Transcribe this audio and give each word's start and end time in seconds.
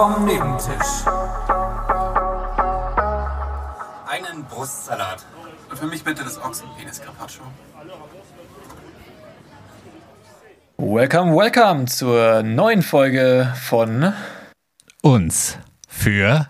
vom 0.00 0.24
Nebentisch. 0.24 1.04
Einen 4.08 4.44
Brustsalat. 4.44 5.26
Und 5.68 5.78
für 5.78 5.86
mich 5.88 6.02
bitte 6.02 6.24
das 6.24 6.42
Ochsenpenis 6.42 7.02
Carpaccio. 7.02 7.42
Welcome, 10.78 11.36
welcome 11.36 11.84
zur 11.84 12.42
neuen 12.42 12.80
Folge 12.80 13.52
von 13.68 14.14
uns 15.02 15.58
für 15.86 16.48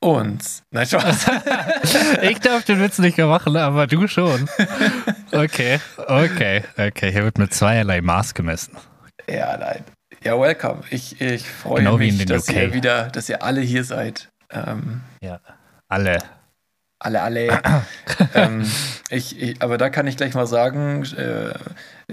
uns. 0.00 0.64
Nein, 0.72 0.86
Spaß. 0.86 1.26
ich 2.22 2.40
darf 2.40 2.64
den 2.64 2.80
Witz 2.80 2.98
nicht 2.98 3.16
mehr 3.16 3.28
machen, 3.28 3.56
aber 3.56 3.86
du 3.86 4.08
schon. 4.08 4.50
Okay, 5.30 5.78
okay, 5.98 6.64
okay. 6.76 7.12
Hier 7.12 7.22
wird 7.22 7.38
mit 7.38 7.54
zweierlei 7.54 8.00
Maß 8.00 8.34
gemessen. 8.34 8.76
Ja, 9.28 9.56
nein. 9.56 9.84
Ja, 10.22 10.38
welcome. 10.38 10.82
Ich, 10.90 11.20
ich 11.20 11.48
freue 11.48 11.78
Genau 11.80 11.96
mich, 11.96 12.24
dass 12.26 12.48
UK. 12.48 12.56
ihr 12.56 12.74
wieder, 12.74 13.08
dass 13.08 13.28
ihr 13.28 13.42
alle 13.42 13.60
hier 13.60 13.84
seid. 13.84 14.28
Ähm, 14.50 15.00
Ja. 15.22 15.40
Alle. 15.88 16.18
alle, 16.98 17.22
alle. 17.22 17.60
ähm, 18.34 18.70
ich, 19.08 19.40
ich, 19.40 19.62
aber 19.62 19.78
da 19.78 19.88
kann 19.88 20.06
ich 20.06 20.16
gleich 20.16 20.34
mal 20.34 20.46
sagen, 20.46 21.04
äh, 21.16 21.54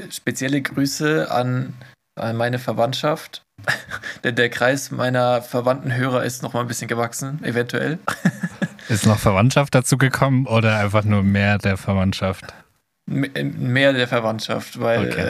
spezielle 0.09 0.61
Grüße 0.61 1.29
an, 1.29 1.73
an 2.15 2.37
meine 2.37 2.59
Verwandtschaft. 2.59 3.43
Denn 4.23 4.35
der 4.35 4.49
Kreis 4.49 4.89
meiner 4.91 5.41
verwandten 5.41 5.93
Hörer 5.93 6.23
ist 6.23 6.41
noch 6.43 6.53
mal 6.53 6.61
ein 6.61 6.67
bisschen 6.67 6.87
gewachsen, 6.87 7.43
eventuell. 7.43 7.99
Ist 8.89 9.05
noch 9.05 9.19
Verwandtschaft 9.19 9.75
dazu 9.75 9.97
gekommen 9.97 10.47
oder 10.47 10.77
einfach 10.79 11.03
nur 11.03 11.21
mehr 11.21 11.57
der 11.57 11.75
Verwandtschaft? 11.75 12.45
M- 13.11 13.29
Mehr 13.73 13.91
der 13.91 14.07
Verwandtschaft, 14.07 14.79
weil 14.79 15.09
Okay. 15.11 15.21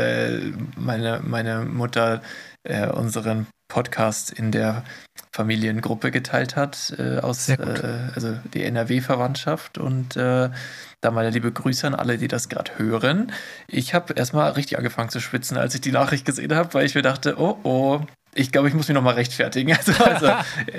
äh, 0.50 0.54
meine, 0.76 1.22
meine 1.24 1.62
Mutter 1.66 2.22
äh, 2.68 2.88
unseren 2.88 3.48
Podcast 3.68 4.32
in 4.32 4.52
der 4.52 4.84
Familiengruppe 5.32 6.12
geteilt 6.12 6.56
hat, 6.56 6.94
äh, 6.98 7.20
aus 7.20 7.50
äh, 7.50 7.58
also 8.16 8.38
die 8.54 8.64
NRW-Verwandtschaft. 8.64 9.78
Und 9.78 10.16
äh, 10.16 10.50
da 11.02 11.12
meine 11.12 11.30
liebe 11.30 11.52
Grüße 11.52 11.86
an 11.86 11.94
alle, 11.94 12.18
die 12.18 12.28
das 12.28 12.50
gerade 12.50 12.72
hören. 12.78 13.32
Ich 13.68 13.94
habe 13.94 14.14
erstmal 14.14 14.52
richtig 14.52 14.78
angefangen 14.78 15.10
zu 15.10 15.20
schwitzen, 15.20 15.58
als 15.58 15.76
ich 15.76 15.82
die 15.82 15.92
Nachricht 15.92 16.26
gesehen 16.26 16.56
habe, 16.56 16.74
weil 16.74 16.86
ich 16.86 16.96
mir 16.96 17.02
dachte, 17.02 17.40
oh 17.40 17.58
oh. 17.64 18.02
Ich 18.34 18.52
glaube, 18.52 18.68
ich 18.68 18.76
muss 18.76 18.88
mich 18.88 18.94
nochmal 18.94 19.16
rechtfertigen. 19.16 19.76
Also, 19.78 19.92
also 20.04 20.28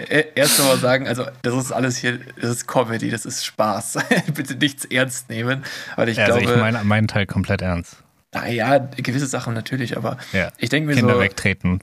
äh, 0.09 0.27
erst 0.37 0.61
nochmal 0.61 0.79
sagen, 0.79 1.09
also 1.09 1.27
das 1.43 1.55
ist 1.55 1.73
alles 1.73 1.97
hier, 1.97 2.21
das 2.41 2.51
ist 2.51 2.69
Comedy, 2.69 3.11
das 3.11 3.27
ist 3.27 3.45
Spaß. 3.45 3.99
Bitte 4.35 4.55
nichts 4.55 4.85
ernst 4.85 5.29
nehmen, 5.29 5.65
weil 5.97 6.09
ich 6.09 6.21
also 6.21 6.39
glaube, 6.39 6.55
ich 6.55 6.61
meine 6.61 6.85
meinen 6.85 7.09
Teil 7.09 7.27
komplett 7.27 7.63
ernst. 7.63 8.05
Naja, 8.35 8.79
gewisse 8.79 9.27
Sachen 9.27 9.55
natürlich, 9.55 9.97
aber 9.97 10.19
Ja. 10.33 10.51
ich 10.59 10.69
denke 10.69 10.89
mir 10.89 10.95
Kinder 10.97 11.15
so, 11.15 11.21
wegtreten. 11.21 11.81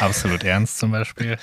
Absolut 0.00 0.44
ernst 0.44 0.78
zum 0.78 0.92
Beispiel. 0.92 1.36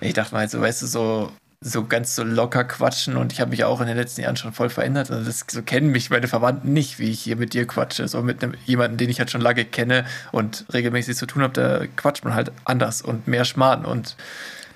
ich 0.00 0.14
dachte 0.14 0.34
mal, 0.34 0.48
so, 0.48 0.60
weißt 0.60 0.82
du, 0.82 0.86
so, 0.86 1.32
so 1.62 1.84
ganz 1.86 2.14
so 2.14 2.22
locker 2.24 2.64
quatschen 2.64 3.16
und 3.16 3.32
ich 3.32 3.40
habe 3.40 3.50
mich 3.50 3.64
auch 3.64 3.80
in 3.80 3.86
den 3.88 3.96
letzten 3.96 4.22
Jahren 4.22 4.36
schon 4.36 4.52
voll 4.52 4.70
verändert. 4.70 5.10
Also 5.10 5.24
das, 5.24 5.44
so 5.50 5.60
kennen 5.62 5.90
mich 5.90 6.08
meine 6.08 6.26
Verwandten 6.28 6.72
nicht, 6.72 6.98
wie 6.98 7.10
ich 7.10 7.20
hier 7.20 7.36
mit 7.36 7.52
dir 7.52 7.66
quatsche. 7.66 8.06
So 8.08 8.22
mit 8.22 8.42
einem, 8.42 8.54
jemandem, 8.64 8.96
den 8.96 9.10
ich 9.10 9.18
halt 9.18 9.30
schon 9.30 9.40
lange 9.42 9.64
kenne 9.66 10.06
und 10.32 10.64
regelmäßig 10.72 11.16
zu 11.16 11.26
tun 11.26 11.42
habe, 11.42 11.52
da 11.52 11.86
quatscht 11.96 12.24
man 12.24 12.34
halt 12.34 12.52
anders 12.64 13.02
und 13.02 13.26
mehr 13.28 13.44
Schmarrn 13.44 13.84
und 13.84 14.16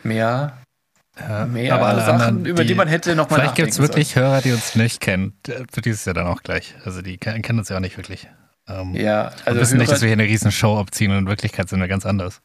mehr, 0.03 0.59
Ja, 1.19 1.47
mehr 1.47 1.75
aber 1.77 1.87
alle 1.87 2.01
Sachen, 2.05 2.21
anderen, 2.21 2.47
über 2.47 2.65
die, 2.65 2.75
man 2.75 2.89
hätte 2.89 3.15
noch 3.15 3.31
mal 3.31 3.37
Vielleicht 3.37 3.55
gibt 3.55 3.71
es 3.71 3.79
nachdenken 3.79 3.97
wirklich 3.97 4.17
Hörer, 4.17 4.41
die 4.43 4.53
uns 4.53 4.75
nicht 4.75 5.01
kennen. 5.01 5.39
Für 5.73 5.81
die 5.81 5.91
ist 5.91 6.01
es 6.01 6.05
ja 6.05 6.13
dann 6.13 6.27
auch 6.27 6.43
gleich. 6.43 6.75
Also 6.85 7.01
die 7.01 7.17
ke- 7.17 7.41
kennen 7.41 7.61
uns 7.61 7.69
ja 7.71 7.77
auch 7.77 7.81
nicht 7.81 7.97
wirklich. 7.97 8.29
Ähm. 8.69 8.95
Ja, 8.95 9.27
also 9.29 9.43
also 9.47 9.61
wissen 9.61 9.79
nicht, 9.79 9.91
dass 9.93 10.01
wir 10.01 10.09
hier 10.09 10.15
eine 10.15 10.25
riesen 10.25 10.51
Show 10.53 10.79
abziehen 10.79 11.11
und 11.11 11.19
in 11.19 11.27
Wirklichkeit 11.27 11.69
sind 11.69 11.81
wir 11.81 11.89
ganz 11.89 12.07
anders. 12.07 12.41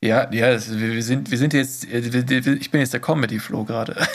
ja, 0.00 0.30
ja, 0.32 0.50
das, 0.52 0.70
wir, 0.78 0.92
wir 0.92 1.02
sind, 1.02 1.30
wir 1.30 1.38
sind 1.38 1.54
jetzt, 1.54 1.84
äh, 1.88 2.12
wir- 2.12 2.44
wir- 2.44 2.54
ich 2.60 2.70
bin 2.70 2.80
jetzt 2.80 2.92
der 2.92 3.00
Comedy-Flow 3.00 3.64
gerade. 3.64 3.96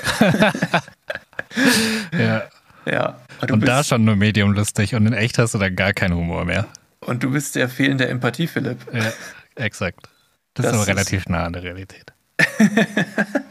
Ja. 2.18 2.44
ja. 2.86 3.20
Und 3.42 3.59
bist- 3.59 3.68
da 3.68 3.84
schon 3.84 4.03
nur 4.06 4.16
medium 4.16 4.53
lustig 4.53 4.96
und 4.96 5.06
in 5.06 5.14
echt 5.14 5.38
hast 5.38 5.53
du 5.53 5.58
da 5.59 5.70
gar 5.70 5.94
keinen 5.94 6.16
Humor 6.16 6.46
mehr. 6.46 6.66
Und 7.02 7.22
du 7.24 7.31
bist 7.31 7.56
der 7.56 7.70
fehlende 7.70 8.08
Empathie, 8.08 8.47
Philipp. 8.47 8.80
Ja, 8.94 9.12
exakt. 9.56 10.09
Das, 10.53 10.66
Das 10.66 10.74
ist 10.76 10.80
aber 10.81 10.88
relativ 10.88 11.28
nah 11.28 11.44
an 11.46 11.53
der 11.53 11.64
Realität. 11.64 12.12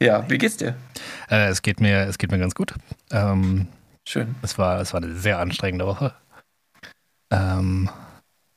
Ja, 0.00 0.28
wie 0.28 0.38
geht's 0.38 0.56
dir? 0.56 0.74
Äh, 1.30 1.46
es, 1.48 1.62
geht 1.62 1.80
mir, 1.80 2.00
es 2.08 2.18
geht 2.18 2.32
mir 2.32 2.38
ganz 2.38 2.54
gut. 2.56 2.74
Ähm, 3.12 3.68
Schön. 4.04 4.34
es, 4.42 4.58
war, 4.58 4.80
es 4.80 4.92
war 4.92 5.00
eine 5.02 5.14
sehr 5.14 5.38
anstrengende 5.38 5.86
Woche. 5.86 6.12
Ähm, 7.30 7.88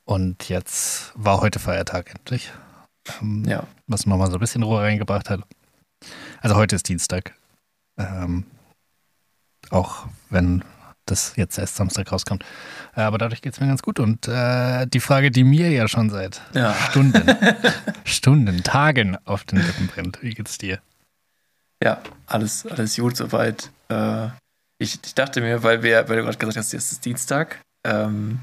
und 0.06 0.48
jetzt 0.50 1.12
war 1.16 1.42
heute 1.42 1.60
Feiertag 1.60 2.12
endlich. 2.16 2.52
Ähm, 3.22 3.44
Ja. 3.46 3.64
Was 3.88 4.06
nochmal 4.06 4.28
so 4.30 4.38
ein 4.38 4.40
bisschen 4.40 4.64
Ruhe 4.64 4.82
reingebracht 4.82 5.30
hat. 5.30 5.42
Also 6.42 6.56
heute 6.56 6.76
ist 6.76 6.88
Dienstag. 6.88 7.34
Ähm, 7.98 8.46
auch 9.70 10.06
wenn 10.30 10.64
das 11.06 11.36
jetzt 11.38 11.58
erst 11.58 11.78
Samstag 11.78 12.12
rauskommt. 12.12 12.44
Äh, 12.96 13.02
aber 13.02 13.18
dadurch 13.18 13.42
geht 13.42 13.54
es 13.54 13.60
mir 13.60 13.68
ganz 13.68 13.82
gut. 13.82 14.00
Und 14.00 14.28
äh, 14.28 14.86
die 14.88 15.00
Frage, 15.00 15.32
die 15.32 15.44
mir 15.44 15.70
ja 15.72 15.88
schon 15.88 16.10
seit 16.10 16.42
Ja. 16.54 16.74
Stunden, 16.74 17.24
Stunden, 18.04 18.64
Tagen 18.64 19.18
auf 19.26 19.44
den 19.46 19.60
Lippen 19.60 19.88
brennt. 19.88 20.22
Wie 20.22 20.34
geht's 20.34 20.58
dir? 20.58 20.80
Ja, 21.82 22.02
alles, 22.26 22.66
alles 22.66 22.96
gut 22.98 23.16
soweit. 23.16 23.72
Äh, 23.90 24.28
ich, 24.80 25.00
ich 25.06 25.16
dachte 25.16 25.42
mir, 25.42 25.64
weil, 25.64 25.82
wir, 25.82 26.08
weil 26.10 26.18
du 26.18 26.24
gerade 26.24 26.38
gesagt 26.38 26.58
hast, 26.58 26.74
jetzt 26.74 26.92
ist 26.92 27.06
Dienstag, 27.06 27.62
ähm, 27.86 28.40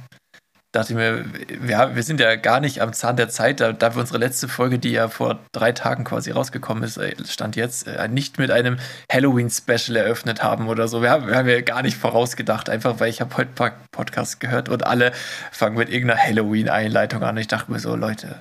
dachte 0.74 0.92
ich 0.92 0.96
mir, 0.96 1.24
ja, 1.68 1.94
wir 1.94 2.02
sind 2.02 2.20
ja 2.20 2.34
gar 2.36 2.58
nicht 2.60 2.82
am 2.82 2.92
Zahn 2.92 3.16
der 3.16 3.28
Zeit, 3.28 3.60
da, 3.60 3.72
da 3.72 3.94
wir 3.94 4.00
unsere 4.00 4.18
letzte 4.18 4.48
Folge, 4.48 4.78
die 4.78 4.90
ja 4.90 5.08
vor 5.08 5.38
drei 5.52 5.72
Tagen 5.72 6.04
quasi 6.04 6.32
rausgekommen 6.32 6.82
ist, 6.82 6.96
äh, 6.96 7.14
stand 7.26 7.54
jetzt, 7.54 7.86
äh, 7.86 8.08
nicht 8.08 8.38
mit 8.38 8.50
einem 8.50 8.78
Halloween-Special 9.10 9.96
eröffnet 9.96 10.42
haben 10.42 10.68
oder 10.68 10.88
so. 10.88 11.00
Wir 11.00 11.10
haben, 11.10 11.28
wir 11.28 11.36
haben 11.36 11.48
ja 11.48 11.60
gar 11.60 11.82
nicht 11.82 11.96
vorausgedacht, 11.96 12.68
einfach 12.68 12.98
weil 12.98 13.08
ich 13.08 13.20
habe 13.20 13.36
heute 13.36 13.50
ein 13.50 13.54
paar 13.54 13.72
Podcasts 13.92 14.40
gehört 14.40 14.68
und 14.68 14.84
alle 14.84 15.12
fangen 15.52 15.76
mit 15.76 15.90
irgendeiner 15.90 16.20
Halloween-Einleitung 16.20 17.22
an. 17.22 17.36
Ich 17.36 17.48
dachte 17.48 17.70
mir 17.70 17.78
so, 17.78 17.94
Leute, 17.94 18.36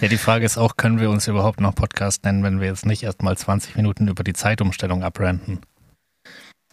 Ja, 0.00 0.08
die 0.08 0.18
Frage 0.18 0.44
ist 0.44 0.58
auch, 0.58 0.76
können 0.76 0.98
wir 0.98 1.10
uns 1.10 1.28
überhaupt 1.28 1.60
noch 1.60 1.74
Podcast 1.74 2.24
nennen, 2.24 2.42
wenn 2.42 2.60
wir 2.60 2.66
jetzt 2.66 2.84
nicht 2.84 3.04
erst 3.04 3.22
mal 3.22 3.36
20 3.36 3.76
Minuten 3.76 4.08
über 4.08 4.24
die 4.24 4.32
Zeitumstellung 4.32 5.04
abrenten? 5.04 5.60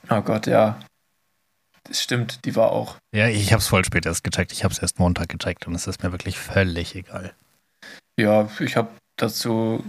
oh 0.10 0.22
Gott, 0.22 0.48
ja. 0.48 0.78
Das 1.88 2.02
stimmt, 2.02 2.46
die 2.46 2.56
war 2.56 2.72
auch. 2.72 2.98
Ja, 3.14 3.28
ich 3.28 3.52
habe 3.52 3.62
es 3.62 3.68
voll 3.68 3.86
spät 3.86 4.06
erst 4.06 4.24
gecheckt. 4.24 4.52
Ich 4.52 4.64
habe 4.64 4.74
es 4.74 4.80
erst 4.80 5.00
Montag 5.00 5.30
gecheckt 5.30 5.68
und 5.68 5.76
es 5.76 5.88
ist 5.88 6.04
mir 6.04 6.12
wirklich 6.12 6.38
völlig 6.38 6.96
egal. 6.96 7.34
Ja, 8.20 8.50
ich 8.60 8.76
habe 8.76 8.90
dazu 9.16 9.84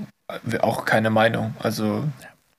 auch 0.61 0.85
keine 0.85 1.11
Meinung. 1.11 1.55
Also, 1.59 2.05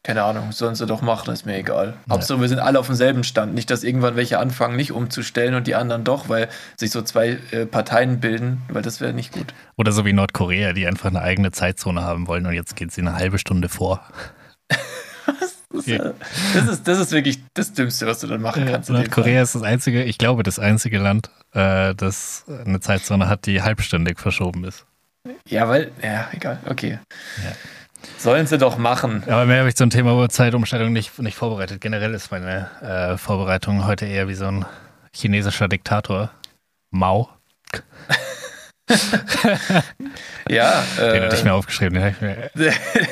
keine 0.03 0.23
Ahnung, 0.23 0.51
sollen 0.51 0.75
sie 0.75 0.85
doch 0.85 1.01
machen, 1.01 1.31
ist 1.31 1.45
mir 1.45 1.57
egal. 1.57 1.95
Ja. 2.07 2.16
Hauptsache, 2.16 2.41
wir 2.41 2.47
sind 2.47 2.59
alle 2.59 2.79
auf 2.79 2.88
demselben 2.88 3.23
Stand. 3.23 3.53
Nicht, 3.53 3.69
dass 3.69 3.83
irgendwann 3.83 4.16
welche 4.16 4.39
anfangen, 4.39 4.75
nicht 4.75 4.91
umzustellen 4.91 5.53
und 5.53 5.67
die 5.67 5.75
anderen 5.75 6.03
doch, 6.03 6.29
weil 6.29 6.50
sich 6.77 6.91
so 6.91 7.01
zwei 7.01 7.38
äh, 7.51 7.66
Parteien 7.66 8.19
bilden, 8.19 8.61
weil 8.69 8.81
das 8.81 9.01
wäre 9.01 9.13
nicht 9.13 9.33
gut. 9.33 9.53
Oder 9.77 9.91
so 9.91 10.06
wie 10.06 10.13
Nordkorea, 10.13 10.73
die 10.73 10.88
einfach 10.88 11.09
eine 11.09 11.21
eigene 11.21 11.51
Zeitzone 11.51 12.01
haben 12.01 12.27
wollen 12.27 12.45
und 12.45 12.53
jetzt 12.53 12.75
geht 12.75 12.91
sie 12.91 13.01
eine 13.01 13.16
halbe 13.16 13.38
Stunde 13.38 13.69
vor. 13.69 14.03
Das 15.72 15.85
ist, 15.85 16.00
äh, 16.00 16.13
das 16.53 16.68
ist, 16.68 16.88
das 16.88 17.00
ist 17.00 17.12
wirklich 17.12 17.40
das 17.53 17.74
Dümmste, 17.74 18.07
was 18.07 18.19
du 18.19 18.28
dann 18.28 18.41
machen 18.41 18.66
kannst. 18.66 18.90
Nordkorea 18.90 19.44
ist 19.44 19.53
das 19.53 19.62
einzige, 19.62 20.03
ich 20.03 20.18
glaube, 20.18 20.44
das 20.44 20.57
einzige 20.57 20.97
Land, 20.97 21.30
äh, 21.53 21.94
das 21.94 22.46
eine 22.66 22.80
Zeitzone 22.80 23.28
hat, 23.30 23.46
die 23.46 23.62
halbstündig 23.62 24.19
verschoben 24.19 24.63
ist. 24.63 24.85
Ja, 25.47 25.68
weil, 25.68 25.91
ja, 26.02 26.28
egal, 26.31 26.59
okay. 26.66 27.00
Ja. 27.44 27.52
Sollen 28.18 28.47
sie 28.47 28.57
doch 28.57 28.78
machen. 28.78 29.24
Aber 29.28 29.46
mehr 29.46 29.59
habe 29.59 29.69
ich 29.69 29.75
zum 29.75 29.89
Thema 29.89 30.27
Zeitumstellung 30.30 30.94
nicht, 30.94 31.19
nicht 31.19 31.36
vorbereitet. 31.36 31.81
Generell 31.81 32.13
ist 32.13 32.31
meine 32.31 32.69
äh, 32.81 33.18
Vorbereitung 33.18 33.86
heute 33.86 34.06
eher 34.06 34.27
wie 34.27 34.36
so 34.36 34.45
ein 34.45 34.65
chinesischer 35.13 35.68
Diktator. 35.68 36.31
Mao. 36.92 37.30
Ja, 40.50 40.83
Den 40.97 41.24
hatte 41.24 41.36
ich 41.36 41.41
äh, 41.41 41.45
mir 41.45 41.53
aufgeschrieben. 41.53 41.94
Den 41.94 42.03
hab 42.03 42.12
ich 42.13 42.21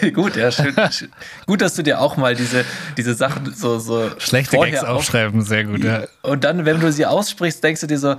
mir, 0.02 0.12
gut, 0.12 0.36
ja, 0.36 0.52
schön, 0.52 0.74
schön. 0.92 1.10
Gut, 1.46 1.62
dass 1.62 1.76
du 1.76 1.84
dir 1.84 2.00
auch 2.02 2.18
mal 2.18 2.36
diese, 2.36 2.66
diese 2.98 3.14
Sachen 3.14 3.54
so, 3.54 3.78
so 3.80 4.10
schlechte 4.20 4.58
Gags 4.58 4.80
auf- 4.84 4.98
aufschreiben, 4.98 5.42
sehr 5.44 5.64
gut. 5.66 5.84
Ja. 5.84 6.04
Und 6.24 6.44
dann, 6.44 6.66
wenn 6.66 6.80
du 6.80 6.92
sie 6.92 7.06
aussprichst, 7.06 7.64
denkst 7.64 7.82
du 7.82 7.88
dir 7.88 8.00
so, 8.00 8.16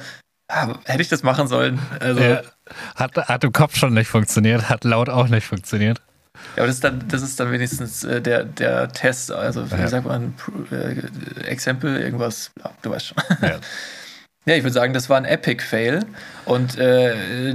ah, 0.48 0.74
hätte 0.84 1.02
ich 1.02 1.08
das 1.08 1.22
machen 1.24 1.48
sollen? 1.48 1.78
Also, 2.00 2.20
Ja. 2.20 2.42
Hat, 2.94 3.16
hat 3.16 3.44
im 3.44 3.52
Kopf 3.52 3.76
schon 3.76 3.94
nicht 3.94 4.08
funktioniert, 4.08 4.68
hat 4.68 4.84
laut 4.84 5.08
auch 5.08 5.28
nicht 5.28 5.46
funktioniert. 5.46 6.00
Ja, 6.54 6.62
aber 6.62 6.66
das 6.68 6.76
ist 6.76 6.84
dann, 6.84 7.02
das 7.08 7.22
ist 7.22 7.40
dann 7.40 7.50
wenigstens 7.50 8.04
äh, 8.04 8.20
der, 8.20 8.44
der 8.44 8.88
Test, 8.92 9.32
also 9.32 9.68
wie 9.72 9.76
Ja. 9.80 9.88
sagt 9.88 10.06
man, 10.06 10.34
äh, 10.70 11.40
Exempel, 11.48 11.96
irgendwas, 11.96 12.52
ja, 12.62 12.70
du 12.82 12.90
weißt 12.90 13.06
schon. 13.08 13.16
Ja. 13.42 13.56
Ja, 14.48 14.54
ich 14.54 14.62
würde 14.62 14.72
sagen, 14.72 14.94
das 14.94 15.10
war 15.10 15.18
ein 15.18 15.26
Epic-Fail. 15.26 16.06
Und 16.46 16.78
äh, 16.78 17.52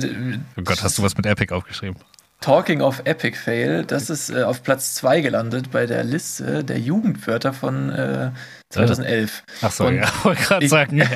Oh 0.55 0.61
Gott, 0.61 0.83
hast 0.83 0.99
du 0.99 1.01
was 1.01 1.17
mit 1.17 1.25
Epic 1.25 1.51
aufgeschrieben? 1.51 1.97
Talking 2.39 2.81
of 2.81 3.01
Epic 3.05 3.35
Fail, 3.35 3.83
das 3.83 4.11
ist 4.11 4.29
äh, 4.29 4.43
auf 4.43 4.61
Platz 4.61 4.93
2 4.95 5.21
gelandet 5.21 5.71
bei 5.71 5.87
der 5.87 6.03
Liste 6.03 6.63
der 6.63 6.77
Jugendwörter 6.77 7.51
von 7.51 7.89
äh, 7.89 8.29
2011. 8.69 9.43
Ach 9.63 9.71
so, 9.71 9.85
Und 9.87 9.95
ja, 9.95 10.11
wollte 10.23 10.43
gerade 10.43 10.67
sagen. 10.67 11.01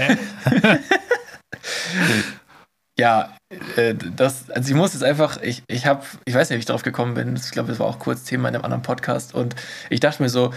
Ja, 3.00 3.36
äh, 3.76 3.94
das, 3.94 4.50
also 4.50 4.70
ich 4.70 4.76
muss 4.76 4.94
jetzt 4.94 5.04
einfach, 5.04 5.40
ich, 5.44 5.62
ich 5.68 5.86
habe, 5.86 6.04
ich 6.26 6.34
weiß 6.34 6.50
nicht, 6.50 6.58
wie 6.58 6.62
ich 6.62 6.66
drauf 6.66 6.82
gekommen 6.82 7.14
bin, 7.14 7.36
ich 7.36 7.52
glaube, 7.52 7.70
das 7.70 7.78
war 7.78 7.86
auch 7.86 8.00
kurz 8.00 8.24
Thema 8.24 8.50
in 8.50 8.56
einem 8.56 8.66
anderen 8.66 8.82
Podcast 8.82 9.36
und 9.36 9.56
ich 9.92 10.00
dachte 10.00 10.24
mir 10.24 10.30
so, 10.30 10.52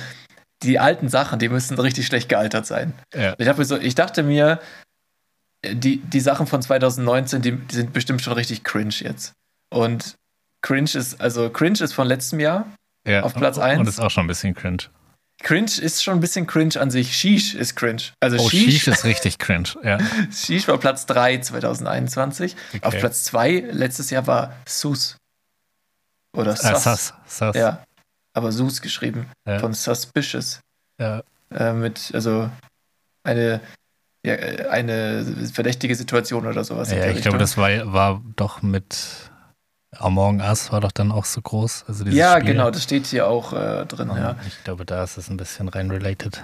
die 0.62 0.78
alten 0.78 1.10
Sachen, 1.10 1.38
die 1.38 1.50
müssen 1.50 1.78
richtig 1.78 2.06
schlecht 2.06 2.30
gealtert 2.30 2.64
sein. 2.64 2.94
Ja. 3.14 3.34
Ich, 3.36 3.46
mir 3.46 3.64
so, 3.66 3.76
ich 3.76 3.94
dachte 3.94 4.22
mir, 4.22 4.58
die, 5.64 5.98
die 5.98 6.20
Sachen 6.20 6.46
von 6.46 6.62
2019, 6.62 7.42
die, 7.42 7.52
die 7.52 7.74
sind 7.74 7.92
bestimmt 7.92 8.22
schon 8.22 8.32
richtig 8.32 8.64
cringe 8.64 8.94
jetzt. 9.00 9.32
Und 9.72 10.14
cringe 10.62 10.90
ist, 10.94 11.20
also 11.20 11.50
cringe 11.50 11.80
ist 11.80 11.92
von 11.92 12.06
letztem 12.06 12.40
Jahr. 12.40 12.66
Ja. 13.06 13.22
Auf 13.22 13.34
Platz 13.34 13.58
eins. 13.58 13.80
Und 13.80 13.88
ist 13.88 14.00
auch 14.00 14.10
schon 14.10 14.24
ein 14.24 14.28
bisschen 14.28 14.54
cringe. 14.54 14.84
Cringe 15.42 15.70
ist 15.80 16.04
schon 16.04 16.14
ein 16.14 16.20
bisschen 16.20 16.46
cringe 16.46 16.78
an 16.78 16.90
sich. 16.90 17.16
Sheesh 17.16 17.54
ist 17.54 17.74
cringe. 17.74 18.02
Also 18.20 18.36
Oh, 18.38 18.48
Sheesh, 18.50 18.64
Sheesh 18.74 18.88
ist 18.88 19.04
richtig 19.04 19.38
cringe. 19.38 19.70
Ja. 19.82 19.98
Sheesh 20.32 20.68
war 20.68 20.76
Platz 20.76 21.06
3 21.06 21.38
2021. 21.38 22.56
Okay. 22.74 22.80
Auf 22.86 22.98
Platz 22.98 23.24
2 23.24 23.68
letztes 23.70 24.10
Jahr 24.10 24.26
war 24.26 24.54
Sus. 24.66 25.16
Oder 26.36 26.52
Äh, 26.52 26.56
Sus. 26.56 26.82
Sus. 26.84 27.12
Sus. 27.26 27.56
Ja. 27.56 27.82
Aber 28.34 28.52
Sus 28.52 28.82
geschrieben. 28.82 29.30
Ja. 29.46 29.58
Von 29.60 29.72
Suspicious. 29.72 30.60
Ja. 30.98 31.22
Äh, 31.50 31.72
mit, 31.72 32.10
also 32.12 32.50
eine, 33.24 33.60
ja, 34.24 34.34
äh, 34.34 34.66
eine 34.68 35.24
verdächtige 35.52 35.94
Situation 35.94 36.46
oder 36.46 36.64
sowas. 36.64 36.90
Ja, 36.90 36.96
ich 36.96 37.02
glaube, 37.02 37.16
Richtung. 37.16 37.38
das 37.38 37.56
war, 37.56 37.92
war 37.92 38.22
doch 38.36 38.62
mit 38.62 39.30
Among 39.96 40.40
Us 40.40 40.70
war 40.72 40.80
doch 40.80 40.92
dann 40.92 41.10
auch 41.10 41.24
so 41.24 41.40
groß. 41.42 41.84
Also 41.88 42.04
dieses 42.04 42.18
Ja, 42.18 42.32
Spiel. 42.38 42.52
genau, 42.52 42.70
das 42.70 42.82
steht 42.84 43.06
hier 43.06 43.26
auch 43.26 43.52
äh, 43.52 43.84
drin, 43.86 44.08
ja. 44.14 44.36
Ich 44.46 44.62
glaube, 44.64 44.84
da 44.86 45.02
ist 45.02 45.16
es 45.18 45.28
ein 45.30 45.36
bisschen 45.36 45.68
rein 45.68 45.90
related. 45.90 46.42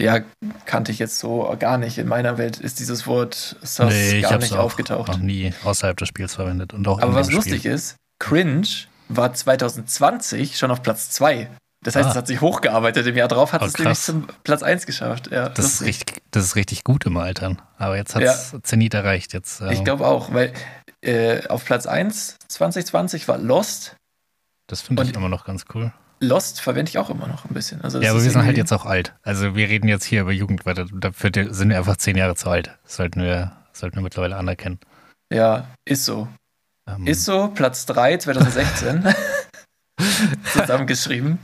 Ja, 0.00 0.20
kannte 0.64 0.90
ich 0.92 0.98
jetzt 0.98 1.18
so 1.18 1.54
gar 1.58 1.76
nicht. 1.78 1.98
In 1.98 2.08
meiner 2.08 2.38
Welt 2.38 2.58
ist 2.58 2.80
dieses 2.80 3.06
Wort 3.06 3.56
Sus 3.62 3.92
ich 3.92 4.22
gar 4.22 4.38
nicht 4.38 4.54
auch 4.54 4.60
aufgetaucht. 4.60 5.08
noch 5.08 5.18
nie 5.18 5.52
außerhalb 5.62 5.96
des 5.96 6.08
Spiels 6.08 6.34
verwendet. 6.34 6.72
Und 6.72 6.88
auch 6.88 7.00
Aber 7.00 7.14
was 7.14 7.30
lustig 7.30 7.58
Spiel. 7.60 7.72
ist, 7.72 7.96
Cringe 8.18 8.66
war 9.08 9.32
2020 9.34 10.56
schon 10.58 10.70
auf 10.70 10.82
Platz 10.82 11.10
2. 11.10 11.48
Das 11.84 11.94
heißt, 11.94 12.06
Ah. 12.06 12.10
es 12.10 12.16
hat 12.16 12.26
sich 12.26 12.40
hochgearbeitet. 12.40 13.06
Im 13.06 13.16
Jahr 13.16 13.28
drauf 13.28 13.52
hat 13.52 13.62
Oh, 13.62 13.66
es 13.66 13.78
nämlich 13.78 14.00
zum 14.00 14.26
Platz 14.42 14.62
1 14.62 14.84
geschafft. 14.86 15.30
Ja, 15.30 15.48
Das 15.48 15.64
ist, 15.66 15.82
richtig, 15.82 16.22
das 16.32 16.44
ist 16.44 16.56
richtig 16.56 16.82
gut 16.84 17.06
im 17.06 17.16
Altern. 17.16 17.62
Aber 17.76 17.96
jetzt 17.96 18.14
hat 18.16 18.22
es 18.22 18.56
Zenit 18.62 18.94
erreicht. 18.94 19.32
Jetzt, 19.32 19.60
äh, 19.60 19.72
Ich 19.72 19.84
glaube 19.84 20.06
auch, 20.06 20.32
weil 20.34 20.52
äh, 21.02 21.46
auf 21.48 21.64
Platz 21.64 21.86
1 21.86 22.36
2020 22.48 23.28
war 23.28 23.38
Lost. 23.38 23.94
das 24.66 24.80
finde 24.80 25.04
ich 25.04 25.14
immer 25.14 25.28
noch 25.28 25.44
ganz 25.44 25.66
cool. 25.74 25.92
Lost 26.20 26.60
verwende 26.60 26.88
ich 26.90 26.98
auch 26.98 27.10
immer 27.10 27.28
noch 27.28 27.44
ein 27.44 27.54
bisschen. 27.54 27.80
Also 27.82 28.00
Ja, 28.00 28.10
aber 28.10 28.24
wir 28.24 28.30
sind 28.30 28.42
halt 28.44 28.56
jetzt 28.56 28.72
auch 28.72 28.84
alt. 28.84 29.14
Also 29.22 29.54
wir 29.54 29.68
reden 29.68 29.86
jetzt 29.86 30.04
hier 30.04 30.22
über 30.22 30.32
Jugend 30.32 30.66
weiter. 30.66 30.86
Dafür 30.92 31.30
sind 31.54 31.68
wir 31.70 31.78
einfach 31.78 31.96
zehn 31.96 32.16
Jahre 32.16 32.34
zu 32.34 32.50
alt. 32.50 32.76
Das 32.82 32.96
sollten 32.96 33.22
wir, 33.22 33.52
sollten 33.72 33.94
wir 33.96 34.02
mittlerweile 34.02 34.34
anerkennen. 34.36 34.80
Ja, 35.32 35.68
ist 35.84 36.04
so. 36.04 36.26
Ähm, 36.90 37.06
Ist 37.06 37.24
so, 37.24 37.48
Platz 37.48 37.86
3 37.86 38.16
2016. 38.16 39.04
Zusammengeschrieben. 40.52 41.38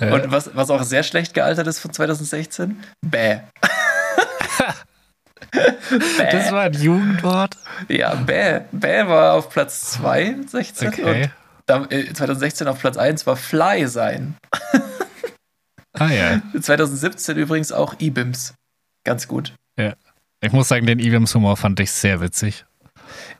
Ja. 0.00 0.14
Und 0.14 0.30
was, 0.30 0.50
was 0.54 0.70
auch 0.70 0.82
sehr 0.82 1.02
schlecht 1.02 1.34
gealtert 1.34 1.66
ist 1.66 1.78
von 1.78 1.92
2016? 1.92 2.82
Bäh. 3.02 3.38
das 5.52 6.52
war 6.52 6.62
ein 6.62 6.72
Jugendwort. 6.72 7.56
Ja, 7.88 8.14
Bäh. 8.14 8.60
Bäh 8.72 9.06
war 9.06 9.34
auf 9.34 9.50
Platz 9.50 9.92
2 9.92 10.36
16 10.46 10.88
Okay. 10.88 11.22
und 11.22 11.30
da, 11.66 11.84
äh, 11.90 12.12
2016 12.12 12.68
auf 12.68 12.80
Platz 12.80 12.96
1 12.96 13.26
war 13.26 13.36
Fly 13.36 13.86
sein. 13.86 14.36
Ah 15.92 16.10
ja. 16.10 16.42
2017 16.60 17.36
übrigens 17.36 17.70
auch 17.72 17.94
E-Bims. 18.00 18.54
Ganz 19.04 19.28
gut. 19.28 19.54
Ich 20.44 20.52
muss 20.52 20.68
sagen, 20.68 20.84
den 20.84 20.98
Ibims-Humor 20.98 21.56
fand 21.56 21.80
ich 21.80 21.90
sehr 21.90 22.20
witzig. 22.20 22.66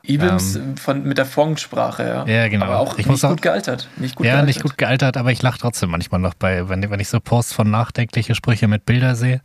E-Bims 0.03 0.59
von, 0.81 1.03
mit 1.03 1.17
der 1.17 1.25
Fong-Sprache, 1.25 2.03
ja. 2.03 2.21
Ähm. 2.23 2.27
Ja, 2.27 2.47
genau. 2.47 2.65
Aber 2.65 2.79
auch 2.79 2.91
Ich 2.93 2.97
nicht 2.99 3.07
muss 3.07 3.23
auch- 3.23 3.29
gut 3.29 3.41
gealtert. 3.41 3.87
Nicht 3.97 4.15
gut 4.15 4.25
ja, 4.25 4.33
gealtert. 4.33 4.47
nicht 4.47 4.61
gut 4.63 4.77
gealtert, 4.77 5.17
aber 5.17 5.31
ich 5.31 5.41
lache 5.41 5.59
trotzdem 5.59 5.89
manchmal 5.89 6.21
noch 6.21 6.33
bei, 6.33 6.67
wenn, 6.69 6.89
wenn 6.89 6.99
ich 6.99 7.09
so 7.09 7.19
Posts 7.19 7.53
von 7.53 7.69
nachdenkliche 7.71 8.35
Sprüche 8.35 8.67
mit 8.67 8.85
Bilder 8.85 9.15
sehe. 9.15 9.41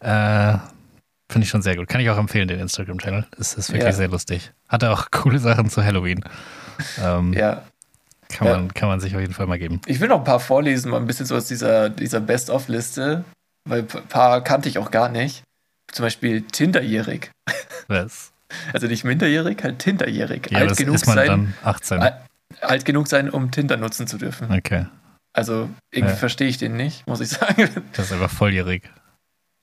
Äh, 0.00 0.54
Finde 1.30 1.44
ich 1.44 1.48
schon 1.48 1.62
sehr 1.62 1.76
gut. 1.76 1.88
Kann 1.88 2.00
ich 2.02 2.10
auch 2.10 2.18
empfehlen, 2.18 2.46
den 2.48 2.60
Instagram-Channel. 2.60 3.24
Es 3.38 3.54
ist 3.54 3.70
wirklich 3.70 3.84
Ja. 3.84 3.92
sehr 3.92 4.08
lustig. 4.08 4.52
Hat 4.68 4.84
auch 4.84 5.06
coole 5.10 5.38
Sachen 5.38 5.70
zu 5.70 5.82
Halloween. 5.82 6.22
Ähm, 7.02 7.32
Ja, 7.32 7.62
kann, 8.28 8.48
Ja. 8.48 8.56
Man, 8.56 8.74
kann 8.74 8.88
man 8.88 9.00
sich 9.00 9.14
auf 9.14 9.20
jeden 9.20 9.32
Fall 9.32 9.46
mal 9.46 9.58
geben. 9.58 9.80
Ich 9.86 10.00
will 10.00 10.08
noch 10.08 10.18
ein 10.18 10.24
paar 10.24 10.40
vorlesen, 10.40 10.90
mal 10.90 10.98
ein 10.98 11.06
bisschen 11.06 11.24
so 11.26 11.36
aus 11.36 11.46
dieser, 11.46 11.88
dieser 11.88 12.20
Best-of-Liste, 12.20 13.24
weil 13.66 13.80
ein 13.80 13.86
paar 14.08 14.42
kannte 14.42 14.68
ich 14.68 14.78
auch 14.78 14.90
gar 14.90 15.08
nicht. 15.08 15.42
Zum 15.90 16.04
Beispiel 16.04 16.42
Tinderjährig. 16.42 17.30
Was? 17.88 18.31
Also 18.72 18.86
nicht 18.86 19.04
minderjährig, 19.04 19.62
halt 19.62 19.78
Tinderjährig. 19.78 20.50
Ja, 20.50 20.58
alt, 20.60 20.76
genug 20.76 20.98
sein, 20.98 21.26
dann 21.26 21.54
18. 21.64 22.00
Al- 22.00 22.20
alt 22.60 22.84
genug 22.84 23.08
sein, 23.08 23.30
um 23.30 23.50
Tinder 23.50 23.76
nutzen 23.76 24.06
zu 24.06 24.18
dürfen. 24.18 24.50
Okay. 24.52 24.86
Also 25.34 25.70
irgendwie 25.90 26.12
Ja. 26.12 26.18
verstehe 26.18 26.48
ich 26.48 26.58
den 26.58 26.76
nicht, 26.76 27.06
muss 27.06 27.20
ich 27.20 27.28
sagen. 27.30 27.68
Das 27.94 28.06
ist 28.06 28.12
einfach 28.12 28.30
volljährig. 28.30 28.90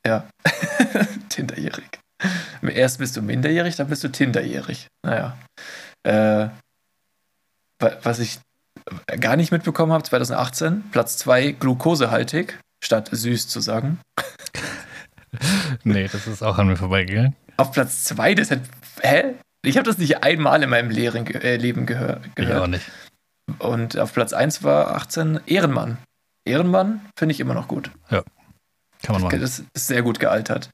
ja, 0.06 0.25
Tinderjährig. 1.30 2.00
Erst 2.62 2.97
bist 3.00 3.15
du 3.15 3.21
minderjährig, 3.21 3.75
dann 3.75 3.88
bist 3.88 4.03
du 4.03 4.09
Tinderjährig. 4.09 4.88
Naja. 5.06 5.38
Äh, 6.03 6.50
wa- 7.80 7.97
was 8.03 8.19
ich 8.19 8.39
gar 9.19 9.36
nicht 9.36 9.51
mitbekommen 9.51 9.91
habe, 9.94 10.03
2018, 10.03 10.83
Platz 10.91 11.18
2 11.18 11.51
glukosehaltig, 11.51 12.57
statt 12.83 13.09
süß 13.12 13.47
zu 13.47 13.59
sagen. 13.62 14.00
Nee, 15.83 16.07
das 16.12 16.25
ist 16.25 16.41
auch 16.41 16.57
an 16.57 16.68
mir 16.68 16.75
vorbeigegangen. 16.75 17.36
Auf 17.57 17.71
Platz 17.71 18.03
2, 18.06 18.33
das 18.36 18.50
hat. 18.51 18.62
Hä? 19.01 19.36
Ich 19.63 19.78
habe 19.78 19.86
das 19.86 19.98
nicht 19.98 20.24
einmal 20.24 20.63
in 20.63 20.69
meinem 20.69 20.90
Lehren, 20.90 21.25
äh, 21.28 21.57
Leben 21.57 21.86
gehör, 21.86 22.22
Ich 22.24 22.31
auch 22.31 22.36
gehört. 22.36 22.69
nicht. 22.69 22.90
Und 23.60 23.98
auf 23.98 24.13
Platz 24.13 24.31
1 24.34 24.63
war 24.63 24.96
18 24.96 25.42
Ehrenmann. 25.48 25.98
Ehrenmann 26.46 27.01
finde 27.18 27.34
ich 27.34 27.40
immer 27.40 27.54
noch 27.54 27.68
gut. 27.68 27.92
Kann 28.10 28.24
man 29.10 29.22
machen. 29.24 29.42
Das 29.42 29.60
ist 29.60 29.88
sehr 29.88 30.01
gut 30.01 30.19
gealtert. 30.19 30.69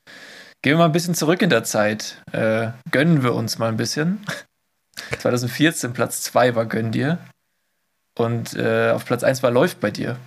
Gehen 0.61 0.73
wir 0.73 0.77
mal 0.79 0.85
ein 0.85 0.91
bisschen 0.91 1.15
zurück 1.15 1.41
in 1.41 1.49
der 1.49 1.63
Zeit. 1.63 2.21
Äh, 2.31 2.69
gönnen 2.91 3.23
wir 3.23 3.33
uns 3.33 3.57
mal 3.59 3.69
ein 3.69 3.77
bisschen. 3.77 4.25
2014 5.19 5.93
Platz 5.93 6.21
2 6.23 6.55
war 6.55 6.65
Gönn 6.65 6.91
dir. 6.91 7.17
Und 8.17 8.55
äh, 8.55 8.91
auf 8.91 9.05
Platz 9.05 9.23
1 9.23 9.43
war 9.43 9.51
Läuft 9.51 9.79
bei 9.79 9.91
dir. 9.91 10.17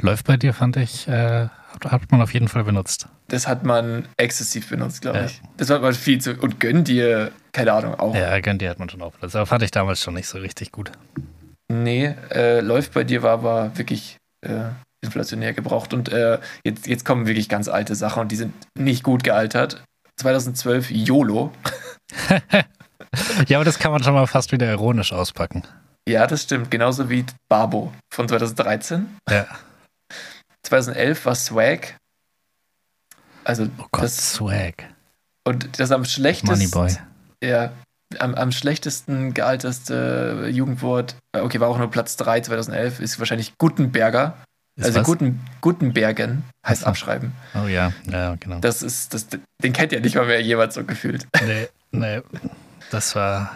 Läuft 0.00 0.26
bei 0.26 0.36
dir, 0.36 0.52
fand 0.52 0.76
ich, 0.76 1.08
äh, 1.08 1.48
hat, 1.84 2.10
man 2.10 2.20
auf 2.22 2.32
jeden 2.34 2.48
Fall 2.48 2.64
benutzt. 2.64 3.08
Das 3.28 3.46
hat 3.48 3.64
man 3.64 4.06
exzessiv 4.16 4.68
benutzt, 4.70 5.00
glaube 5.02 5.18
Ja. 5.18 5.24
ich. 5.26 5.40
Das 5.56 5.68
war 5.68 5.78
mal 5.80 5.94
viel 5.94 6.20
zu. 6.20 6.34
Und 6.34 6.60
Gönn 6.60 6.84
dir, 6.84 7.32
keine 7.52 7.72
Ahnung, 7.72 7.94
auch. 7.94 8.14
Ja, 8.14 8.38
gönnt 8.40 8.62
die 8.62 8.68
hat 8.68 8.78
man 8.78 8.88
schon 8.88 9.02
auch 9.02 9.12
benutzt. 9.12 9.36
Aber 9.36 9.46
fand 9.46 9.62
ich 9.62 9.70
damals 9.70 10.02
schon 10.02 10.14
nicht 10.14 10.28
so 10.28 10.38
richtig 10.38 10.72
gut. 10.72 10.92
Nee, 11.70 12.14
äh, 12.30 12.60
läuft 12.60 12.94
bei 12.94 13.04
dir 13.04 13.22
war 13.22 13.32
aber 13.32 13.76
wirklich 13.76 14.16
äh, 14.46 14.70
inflationär 15.02 15.52
gebraucht. 15.52 15.92
Und 15.92 16.08
äh, 16.10 16.38
jetzt, 16.64 16.86
jetzt 16.86 17.04
kommen 17.04 17.26
wirklich 17.26 17.48
ganz 17.48 17.68
alte 17.68 17.94
Sachen 17.94 18.20
und 18.22 18.32
die 18.32 18.36
sind 18.36 18.54
nicht 18.78 19.02
gut 19.02 19.22
gealtert. 19.24 19.82
2012 20.20 20.90
YOLO. 20.90 21.52
Ja, 23.46 23.56
aber 23.58 23.64
das 23.64 23.78
kann 23.78 23.92
man 23.92 24.02
schon 24.02 24.12
mal 24.12 24.26
fast 24.26 24.52
wieder 24.52 24.68
ironisch 24.68 25.12
auspacken. 25.12 25.62
Ja, 26.08 26.26
das 26.26 26.42
stimmt. 26.42 26.70
Genauso 26.70 27.08
wie 27.08 27.24
Babo 27.48 27.92
von 28.12 28.28
2013. 28.28 29.06
Ja. 29.30 29.46
2011 30.68 31.24
war 31.26 31.34
Swag. 31.34 31.96
Also 33.44 33.68
Oh 33.78 33.86
Gott, 33.90 34.04
das 34.04 34.32
Swag. 34.34 34.84
und 35.46 35.80
das 35.80 35.90
am 35.90 36.04
schlechtesten. 36.04 36.50
Moneyboy. 36.70 36.96
Ja, 37.42 37.72
am, 38.18 38.34
am 38.34 38.52
schlechtesten 38.52 39.34
gealteste 39.34 40.48
Jugendwort. 40.50 41.16
äh, 41.34 41.40
Okay, 41.40 41.60
war 41.60 41.68
auch 41.68 41.78
nur 41.78 41.90
Platz 41.90 42.16
3 42.16 42.40
2011. 42.42 43.00
Ist 43.00 43.18
wahrscheinlich 43.18 43.56
Gutenberger. 43.58 44.36
Ist 44.76 44.86
also 44.86 45.00
was? 45.00 45.06
Guten, 45.06 45.40
Gutenbergen 45.60 46.44
heißt 46.66 46.82
Ach 46.82 46.84
so. 46.84 46.90
abschreiben. 46.90 47.32
Oh 47.54 47.66
ja, 47.66 47.92
ja, 48.10 48.36
genau. 48.36 48.60
Das 48.60 48.82
ist, 48.82 49.12
das, 49.14 49.26
den 49.62 49.72
kennt 49.72 49.92
ja 49.92 50.00
nicht 50.00 50.14
mal 50.14 50.26
mehr 50.26 50.40
jemand 50.40 50.72
so 50.72 50.84
gefühlt. 50.84 51.26
Nee, 51.44 51.68
nee. 51.90 52.22
Das 52.90 53.14
war. 53.16 53.50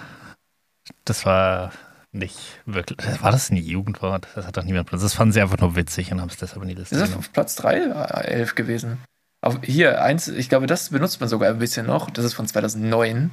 Das 1.05 1.25
war 1.27 1.73
nicht 2.13 2.61
wirklich. 2.67 2.99
War 3.23 3.33
das 3.33 3.51
ein 3.51 3.57
Jugendwort? 3.57 4.29
Das 4.35 4.47
hat 4.47 4.57
doch 4.57 4.65
niemand 4.65 4.89
benutzt. 4.89 5.05
Das 5.05 5.15
fanden 5.15 5.33
sie 5.33 5.41
einfach 5.41 5.59
nur 5.59 5.77
witzig 5.77 6.13
und 6.13 6.21
haben 6.21 6.29
es 6.29 6.37
deshalb 6.37 6.63
in 6.63 6.69
die 6.69 6.75
Liste 6.75 6.95
Ist 6.95 7.01
das 7.01 7.17
auf 7.17 7.33
Platz 7.33 7.55
3, 7.57 7.77
äh, 7.77 8.25
11 8.27 8.55
gewesen? 8.55 8.99
Auf, 9.41 9.59
hier, 9.63 10.03
eins, 10.03 10.29
ich 10.29 10.49
glaube, 10.49 10.67
das 10.67 10.91
benutzt 10.91 11.21
man 11.21 11.29
sogar 11.29 11.51
ein 11.51 11.59
bisschen 11.59 11.87
noch. 11.87 12.11
Das 12.11 12.25
ist 12.25 12.35
von 12.35 12.47
2009. 12.47 13.31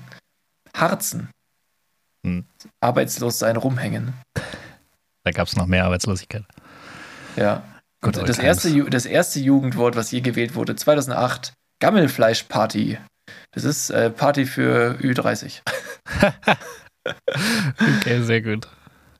Harzen. 0.76 1.30
Hm. 2.26 2.46
Arbeitslos 2.80 3.40
sein, 3.40 3.58
rumhängen. 3.58 4.14
Da 5.24 5.32
gab 5.32 5.48
es 5.48 5.56
noch 5.56 5.68
mehr 5.68 5.86
Arbeitslosigkeit. 5.86 6.46
Ja. 7.36 7.64
Old 8.02 8.18
das 8.30 8.40
erste, 8.40 8.90
das 8.90 9.06
erste 9.06 9.40
Jugendwort, 9.40 9.96
was 9.96 10.12
je 10.12 10.22
gewählt 10.22 10.56
wurde, 10.56 10.76
2008, 10.76 11.54
Gammelfleischparty. 11.82 12.98
Das 13.52 13.64
ist 13.66 13.90
äh, 13.90 14.10
Party 14.10 14.46
für 14.46 14.98
Ü30. 15.02 15.62
Okay, 17.06 18.22
sehr 18.22 18.42
gut. 18.42 18.68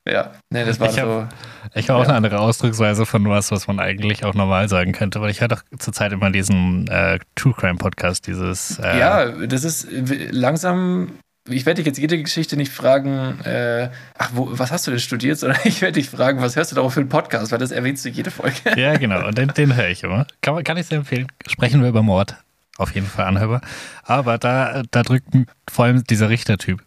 Ja, 0.08 0.32
nee, 0.50 0.64
das 0.64 0.80
war 0.80 0.88
Ich 0.88 0.98
hab- 0.98 1.06
so. 1.06 1.28
Ich 1.74 1.88
habe 1.90 1.98
auch 2.00 2.02
Ja. 2.04 2.08
eine 2.08 2.16
andere 2.16 2.40
Ausdrucksweise 2.40 3.04
von 3.04 3.28
was, 3.28 3.50
was 3.52 3.66
man 3.66 3.78
eigentlich 3.80 4.24
auch 4.24 4.34
normal 4.34 4.68
sagen 4.68 4.92
könnte, 4.92 5.20
weil 5.20 5.30
ich 5.30 5.40
höre 5.40 5.48
doch 5.48 5.62
zurzeit 5.78 6.12
immer 6.12 6.30
diesen 6.30 6.88
äh, 6.88 7.18
True 7.36 7.52
Crime 7.56 7.76
Podcast, 7.76 8.26
dieses. 8.26 8.78
Äh, 8.78 8.98
Ja, 8.98 9.26
das 9.46 9.64
ist 9.64 9.88
langsam 10.30 11.12
ich 11.48 11.64
werde 11.66 11.76
dich 11.78 11.86
jetzt 11.86 11.98
jede 11.98 12.22
Geschichte 12.22 12.56
nicht 12.56 12.70
fragen, 12.70 13.40
äh, 13.44 13.90
ach, 14.18 14.30
wo, 14.34 14.48
was 14.52 14.70
hast 14.70 14.86
du 14.86 14.90
denn 14.90 15.00
studiert, 15.00 15.38
sondern 15.38 15.58
ich 15.64 15.80
werde 15.80 15.94
dich 15.94 16.08
fragen, 16.08 16.40
was 16.40 16.54
hörst 16.54 16.70
du 16.70 16.76
darauf 16.76 16.94
für 16.94 17.00
einen 17.00 17.08
Podcast, 17.08 17.50
weil 17.50 17.58
das 17.58 17.70
erwähnst 17.72 18.04
du 18.04 18.08
jede 18.08 18.30
Folge. 18.30 18.56
Ja, 18.76 18.96
genau, 18.96 19.26
und 19.26 19.36
den, 19.36 19.48
den 19.48 19.74
höre 19.74 19.88
ich 19.88 20.02
immer. 20.04 20.26
Kann, 20.42 20.62
kann 20.64 20.76
ich 20.76 20.86
sehr 20.86 20.98
empfehlen. 20.98 21.26
Sprechen 21.48 21.82
wir 21.82 21.88
über 21.88 22.02
Mord. 22.02 22.36
Auf 22.76 22.94
jeden 22.94 23.06
Fall 23.06 23.24
anhörbar. 23.26 23.62
Aber 24.04 24.38
da, 24.38 24.82
da 24.90 25.02
drückt 25.02 25.28
vor 25.68 25.86
allem 25.86 26.04
dieser 26.04 26.28
Richtertyp, 26.28 26.82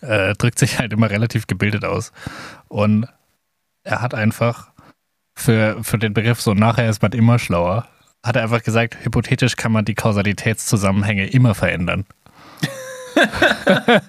äh, 0.00 0.34
drückt 0.34 0.58
sich 0.58 0.78
halt 0.78 0.92
immer 0.92 1.10
relativ 1.10 1.46
gebildet 1.46 1.84
aus. 1.84 2.12
Und 2.68 3.06
er 3.84 4.02
hat 4.02 4.14
einfach 4.14 4.70
für, 5.34 5.82
für 5.82 5.98
den 5.98 6.14
Begriff 6.14 6.40
so 6.40 6.54
nachher 6.54 6.88
ist 6.88 7.02
man 7.02 7.12
immer 7.12 7.38
schlauer, 7.38 7.88
hat 8.24 8.36
er 8.36 8.42
einfach 8.42 8.62
gesagt, 8.62 9.04
hypothetisch 9.04 9.56
kann 9.56 9.72
man 9.72 9.84
die 9.84 9.94
Kausalitätszusammenhänge 9.94 11.26
immer 11.26 11.54
verändern. 11.54 12.06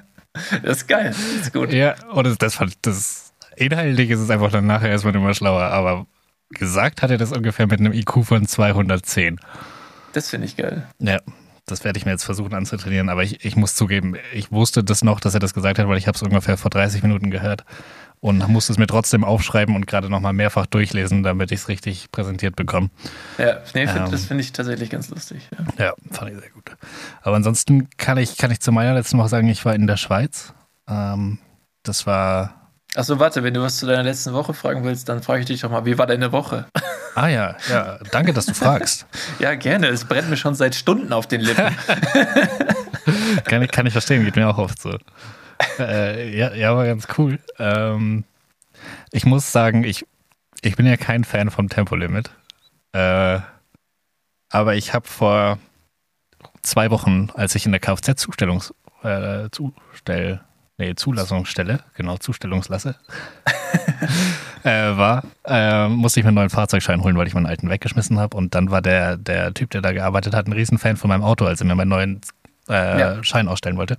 das 0.63 0.77
ist 0.77 0.87
geil, 0.87 1.09
das 1.09 1.47
ist 1.47 1.53
gut. 1.53 1.71
Ja, 1.71 1.95
und 2.11 2.25
das, 2.25 2.37
das, 2.37 2.59
das 2.81 3.33
inhaltlich 3.55 4.09
ist 4.09 4.19
es 4.19 4.29
einfach 4.29 4.51
dann 4.51 4.67
nachher 4.67 4.93
ist 4.93 5.03
man 5.03 5.15
immer 5.15 5.33
schlauer, 5.33 5.63
aber 5.63 6.05
gesagt 6.49 7.01
hat 7.01 7.09
er 7.09 7.17
das 7.17 7.31
ungefähr 7.31 7.67
mit 7.67 7.79
einem 7.79 7.93
IQ 7.93 8.25
von 8.25 8.45
210. 8.47 9.39
Das 10.13 10.29
finde 10.29 10.45
ich 10.45 10.55
geil. 10.55 10.87
Ja, 10.99 11.19
das 11.65 11.83
werde 11.83 11.97
ich 11.97 12.05
mir 12.05 12.11
jetzt 12.11 12.23
versuchen 12.23 12.53
anzutrainieren, 12.53 13.09
aber 13.09 13.23
ich, 13.23 13.45
ich 13.45 13.55
muss 13.55 13.75
zugeben, 13.75 14.15
ich 14.33 14.51
wusste 14.51 14.83
das 14.83 15.03
noch, 15.03 15.19
dass 15.19 15.33
er 15.33 15.39
das 15.39 15.53
gesagt 15.53 15.79
hat, 15.79 15.87
weil 15.87 15.97
ich 15.97 16.07
habe 16.07 16.15
es 16.15 16.21
ungefähr 16.21 16.57
vor 16.57 16.69
30 16.71 17.03
Minuten 17.03 17.31
gehört 17.31 17.63
und 18.23 18.47
musste 18.47 18.71
es 18.71 18.79
mir 18.79 18.87
trotzdem 18.87 19.25
aufschreiben 19.25 19.75
und 19.75 19.85
gerade 19.85 20.09
nochmal 20.09 20.31
mehrfach 20.31 20.65
durchlesen, 20.65 21.23
damit 21.23 21.51
ich 21.51 21.59
es 21.59 21.67
richtig 21.67 22.09
präsentiert 22.09 22.55
bekomme. 22.55 22.89
Ja, 23.37 23.57
nee, 23.73 23.85
find, 23.85 24.05
ähm, 24.05 24.11
das 24.11 24.25
finde 24.25 24.43
ich 24.43 24.53
tatsächlich 24.53 24.89
ganz 24.89 25.09
lustig. 25.09 25.49
Ja. 25.77 25.87
ja. 25.87 25.93
fand 26.09 26.31
ich 26.31 26.39
sehr 26.39 26.49
gut. 26.51 26.71
Aber 27.21 27.35
ansonsten 27.35 27.89
kann 27.97 28.17
ich, 28.17 28.37
kann 28.37 28.49
ich 28.49 28.61
zu 28.61 28.71
meiner 28.71 28.93
letzten 28.93 29.17
Woche 29.17 29.27
sagen, 29.27 29.49
ich 29.49 29.65
war 29.65 29.75
in 29.75 29.87
der 29.87 29.97
Schweiz. 29.97 30.53
Ähm, 30.87 31.39
das 31.83 32.07
war. 32.07 32.62
Achso, 32.95 33.19
warte, 33.19 33.43
wenn 33.43 33.53
du 33.53 33.61
was 33.61 33.77
zu 33.77 33.85
deiner 33.85 34.03
letzten 34.03 34.33
Woche 34.33 34.53
fragen 34.53 34.83
willst, 34.83 35.09
dann 35.09 35.23
frage 35.23 35.41
ich 35.41 35.45
dich 35.47 35.61
doch 35.61 35.71
mal, 35.71 35.85
wie 35.85 35.97
war 35.97 36.07
deine 36.07 36.31
Woche? 36.31 36.65
Ah 37.15 37.27
ja, 37.27 37.55
ja, 37.69 37.99
danke, 38.11 38.33
dass 38.33 38.47
du 38.47 38.55
fragst. 38.55 39.05
ja, 39.39 39.53
gerne. 39.53 39.85
Es 39.89 40.03
brennt 40.03 40.31
mir 40.31 40.35
schon 40.35 40.55
seit 40.55 40.73
Stunden 40.73 41.13
auf 41.13 41.27
den 41.27 41.41
Lippen. 41.41 41.67
kann, 43.45 43.61
ich, 43.61 43.69
kann 43.69 43.85
ich 43.85 43.93
verstehen, 43.93 44.25
geht 44.25 44.35
mir 44.35 44.49
auch 44.49 44.57
oft 44.57 44.81
so 44.81 44.97
äh, 45.79 46.35
ja, 46.35 46.53
ja, 46.53 46.75
war 46.75 46.85
ganz 46.85 47.07
cool. 47.17 47.39
Ähm, 47.59 48.23
ich 49.11 49.25
muss 49.25 49.51
sagen, 49.51 49.83
ich, 49.83 50.05
ich 50.61 50.75
bin 50.75 50.85
ja 50.85 50.97
kein 50.97 51.23
Fan 51.23 51.49
vom 51.51 51.69
Tempolimit. 51.69 52.31
Äh, 52.93 53.39
aber 54.49 54.75
ich 54.75 54.93
habe 54.93 55.07
vor 55.07 55.59
zwei 56.61 56.91
Wochen, 56.91 57.29
als 57.33 57.55
ich 57.55 57.65
in 57.65 57.71
der 57.71 57.81
Kfz-Zustellungs 57.81 58.73
äh, 59.03 59.49
Zustell, 59.51 60.41
nee, 60.77 60.95
Zulassungsstelle, 60.95 61.79
genau, 61.95 62.17
Zustellungslasse, 62.17 62.95
äh, 64.63 64.97
war, 64.97 65.23
äh, 65.45 65.87
musste 65.87 66.19
ich 66.19 66.23
mir 66.23 66.29
einen 66.29 66.35
neuen 66.35 66.49
Fahrzeugschein 66.49 67.03
holen, 67.03 67.17
weil 67.17 67.27
ich 67.27 67.33
meinen 67.33 67.45
alten 67.45 67.69
weggeschmissen 67.69 68.19
habe. 68.19 68.37
Und 68.37 68.55
dann 68.55 68.71
war 68.71 68.81
der, 68.81 69.17
der 69.17 69.53
Typ, 69.53 69.69
der 69.71 69.81
da 69.81 69.91
gearbeitet 69.91 70.33
hat, 70.33 70.47
ein 70.47 70.53
Riesenfan 70.53 70.97
von 70.97 71.09
meinem 71.09 71.23
Auto, 71.23 71.45
als 71.45 71.61
er 71.61 71.67
mir 71.67 71.75
meinen 71.75 71.89
neuen 71.89 72.21
äh, 72.69 72.99
ja. 72.99 73.23
Schein 73.23 73.47
ausstellen 73.47 73.77
wollte. 73.77 73.97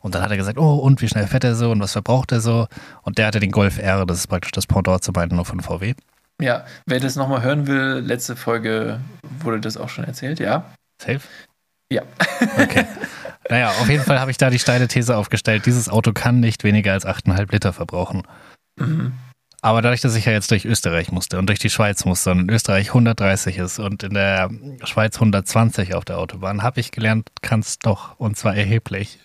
Und 0.00 0.14
dann 0.14 0.22
hat 0.22 0.30
er 0.30 0.36
gesagt, 0.36 0.58
oh, 0.58 0.76
und 0.76 1.00
wie 1.00 1.08
schnell 1.08 1.28
fährt 1.28 1.44
er 1.44 1.54
so 1.54 1.70
und 1.70 1.80
was 1.80 1.92
verbraucht 1.92 2.32
er 2.32 2.40
so? 2.40 2.66
Und 3.02 3.18
der 3.18 3.26
hatte 3.26 3.38
den 3.38 3.52
Golf 3.52 3.78
R, 3.78 4.04
das 4.04 4.18
ist 4.18 4.26
praktisch 4.26 4.50
das 4.50 4.66
Pendant 4.66 5.04
zu 5.04 5.12
beiden 5.12 5.36
nur 5.36 5.44
von 5.44 5.60
VW. 5.60 5.94
Ja, 6.40 6.64
wer 6.86 6.98
das 6.98 7.14
nochmal 7.14 7.42
hören 7.42 7.68
will, 7.68 8.02
letzte 8.04 8.34
Folge 8.34 9.00
wurde 9.38 9.60
das 9.60 9.76
auch 9.76 9.88
schon 9.88 10.04
erzählt, 10.04 10.40
ja. 10.40 10.64
Safe? 11.00 11.20
Ja. 11.92 12.02
Okay. 12.58 12.86
Naja, 13.48 13.70
auf 13.70 13.88
jeden 13.88 14.04
Fall 14.04 14.20
habe 14.20 14.30
ich 14.30 14.38
da 14.38 14.50
die 14.50 14.58
steile 14.58 14.88
These 14.88 15.16
aufgestellt, 15.16 15.66
dieses 15.66 15.88
Auto 15.88 16.12
kann 16.12 16.40
nicht 16.40 16.64
weniger 16.64 16.92
als 16.92 17.06
8,5 17.06 17.52
Liter 17.52 17.72
verbrauchen. 17.72 18.22
Mhm. 18.76 19.12
Aber 19.60 19.82
dadurch, 19.82 20.00
dass 20.00 20.16
ich 20.16 20.24
ja 20.24 20.32
jetzt 20.32 20.50
durch 20.50 20.64
Österreich 20.64 21.12
musste 21.12 21.38
und 21.38 21.46
durch 21.46 21.58
die 21.58 21.70
Schweiz 21.70 22.04
musste 22.04 22.30
und 22.30 22.40
in 22.40 22.50
Österreich 22.50 22.88
130 22.88 23.58
ist 23.58 23.78
und 23.78 24.02
in 24.02 24.14
der 24.14 24.50
Schweiz 24.84 25.16
120 25.16 25.94
auf 25.94 26.04
der 26.04 26.18
Autobahn, 26.18 26.62
habe 26.62 26.80
ich 26.80 26.90
gelernt, 26.90 27.30
kann 27.42 27.60
es 27.60 27.78
doch 27.78 28.18
und 28.18 28.36
zwar 28.36 28.56
erheblich. 28.56 29.18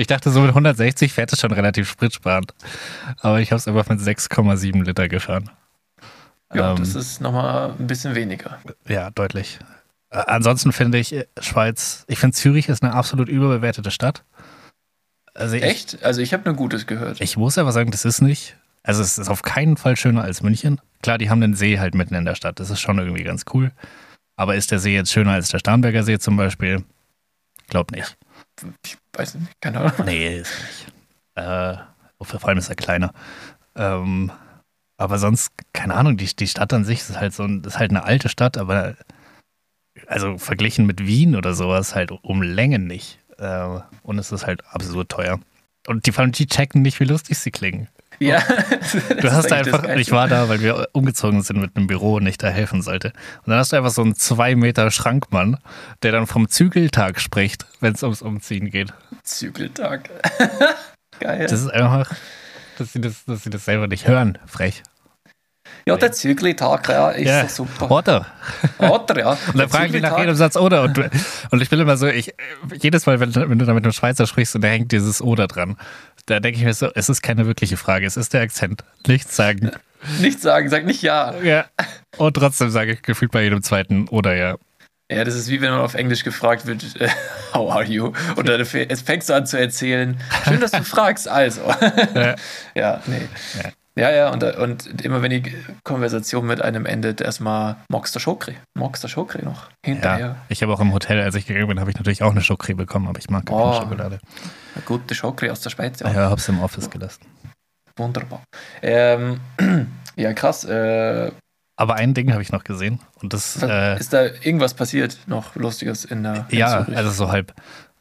Ich 0.00 0.06
dachte, 0.06 0.30
so 0.30 0.40
mit 0.40 0.50
160 0.50 1.12
fährt 1.12 1.32
es 1.32 1.40
schon 1.40 1.50
relativ 1.50 1.90
spritsparend. 1.90 2.54
Aber 3.20 3.40
ich 3.40 3.50
habe 3.50 3.58
es 3.58 3.66
einfach 3.66 3.88
mit 3.88 3.98
6,7 3.98 4.84
Liter 4.84 5.08
gefahren. 5.08 5.50
Ja, 6.54 6.70
ähm, 6.70 6.76
das 6.76 6.94
ist 6.94 7.20
nochmal 7.20 7.74
ein 7.76 7.86
bisschen 7.88 8.14
weniger. 8.14 8.58
Ja, 8.86 9.10
deutlich. 9.10 9.58
Äh, 10.10 10.18
ansonsten 10.26 10.72
finde 10.72 10.98
ich 10.98 11.12
äh, 11.12 11.26
Schweiz, 11.40 12.04
ich 12.08 12.18
finde 12.18 12.36
Zürich 12.36 12.68
ist 12.68 12.82
eine 12.82 12.94
absolut 12.94 13.28
überbewertete 13.28 13.90
Stadt. 13.90 14.24
Also 15.34 15.56
ich, 15.56 15.62
Echt? 15.62 16.02
Also 16.02 16.20
ich 16.20 16.32
habe 16.32 16.44
nur 16.44 16.54
Gutes 16.54 16.86
gehört. 16.86 17.20
Ich 17.20 17.36
muss 17.36 17.58
aber 17.58 17.72
sagen, 17.72 17.90
das 17.90 18.04
ist 18.04 18.20
nicht. 18.20 18.56
Also 18.82 19.02
es 19.02 19.18
ist 19.18 19.28
auf 19.28 19.42
keinen 19.42 19.76
Fall 19.76 19.96
schöner 19.96 20.22
als 20.22 20.42
München. 20.42 20.80
Klar, 21.02 21.18
die 21.18 21.30
haben 21.30 21.40
den 21.40 21.54
See 21.54 21.78
halt 21.78 21.94
mitten 21.94 22.14
in 22.14 22.24
der 22.24 22.34
Stadt. 22.34 22.58
Das 22.58 22.70
ist 22.70 22.80
schon 22.80 22.98
irgendwie 22.98 23.22
ganz 23.22 23.44
cool. 23.52 23.70
Aber 24.36 24.56
ist 24.56 24.70
der 24.70 24.78
See 24.78 24.94
jetzt 24.94 25.12
schöner 25.12 25.32
als 25.32 25.48
der 25.48 25.58
Starnberger 25.58 26.02
See 26.02 26.18
zum 26.18 26.36
Beispiel? 26.36 26.84
Glaub 27.68 27.92
nicht. 27.92 28.16
Ich 28.84 28.96
weiß 29.12 29.34
nicht, 29.34 29.60
keine 29.60 29.80
Ahnung. 29.80 29.92
Nee, 30.04 30.38
ist 30.38 30.52
nicht. 30.60 30.92
Äh, 31.34 31.76
vor 32.20 32.48
allem 32.48 32.58
ist 32.58 32.68
er 32.68 32.74
kleiner. 32.74 33.12
Ähm, 33.76 34.32
aber 34.96 35.18
sonst, 35.18 35.52
keine 35.72 35.94
Ahnung, 35.94 36.16
die, 36.16 36.34
die 36.34 36.48
Stadt 36.48 36.72
an 36.72 36.84
sich 36.84 37.00
ist 37.00 37.20
halt 37.20 37.32
so 37.32 37.46
ist 37.46 37.78
halt 37.78 37.90
eine 37.90 38.04
alte 38.04 38.28
Stadt, 38.28 38.56
aber 38.58 38.96
also 40.08 40.38
verglichen 40.38 40.86
mit 40.86 41.06
Wien 41.06 41.36
oder 41.36 41.54
sowas 41.54 41.94
halt 41.94 42.10
um 42.10 42.42
Längen 42.42 42.86
nicht. 42.86 43.18
Äh, 43.38 43.80
und 44.02 44.18
es 44.18 44.32
ist 44.32 44.46
halt 44.46 44.62
absurd 44.70 45.10
teuer. 45.10 45.38
Und 45.86 46.06
die, 46.06 46.12
die 46.32 46.46
checken 46.46 46.82
nicht, 46.82 46.98
wie 47.00 47.04
lustig 47.04 47.38
sie 47.38 47.50
klingen. 47.50 47.88
Ja. 48.18 48.42
du 49.20 49.32
hast 49.32 49.52
einfach, 49.52 49.84
ich 49.96 50.10
war 50.10 50.28
da, 50.28 50.48
weil 50.48 50.60
wir 50.60 50.88
umgezogen 50.92 51.42
sind 51.42 51.60
mit 51.60 51.76
einem 51.76 51.86
Büro 51.86 52.14
und 52.16 52.26
ich 52.26 52.36
da 52.36 52.48
helfen 52.48 52.82
sollte. 52.82 53.08
Und 53.44 53.50
dann 53.50 53.58
hast 53.58 53.72
du 53.72 53.76
einfach 53.76 53.90
so 53.90 54.02
einen 54.02 54.14
zwei 54.14 54.56
Meter 54.56 54.90
Schrankmann, 54.90 55.58
der 56.02 56.12
dann 56.12 56.26
vom 56.26 56.48
Zügeltag 56.48 57.20
spricht, 57.20 57.66
wenn 57.80 57.94
es 57.94 58.02
ums 58.02 58.22
Umziehen 58.22 58.70
geht. 58.70 58.92
Zügeltag. 59.22 60.10
Geil. 61.20 61.46
Das 61.48 61.60
ist 61.60 61.70
einfach, 61.70 62.14
dass 62.76 62.92
sie 62.92 63.00
das, 63.00 63.24
dass 63.24 63.44
sie 63.44 63.50
das 63.50 63.64
selber 63.64 63.86
nicht 63.86 64.06
hören. 64.06 64.38
Frech. 64.46 64.82
Ja, 65.86 65.96
der 65.96 66.12
Zügeltag, 66.12 66.88
ja, 66.88 67.10
ist 67.10 67.26
ja. 67.26 67.48
super. 67.48 67.90
Oder. 67.90 68.26
Oder, 68.78 69.18
ja. 69.18 69.30
Und 69.52 69.58
dann 69.58 69.68
fragen 69.70 69.92
die 69.92 70.00
nach 70.00 70.18
jedem 70.18 70.34
Satz 70.34 70.56
oder. 70.56 70.82
Und, 70.82 70.98
und 71.50 71.62
ich 71.62 71.70
bin 71.70 71.80
immer 71.80 71.96
so, 71.96 72.06
ich, 72.06 72.34
jedes 72.80 73.06
Mal, 73.06 73.20
wenn, 73.20 73.34
wenn 73.34 73.58
du 73.58 73.64
da 73.64 73.72
mit 73.72 73.84
einem 73.84 73.92
Schweizer 73.92 74.26
sprichst 74.26 74.54
und 74.54 74.62
da 74.62 74.68
hängt 74.68 74.92
dieses 74.92 75.22
oder 75.22 75.46
dran, 75.46 75.76
da 76.26 76.40
denke 76.40 76.58
ich 76.58 76.64
mir 76.64 76.74
so, 76.74 76.90
es 76.94 77.08
ist 77.08 77.22
keine 77.22 77.46
wirkliche 77.46 77.78
Frage, 77.78 78.06
es 78.06 78.18
ist 78.18 78.34
der 78.34 78.42
Akzent. 78.42 78.84
Nichts 79.06 79.34
sagen. 79.34 79.70
Nichts 80.20 80.42
sagen, 80.42 80.68
sag 80.68 80.84
nicht 80.84 81.02
ja. 81.02 81.34
Ja. 81.42 81.64
Und 82.18 82.34
trotzdem 82.34 82.70
sage 82.70 82.92
ich 82.92 83.02
gefühlt 83.02 83.32
bei 83.32 83.42
jedem 83.42 83.62
zweiten 83.62 84.08
oder 84.08 84.36
ja. 84.36 84.56
Ja, 85.10 85.24
das 85.24 85.34
ist 85.34 85.48
wie 85.48 85.60
wenn 85.62 85.70
man 85.70 85.80
auf 85.80 85.94
Englisch 85.94 86.22
gefragt 86.22 86.66
wird, 86.66 86.84
how 87.54 87.72
are 87.72 87.84
you? 87.84 88.12
Und 88.36 88.46
dann 88.46 88.64
fängst 88.64 89.30
du 89.30 89.34
an 89.34 89.46
zu 89.46 89.58
erzählen, 89.58 90.20
schön, 90.44 90.60
dass 90.60 90.70
du 90.70 90.84
fragst, 90.84 91.26
also. 91.26 91.62
Ja, 92.14 92.36
ja 92.74 93.02
nee. 93.06 93.26
Ja. 93.56 93.70
Ja, 93.98 94.10
ja, 94.12 94.30
und, 94.30 94.44
und 94.44 95.04
immer 95.04 95.22
wenn 95.22 95.30
die 95.30 95.42
Konversation 95.82 96.46
mit 96.46 96.62
einem 96.62 96.86
endet, 96.86 97.20
erstmal 97.20 97.76
magst 97.88 98.14
du 98.14 98.20
Schokri. 98.20 98.54
Magst 98.78 99.02
du 99.02 99.08
Schokri 99.08 99.44
noch 99.44 99.70
hinterher. 99.84 100.26
Ja, 100.26 100.36
ich 100.48 100.62
habe 100.62 100.72
auch 100.72 100.78
im 100.78 100.92
Hotel, 100.92 101.20
als 101.20 101.34
ich 101.34 101.46
gegangen 101.46 101.66
bin, 101.66 101.80
habe 101.80 101.90
ich 101.90 101.96
natürlich 101.96 102.22
auch 102.22 102.30
eine 102.30 102.42
Schokri 102.42 102.74
bekommen, 102.74 103.08
aber 103.08 103.18
ich 103.18 103.28
mag 103.28 103.46
keine 103.46 103.60
oh, 103.60 103.72
Schokolade. 103.72 104.20
Eine 104.76 104.84
gute 104.84 105.16
Schokri 105.16 105.50
aus 105.50 105.62
der 105.62 105.70
Schweiz, 105.70 105.98
ja. 105.98 106.12
Ja, 106.12 106.30
hab's 106.30 106.48
im 106.48 106.60
Office 106.60 106.88
gelassen. 106.88 107.22
Wunderbar. 107.96 108.44
Ähm, 108.82 109.40
ja, 110.16 110.32
krass. 110.32 110.64
Äh, 110.64 111.32
aber 111.74 111.94
ein 111.96 112.14
Ding 112.14 112.32
habe 112.32 112.42
ich 112.42 112.52
noch 112.52 112.62
gesehen. 112.62 113.00
Und 113.20 113.32
das, 113.32 113.60
äh, 113.62 113.98
ist 113.98 114.12
da 114.12 114.26
irgendwas 114.26 114.74
passiert, 114.74 115.18
noch 115.26 115.56
Lustiges 115.56 116.04
in 116.04 116.22
der 116.22 116.46
in 116.50 116.58
Ja, 116.58 116.84
Zürich? 116.84 116.96
also 116.96 117.10
so 117.10 117.32
halb. 117.32 117.52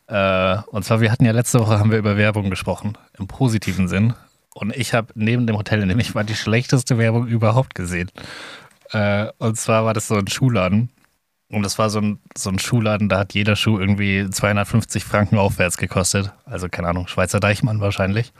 Äh, 0.07 0.57
und 0.67 0.85
zwar, 0.85 1.01
wir 1.01 1.11
hatten 1.11 1.25
ja 1.25 1.31
letzte 1.31 1.59
Woche 1.59 1.79
haben 1.79 1.89
wir 1.89 1.97
über 1.97 2.17
Werbung 2.17 2.51
gesprochen, 2.51 2.97
im 3.17 3.27
positiven 3.27 3.87
Sinn. 3.87 4.13
Und 4.57 4.75
ich 4.75 4.93
habe 4.93 5.13
neben 5.13 5.45
dem 5.45 5.55
Hotel, 5.55 5.83
in 5.83 5.89
dem 5.89 5.99
ich 5.99 6.15
war, 6.15 6.23
die 6.23 6.35
schlechteste 6.35 6.97
Werbung 6.97 7.27
überhaupt 7.27 7.75
gesehen. 7.75 8.09
Äh, 8.91 9.27
und 9.37 9.57
zwar 9.57 9.85
war 9.85 9.93
das 9.93 10.07
so 10.07 10.15
ein 10.15 10.27
Schuhladen. 10.27 10.89
Und 11.49 11.61
das 11.63 11.77
war 11.77 11.91
so 11.91 11.99
ein, 12.01 12.19
so 12.35 12.49
ein 12.49 12.57
Schuhladen, 12.59 13.07
da 13.07 13.19
hat 13.19 13.33
jeder 13.33 13.55
Schuh 13.55 13.79
irgendwie 13.79 14.27
250 14.29 15.05
Franken 15.05 15.37
aufwärts 15.37 15.77
gekostet. 15.77 16.33
Also 16.43 16.67
keine 16.69 16.87
Ahnung, 16.89 17.07
Schweizer 17.07 17.39
Deichmann 17.39 17.79
wahrscheinlich. 17.79 18.33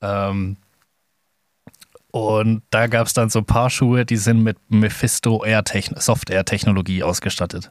Ähm, 0.00 0.56
und 2.12 2.62
da 2.70 2.86
gab 2.86 3.08
es 3.08 3.12
dann 3.12 3.28
so 3.28 3.40
ein 3.40 3.44
paar 3.44 3.70
Schuhe, 3.70 4.06
die 4.06 4.16
sind 4.16 4.42
mit 4.42 4.56
Mephisto 4.68 5.44
Air 5.44 5.64
Soft 5.96 6.30
Air 6.30 6.44
Technologie 6.44 7.02
ausgestattet. 7.02 7.70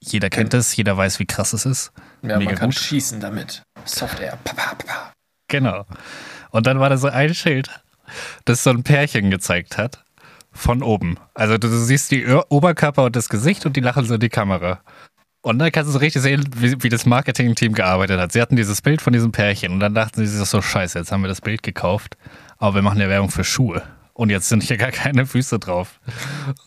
Jeder 0.00 0.30
kennt 0.30 0.54
es, 0.54 0.76
jeder 0.76 0.96
weiß, 0.96 1.18
wie 1.18 1.26
krass 1.26 1.52
es 1.52 1.66
ist. 1.66 1.92
Ja, 2.22 2.38
Mega 2.38 2.50
man 2.50 2.58
kann 2.58 2.70
gut. 2.70 2.78
schießen 2.78 3.20
damit. 3.20 3.62
Soft 3.84 4.20
Air. 4.20 4.38
Papa, 4.44 4.76
papa. 4.76 5.12
Genau. 5.48 5.84
Und 6.54 6.68
dann 6.68 6.78
war 6.78 6.88
da 6.88 6.96
so 6.96 7.08
ein 7.08 7.34
Schild, 7.34 7.68
das 8.44 8.62
so 8.62 8.70
ein 8.70 8.84
Pärchen 8.84 9.28
gezeigt 9.28 9.76
hat. 9.76 10.04
Von 10.52 10.84
oben. 10.84 11.18
Also 11.34 11.58
du, 11.58 11.66
du 11.66 11.76
siehst 11.76 12.12
die 12.12 12.24
Oberkörper 12.28 13.02
und 13.02 13.16
das 13.16 13.28
Gesicht 13.28 13.66
und 13.66 13.74
die 13.74 13.80
lachen 13.80 14.04
so 14.04 14.14
in 14.14 14.20
die 14.20 14.28
Kamera. 14.28 14.78
Und 15.42 15.58
dann 15.58 15.72
kannst 15.72 15.88
du 15.88 15.92
so 15.92 15.98
richtig 15.98 16.22
sehen, 16.22 16.48
wie, 16.54 16.80
wie 16.80 16.88
das 16.88 17.06
Marketing-Team 17.06 17.72
gearbeitet 17.72 18.20
hat. 18.20 18.30
Sie 18.30 18.40
hatten 18.40 18.54
dieses 18.54 18.82
Bild 18.82 19.02
von 19.02 19.12
diesem 19.12 19.32
Pärchen 19.32 19.72
und 19.72 19.80
dann 19.80 19.94
dachten 19.96 20.24
sie 20.24 20.28
sich 20.28 20.48
so, 20.48 20.62
scheiße, 20.62 20.96
jetzt 20.96 21.10
haben 21.10 21.22
wir 21.22 21.28
das 21.28 21.40
Bild 21.40 21.64
gekauft, 21.64 22.16
aber 22.58 22.76
wir 22.76 22.82
machen 22.82 23.00
ja 23.00 23.08
Werbung 23.08 23.30
für 23.30 23.42
Schuhe. 23.42 23.82
Und 24.12 24.30
jetzt 24.30 24.48
sind 24.48 24.62
hier 24.62 24.76
gar 24.76 24.92
keine 24.92 25.26
Füße 25.26 25.58
drauf. 25.58 25.98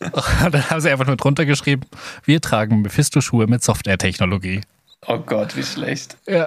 Und 0.00 0.52
dann 0.52 0.68
haben 0.68 0.82
sie 0.82 0.90
einfach 0.90 1.06
nur 1.06 1.16
drunter 1.16 1.46
geschrieben, 1.46 1.84
wir 2.24 2.42
tragen 2.42 2.82
Mephisto-Schuhe 2.82 3.46
mit 3.46 3.64
Software-Technologie. 3.64 4.60
Oh 5.06 5.18
Gott, 5.18 5.56
wie 5.56 5.62
schlecht. 5.62 6.18
Ja, 6.26 6.46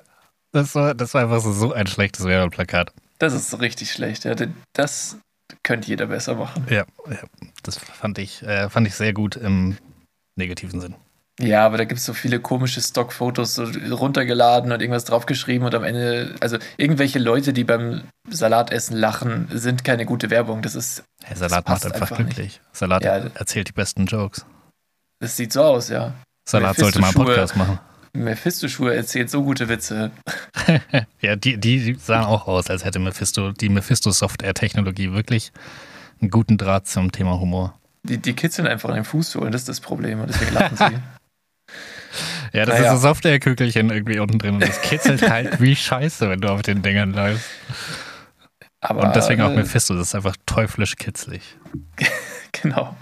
das 0.51 0.75
war, 0.75 0.93
das 0.93 1.15
war 1.15 1.24
einfach 1.24 1.39
so, 1.39 1.51
so 1.51 1.74
ein 1.74 1.88
schlechtes 1.88 2.25
Werbeplakat. 2.25 2.93
Das 3.22 3.34
ist 3.34 3.60
richtig 3.60 3.92
schlecht. 3.92 4.25
Ja. 4.25 4.34
Das 4.74 5.18
könnte 5.62 5.88
jeder 5.88 6.08
besser 6.08 6.36
machen. 6.36 6.66
Ja, 6.70 6.86
das 7.62 7.78
fand 7.78 8.18
ich, 8.18 8.42
äh, 8.42 8.68
fand 8.68 8.88
ich 8.88 8.96
sehr 8.96 9.13
gut 9.13 9.36
im 9.36 9.78
negativen 10.36 10.82
Sinn. 10.82 10.96
Ja, 11.40 11.66
aber 11.66 11.78
da 11.78 11.86
gibt 11.86 12.00
es 12.00 12.06
so 12.06 12.13
viele 12.13 12.40
komische 12.40 12.82
Stockfotos 12.82 13.56
so 13.56 13.66
runtergeladen 13.92 14.72
und 14.72 14.82
irgendwas 14.82 15.06
draufgeschrieben 15.06 15.66
und 15.68 15.75
am 15.75 15.84
Ende, 15.84 16.36
also 16.40 16.58
irgendwelche 16.78 17.20
Leute, 17.20 17.54
die 17.54 17.63
beim 17.63 18.04
Salatessen 18.28 18.98
lachen, 18.98 19.48
sind 19.51 19.84
keine 19.84 20.06
gute 20.06 20.32
Werbung. 20.32 20.63
Das 20.63 20.74
ist. 20.74 21.04
Hey, 21.24 21.38
Salat 21.38 21.68
macht 21.70 21.86
einfach, 21.86 22.01
einfach 22.01 22.18
glücklich. 22.18 22.38
Nicht. 22.38 22.62
Salat 22.74 23.04
ja, 23.04 23.18
erzählt 23.36 23.68
die 23.68 23.74
besten 23.74 24.08
Jokes. 24.08 24.48
Das 25.20 25.38
sieht 25.38 25.54
so 25.54 25.62
aus, 25.62 25.90
ja. 25.90 26.16
Salat 26.50 26.75
sollte 26.75 27.00
mal 27.00 27.08
einen 27.08 27.16
Podcast 27.16 27.56
machen. 27.56 27.80
Mephisto-Schuhe 28.13 28.94
erzählt 28.94 29.30
so 29.30 29.44
gute 29.44 29.70
Witze. 29.70 30.12
ja, 31.22 31.36
die, 31.36 31.58
die 31.58 31.96
sahen 31.96 32.25
auch 32.25 32.48
aus, 32.48 32.70
als 32.70 32.84
hätte 32.84 33.00
Mephisto, 33.00 33.51
die 33.51 33.70
Mephisto-Software-Technologie 33.70 35.12
wirklich 35.12 35.51
einen 36.20 36.30
guten 36.30 36.58
Draht 36.58 36.88
zum 36.88 37.12
Thema 37.12 37.39
Humor. 37.39 37.80
Die, 38.03 38.18
die 38.18 38.34
kitzeln 38.34 38.68
einfach 38.68 38.89
an 38.89 38.96
den 38.96 39.06
Fußsohlen, 39.06 39.51
das 39.51 39.62
ist 39.62 39.70
das 39.70 39.80
Problem 39.80 40.22
und 40.22 40.30
deswegen 40.30 40.53
lachen 40.53 40.77
sie. 40.77 40.98
Ja, 42.53 42.65
das 42.65 42.80
naja. 42.80 42.94
ist 42.94 43.01
so 43.01 43.08
Software-Kügelchen 43.08 43.89
irgendwie 43.89 44.20
unten 44.20 44.38
drin 44.38 44.56
und 44.56 44.68
das 44.68 44.82
kitzelt 44.82 45.30
halt 45.30 45.62
wie 45.62 45.74
scheiße, 45.74 46.30
wenn 46.30 46.41
du 46.41 46.50
auf 46.50 46.62
den 46.62 46.82
Dingern 46.82 47.13
läufst. 47.13 47.50
Aber, 48.82 49.03
und 49.03 49.15
deswegen 49.15 49.41
auch 49.41 49.51
äh, 49.51 49.56
Mephisto, 49.56 49.96
das 49.96 50.10
ist 50.10 50.15
einfach 50.15 50.36
teuflisch 50.46 50.98
kitzlig. 50.98 51.41
genau. 52.51 52.98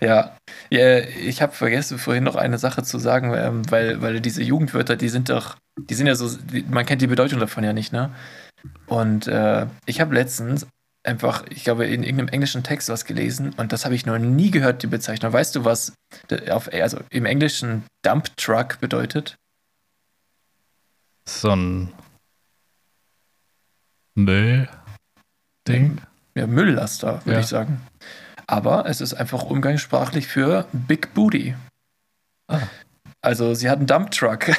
Ja. 0.00 0.36
Ja 0.70 0.98
ich 0.98 1.42
habe 1.42 1.52
vergessen, 1.52 1.98
vorhin 1.98 2.24
noch 2.24 2.36
eine 2.36 2.58
Sache 2.58 2.82
zu 2.82 2.98
sagen, 2.98 3.32
ähm, 3.34 3.70
weil, 3.70 4.00
weil 4.00 4.20
diese 4.20 4.42
Jugendwörter, 4.42 4.96
die 4.96 5.08
sind 5.08 5.28
doch, 5.28 5.56
die 5.78 5.94
sind 5.94 6.06
ja 6.06 6.14
so, 6.14 6.30
man 6.68 6.86
kennt 6.86 7.02
die 7.02 7.06
Bedeutung 7.06 7.40
davon 7.40 7.64
ja 7.64 7.72
nicht, 7.72 7.92
ne? 7.92 8.10
Und 8.86 9.26
äh, 9.26 9.66
ich 9.86 10.00
habe 10.00 10.14
letztens 10.14 10.66
einfach, 11.02 11.44
ich 11.48 11.64
glaube, 11.64 11.86
in 11.86 12.02
irgendeinem 12.02 12.28
englischen 12.28 12.62
Text 12.62 12.88
was 12.88 13.04
gelesen 13.04 13.54
und 13.56 13.72
das 13.72 13.84
habe 13.84 13.94
ich 13.94 14.06
noch 14.06 14.18
nie 14.18 14.50
gehört, 14.50 14.82
die 14.82 14.86
Bezeichnung. 14.86 15.32
Weißt 15.32 15.56
du, 15.56 15.64
was 15.64 15.92
auf, 16.50 16.72
also 16.72 16.98
im 17.10 17.24
Englischen 17.24 17.84
Dump 18.02 18.36
Truck 18.36 18.80
bedeutet? 18.80 19.36
So 21.24 21.50
ein 21.50 21.92
Müll-Ding? 24.14 26.00
Ja, 26.34 26.46
Mülllaster, 26.46 27.24
würde 27.24 27.34
ja. 27.34 27.40
ich 27.40 27.46
sagen. 27.46 27.80
Aber 28.50 28.86
es 28.86 29.00
ist 29.00 29.14
einfach 29.14 29.44
umgangssprachlich 29.44 30.26
für 30.26 30.66
Big 30.72 31.14
Booty. 31.14 31.54
Ah. 32.48 32.58
Also 33.22 33.54
sie 33.54 33.70
hat 33.70 33.78
einen 33.78 33.86
Dumptruck. 33.86 34.48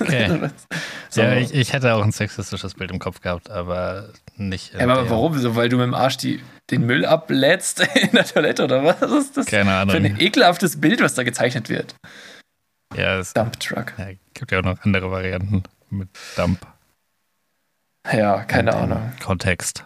Okay. 0.00 0.48
so. 1.10 1.20
Ja, 1.20 1.34
ich, 1.34 1.52
ich, 1.52 1.72
hätte 1.72 1.92
auch 1.94 2.02
ein 2.02 2.12
sexistisches 2.12 2.74
Bild 2.74 2.90
im 2.90 2.98
Kopf 2.98 3.20
gehabt, 3.20 3.50
aber 3.50 4.08
nicht. 4.36 4.72
Ja, 4.72 4.80
aber 4.88 5.10
warum? 5.10 5.36
So, 5.38 5.54
weil 5.54 5.68
du 5.68 5.76
mit 5.76 5.84
dem 5.84 5.94
Arsch 5.94 6.16
die, 6.16 6.42
den 6.70 6.86
Müll 6.86 7.04
ablädst 7.04 7.80
in 7.94 8.12
der 8.12 8.24
Toilette 8.24 8.64
oder 8.64 8.84
was? 8.84 9.02
ist 9.02 9.36
das 9.36 9.46
Keine 9.46 9.74
Ahnung. 9.74 9.94
für 9.94 10.02
ein 10.02 10.18
ekelhaftes 10.18 10.80
Bild, 10.80 11.02
was 11.02 11.14
da 11.14 11.22
gezeichnet 11.22 11.68
wird? 11.68 11.94
Ja, 12.96 13.18
es 13.18 13.34
Dumptruck. 13.34 13.92
Ja, 13.98 14.06
gibt 14.32 14.50
ja 14.50 14.60
auch 14.60 14.64
noch 14.64 14.82
andere 14.84 15.10
Varianten 15.10 15.64
mit 15.90 16.08
Dump. 16.36 16.66
Ja, 18.10 18.44
keine 18.44 18.74
Ahnung. 18.74 19.12
Kontext. 19.22 19.84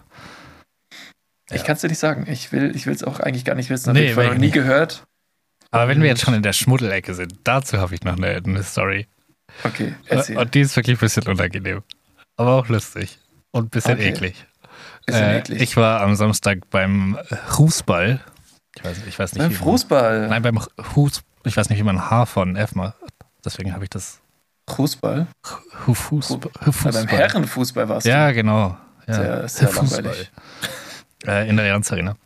Ich 1.50 1.58
ja. 1.58 1.62
kann 1.62 1.74
es 1.74 1.82
dir 1.82 1.88
nicht 1.88 1.98
sagen. 1.98 2.26
Ich 2.28 2.52
will 2.52 2.74
es 2.74 3.02
auch 3.02 3.20
eigentlich 3.20 3.44
gar 3.44 3.54
nicht 3.54 3.70
wissen. 3.70 3.88
Habe 3.88 4.00
nee, 4.00 4.10
ich 4.10 4.16
noch 4.16 4.34
nie 4.34 4.50
gehört. 4.50 5.04
Aber 5.70 5.88
wenn 5.88 6.00
wir 6.00 6.08
jetzt 6.08 6.22
schon 6.22 6.34
in 6.34 6.42
der 6.42 6.52
Schmuddelecke 6.52 7.14
sind, 7.14 7.34
dazu 7.44 7.78
habe 7.78 7.94
ich 7.94 8.02
noch 8.04 8.16
eine, 8.16 8.28
eine 8.28 8.62
Story. 8.62 9.08
Okay, 9.64 9.94
erzähl. 10.06 10.38
Und 10.38 10.54
die 10.54 10.60
ist 10.60 10.76
wirklich 10.76 10.96
ein 10.96 11.00
bisschen 11.00 11.26
unangenehm. 11.26 11.82
Aber 12.36 12.52
auch 12.52 12.68
lustig. 12.68 13.18
Und 13.50 13.66
ein 13.66 13.70
bisschen 13.70 13.94
okay. 13.94 14.08
eklig. 14.08 14.46
Bisschen 15.06 15.22
äh, 15.22 15.38
eklig. 15.38 15.60
Ich 15.60 15.76
war 15.76 16.00
am 16.00 16.14
Samstag 16.16 16.70
beim 16.70 17.18
Fußball. 17.48 18.20
Ich 18.76 18.84
weiß, 18.84 18.96
ich 19.06 19.18
weiß 19.18 19.34
nicht. 19.34 19.42
Beim 19.42 19.52
Fußball? 19.52 20.28
Nein, 20.28 20.42
beim 20.42 20.60
Fuß. 20.80 21.22
Ich 21.44 21.56
weiß 21.56 21.68
nicht, 21.68 21.78
wie 21.78 21.84
man 21.84 22.10
H 22.10 22.26
von 22.26 22.56
F 22.56 22.74
macht. 22.74 22.94
Deswegen 23.44 23.72
habe 23.72 23.84
ich 23.84 23.90
das. 23.90 24.20
Fußball? 24.70 25.26
Fußball. 25.76 26.50
Fußball. 26.72 26.92
Beim 26.92 27.08
Herrenfußball 27.08 27.88
warst 27.88 28.06
du. 28.06 28.10
Ja, 28.10 28.32
genau. 28.32 28.76
Ja. 29.06 29.14
Sehr, 29.14 29.48
sehr 29.48 29.72
langweilig. 29.72 30.32
Äh, 31.26 31.48
in 31.48 31.56
der 31.56 31.66
Allianz 31.66 31.90
Arena. 31.92 32.16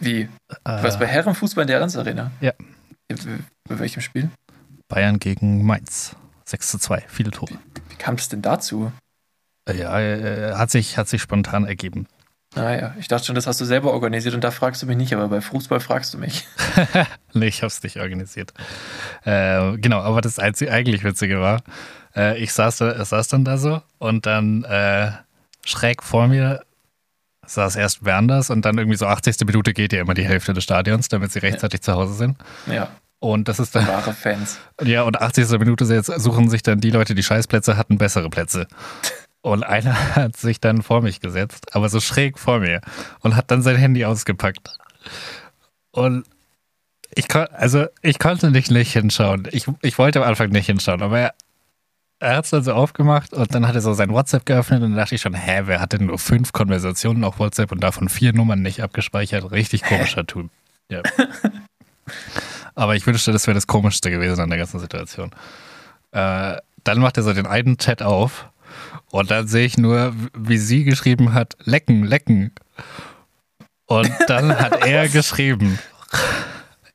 Wie? 0.00 0.22
Äh, 0.22 0.28
Was 0.64 0.98
bei 0.98 1.06
Herrenfußball 1.06 1.62
in 1.62 1.68
der 1.68 1.76
Allianz 1.76 1.96
Arena? 1.96 2.30
Ja. 2.40 2.52
Bei 3.68 3.78
welchem 3.78 4.00
Spiel? 4.00 4.30
Bayern 4.88 5.18
gegen 5.18 5.64
Mainz. 5.64 6.16
6 6.44 6.70
zu 6.70 6.78
2, 6.78 7.04
viele 7.08 7.30
Tore. 7.30 7.52
Wie, 7.52 7.90
wie 7.90 7.96
kam 7.96 8.16
es 8.16 8.28
denn 8.28 8.42
dazu? 8.42 8.92
Äh, 9.68 9.78
ja, 9.78 10.00
äh, 10.00 10.54
hat 10.54 10.70
sich, 10.70 10.98
hat 10.98 11.08
sich 11.08 11.22
spontan 11.22 11.64
ergeben. 11.64 12.06
Ah 12.56 12.72
ja, 12.72 12.94
ich 12.98 13.06
dachte 13.06 13.26
schon, 13.26 13.36
das 13.36 13.46
hast 13.46 13.60
du 13.60 13.64
selber 13.64 13.92
organisiert 13.92 14.34
und 14.34 14.42
da 14.42 14.50
fragst 14.50 14.82
du 14.82 14.86
mich 14.86 14.96
nicht, 14.96 15.14
aber 15.14 15.28
bei 15.28 15.40
Fußball 15.40 15.78
fragst 15.78 16.12
du 16.14 16.18
mich. 16.18 16.48
nee, 17.32 17.46
ich 17.46 17.62
hab's 17.62 17.80
nicht 17.84 17.98
organisiert. 17.98 18.52
Äh, 19.24 19.76
genau, 19.76 20.00
aber 20.00 20.20
das 20.20 20.40
einzige, 20.40 20.72
eigentlich 20.72 21.04
Witzige 21.04 21.40
war, 21.40 21.62
äh, 22.16 22.36
ich 22.42 22.52
saß, 22.52 22.78
saß 22.78 23.28
dann 23.28 23.44
da 23.44 23.56
so 23.56 23.82
und 23.98 24.26
dann 24.26 24.64
äh, 24.64 25.12
schräg 25.64 26.02
vor 26.02 26.26
mir 26.26 26.64
saß 27.46 27.76
erst 27.76 28.04
Werners 28.04 28.50
und 28.50 28.64
dann 28.64 28.78
irgendwie 28.78 28.96
so 28.96 29.06
80. 29.06 29.36
Minute 29.46 29.72
geht 29.72 29.92
ja 29.92 30.00
immer 30.00 30.14
die 30.14 30.24
Hälfte 30.24 30.52
des 30.52 30.64
Stadions, 30.64 31.08
damit 31.08 31.32
sie 31.32 31.40
rechtzeitig 31.40 31.80
ja. 31.80 31.82
zu 31.82 31.92
Hause 31.94 32.14
sind. 32.14 32.36
Ja. 32.66 32.90
Und 33.18 33.48
das 33.48 33.60
ist 33.60 33.74
dann. 33.74 33.86
Wahre 33.86 34.14
Fans. 34.14 34.58
Ja, 34.82 35.02
und 35.02 35.20
80. 35.20 35.58
Minute 35.58 35.84
suchen 36.02 36.48
sich 36.48 36.62
dann 36.62 36.80
die 36.80 36.90
Leute, 36.90 37.14
die 37.14 37.22
Scheißplätze 37.22 37.76
hatten, 37.76 37.98
bessere 37.98 38.30
Plätze. 38.30 38.66
Und 39.42 39.62
einer 39.62 39.94
hat 40.16 40.36
sich 40.36 40.60
dann 40.60 40.82
vor 40.82 41.02
mich 41.02 41.20
gesetzt, 41.20 41.74
aber 41.74 41.88
so 41.88 42.00
schräg 42.00 42.38
vor 42.38 42.60
mir 42.60 42.80
und 43.20 43.36
hat 43.36 43.50
dann 43.50 43.62
sein 43.62 43.76
Handy 43.76 44.04
ausgepackt. 44.04 44.76
Und 45.90 46.24
ich, 47.14 47.26
also 47.34 47.86
ich 48.02 48.18
konnte 48.18 48.50
nicht, 48.50 48.70
nicht 48.70 48.92
hinschauen. 48.92 49.48
Ich, 49.50 49.66
ich 49.82 49.98
wollte 49.98 50.22
am 50.22 50.28
Anfang 50.28 50.50
nicht 50.50 50.66
hinschauen, 50.66 51.02
aber 51.02 51.18
er, 51.18 51.34
er 52.20 52.36
hat 52.36 52.44
es 52.44 52.50
dann 52.50 52.62
so 52.62 52.74
aufgemacht 52.74 53.32
und 53.32 53.54
dann 53.54 53.66
hat 53.66 53.74
er 53.74 53.80
so 53.80 53.94
sein 53.94 54.10
WhatsApp 54.10 54.44
geöffnet 54.44 54.82
und 54.82 54.90
dann 54.90 54.98
dachte 54.98 55.14
ich 55.14 55.22
schon, 55.22 55.34
hä, 55.34 55.62
wer 55.64 55.80
hat 55.80 55.94
denn 55.94 56.06
nur 56.06 56.18
fünf 56.18 56.52
Konversationen 56.52 57.24
auf 57.24 57.38
WhatsApp 57.38 57.72
und 57.72 57.82
davon 57.82 58.10
vier 58.10 58.34
Nummern 58.34 58.60
nicht 58.60 58.82
abgespeichert? 58.82 59.50
Richtig 59.50 59.82
komischer 59.82 60.26
Typ. 60.26 60.50
Ja. 60.90 61.02
Aber 62.74 62.94
ich 62.94 63.06
wünschte, 63.06 63.32
das 63.32 63.46
wäre 63.46 63.54
das 63.54 63.66
Komischste 63.66 64.10
gewesen 64.10 64.40
an 64.40 64.50
der 64.50 64.58
ganzen 64.58 64.80
Situation. 64.80 65.30
Äh, 66.12 66.56
dann 66.84 66.98
macht 66.98 67.16
er 67.16 67.22
so 67.22 67.32
den 67.32 67.46
einen 67.46 67.78
Chat 67.78 68.02
auf 68.02 68.50
und 69.10 69.30
dann 69.30 69.48
sehe 69.48 69.64
ich 69.64 69.78
nur, 69.78 70.14
wie 70.36 70.58
sie 70.58 70.84
geschrieben 70.84 71.32
hat, 71.32 71.56
lecken, 71.64 72.04
lecken. 72.04 72.52
Und 73.86 74.12
dann 74.28 74.58
hat 74.58 74.84
er 74.84 75.08
geschrieben, 75.08 75.78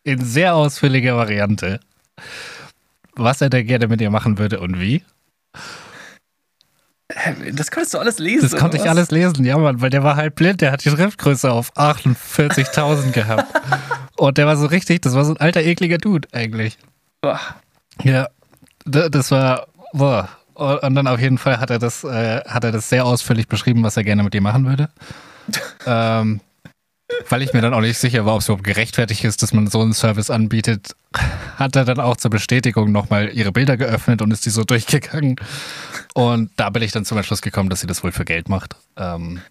in 0.03 0.23
sehr 0.23 0.53
ausführlicher 0.55 1.17
Variante, 1.17 1.79
was 3.15 3.41
er 3.41 3.49
da 3.49 3.63
gerne 3.63 3.87
mit 3.87 4.01
ihr 4.01 4.11
machen 4.11 4.37
würde 4.37 4.59
und 4.59 4.79
wie. 4.79 5.03
Das 7.53 7.69
konntest 7.69 7.93
du 7.93 7.99
alles 7.99 8.17
lesen. 8.17 8.49
Das 8.49 8.59
konnte 8.59 8.77
ich 8.77 8.89
alles 8.89 9.11
lesen, 9.11 9.45
ja, 9.45 9.57
Mann, 9.57 9.79
weil 9.79 9.91
der 9.91 10.03
war 10.03 10.15
halt 10.15 10.35
blind, 10.35 10.61
der 10.61 10.71
hat 10.71 10.83
die 10.83 10.89
Schriftgröße 10.89 11.51
auf 11.51 11.71
48.000 11.75 13.11
gehabt. 13.11 13.45
Und 14.17 14.37
der 14.37 14.47
war 14.47 14.57
so 14.57 14.65
richtig, 14.65 15.01
das 15.01 15.13
war 15.13 15.23
so 15.23 15.33
ein 15.33 15.37
alter, 15.37 15.61
ekliger 15.61 15.99
Dude 15.99 16.27
eigentlich. 16.31 16.77
Boah. 17.21 17.39
Ja, 18.03 18.27
das 18.85 19.29
war, 19.31 19.67
boah. 19.93 20.29
Und 20.55 20.95
dann 20.95 21.07
auf 21.07 21.19
jeden 21.19 21.37
Fall 21.37 21.59
hat 21.59 21.69
er 21.69 21.79
das, 21.79 22.03
äh, 22.03 22.41
hat 22.45 22.63
er 22.63 22.71
das 22.71 22.89
sehr 22.89 23.05
ausführlich 23.05 23.47
beschrieben, 23.47 23.83
was 23.83 23.97
er 23.97 24.03
gerne 24.03 24.23
mit 24.23 24.33
dir 24.33 24.41
machen 24.41 24.65
würde. 24.65 24.89
ähm, 25.85 26.41
weil 27.29 27.41
ich 27.41 27.53
mir 27.53 27.61
dann 27.61 27.73
auch 27.73 27.81
nicht 27.81 27.97
sicher 27.97 28.25
war, 28.25 28.35
ob 28.35 28.41
es 28.41 28.47
überhaupt 28.47 28.63
gerechtfertigt 28.63 29.23
ist, 29.23 29.41
dass 29.43 29.53
man 29.53 29.67
so 29.67 29.81
einen 29.81 29.93
Service 29.93 30.29
anbietet, 30.29 30.95
hat 31.57 31.75
er 31.75 31.85
dann 31.85 31.99
auch 31.99 32.17
zur 32.17 32.31
Bestätigung 32.31 32.91
nochmal 32.91 33.29
ihre 33.33 33.51
Bilder 33.51 33.77
geöffnet 33.77 34.21
und 34.21 34.31
ist 34.31 34.45
die 34.45 34.49
so 34.49 34.63
durchgegangen. 34.63 35.35
Und 36.13 36.51
da 36.57 36.69
bin 36.69 36.83
ich 36.83 36.91
dann 36.91 37.05
zum 37.05 37.17
Entschluss 37.17 37.41
gekommen, 37.41 37.69
dass 37.69 37.81
sie 37.81 37.87
das 37.87 38.03
wohl 38.03 38.11
für 38.11 38.25
Geld 38.25 38.49
macht. 38.49 38.75
Ähm, 38.97 39.41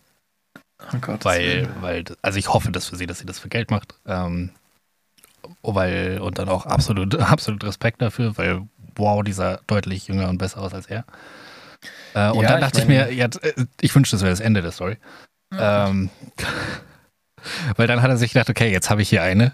oh 0.93 0.99
Gott, 1.01 1.25
weil, 1.25 1.69
weil, 1.81 2.05
also 2.23 2.39
ich 2.39 2.53
hoffe 2.53 2.71
das 2.73 2.87
für 2.87 2.97
sie, 2.97 3.07
dass 3.07 3.19
sie 3.19 3.27
das 3.27 3.39
für 3.39 3.49
Geld 3.49 3.71
macht. 3.71 3.95
Ähm, 4.07 4.51
weil, 5.63 6.21
und 6.21 6.39
dann 6.39 6.49
auch 6.49 6.67
absolut, 6.67 7.15
absolut 7.21 7.65
Respekt 7.65 8.01
dafür, 8.03 8.37
weil 8.37 8.63
wow, 8.97 9.23
dieser 9.23 9.61
deutlich 9.67 10.09
jünger 10.09 10.29
und 10.29 10.39
besser 10.39 10.61
aus 10.61 10.75
als 10.75 10.87
er. 10.87 11.05
Äh, 12.15 12.31
und 12.31 12.43
ja, 12.43 12.51
dann 12.51 12.61
dachte 12.61 12.79
ich, 12.79 12.85
ich 12.85 12.89
mir, 12.89 13.13
ja, 13.13 13.29
ich 13.81 13.95
wünschte, 13.95 14.17
das 14.17 14.23
wäre 14.23 14.31
das 14.33 14.41
Ende 14.41 14.63
der 14.63 14.73
Story. 14.73 14.97
Ähm, 15.53 16.11
weil 17.77 17.87
dann 17.87 18.03
hat 18.03 18.11
er 18.11 18.17
sich 18.17 18.33
gedacht, 18.33 18.51
okay, 18.51 18.71
jetzt 18.71 18.91
habe 18.91 19.03
ich 19.03 19.09
hier 19.09 19.23
eine. 19.23 19.53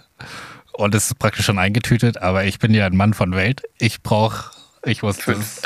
und 0.72 0.94
es 0.94 1.06
ist 1.06 1.18
praktisch 1.18 1.44
schon 1.44 1.58
eingetütet, 1.58 2.18
aber 2.18 2.44
ich 2.44 2.58
bin 2.58 2.72
ja 2.74 2.86
ein 2.86 2.96
Mann 2.96 3.14
von 3.14 3.34
Welt. 3.34 3.62
Ich 3.78 4.02
brauche, 4.02 4.50
ich 4.84 5.02
wusste 5.02 5.22
Fünf. 5.22 5.60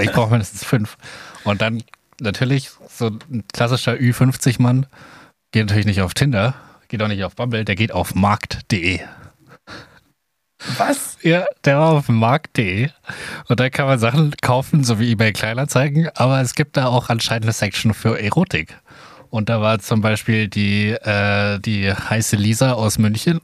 ich 0.00 0.12
brauche 0.12 0.30
mindestens 0.30 0.64
fünf. 0.64 0.96
Und 1.44 1.62
dann 1.62 1.82
natürlich 2.20 2.70
so 2.88 3.06
ein 3.30 3.44
klassischer 3.52 3.94
Ü50-Mann 3.94 4.86
geht 5.52 5.66
natürlich 5.66 5.86
nicht 5.86 6.02
auf 6.02 6.14
Tinder, 6.14 6.54
geht 6.88 7.02
auch 7.02 7.08
nicht 7.08 7.24
auf 7.24 7.34
Bumble, 7.36 7.64
der 7.64 7.76
geht 7.76 7.92
auf 7.92 8.14
markt.de. 8.14 9.00
Was? 10.76 11.16
Ja, 11.22 11.46
der 11.64 11.78
war 11.78 11.92
auf 11.92 12.08
markt.de 12.08 12.90
und 13.48 13.60
da 13.60 13.70
kann 13.70 13.86
man 13.86 13.98
Sachen 14.00 14.34
kaufen, 14.42 14.82
so 14.82 14.98
wie 14.98 15.12
eBay 15.12 15.32
Kleinanzeigen, 15.32 16.10
aber 16.16 16.40
es 16.40 16.54
gibt 16.54 16.76
da 16.76 16.86
auch 16.86 17.08
anscheinend 17.10 17.44
eine 17.44 17.52
Section 17.52 17.94
für 17.94 18.20
Erotik. 18.20 18.76
Und 19.30 19.48
da 19.48 19.60
war 19.60 19.78
zum 19.78 20.00
Beispiel 20.00 20.48
die, 20.48 20.90
äh, 20.90 21.58
die 21.60 21.92
heiße 21.92 22.36
Lisa 22.36 22.72
aus 22.72 22.98
München. 22.98 23.40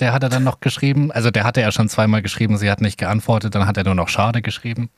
Der 0.00 0.12
hat 0.12 0.22
er 0.22 0.28
dann 0.28 0.44
noch 0.44 0.60
geschrieben. 0.60 1.10
Also 1.10 1.30
der 1.30 1.44
hatte 1.44 1.60
ja 1.60 1.72
schon 1.72 1.88
zweimal 1.88 2.22
geschrieben, 2.22 2.56
sie 2.56 2.70
hat 2.70 2.80
nicht 2.80 2.98
geantwortet, 2.98 3.54
dann 3.54 3.66
hat 3.66 3.76
er 3.76 3.84
nur 3.84 3.94
noch 3.96 4.08
schade 4.08 4.42
geschrieben. 4.42 4.90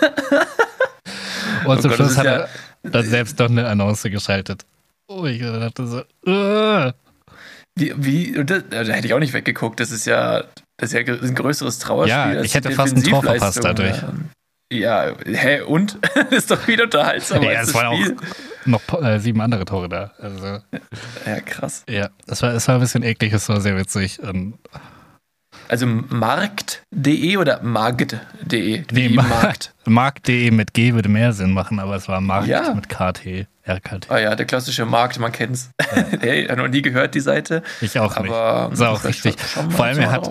Und 1.64 1.78
Oh 1.78 1.80
zum 1.80 1.90
Gott, 1.90 1.96
Schluss 1.96 2.18
hat 2.18 2.24
ja- 2.26 2.32
er 2.36 2.48
dann 2.82 3.06
selbst 3.06 3.38
noch 3.38 3.48
eine 3.48 3.66
Annonce 3.66 4.10
geschaltet. 4.10 4.66
Oh, 5.08 5.24
ich 5.24 5.40
dachte 5.40 5.86
so, 5.86 6.00
äh. 6.30 6.92
Wie, 7.76 7.92
wie, 7.96 8.44
das, 8.44 8.64
da 8.70 8.82
hätte 8.82 9.06
ich 9.06 9.14
auch 9.14 9.18
nicht 9.18 9.32
weggeguckt. 9.32 9.80
Das 9.80 9.90
ist 9.90 10.04
ja, 10.06 10.44
das 10.76 10.92
ist 10.92 11.08
ja 11.08 11.14
ein 11.14 11.34
größeres 11.34 11.78
Trauerspiel. 11.78 12.34
Ja, 12.34 12.42
ich 12.42 12.54
hätte 12.54 12.70
fast 12.70 12.96
ein 12.96 13.02
Tor 13.02 13.22
verpasst 13.22 13.64
Defensivleistung. 13.64 14.30
Ja, 14.72 15.12
hä, 15.24 15.60
und? 15.62 15.98
das 16.14 16.30
ist 16.32 16.50
doch 16.50 16.60
viel 16.60 16.80
unterhaltsamer 16.82 17.50
Ja, 17.52 17.58
als 17.60 17.68
es 17.68 17.74
das 17.74 17.82
auch 17.84 17.94
Spiel. 17.94 18.16
Noch 18.66 18.80
äh, 19.02 19.18
sieben 19.18 19.40
andere 19.40 19.64
Tore 19.64 19.88
da. 19.88 20.12
Also, 20.18 20.58
Ja, 21.26 21.40
krass. 21.44 21.84
ja, 21.88 22.08
es 22.26 22.42
war, 22.42 22.52
es 22.54 22.66
war 22.68 22.76
ein 22.76 22.80
bisschen 22.80 23.02
eklig, 23.02 23.32
es 23.32 23.48
war 23.48 23.60
sehr 23.60 23.76
witzig. 23.76 24.20
Und 24.22 24.54
Also 25.68 25.86
markt.de 25.86 27.36
oder 27.36 27.62
markt.de? 27.62 28.84
Nee, 28.90 29.08
Markt. 29.10 29.74
Markt.de 29.84 30.50
mit 30.50 30.74
G 30.74 30.94
würde 30.94 31.08
mehr 31.08 31.32
Sinn 31.32 31.52
machen, 31.52 31.78
aber 31.78 31.96
es 31.96 32.08
war 32.08 32.20
Markt 32.20 32.48
Ja. 32.48 32.74
mit 32.74 32.88
KT, 32.88 33.46
RKT. 33.66 34.10
Ah 34.10 34.18
ja, 34.18 34.34
der 34.34 34.46
klassische 34.46 34.84
Markt, 34.84 35.18
man 35.18 35.32
kennt's. 35.32 35.70
hey, 36.20 36.46
hat 36.46 36.58
noch 36.58 36.68
nie 36.68 36.82
gehört, 36.82 37.14
die 37.14 37.20
Seite. 37.20 37.62
Ich 37.80 37.98
auch 37.98 38.18
nicht. 38.20 38.30
Aber 38.32 38.72
Ist 38.72 38.82
auch 38.82 39.04
richtig. 39.04 39.36
Vor 39.40 39.84
allem, 39.84 39.98
er 40.00 40.10
hat, 40.10 40.30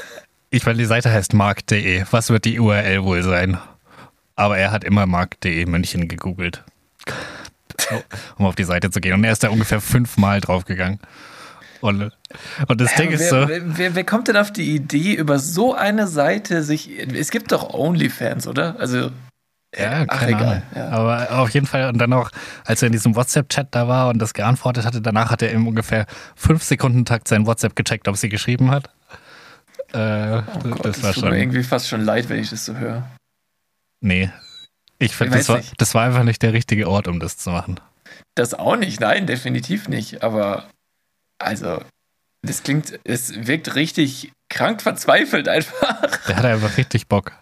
ich 0.50 0.64
meine, 0.66 0.78
die 0.78 0.84
Seite 0.84 1.10
heißt 1.10 1.34
markt.de. 1.34 2.04
Was 2.10 2.30
wird 2.30 2.44
die 2.44 2.58
URL 2.60 3.02
wohl 3.04 3.22
sein? 3.22 3.58
Aber 4.36 4.56
er 4.58 4.70
hat 4.70 4.84
immer 4.84 5.06
markt.de 5.06 5.66
München 5.66 6.06
gegoogelt, 6.06 6.62
um 8.38 8.46
auf 8.46 8.54
die 8.54 8.64
Seite 8.64 8.90
zu 8.90 9.00
gehen. 9.00 9.14
Und 9.14 9.24
er 9.24 9.32
ist 9.32 9.42
da 9.42 9.48
ungefähr 9.50 9.80
fünfmal 9.80 10.40
draufgegangen. 10.40 10.98
Und, 11.80 12.10
und 12.66 12.80
das 12.80 12.94
Ding 12.96 13.10
Ja, 13.10 13.14
ist 13.16 13.30
wer, 13.32 13.42
so, 13.42 13.48
wer, 13.48 13.78
wer, 13.78 13.94
wer 13.94 14.04
kommt 14.04 14.28
denn 14.28 14.36
auf 14.36 14.52
die 14.52 14.74
Idee, 14.74 15.14
über 15.14 15.38
so 15.38 15.74
eine 15.74 16.08
Seite 16.08 16.64
sich. 16.64 16.90
Es 16.98 17.30
gibt 17.30 17.52
doch 17.52 17.72
OnlyFans, 17.72 18.46
oder? 18.48 18.76
Also. 18.80 19.10
Ja, 19.76 20.04
ach, 20.08 20.18
keine 20.20 20.32
egal. 20.32 20.46
Ahnung. 20.46 20.62
Ja. 20.74 20.88
Aber 20.88 21.38
auf 21.38 21.50
jeden 21.50 21.66
Fall, 21.66 21.88
und 21.90 21.98
dann 21.98 22.12
auch, 22.14 22.30
als 22.64 22.82
er 22.82 22.86
in 22.86 22.92
diesem 22.92 23.14
WhatsApp-Chat 23.14 23.68
da 23.72 23.86
war 23.86 24.08
und 24.08 24.18
das 24.18 24.32
geantwortet 24.34 24.86
hatte, 24.86 25.00
danach 25.02 25.30
hat 25.30 25.42
er 25.42 25.50
im 25.52 25.68
ungefähr 25.68 26.06
fünf 26.34 26.62
Sekunden 26.64 27.04
Takt 27.04 27.28
sein 27.28 27.46
WhatsApp 27.46 27.76
gecheckt, 27.76 28.08
ob 28.08 28.16
sie 28.16 28.28
geschrieben 28.30 28.70
hat. 28.70 28.90
Äh, 29.92 30.38
Oh 30.38 30.68
Gott, 30.70 30.84
das 30.84 31.02
war 31.02 31.12
tut 31.12 31.24
mir 31.24 31.38
irgendwie 31.38 31.62
fast 31.62 31.88
schon 31.88 32.00
leid, 32.02 32.28
wenn 32.28 32.40
ich 32.40 32.50
das 32.50 32.64
so 32.64 32.76
höre. 32.76 33.06
Nee. 34.00 34.30
Ich 34.98 35.14
finde, 35.14 35.36
das 35.38 35.48
war, 35.48 35.60
das 35.76 35.94
war 35.94 36.04
einfach 36.04 36.24
nicht 36.24 36.42
der 36.42 36.52
richtige 36.52 36.88
Ort, 36.88 37.08
um 37.08 37.20
das 37.20 37.38
zu 37.38 37.50
machen. 37.50 37.80
Das 38.34 38.54
auch 38.54 38.76
nicht, 38.76 39.00
nein, 39.00 39.26
definitiv 39.26 39.88
nicht. 39.88 40.22
Aber 40.22 40.68
also, 41.38 41.80
das 42.42 42.62
klingt, 42.62 42.98
es 43.04 43.46
wirkt 43.46 43.74
richtig 43.74 44.32
krank 44.48 44.82
verzweifelt 44.82 45.48
einfach. 45.48 46.26
Der 46.26 46.36
hatte 46.36 46.48
einfach 46.48 46.76
richtig 46.76 47.06
Bock. 47.06 47.32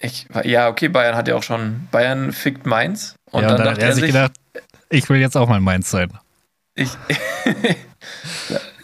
Ich, 0.00 0.26
ja, 0.44 0.68
okay, 0.68 0.88
Bayern 0.88 1.16
hat 1.16 1.26
ja 1.26 1.36
auch 1.36 1.42
schon. 1.42 1.88
Bayern 1.90 2.32
fickt 2.32 2.66
Mainz. 2.66 3.14
Und 3.30 3.42
ja, 3.42 3.48
dann, 3.48 3.58
und 3.58 3.64
dann 3.64 3.68
hat 3.68 3.76
dachte 3.78 3.86
er 3.86 3.92
sich 3.92 4.02
sich, 4.02 4.12
gedacht, 4.12 4.32
ich 4.90 5.08
will 5.08 5.18
jetzt 5.18 5.36
auch 5.36 5.48
mal 5.48 5.60
Mainz 5.60 5.90
sein. 5.90 6.12
ich, 6.74 6.90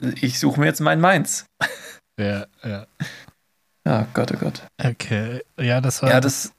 ich 0.20 0.38
suche 0.38 0.58
mir 0.58 0.66
jetzt 0.66 0.80
mein 0.80 1.00
Mainz. 1.00 1.44
Ja, 2.18 2.46
ja. 2.64 2.86
Ja, 3.86 4.06
Gott, 4.14 4.32
oh 4.32 4.38
Gott. 4.38 4.62
Okay. 4.82 5.42
Ja, 5.58 5.80
das 5.80 6.02
war. 6.02 6.10
Ja, 6.10 6.20
das 6.20 6.52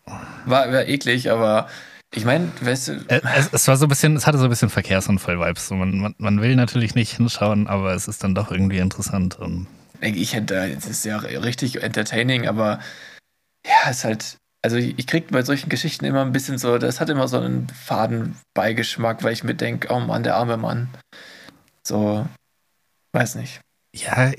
war, 0.45 0.71
war 0.71 0.87
eklig, 0.87 1.31
aber 1.31 1.67
ich 2.13 2.25
meine, 2.25 2.51
weißt 2.61 2.87
du, 2.89 3.05
es, 3.07 3.49
es 3.51 3.67
war 3.67 3.75
so 3.75 3.85
ein 3.85 3.89
bisschen, 3.89 4.15
es 4.15 4.27
hatte 4.27 4.37
so 4.37 4.43
ein 4.43 4.49
bisschen 4.49 4.69
Verkehrsunfall-Vibes. 4.69 5.71
Man, 5.71 5.97
man, 5.99 6.15
man 6.17 6.41
will 6.41 6.55
natürlich 6.55 6.95
nicht 6.95 7.15
hinschauen, 7.15 7.67
aber 7.67 7.93
es 7.93 8.07
ist 8.07 8.23
dann 8.23 8.35
doch 8.35 8.51
irgendwie 8.51 8.77
interessant. 8.77 9.37
Ich 10.01 10.35
hätte, 10.35 10.55
es 10.55 10.85
ist 10.85 11.05
ja 11.05 11.17
richtig 11.17 11.81
entertaining, 11.81 12.47
aber 12.47 12.79
ja, 13.65 13.89
ist 13.89 14.03
halt, 14.03 14.37
also 14.61 14.75
ich, 14.75 14.99
ich 14.99 15.07
krieg 15.07 15.31
bei 15.31 15.41
solchen 15.41 15.69
Geschichten 15.69 16.05
immer 16.05 16.21
ein 16.21 16.33
bisschen 16.33 16.57
so, 16.57 16.77
das 16.77 16.99
hat 16.99 17.09
immer 17.09 17.27
so 17.27 17.39
einen 17.39 17.67
faden 17.69 18.35
Beigeschmack, 18.53 19.23
weil 19.23 19.33
ich 19.33 19.43
mir 19.43 19.55
denke, 19.55 19.91
oh 19.91 19.99
Mann, 19.99 20.23
der 20.23 20.35
arme 20.35 20.57
Mann. 20.57 20.89
So, 21.83 22.27
weiß 23.13 23.35
nicht. 23.35 23.61
ja, 23.95 24.31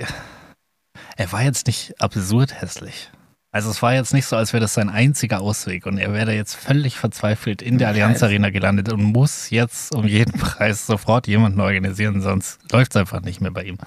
er 1.16 1.32
war 1.32 1.42
jetzt 1.42 1.66
nicht 1.66 2.00
absurd 2.00 2.60
hässlich. 2.60 3.10
Also 3.52 3.70
es 3.70 3.80
war 3.82 3.94
jetzt 3.94 4.12
nicht 4.12 4.26
so, 4.26 4.34
als 4.36 4.52
wäre 4.52 4.60
das 4.62 4.74
sein 4.74 4.88
einziger 4.88 5.40
Ausweg 5.40 5.86
und 5.86 5.98
er 5.98 6.12
wäre 6.12 6.32
jetzt 6.34 6.56
völlig 6.56 6.96
verzweifelt 6.98 7.62
in 7.62 7.78
der 7.78 7.88
Allianz 7.88 8.20
Arena 8.22 8.50
gelandet 8.50 8.92
und 8.92 9.00
muss 9.02 9.50
jetzt 9.50 9.94
um 9.94 10.06
jeden 10.06 10.32
Preis 10.40 10.86
sofort 10.86 11.28
jemanden 11.28 11.60
organisieren, 11.60 12.20
sonst 12.20 12.58
läuft 12.72 12.92
es 12.92 12.96
einfach 12.96 13.20
nicht 13.20 13.40
mehr 13.40 13.52
bei 13.52 13.62
ihm. 13.62 13.78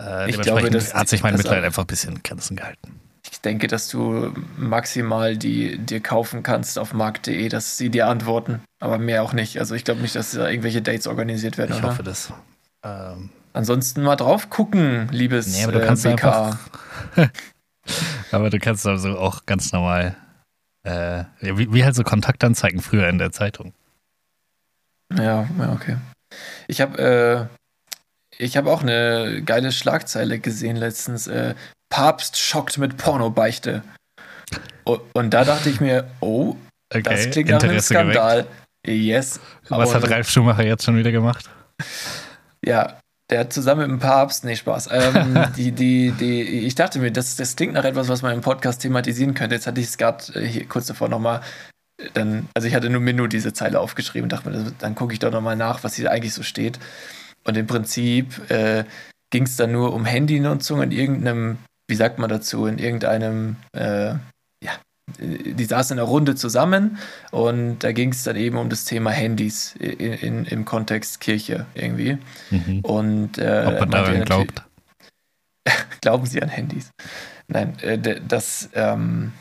Äh, 0.00 0.30
Ich 0.30 0.40
glaube, 0.40 0.70
dass- 0.70 0.92
hat 0.94 1.08
sich 1.08 1.22
mein 1.22 1.36
Mitleid 1.36 1.62
einfach 1.62 1.84
ein 1.84 1.86
bisschen 1.86 2.16
in 2.16 2.22
Grenzen 2.24 2.56
gehalten. 2.56 2.98
Ich 3.30 3.40
denke, 3.40 3.68
dass 3.68 3.88
du 3.88 4.34
maximal 4.56 5.36
die 5.36 5.78
dir 5.78 6.00
kaufen 6.00 6.42
kannst 6.42 6.78
auf 6.78 6.92
markt.de, 6.92 7.48
dass 7.48 7.78
sie 7.78 7.88
dir 7.90 8.08
antworten, 8.08 8.60
aber 8.80 8.98
mehr 8.98 9.22
auch 9.22 9.32
nicht. 9.32 9.58
Also 9.58 9.76
ich 9.76 9.84
glaube 9.84 10.00
nicht, 10.00 10.16
dass 10.16 10.32
da 10.32 10.48
irgendwelche 10.50 10.82
Dates 10.82 11.06
organisiert 11.06 11.56
werden, 11.58 11.72
Ich 11.72 11.78
oder? 11.78 11.88
hoffe 11.90 12.02
das. 12.02 12.32
Ähm, 12.84 13.30
Ansonsten 13.52 14.02
mal 14.02 14.16
drauf 14.16 14.50
gucken, 14.50 15.08
liebes 15.10 15.48
Nee, 15.48 15.64
aber 15.64 15.72
du 15.72 15.82
äh, 15.82 15.86
kannst 15.86 16.04
BK. 16.04 16.58
Aber 18.30 18.48
du 18.48 18.60
kannst 18.60 18.86
also 18.86 19.18
auch 19.18 19.44
ganz 19.44 19.72
normal, 19.72 20.16
äh, 20.84 21.24
wie, 21.40 21.74
wie 21.74 21.84
halt 21.84 21.96
so 21.96 22.04
Kontaktanzeigen 22.04 22.80
früher 22.80 23.08
in 23.08 23.18
der 23.18 23.32
Zeitung. 23.32 23.74
Ja, 25.12 25.48
ja, 25.58 25.72
okay. 25.72 25.96
Ich 26.68 26.80
habe 26.80 27.48
äh, 27.50 28.42
ich 28.42 28.56
habe 28.56 28.70
auch 28.70 28.82
eine 28.82 29.42
geile 29.44 29.72
Schlagzeile 29.72 30.38
gesehen 30.38 30.76
letztens. 30.76 31.26
Äh, 31.26 31.54
Papst 31.90 32.38
schockt 32.38 32.78
mit 32.78 32.96
Pornobeichte. 32.96 33.82
Und, 34.84 35.00
und 35.12 35.30
da 35.34 35.44
dachte 35.44 35.68
ich 35.68 35.80
mir, 35.80 36.08
oh, 36.20 36.56
Okay, 36.94 37.02
das 37.02 37.30
klingt 37.30 37.48
nach 37.50 37.62
einem 37.62 37.70
Interesse 37.70 37.94
geweckt. 37.94 38.14
Skandal. 38.14 38.46
Yes. 38.86 39.40
Was 39.68 39.94
hat 39.94 40.10
Ralf 40.10 40.28
Schumacher 40.28 40.64
jetzt 40.64 40.84
schon 40.84 40.96
wieder 40.96 41.12
gemacht? 41.12 41.48
Ja, 42.64 42.98
der 43.32 43.40
hat 43.40 43.52
zusammen 43.52 43.80
mit 43.80 43.90
dem 43.90 43.98
Papst, 43.98 44.44
nee, 44.44 44.56
Spaß. 44.56 44.90
Ähm, 44.92 45.38
die, 45.56 45.72
die, 45.72 46.10
die, 46.10 46.42
ich 46.42 46.74
dachte 46.74 46.98
mir, 46.98 47.10
das, 47.10 47.34
das 47.36 47.56
klingt 47.56 47.72
nach 47.72 47.84
etwas, 47.84 48.08
was 48.08 48.20
man 48.20 48.34
im 48.34 48.42
Podcast 48.42 48.82
thematisieren 48.82 49.32
könnte. 49.32 49.54
Jetzt 49.54 49.66
hatte 49.66 49.80
ich 49.80 49.86
es 49.86 49.96
gerade 49.96 50.22
äh, 50.34 50.46
hier 50.46 50.68
kurz 50.68 50.86
davor 50.86 51.08
nochmal. 51.08 51.40
Dann, 52.12 52.48
also 52.54 52.68
ich 52.68 52.74
hatte 52.74 52.90
nur 52.90 53.00
mir 53.00 53.14
nur 53.14 53.28
diese 53.28 53.54
Zeile 53.54 53.80
aufgeschrieben, 53.80 54.28
dachte 54.28 54.50
mir, 54.50 54.72
dann 54.78 54.94
gucke 54.94 55.14
ich 55.14 55.18
doch 55.18 55.30
nochmal 55.30 55.56
nach, 55.56 55.82
was 55.82 55.94
hier 55.94 56.10
eigentlich 56.10 56.34
so 56.34 56.42
steht. 56.42 56.78
Und 57.44 57.56
im 57.56 57.66
Prinzip 57.66 58.50
äh, 58.50 58.84
ging 59.30 59.44
es 59.44 59.56
dann 59.56 59.72
nur 59.72 59.94
um 59.94 60.04
Handynutzung 60.04 60.82
in 60.82 60.92
irgendeinem, 60.92 61.56
wie 61.88 61.94
sagt 61.94 62.18
man 62.18 62.28
dazu, 62.28 62.66
in 62.66 62.78
irgendeinem, 62.78 63.56
äh, 63.74 64.10
äh, 64.10 64.14
die 65.18 65.64
saßen 65.64 65.96
in 65.96 66.00
einer 66.00 66.08
Runde 66.08 66.34
zusammen 66.34 66.98
und 67.32 67.80
da 67.80 67.92
ging 67.92 68.12
es 68.12 68.22
dann 68.22 68.36
eben 68.36 68.56
um 68.56 68.68
das 68.70 68.84
Thema 68.84 69.10
Handys 69.10 69.74
in, 69.78 70.12
in, 70.12 70.44
im 70.44 70.64
Kontext 70.64 71.20
Kirche 71.20 71.66
irgendwie. 71.74 72.18
Mhm. 72.50 72.80
Und 72.80 73.38
äh, 73.38 73.64
Ob 73.66 73.80
man 73.80 73.90
daran 73.90 74.24
glaubt. 74.24 74.62
Glauben 76.00 76.26
Sie 76.26 76.42
an 76.42 76.48
Handys? 76.48 76.90
Nein, 77.48 77.78
äh, 77.80 77.98
d- 77.98 78.20
dass 78.26 78.68
ähm, 78.74 79.32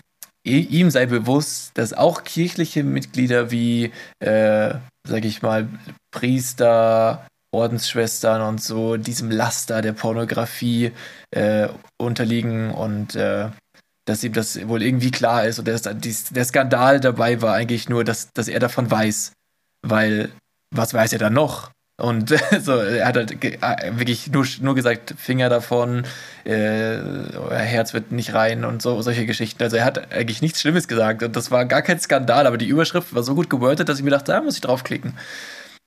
ihm 0.43 0.89
sei 0.91 1.05
bewusst, 1.05 1.77
dass 1.77 1.93
auch 1.93 2.23
kirchliche 2.23 2.83
Mitglieder 2.83 3.51
wie, 3.51 3.91
äh, 4.19 4.73
sag 5.07 5.25
ich 5.25 5.41
mal, 5.41 5.67
Priester, 6.11 7.25
Ordensschwestern 7.53 8.41
und 8.41 8.61
so 8.61 8.97
diesem 8.97 9.29
Laster 9.29 9.81
der 9.81 9.93
Pornografie 9.93 10.91
äh, 11.31 11.67
unterliegen 11.97 12.71
und 12.71 13.15
äh, 13.15 13.49
dass 14.05 14.23
ihm 14.23 14.33
das 14.33 14.67
wohl 14.67 14.81
irgendwie 14.81 15.11
klar 15.11 15.45
ist 15.45 15.59
und 15.59 15.67
der, 15.67 15.79
der 15.79 16.45
Skandal 16.45 16.99
dabei 16.99 17.41
war 17.41 17.53
eigentlich 17.53 17.89
nur, 17.89 18.03
dass, 18.03 18.31
dass 18.33 18.47
er 18.47 18.59
davon 18.59 18.89
weiß, 18.89 19.33
weil 19.87 20.31
was 20.73 20.93
weiß 20.93 21.13
er 21.13 21.19
dann 21.19 21.33
noch? 21.33 21.71
Und 22.01 22.29
so, 22.61 22.73
er 22.77 23.05
hat 23.05 23.15
halt 23.15 23.43
äh, 23.43 23.91
wirklich 23.97 24.31
nur, 24.31 24.45
nur 24.61 24.75
gesagt, 24.75 25.13
Finger 25.17 25.49
davon, 25.49 26.05
äh, 26.45 26.97
Herz 27.51 27.93
wird 27.93 28.11
nicht 28.11 28.33
rein 28.33 28.65
und 28.65 28.81
so, 28.81 29.01
solche 29.01 29.25
Geschichten. 29.25 29.61
Also 29.61 29.77
er 29.77 29.85
hat 29.85 30.11
eigentlich 30.11 30.41
nichts 30.41 30.61
Schlimmes 30.61 30.87
gesagt 30.87 31.21
und 31.21 31.35
das 31.35 31.51
war 31.51 31.65
gar 31.65 31.83
kein 31.83 31.99
Skandal, 31.99 32.47
aber 32.47 32.57
die 32.57 32.67
Überschrift 32.67 33.13
war 33.13 33.23
so 33.23 33.35
gut 33.35 33.49
gewordet, 33.49 33.87
dass 33.87 33.99
ich 33.99 34.03
mir 34.03 34.11
dachte, 34.11 34.31
da 34.31 34.41
muss 34.41 34.55
ich 34.55 34.61
draufklicken. 34.61 35.13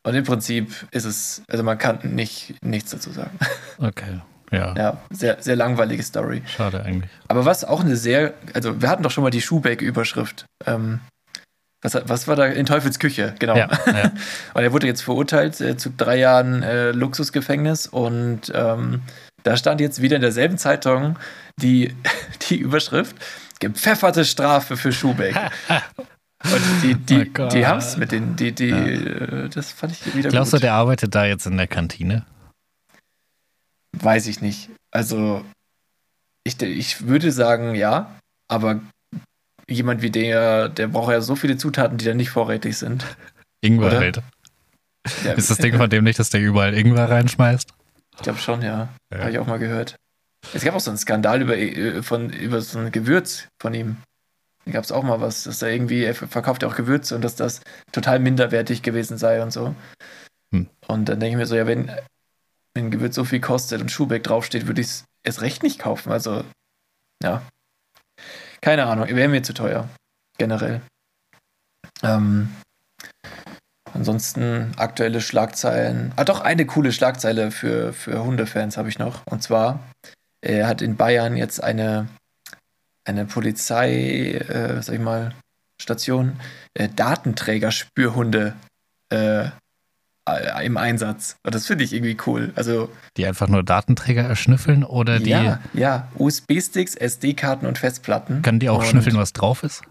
Und 0.07 0.15
im 0.15 0.25
Prinzip 0.25 0.87
ist 0.91 1.07
es, 1.07 1.43
also 1.49 1.65
man 1.65 1.79
kann 1.79 1.99
nicht 2.03 2.55
nichts 2.63 2.91
dazu 2.91 3.11
sagen. 3.11 3.39
Okay. 3.79 4.21
Ja. 4.55 4.75
Ja, 4.77 4.97
sehr, 5.11 5.37
sehr 5.41 5.57
langweilige 5.57 6.03
Story. 6.03 6.43
Schade 6.47 6.83
eigentlich. 6.85 7.11
Aber 7.29 7.45
was 7.45 7.65
auch 7.65 7.81
eine 7.81 7.97
sehr, 7.97 8.35
also 8.53 8.81
wir 8.81 8.89
hatten 8.89 9.03
doch 9.03 9.11
schon 9.11 9.25
mal 9.25 9.31
die 9.31 9.43
Schubeck-Überschrift. 9.43 10.47
Ähm, 10.67 11.01
was, 11.85 11.99
was 12.07 12.27
war 12.27 12.35
da? 12.35 12.47
In 12.47 12.65
Teufels 12.65 12.99
Küche, 12.99 13.35
genau. 13.39 13.57
Ja, 13.57 13.69
ja. 13.87 14.13
Und 14.55 14.63
er 14.63 14.73
wurde 14.73 14.87
jetzt 14.87 15.03
verurteilt 15.03 15.61
äh, 15.61 15.77
zu 15.77 15.91
drei 15.95 16.17
Jahren 16.17 16.63
äh, 16.63 16.93
Luxusgefängnis 16.93 17.87
und 17.87 18.51
ähm, 18.55 19.03
da 19.43 19.59
stand 19.59 19.83
jetzt 19.83 20.01
wieder 20.01 20.17
in 20.17 20.23
derselben 20.23 20.57
Zeitung 20.57 21.19
die, 21.61 21.95
die 22.49 22.57
Überschrift: 22.57 23.15
Gepfefferte 23.61 24.25
Strafe 24.25 24.79
für 24.79 24.93
Schubeck. 24.93 25.37
und 26.45 26.63
die, 26.83 26.95
die, 26.95 27.31
Oh 27.39 27.49
die 27.49 27.67
haben 27.67 27.79
es 27.79 27.99
mit 27.99 28.13
den, 28.13 28.35
die, 28.35 28.53
die, 28.53 28.71
äh, 28.71 29.51
das 29.51 29.71
fand 29.71 29.93
ich 29.93 30.15
wieder 30.15 30.31
Glaubst 30.31 30.53
gut. 30.53 30.61
du, 30.61 30.65
der 30.65 30.73
arbeitet 30.73 31.15
da 31.15 31.27
jetzt 31.27 31.47
in 31.47 31.59
der 31.59 31.67
Kantine? 31.67 32.25
Weiß 34.03 34.27
ich 34.27 34.41
nicht. 34.41 34.71
Also, 34.91 35.45
ich, 36.45 36.61
ich 36.63 37.07
würde 37.07 37.33
sagen, 37.33 37.75
ja, 37.75 38.19
aber 38.49 38.81
jemand 39.69 40.03
wie 40.03 40.11
der, 40.11 40.69
der 40.69 40.89
braucht 40.89 41.13
ja 41.13 41.21
so 41.21 41.37
viele 41.37 41.57
Zutaten, 41.57 41.99
die 41.99 42.05
dann 42.05 42.17
nicht 42.17 42.31
vorrätig 42.31 42.77
sind. 42.77 43.05
Ingwer 43.61 43.89
Oder? 43.89 43.99
halt. 43.99 44.23
Der, 45.25 45.37
Ist 45.37 45.51
das 45.51 45.59
Ding 45.59 45.77
von 45.77 45.91
dem 45.91 46.05
nicht, 46.05 46.19
dass 46.19 46.31
der 46.31 46.41
überall 46.41 46.75
Ingwer 46.75 47.11
reinschmeißt? 47.11 47.71
Ich 48.17 48.23
glaube 48.23 48.39
schon, 48.39 48.63
ja. 48.63 48.89
Ja. 49.13 49.21
Habe 49.21 49.31
ich 49.31 49.39
auch 49.39 49.47
mal 49.47 49.59
gehört. 49.59 49.97
Es 50.53 50.65
gab 50.65 50.75
auch 50.75 50.81
so 50.81 50.91
einen 50.91 50.99
Skandal 50.99 51.43
über, 51.43 51.57
äh, 51.57 52.03
von, 52.03 52.31
über 52.31 52.61
so 52.61 52.79
ein 52.79 52.93
Gewürz 52.93 53.49
von 53.61 53.75
ihm. 53.75 53.97
Da 54.65 54.73
gab 54.73 54.85
es 54.85 54.93
auch 54.93 55.03
mal 55.03 55.21
was, 55.21 55.45
dass 55.45 55.63
er 55.63 55.71
irgendwie, 55.71 56.05
er 56.05 56.15
verkauft 56.15 56.63
ja 56.63 56.69
auch 56.69 56.77
Gewürze 56.77 57.15
und 57.15 57.23
dass 57.23 57.37
das 57.37 57.61
total 57.93 58.19
minderwertig 58.19 58.83
gewesen 58.83 59.19
sei 59.19 59.43
und 59.43 59.53
so. 59.53 59.75
Hm. 60.55 60.69
Und 60.87 61.09
dann 61.09 61.21
denke 61.21 61.33
ich 61.33 61.37
mir 61.37 61.47
so, 61.47 61.57
ja, 61.57 61.67
wenn 61.67 61.91
ein 62.77 62.91
Gewürz 62.91 63.15
so 63.15 63.25
viel 63.25 63.41
kostet 63.41 63.81
und 63.81 63.91
Schubeck 63.91 64.25
draufsteht, 64.25 64.67
würde 64.67 64.81
ich 64.81 64.89
es 64.89 65.05
erst 65.23 65.41
recht 65.43 65.63
nicht 65.63 65.79
kaufen. 65.79 66.13
Also, 66.13 66.45
ja. 67.23 67.43
Keine 68.61 68.87
Ahnung, 68.87 69.09
wäre 69.09 69.29
mir 69.29 69.43
zu 69.43 69.55
teuer. 69.55 69.89
Generell. 70.39 70.81
Ähm, 72.03 72.49
ansonsten 73.93 74.73
aktuelle 74.77 75.21
Schlagzeilen. 75.21 76.13
Ah, 76.17 76.25
doch, 76.25 76.41
eine 76.41 76.67
coole 76.67 76.93
Schlagzeile 76.93 77.51
für, 77.51 77.93
für 77.93 78.25
Hundefans 78.25 78.77
habe 78.77 78.89
ich 78.89 78.99
noch. 78.99 79.27
Und 79.27 79.43
zwar 79.43 79.81
äh, 80.41 80.65
hat 80.65 80.83
in 80.83 80.97
Bayern 80.97 81.37
jetzt 81.37 81.63
eine, 81.63 82.09
eine 83.05 83.25
Polizei, 83.27 84.33
äh, 84.33 84.83
sag 84.83 84.95
ich 84.95 85.01
mal, 85.01 85.35
Station, 85.81 86.41
äh, 86.75 86.89
Datenträger-Spürhunde 86.89 88.55
äh, 89.11 89.51
im 90.63 90.77
Einsatz. 90.77 91.37
Und 91.45 91.55
das 91.55 91.67
finde 91.67 91.85
ich 91.85 91.93
irgendwie 91.93 92.17
cool. 92.27 92.53
Also, 92.57 92.91
Die 93.17 93.27
einfach 93.27 93.49
nur 93.49 93.63
Datenträger 93.63 94.23
erschnüffeln 94.23 94.85
oder 94.85 95.19
die 95.19 95.31
ja, 95.31 95.61
ja, 95.75 96.09
USB-Sticks, 96.17 96.95
SD-Karten 96.95 97.67
und 97.67 97.79
Festplatten. 97.79 98.43
können 98.43 98.61
die 98.61 98.71
auch 98.71 98.81
und, 98.81 98.87
schnüffeln, 98.87 99.17
was 99.17 99.33
drauf 99.33 99.63
ist? 99.63 99.83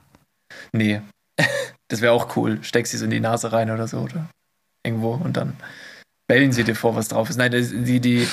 Nee. 0.72 1.02
das 1.90 2.02
wäre 2.02 2.14
auch 2.14 2.36
cool. 2.36 2.60
Steckst 2.64 2.92
sie 2.92 2.98
so 2.98 3.06
in 3.06 3.12
die 3.12 3.20
Nase 3.20 3.54
rein 3.54 3.70
oder 3.70 3.88
so, 3.88 4.00
oder 4.00 4.30
irgendwo 4.84 5.14
und 5.14 5.38
dann 5.38 5.54
bellen 6.28 6.52
sie 6.54 6.64
dir 6.64 6.76
vor, 6.76 6.96
was 6.96 7.10
drauf 7.10 7.30
ist. 7.30 7.38
Nein, 7.38 7.52
die, 7.52 8.00
die, 8.00 8.00
die 8.00 8.28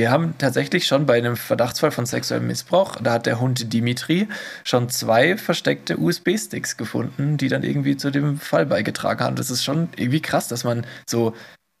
Ja. 0.00 0.10
haben 0.10 0.34
tatsächlich 0.38 0.86
schon 0.86 1.06
bei 1.06 1.16
einem 1.16 1.36
Verdachtsfall 1.36 1.90
von 1.92 2.04
sexuellem 2.06 2.46
Missbrauch, 2.48 2.96
da 2.96 3.12
hat 3.14 3.26
der 3.26 3.40
Hund 3.40 3.72
Dimitri 3.72 4.28
schon 4.64 4.88
zwei 4.90 5.36
versteckte 5.36 5.96
USB-Sticks 5.98 6.76
gefunden, 6.76 7.36
die 7.36 7.48
dann 7.48 7.62
irgendwie 7.62 7.96
zu 7.96 8.10
dem 8.10 8.38
Fall 8.38 8.66
beigetragen 8.66 9.20
haben. 9.24 9.36
Das 9.36 9.50
ist 9.50 9.62
schon 9.64 9.88
irgendwie 9.96 10.20
krass, 10.20 10.48
dass 10.48 10.64
man 10.64 10.84
so. 11.08 11.34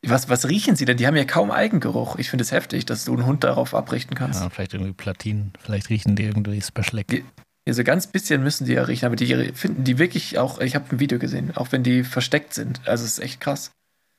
Was, 0.06 0.28
was 0.28 0.48
riechen 0.48 0.76
sie 0.76 0.84
denn? 0.84 0.98
Die 0.98 1.06
haben 1.06 1.16
ja 1.16 1.24
kaum 1.24 1.50
Eigengeruch. 1.50 2.16
Ich 2.16 2.30
finde 2.30 2.42
es 2.44 2.52
heftig, 2.52 2.86
dass 2.86 3.04
du 3.06 3.14
einen 3.14 3.26
Hund 3.26 3.42
darauf 3.42 3.74
abrichten 3.74 4.14
kannst. 4.14 4.40
Ja, 4.40 4.50
vielleicht 4.50 4.72
irgendwie 4.74 4.92
Platinen, 4.92 5.52
vielleicht 5.60 5.88
riechen 5.88 6.14
die 6.14 6.24
irgendwie 6.24 6.62
Special. 6.62 7.02
Die- 7.10 7.24
Ja, 7.66 7.74
so 7.74 7.82
ganz 7.82 8.06
bisschen 8.06 8.44
müssen 8.44 8.66
die 8.66 8.74
ja 8.74 8.84
riechen, 8.84 9.06
aber 9.06 9.16
die 9.16 9.50
finden 9.54 9.82
die 9.82 9.98
wirklich 9.98 10.38
auch, 10.38 10.60
ich 10.60 10.76
habe 10.76 10.84
ein 10.94 11.00
Video 11.00 11.18
gesehen, 11.18 11.50
auch 11.56 11.72
wenn 11.72 11.82
die 11.82 12.04
versteckt 12.04 12.54
sind. 12.54 12.80
Also 12.86 13.04
es 13.04 13.18
ist 13.18 13.24
echt 13.24 13.40
krass. 13.40 13.72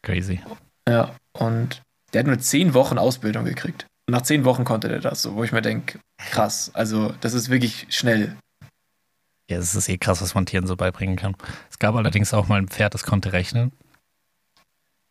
Crazy. 0.03 0.41
Ja, 0.87 1.15
und 1.33 1.81
der 2.13 2.19
hat 2.19 2.27
nur 2.27 2.39
zehn 2.39 2.73
Wochen 2.73 2.97
Ausbildung 2.97 3.45
gekriegt. 3.45 3.85
Und 4.07 4.13
nach 4.13 4.21
zehn 4.21 4.45
Wochen 4.45 4.63
konnte 4.63 4.87
der 4.87 4.99
das, 4.99 5.21
so, 5.21 5.35
wo 5.35 5.43
ich 5.43 5.51
mir 5.51 5.61
denke, 5.61 5.99
krass. 6.17 6.71
Also 6.73 7.13
das 7.21 7.33
ist 7.33 7.49
wirklich 7.49 7.87
schnell. 7.89 8.37
Ja, 9.49 9.57
es 9.57 9.75
ist 9.75 9.89
eh 9.89 9.97
krass, 9.97 10.21
was 10.21 10.33
man 10.35 10.45
Tieren 10.45 10.67
so 10.67 10.75
beibringen 10.75 11.15
kann. 11.15 11.35
Es 11.69 11.79
gab 11.79 11.95
allerdings 11.95 12.33
auch 12.33 12.47
mal 12.47 12.57
ein 12.57 12.67
Pferd, 12.67 12.93
das 12.93 13.03
konnte 13.03 13.33
rechnen. 13.33 13.71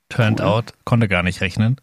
Turned 0.09 0.41
Cool. 0.41 0.47
out, 0.47 0.75
konnte 0.85 1.09
gar 1.09 1.23
nicht 1.23 1.41
rechnen. 1.41 1.81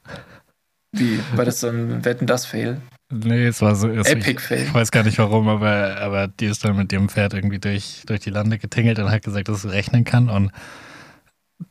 Wie, 0.96 1.20
war 1.36 1.46
das 1.46 1.60
so 1.60 1.68
ein 1.68 2.06
Wetten 2.06 2.28
das 2.28 2.46
Fail? 2.46 2.80
Nee, 3.12 3.48
es 3.48 3.62
war 3.62 3.76
so. 3.76 3.90
Es, 3.90 4.08
Epic 4.08 4.32
ich, 4.32 4.40
Fail. 4.40 4.64
ich 4.64 4.74
weiß 4.74 4.92
gar 4.92 5.04
nicht 5.04 5.18
warum, 5.20 5.48
aber, 5.48 5.98
aber 5.98 6.28
die 6.28 6.46
ist 6.46 6.64
dann 6.64 6.78
mit 6.78 6.92
ihrem 6.92 7.10
Pferd 7.10 7.34
irgendwie 7.34 7.60
durch, 7.60 8.04
durch 8.06 8.22
die 8.22 8.30
Lande 8.30 8.58
getingelt 8.58 8.98
und 9.00 9.12
hat 9.12 9.24
gesagt, 9.24 9.50
dass 9.50 9.64
sie 9.64 9.72
rechnen 9.72 10.04
kann. 10.04 10.30
Und 10.30 10.52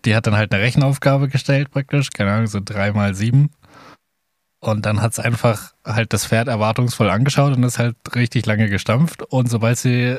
die 0.04 0.14
hat 0.14 0.26
dann 0.26 0.36
halt 0.36 0.52
eine 0.52 0.62
Rechenaufgabe 0.62 1.28
gestellt, 1.28 1.70
praktisch, 1.70 2.10
keine 2.10 2.32
Ahnung, 2.32 2.46
so 2.46 2.60
drei 2.62 2.92
mal 2.92 3.14
sieben. 3.14 3.50
Und 4.60 4.86
dann 4.86 5.02
hat 5.02 5.12
es 5.12 5.18
einfach 5.18 5.72
halt 5.84 6.12
das 6.12 6.26
Pferd 6.26 6.48
erwartungsvoll 6.48 7.10
angeschaut 7.10 7.56
und 7.56 7.64
ist 7.64 7.78
halt 7.78 7.96
richtig 8.14 8.46
lange 8.46 8.68
gestampft. 8.68 9.22
Und 9.22 9.50
sobald 9.50 9.78
sie 9.78 10.18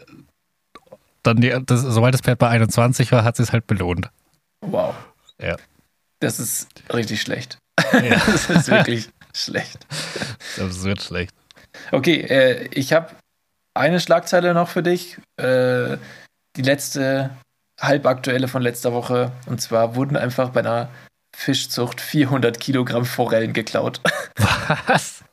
dann 1.24 1.40
die, 1.40 1.58
das, 1.66 1.82
sobald 1.82 2.14
das 2.14 2.22
Pferd 2.22 2.40
bei 2.40 2.50
21 2.50 3.12
war, 3.12 3.24
hat 3.24 3.38
sie 3.38 3.44
es 3.44 3.54
halt 3.54 3.68
belohnt. 3.68 4.10
Wow. 4.62 4.96
Ja. 5.40 5.56
Das 6.20 6.40
ist 6.40 6.68
richtig 6.94 7.22
schlecht. 7.22 7.58
Ja, 7.94 8.02
Das 8.26 8.50
ist 8.50 8.68
wirklich 8.68 9.10
schlecht. 9.34 9.88
das 10.58 10.84
wird 10.84 11.02
schlecht. 11.02 11.34
Okay, 11.92 12.22
äh, 12.22 12.68
ich 12.74 12.94
habe 12.94 13.16
eine 13.74 14.00
Schlagzeile 14.00 14.54
noch 14.54 14.70
für 14.70 14.84
dich. 14.84 15.18
Äh, 15.38 15.98
die 16.56 16.62
letzte 16.62 17.32
halbaktuelle 17.84 18.48
von 18.48 18.62
letzter 18.62 18.94
Woche. 18.94 19.32
Und 19.46 19.62
zwar 19.62 19.96
wurden 19.96 20.18
einfach 20.18 20.50
bei 20.50 20.62
einer 20.62 20.90
Fischzucht 21.36 22.02
400 22.02 22.60
Kilogramm 22.60 23.06
Forellen 23.06 23.54
geklaut. 23.54 24.02
Was? 24.88 25.24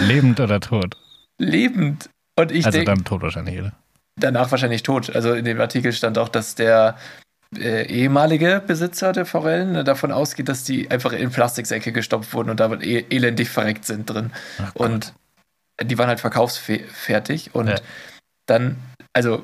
Lebend 0.00 0.40
oder 0.40 0.60
tot? 0.60 0.96
Lebend. 1.38 2.08
Und 2.38 2.50
ich 2.52 2.64
also 2.66 2.78
denke, 2.78 2.92
dann 2.92 3.04
tot 3.04 3.22
wahrscheinlich, 3.22 3.60
oder? 3.60 3.72
danach 4.18 4.50
wahrscheinlich 4.50 4.82
tot. 4.82 5.14
Also 5.14 5.32
in 5.32 5.44
dem 5.44 5.60
Artikel 5.60 5.92
stand 5.92 6.18
auch, 6.18 6.28
dass 6.28 6.54
der 6.54 6.96
äh, 7.56 7.86
ehemalige 7.86 8.62
Besitzer 8.64 9.12
der 9.12 9.26
Forellen 9.26 9.74
äh, 9.74 9.84
davon 9.84 10.12
ausgeht, 10.12 10.48
dass 10.48 10.64
die 10.64 10.90
einfach 10.90 11.12
in 11.12 11.30
Plastiksäcke 11.30 11.92
gestopft 11.92 12.32
wurden 12.32 12.50
und 12.50 12.60
damit 12.60 12.82
e 12.82 13.04
elendig 13.10 13.48
verreckt 13.50 13.84
sind 13.84 14.08
drin. 14.08 14.32
Und 14.74 15.12
die 15.82 15.98
waren 15.98 16.08
halt 16.08 16.20
verkaufsfertig. 16.20 17.54
Und 17.54 17.68
Ja. 17.68 17.76
dann, 18.46 18.76
also, 19.12 19.42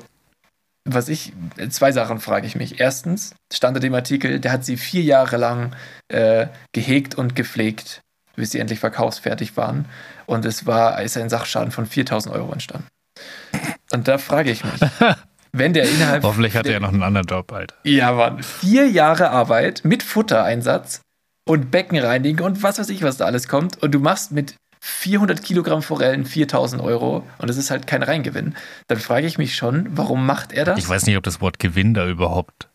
was 0.85 1.09
ich, 1.09 1.33
zwei 1.69 1.91
Sachen 1.91 2.19
frage 2.19 2.47
ich 2.47 2.55
mich. 2.55 2.79
Erstens, 2.79 3.35
stand 3.53 3.77
in 3.77 3.81
dem 3.81 3.93
Artikel, 3.93 4.39
der 4.39 4.51
hat 4.51 4.65
sie 4.65 4.77
vier 4.77 5.03
Jahre 5.03 5.37
lang 5.37 5.75
äh, 6.07 6.47
gehegt 6.73 7.15
und 7.15 7.35
gepflegt, 7.35 8.01
bis 8.35 8.51
sie 8.51 8.59
endlich 8.59 8.79
verkaufsfertig 8.79 9.57
waren. 9.57 9.85
Und 10.25 10.45
es 10.45 10.65
war, 10.65 11.01
ist 11.01 11.17
ein 11.17 11.29
Sachschaden 11.29 11.71
von 11.71 11.85
4000 11.85 12.33
Euro 12.33 12.51
entstanden. 12.51 12.87
Und 13.91 14.07
da 14.07 14.17
frage 14.17 14.51
ich 14.51 14.63
mich, 14.63 14.79
wenn 15.51 15.73
der 15.73 15.89
innerhalb. 15.89 16.23
Hoffentlich 16.23 16.55
hat 16.55 16.65
er 16.65 16.73
ja 16.73 16.79
noch 16.79 16.93
einen 16.93 17.03
anderen 17.03 17.27
Job, 17.27 17.51
Alter. 17.51 17.75
ja, 17.83 18.11
Mann. 18.11 18.43
Vier 18.43 18.89
Jahre 18.89 19.31
Arbeit 19.31 19.81
mit 19.83 20.03
Futtereinsatz 20.03 21.01
und 21.47 21.71
Beckenreinigen 21.71 22.45
und 22.45 22.61
was 22.63 22.79
weiß 22.79 22.89
ich, 22.89 23.01
was 23.01 23.17
da 23.17 23.25
alles 23.25 23.47
kommt. 23.47 23.81
Und 23.81 23.91
du 23.91 23.99
machst 23.99 24.31
mit 24.31 24.55
400 24.81 25.43
Kilogramm 25.43 25.81
Forellen 25.81 26.25
4000 26.25 26.81
Euro 26.81 27.25
und 27.37 27.49
es 27.49 27.57
ist 27.57 27.69
halt 27.69 27.85
kein 27.87 28.03
Reingewinn. 28.03 28.55
Dann 28.87 28.99
frage 28.99 29.27
ich 29.27 29.37
mich 29.37 29.55
schon, 29.55 29.87
warum 29.91 30.25
macht 30.25 30.53
er 30.53 30.65
das? 30.65 30.79
Ich 30.79 30.87
weiß 30.87 31.05
nicht, 31.05 31.17
ob 31.17 31.23
das 31.23 31.41
Wort 31.41 31.59
Gewinn 31.59 31.93
da 31.93 32.07
überhaupt. 32.07 32.69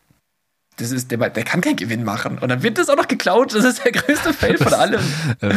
Das 0.77 0.91
ist, 0.91 1.09
der, 1.09 1.29
der 1.29 1.43
kann 1.43 1.61
keinen 1.61 1.77
Gewinn 1.77 2.03
machen. 2.03 2.37
Und 2.37 2.49
dann 2.49 2.61
wird 2.61 2.77
das 2.77 2.89
auch 2.89 2.97
noch 2.97 3.07
geklaut. 3.07 3.55
Das 3.55 3.63
ist 3.63 3.83
der 3.85 3.93
größte 3.93 4.33
Fail 4.33 4.57
von 4.57 4.73
allem. 4.73 5.01
Ähm, 5.41 5.51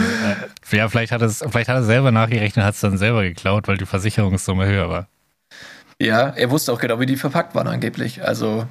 äh, 0.71 0.77
ja, 0.77 0.89
vielleicht 0.89 1.11
hat, 1.11 1.23
es, 1.23 1.39
vielleicht 1.39 1.69
hat 1.69 1.77
er 1.77 1.83
selber 1.83 2.13
nachgerechnet, 2.13 2.65
hat 2.65 2.75
es 2.75 2.81
dann 2.81 2.99
selber 2.99 3.23
geklaut, 3.23 3.67
weil 3.67 3.77
die 3.77 3.87
Versicherungssumme 3.87 4.67
höher 4.67 4.89
war. 4.89 5.09
Ja, 6.01 6.29
er 6.29 6.51
wusste 6.51 6.73
auch 6.73 6.79
genau, 6.79 7.01
wie 7.01 7.07
die 7.07 7.17
verpackt 7.17 7.57
waren 7.57 7.67
angeblich. 7.67 8.23
Also 8.23 8.67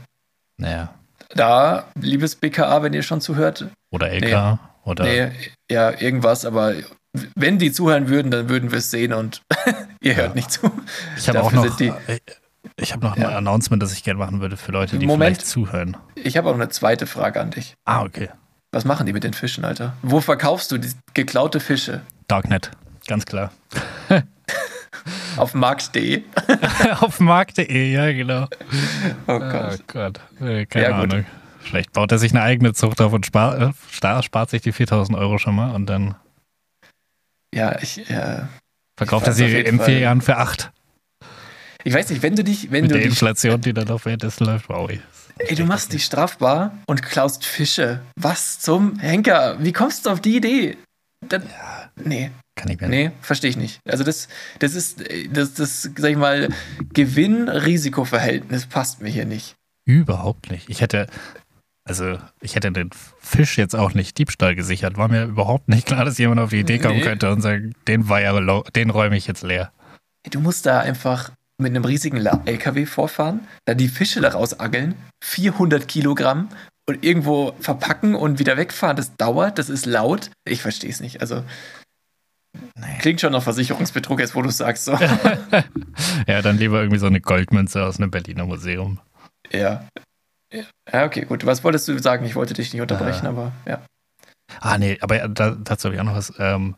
Naja. 0.58 0.94
da, 1.36 1.88
liebes 2.00 2.36
BKA, 2.38 2.82
wenn 2.82 2.94
ihr 2.94 3.04
schon 3.04 3.20
zuhört, 3.20 3.68
Oder 3.92 4.12
LK. 4.14 4.60
Oder 4.86 5.04
nee, 5.04 5.32
ja, 5.70 5.92
irgendwas, 6.00 6.46
aber 6.46 6.76
wenn 7.36 7.58
die 7.60 7.72
zuhören 7.72 8.10
würden, 8.10 8.32
dann 8.32 8.50
würden 8.50 8.72
wir 8.72 8.80
es 8.80 8.92
sehen 8.92 9.14
und 9.14 9.42
ihr 10.02 10.16
hört 10.16 10.30
Ja. 10.30 10.36
nicht 10.36 10.52
zu. 10.52 10.72
ich 11.18 11.28
habe 11.30 11.42
auch 11.44 11.52
noch. 11.52 11.78
sind 11.78 11.94
Ich, 12.08 12.22
ich 12.80 12.94
habe 12.94 13.06
noch 13.06 13.18
Ja. 13.18 13.30
ein 13.30 13.36
Announcement, 13.36 13.82
das 13.82 13.94
ich 13.94 14.04
gerne 14.04 14.20
machen 14.20 14.40
würde 14.42 14.58
für 14.58 14.72
Leute, 14.72 14.98
die 15.00 15.06
Moment. 15.08 15.36
vielleicht 15.38 15.48
zuhören. 15.48 15.98
Ich 16.16 16.38
habe 16.38 16.50
auch 16.50 16.54
eine 16.56 16.70
zweite 16.70 17.08
Frage 17.08 17.40
an 17.42 17.52
dich. 17.52 17.76
Ah, 17.86 18.04
okay. 18.04 18.30
Was 18.72 18.84
machen 18.86 19.06
die 19.06 19.14
mit 19.14 19.24
den 19.24 19.34
Fischen, 19.34 19.64
Alter? 19.66 19.94
Wo 20.02 20.20
verkaufst 20.22 20.72
du 20.72 20.78
die 20.78 20.92
geklaute 21.14 21.60
Fische? 21.60 22.02
Darknet, 22.28 22.72
ganz 23.08 23.26
klar. 23.26 23.52
Auf 25.38 25.54
markt.de? 25.54 26.24
Auf 27.00 27.20
markt.de, 27.20 27.92
ja, 27.94 28.12
genau. 28.12 28.48
Oh 29.28 29.34
Oh 29.34 29.40
Gott. 29.40 29.84
Gott, 29.88 30.20
äh, 30.42 30.66
keine 30.66 30.86
Ja, 30.90 31.02
gut. 31.02 31.14
Ahnung. 31.14 31.26
Vielleicht 31.60 31.94
baut 31.94 32.12
er 32.12 32.18
sich 32.18 32.32
eine 32.32 32.42
eigene 32.42 32.74
Zucht 32.74 33.02
auf 33.02 33.14
und 33.14 33.26
spart, 33.26 33.62
äh, 34.02 34.24
spart 34.24 34.50
sich 34.50 34.62
die 34.62 34.72
4000 34.72 35.18
Euro 35.18 35.38
schon 35.38 35.56
mal 35.56 35.74
und 35.76 35.86
dann. 35.88 36.16
Ja, 37.54 37.82
ich. 37.82 38.10
Äh, 38.10 38.44
Verkauft 38.98 39.28
er 39.28 39.34
sie 39.34 39.46
in 39.60 39.80
vier 39.80 40.00
Jahren 40.00 40.22
für 40.22 40.38
acht. 40.38 40.72
Ich 41.84 41.94
weiß 41.94 42.10
nicht, 42.10 42.22
wenn 42.22 42.36
du 42.36 42.44
dich. 42.44 42.72
Wenn 42.72 42.82
Mit 42.82 42.92
du 42.92 42.96
der 42.96 43.04
dich, 43.04 43.12
Inflation, 43.12 43.62
die 43.62 43.74
dann 43.74 43.90
auf 43.90 44.06
währenddessen 44.06 44.46
läuft, 44.46 44.70
wow. 44.70 44.90
Ey, 45.40 45.56
du 45.56 45.66
machst 45.66 45.94
dich 45.94 46.04
strafbar 46.04 46.72
und 46.88 47.04
klaust 47.04 47.46
Fische. 47.46 48.02
Was 48.20 48.60
zum 48.60 48.98
Henker? 49.00 49.58
Wie 49.60 49.72
kommst 49.72 50.06
du 50.06 50.10
auf 50.10 50.20
die 50.20 50.36
Idee? 50.36 50.78
Das, 51.28 51.44
Ja, 51.44 51.92
nee, 51.96 52.32
kann 52.56 52.70
ich 52.72 52.80
mir 52.82 52.88
nee, 52.90 53.12
verstehe 53.22 53.50
ich 53.52 53.58
nicht. 53.58 53.80
Also 53.88 54.04
das, 54.04 54.28
das 54.60 54.74
ist, 54.74 55.04
das, 55.32 55.54
das, 55.54 55.84
sag 55.84 56.12
ich 56.12 56.18
mal, 56.18 56.50
Gewinn-Risiko-Verhältnis 56.94 58.66
passt 58.66 59.02
mir 59.02 59.10
hier 59.10 59.26
nicht. 59.26 59.56
Überhaupt 59.86 60.52
nicht. 60.52 60.70
Ich 60.70 60.82
hätte, 60.82 61.08
also 61.88 62.18
ich 62.42 62.56
hätte 62.56 62.72
den 62.72 62.90
Fisch 63.20 63.58
jetzt 63.58 63.76
auch 63.76 63.94
nicht 63.94 64.18
Diebstahl 64.18 64.56
gesichert. 64.56 64.98
War 64.98 65.08
mir 65.08 65.24
überhaupt 65.26 65.68
nicht 65.70 65.88
klar, 65.88 66.06
dass 66.06 66.18
jemand 66.18 66.40
auf 66.42 66.50
die 66.50 66.60
Idee 66.60 66.80
kommen 66.80 66.98
Nee. 66.98 67.02
könnte 67.02 67.32
und 67.32 67.42
sagen, 67.42 67.74
den 67.88 68.10
war 68.10 68.22
ja, 68.22 68.40
den 68.76 68.90
räume 68.90 69.18
ich 69.18 69.28
jetzt 69.28 69.44
leer. 69.44 69.72
Du 70.30 70.40
musst 70.40 70.66
da 70.66 70.80
einfach 70.80 71.32
mit 71.58 71.72
einem 71.72 71.86
riesigen 71.86 72.24
LKW 72.26 72.86
vorfahren, 72.86 73.48
dann 73.66 73.78
die 73.78 73.88
Fische 73.88 74.22
daraus 74.22 74.60
angeln, 74.60 74.96
400 75.24 75.88
Kilogramm 75.88 76.50
und 76.88 77.04
irgendwo 77.04 77.54
verpacken 77.60 78.14
und 78.16 78.38
wieder 78.40 78.58
wegfahren. 78.58 78.96
Das 78.96 79.16
dauert, 79.16 79.58
das 79.58 79.70
ist 79.70 79.86
laut. 79.86 80.30
Ich 80.46 80.62
verstehe 80.62 80.90
es 80.92 81.00
nicht. 81.00 81.22
Also 81.22 81.44
Nee. 82.76 82.98
klingt 83.00 83.22
schon 83.22 83.32
nach 83.34 83.44
Versicherungsbetrug, 83.44 84.20
jetzt 84.20 84.34
wo 84.36 84.42
du 84.42 84.50
es 84.50 84.58
sagst. 84.58 84.86
So. 84.86 84.98
Ja, 86.28 86.42
dann 86.42 86.58
lieber 86.58 86.80
irgendwie 86.80 87.00
so 87.00 87.08
eine 87.08 87.22
Goldmünze 87.22 87.84
aus 87.86 87.98
einem 87.98 88.12
Berliner 88.12 88.46
Museum. 88.46 89.00
ja. 89.52 89.88
Ja, 90.52 91.06
okay, 91.06 91.26
gut. 91.26 91.46
Was 91.46 91.64
wolltest 91.64 91.88
du 91.88 91.98
sagen? 92.00 92.26
Ich 92.26 92.36
wollte 92.36 92.54
dich 92.54 92.72
nicht 92.74 92.82
unterbrechen, 92.82 93.26
Äh. 93.26 93.30
aber 93.30 93.52
ja. 93.66 93.82
Ah, 94.62 94.78
nee, 94.78 94.98
aber 95.02 95.18
ja, 95.18 95.28
da, 95.28 95.52
dazu 95.52 95.86
habe 95.88 95.96
ich 95.96 96.02
auch 96.02 96.06
noch 96.06 96.16
was. 96.16 96.34
Ähm, 96.40 96.76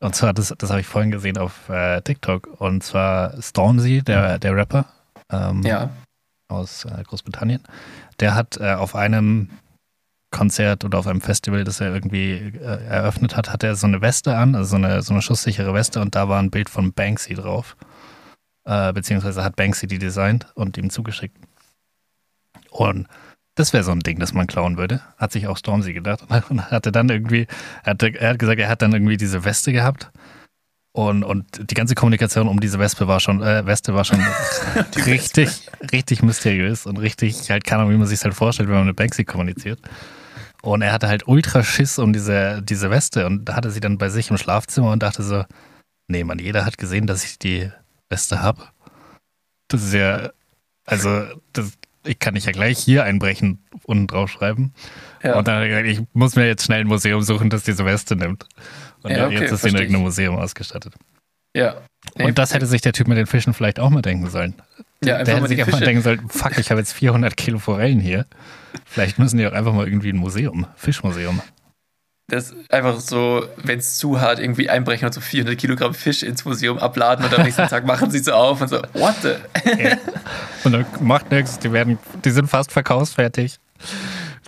und 0.00 0.16
zwar, 0.16 0.32
das, 0.32 0.52
das 0.58 0.70
habe 0.70 0.80
ich 0.80 0.86
vorhin 0.86 1.12
gesehen 1.12 1.38
auf 1.38 1.68
äh, 1.68 2.00
TikTok. 2.02 2.60
Und 2.60 2.82
zwar 2.82 3.40
Stormzy, 3.40 4.02
der, 4.02 4.38
der 4.40 4.56
Rapper 4.56 4.86
ähm, 5.30 5.62
Ja. 5.62 5.90
aus 6.48 6.84
äh, 6.84 7.02
Großbritannien, 7.04 7.62
der 8.18 8.34
hat 8.34 8.56
äh, 8.56 8.72
auf 8.74 8.96
einem 8.96 9.48
Konzert 10.32 10.84
oder 10.84 10.98
auf 10.98 11.06
einem 11.06 11.20
Festival, 11.20 11.62
das 11.62 11.80
er 11.80 11.94
irgendwie 11.94 12.32
äh, 12.32 12.84
eröffnet 12.86 13.36
hat, 13.36 13.52
hat 13.52 13.62
er 13.62 13.76
so 13.76 13.86
eine 13.86 14.00
Weste 14.00 14.36
an, 14.36 14.54
also 14.56 14.70
so 14.70 14.76
eine, 14.76 15.02
so 15.02 15.12
eine 15.12 15.22
schusssichere 15.22 15.72
Weste 15.74 16.00
und 16.00 16.14
da 16.16 16.28
war 16.28 16.40
ein 16.42 16.50
Bild 16.50 16.68
von 16.70 16.92
Banksy 16.92 17.34
drauf. 17.34 17.76
Äh, 18.64 18.92
beziehungsweise 18.92 19.44
hat 19.44 19.56
Banksy 19.56 19.86
die 19.86 19.98
designt 19.98 20.46
und 20.54 20.76
ihm 20.78 20.90
zugeschickt. 20.90 21.36
Und 22.72 23.06
das 23.54 23.72
wäre 23.72 23.84
so 23.84 23.92
ein 23.92 24.00
Ding, 24.00 24.18
das 24.18 24.32
man 24.32 24.46
klauen 24.46 24.78
würde. 24.78 25.02
Hat 25.18 25.32
sich 25.32 25.46
auch 25.46 25.56
Stormzy 25.56 25.92
gedacht. 25.92 26.24
Und 26.48 26.70
hatte 26.70 26.90
dann 26.90 27.08
irgendwie, 27.08 27.46
er, 27.84 27.90
hatte, 27.90 28.08
er 28.18 28.30
hat 28.30 28.38
gesagt, 28.38 28.58
er 28.58 28.68
hat 28.68 28.82
dann 28.82 28.92
irgendwie 28.92 29.16
diese 29.16 29.44
Weste 29.44 29.72
gehabt. 29.72 30.10
Und, 30.94 31.24
und 31.24 31.70
die 31.70 31.74
ganze 31.74 31.94
Kommunikation 31.94 32.48
um 32.48 32.60
diese 32.60 32.78
Wespe 32.78 33.08
war 33.08 33.18
schon, 33.18 33.42
äh, 33.42 33.64
Weste 33.64 33.94
war 33.94 34.04
schon 34.04 34.20
richtig, 35.06 35.70
richtig 35.90 36.22
mysteriös 36.22 36.84
und 36.84 36.98
richtig, 36.98 37.50
halt 37.50 37.64
keine 37.64 37.80
Ahnung, 37.80 37.94
wie 37.94 37.98
man 37.98 38.06
sich 38.06 38.22
halt 38.22 38.34
vorstellt, 38.34 38.68
wenn 38.68 38.76
man 38.76 38.86
mit 38.88 38.96
Banksy 38.96 39.24
kommuniziert. 39.24 39.80
Und 40.60 40.82
er 40.82 40.92
hatte 40.92 41.08
halt 41.08 41.26
ultra 41.26 41.62
Schiss 41.62 41.98
um 41.98 42.12
diese, 42.12 42.60
diese 42.62 42.90
Weste 42.90 43.26
und 43.26 43.46
da 43.46 43.56
hatte 43.56 43.70
sie 43.70 43.80
dann 43.80 43.96
bei 43.96 44.10
sich 44.10 44.28
im 44.28 44.36
Schlafzimmer 44.36 44.92
und 44.92 45.02
dachte 45.02 45.22
so, 45.22 45.46
nee, 46.08 46.24
man, 46.24 46.38
jeder 46.38 46.66
hat 46.66 46.76
gesehen, 46.76 47.06
dass 47.06 47.24
ich 47.24 47.38
die 47.38 47.70
Weste 48.10 48.42
habe. 48.42 48.62
Das 49.68 49.82
ist 49.82 49.94
ja, 49.94 50.30
also, 50.84 51.24
das, 51.54 51.72
ich 52.04 52.18
kann 52.18 52.34
nicht 52.34 52.46
ja 52.46 52.52
gleich 52.52 52.78
hier 52.78 53.04
einbrechen 53.04 53.58
und 53.84 54.08
draufschreiben. 54.08 54.72
Ja. 55.22 55.36
Und 55.36 55.46
dann 55.48 55.56
hat 55.56 55.62
er 55.62 55.68
gesagt, 55.68 55.86
ich 55.86 56.00
muss 56.12 56.36
mir 56.36 56.46
jetzt 56.46 56.64
schnell 56.64 56.80
ein 56.80 56.86
Museum 56.86 57.22
suchen, 57.22 57.50
das 57.50 57.62
diese 57.62 57.84
Weste 57.84 58.16
nimmt. 58.16 58.46
Und 59.02 59.12
Ja, 59.12 59.26
okay, 59.26 59.40
jetzt 59.40 59.52
ist 59.52 59.62
sie 59.62 59.68
in 59.68 59.76
irgendeinem. 59.76 60.02
Museum 60.02 60.36
ausgestattet. 60.36 60.94
ja. 61.56 61.76
Nee, 62.16 62.24
Und 62.24 62.38
das 62.38 62.52
hätte 62.52 62.66
sich 62.66 62.80
der 62.80 62.92
Typ 62.92 63.06
mit 63.06 63.16
den 63.16 63.26
Fischen 63.26 63.54
vielleicht 63.54 63.78
auch 63.78 63.88
mal 63.88 64.02
denken 64.02 64.28
sollen. 64.28 64.54
ja, 65.04 65.22
der 65.22 65.36
hätte 65.36 65.46
sich 65.46 65.60
einfach 65.60 65.78
mal 65.78 65.84
denken 65.86 66.02
sollen, 66.02 66.28
fuck, 66.28 66.58
ich 66.58 66.70
habe 66.70 66.80
jetzt 66.80 66.92
400 66.94 67.36
Kilo 67.36 67.60
Forellen 67.60 68.00
hier. 68.00 68.26
Vielleicht 68.84 69.20
müssen 69.20 69.38
die 69.38 69.46
auch 69.46 69.52
einfach 69.52 69.72
mal 69.72 69.86
irgendwie 69.86 70.10
ein 70.10 70.16
Museum, 70.16 70.66
Fischmuseum. 70.74 71.40
Das 72.32 72.50
ist 72.50 72.72
einfach 72.72 72.98
so, 72.98 73.46
wenn 73.62 73.78
es 73.78 73.98
zu 73.98 74.18
hart 74.18 74.38
irgendwie 74.38 74.70
einbrechen 74.70 75.04
und 75.04 75.12
so 75.12 75.20
400 75.20 75.58
Kilogramm 75.58 75.92
Fisch 75.92 76.22
ins 76.22 76.46
Museum 76.46 76.78
abladen 76.78 77.26
und 77.26 77.34
am 77.34 77.42
nächsten 77.42 77.68
Tag 77.68 77.84
machen 77.84 78.10
sie 78.10 78.20
so 78.20 78.32
auf 78.32 78.62
und 78.62 78.68
so, 78.68 78.80
what 78.94 79.14
the? 79.20 79.34
Und 80.64 80.72
dann 80.72 80.86
macht 81.00 81.30
nichts, 81.30 81.58
die 81.58 81.72
werden, 81.72 81.98
die 82.24 82.30
sind 82.30 82.48
fast 82.48 82.72
verkaufsfertig. 82.72 83.58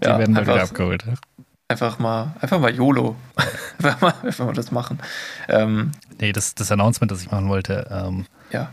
Die 0.00 0.06
Ja, 0.06 0.18
werden 0.18 0.32
mal 0.32 0.46
wieder 0.46 0.62
abgeholt. 0.62 1.04
Einfach 1.68 1.98
mal, 1.98 2.34
einfach 2.40 2.58
mal 2.58 2.74
YOLO. 2.74 3.16
einfach, 3.78 4.00
mal, 4.00 4.14
einfach 4.22 4.46
mal 4.46 4.54
das 4.54 4.70
machen. 4.70 4.98
Ähm, 5.48 5.92
Nee, 6.18 6.32
das, 6.32 6.54
das 6.54 6.72
Announcement, 6.72 7.12
das 7.12 7.20
ich 7.20 7.30
machen 7.30 7.50
wollte, 7.50 7.86
ähm, 7.90 8.24
ja. 8.50 8.72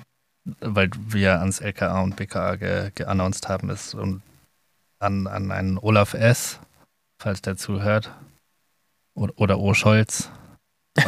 weil 0.62 0.89
wir 0.97 1.41
ans 1.41 1.60
LKA 1.60 2.00
und 2.00 2.15
BKA 2.15 2.56
ge, 2.56 2.91
geannounced 2.95 3.50
haben, 3.50 3.69
ist 3.69 3.93
und 3.93 4.21
an, 5.00 5.28
an 5.28 5.52
einen 5.52 5.78
Olaf 5.78 6.13
S., 6.13 6.60
falls 7.21 7.41
der 7.41 7.58
zuhört, 7.58 8.12
oder, 9.13 9.34
oder 9.38 9.60
O. 9.60 9.74
Scholz. 9.74 10.30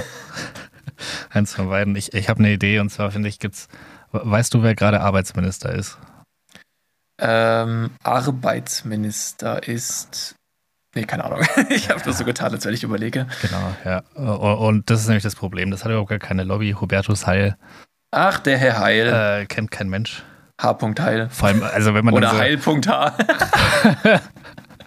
Eins 1.30 1.54
von 1.54 1.70
beiden. 1.70 1.96
Ich, 1.96 2.14
ich 2.14 2.30
habe 2.30 2.40
eine 2.40 2.54
Idee 2.54 2.80
und 2.80 2.90
zwar 2.90 3.12
finde 3.12 3.30
ich, 3.30 3.40
gibt's, 3.40 3.68
weißt 4.12 4.54
du, 4.54 4.64
wer 4.64 4.76
gerade 4.76 5.02
Arbeitsminister 5.02 5.74
ist? 5.74 5.98
Ähm, 7.20 7.92
Arbeitsminister 8.04 9.68
ist. 9.68 10.36
Nee, 10.96 11.06
keine 11.06 11.24
Ahnung. 11.24 11.42
ich 11.70 11.90
habe 11.90 12.02
das 12.04 12.18
so 12.20 12.24
getan, 12.24 12.54
als 12.54 12.66
wenn 12.66 12.74
ich 12.74 12.84
überlege. 12.84 13.28
Genau, 13.42 13.76
ja. 13.84 14.00
Und 14.16 14.90
das 14.90 15.02
ist 15.02 15.08
nämlich 15.08 15.24
das 15.24 15.36
Problem. 15.36 15.72
Das 15.72 15.84
hat 15.84 15.92
überhaupt 15.92 16.10
gar 16.10 16.20
keine 16.20 16.44
Lobby. 16.44 16.76
Hubertus 16.80 17.26
Heil 17.26 17.58
Ach, 18.16 18.38
der 18.40 18.60
Herr 18.60 18.80
Heil. 18.80 19.08
äh, 19.08 19.46
kennt 19.48 19.72
kein 19.72 19.90
Mensch. 19.90 20.24
H. 20.62 20.78
Heil. 21.00 21.30
Vor 21.32 21.48
allem, 21.48 21.64
also 21.64 21.96
wenn 21.96 22.06
man 22.06 22.14
Oder 22.14 22.30
so, 22.30 22.38
Heilpunkt 22.38 22.88
H. 22.88 23.18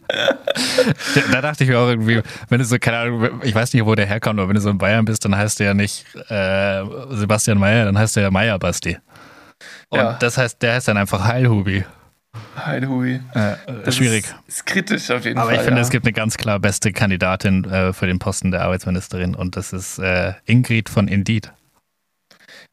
Da, 0.08 1.20
da 1.32 1.40
dachte 1.42 1.64
ich 1.64 1.70
mir 1.70 1.78
auch 1.78 1.88
irgendwie, 1.88 2.22
wenn 2.48 2.58
du 2.58 2.64
so, 2.64 2.78
keine 2.78 2.98
Ahnung, 2.98 3.40
ich 3.42 3.54
weiß 3.54 3.72
nicht, 3.74 3.84
wo 3.84 3.94
der 3.94 4.06
herkommt, 4.06 4.38
aber 4.38 4.48
wenn 4.48 4.54
du 4.54 4.60
so 4.60 4.70
in 4.70 4.78
Bayern 4.78 5.04
bist, 5.04 5.24
dann 5.24 5.36
heißt 5.36 5.58
der 5.60 5.66
ja 5.68 5.74
nicht 5.74 6.04
äh, 6.28 6.82
Sebastian 7.10 7.58
Meyer, 7.58 7.84
dann 7.86 7.98
heißt 7.98 8.16
der 8.16 8.24
ja 8.24 8.30
Meier 8.30 8.58
Basti. 8.58 8.98
Und 9.88 9.98
Ja. 9.98 10.12
das 10.14 10.38
heißt, 10.38 10.62
der 10.62 10.74
heißt 10.74 10.88
dann 10.88 10.96
einfach 10.96 11.24
Heilhubi. 11.24 11.84
Heilhui. 12.56 13.20
Äh, 13.34 13.90
schwierig. 13.92 14.24
Ist, 14.46 14.58
ist 14.58 14.66
kritisch 14.66 15.10
auf 15.10 15.24
jeden 15.24 15.38
aber 15.38 15.48
Fall. 15.50 15.56
ich 15.58 15.62
finde, 15.62 15.78
ja. 15.80 15.84
es 15.84 15.90
gibt 15.90 16.04
eine 16.04 16.12
ganz 16.12 16.36
klar 16.36 16.58
beste 16.58 16.92
Kandidatin 16.92 17.64
äh, 17.64 17.92
für 17.92 18.06
den 18.06 18.18
Posten 18.18 18.50
der 18.50 18.62
Arbeitsministerin 18.62 19.34
und 19.34 19.56
das 19.56 19.72
ist 19.72 19.98
äh, 19.98 20.34
Ingrid 20.44 20.88
von 20.88 21.08
Indeed. 21.08 21.52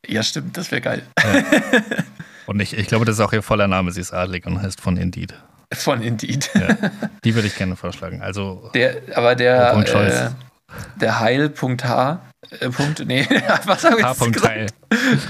Ja, 0.06 0.22
stimmt, 0.22 0.58
das 0.58 0.70
wäre 0.72 0.82
geil. 0.82 1.02
Und 2.46 2.60
ich, 2.60 2.78
ich 2.78 2.88
glaube, 2.88 3.06
das 3.06 3.16
ist 3.16 3.22
auch 3.22 3.32
ihr 3.32 3.42
voller 3.42 3.70
Name. 3.70 3.92
Sie 3.94 4.02
ist 4.02 4.12
adlig 4.12 4.46
und 4.46 4.62
heißt 4.62 4.82
von 4.82 4.98
Indeed. 4.98 5.34
Von 5.78 6.02
Indeed. 6.02 6.50
Ja. 6.54 6.90
Die 7.24 7.36
würde 7.36 7.48
ich 7.48 7.56
gerne 7.56 7.76
vorschlagen. 7.76 8.22
Also 8.22 8.70
Der, 8.74 8.98
aber 9.16 9.36
der, 9.36 9.74
äh, 9.76 10.30
der 11.00 11.20
Heil.H. 11.20 12.22
Äh, 12.60 12.70
Punkt, 12.70 13.06
nee, 13.06 13.26
was 13.66 13.84
habe 13.84 14.02
ich 14.02 14.06
jetzt? 14.06 14.48
Heil. 14.48 14.68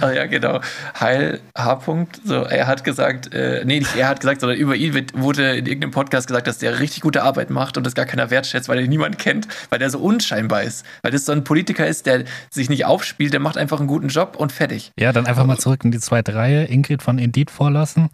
Ah 0.01 0.11
ja, 0.11 0.25
genau. 0.25 0.59
Heil 0.99 1.39
H. 1.57 1.75
Punkt, 1.75 2.19
so, 2.25 2.43
er 2.43 2.67
hat 2.67 2.83
gesagt, 2.83 3.33
äh, 3.33 3.63
nee, 3.65 3.79
nicht 3.79 3.95
er 3.95 4.07
hat 4.07 4.19
gesagt, 4.19 4.41
sondern 4.41 4.57
über 4.57 4.75
ihn 4.75 4.93
wird, 4.93 5.17
wurde 5.17 5.55
in 5.55 5.65
irgendeinem 5.65 5.91
Podcast 5.91 6.27
gesagt, 6.27 6.47
dass 6.47 6.57
der 6.57 6.79
richtig 6.79 7.01
gute 7.01 7.23
Arbeit 7.23 7.49
macht 7.49 7.77
und 7.77 7.85
das 7.85 7.93
gar 7.93 8.05
keiner 8.05 8.29
wertschätzt, 8.29 8.67
weil 8.67 8.79
er 8.79 8.87
niemand 8.87 9.19
kennt, 9.19 9.47
weil 9.69 9.79
der 9.79 9.89
so 9.89 9.99
unscheinbar 9.99 10.63
ist. 10.63 10.85
Weil 11.01 11.11
das 11.11 11.25
so 11.25 11.31
ein 11.31 11.43
Politiker 11.43 11.87
ist, 11.87 12.05
der 12.05 12.23
sich 12.49 12.69
nicht 12.69 12.85
aufspielt, 12.85 13.31
der 13.31 13.39
macht 13.39 13.57
einfach 13.57 13.79
einen 13.79 13.87
guten 13.87 14.07
Job 14.07 14.35
und 14.35 14.51
fertig. 14.51 14.91
Ja, 14.99 15.13
dann 15.13 15.25
einfach 15.25 15.45
mal 15.45 15.57
zurück 15.57 15.83
in 15.83 15.91
die 15.91 15.99
zweite 15.99 16.35
Reihe, 16.35 16.65
Ingrid 16.65 17.03
von 17.03 17.19
Indeed 17.19 17.51
vorlassen 17.51 18.09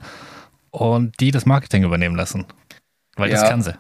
und 0.71 1.19
die 1.19 1.31
das 1.31 1.45
Marketing 1.45 1.83
übernehmen 1.83 2.15
lassen. 2.15 2.45
Weil 3.15 3.29
das 3.29 3.41
Ja. 3.41 3.49
kann 3.49 3.61
sie. 3.61 3.77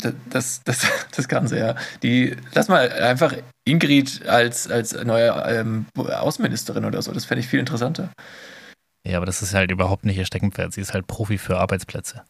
Das, 0.00 0.14
das, 0.30 0.62
das, 0.64 0.86
das 1.14 1.28
Ganze, 1.28 1.58
ja. 1.58 1.74
Die, 2.02 2.36
lass 2.54 2.68
mal 2.68 2.90
einfach 2.90 3.34
Ingrid 3.64 4.26
als, 4.26 4.70
als 4.70 4.92
neue 4.92 5.30
ähm, 5.48 5.86
Außenministerin 5.96 6.84
oder 6.84 7.02
so, 7.02 7.12
das 7.12 7.24
fände 7.24 7.40
ich 7.40 7.48
viel 7.48 7.60
interessanter. 7.60 8.10
Ja, 9.06 9.16
aber 9.16 9.26
das 9.26 9.42
ist 9.42 9.54
halt 9.54 9.70
überhaupt 9.70 10.04
nicht 10.04 10.18
ihr 10.18 10.26
Steckenpferd. 10.26 10.72
Sie 10.72 10.80
ist 10.80 10.92
halt 10.94 11.06
Profi 11.06 11.38
für 11.38 11.58
Arbeitsplätze. 11.58 12.22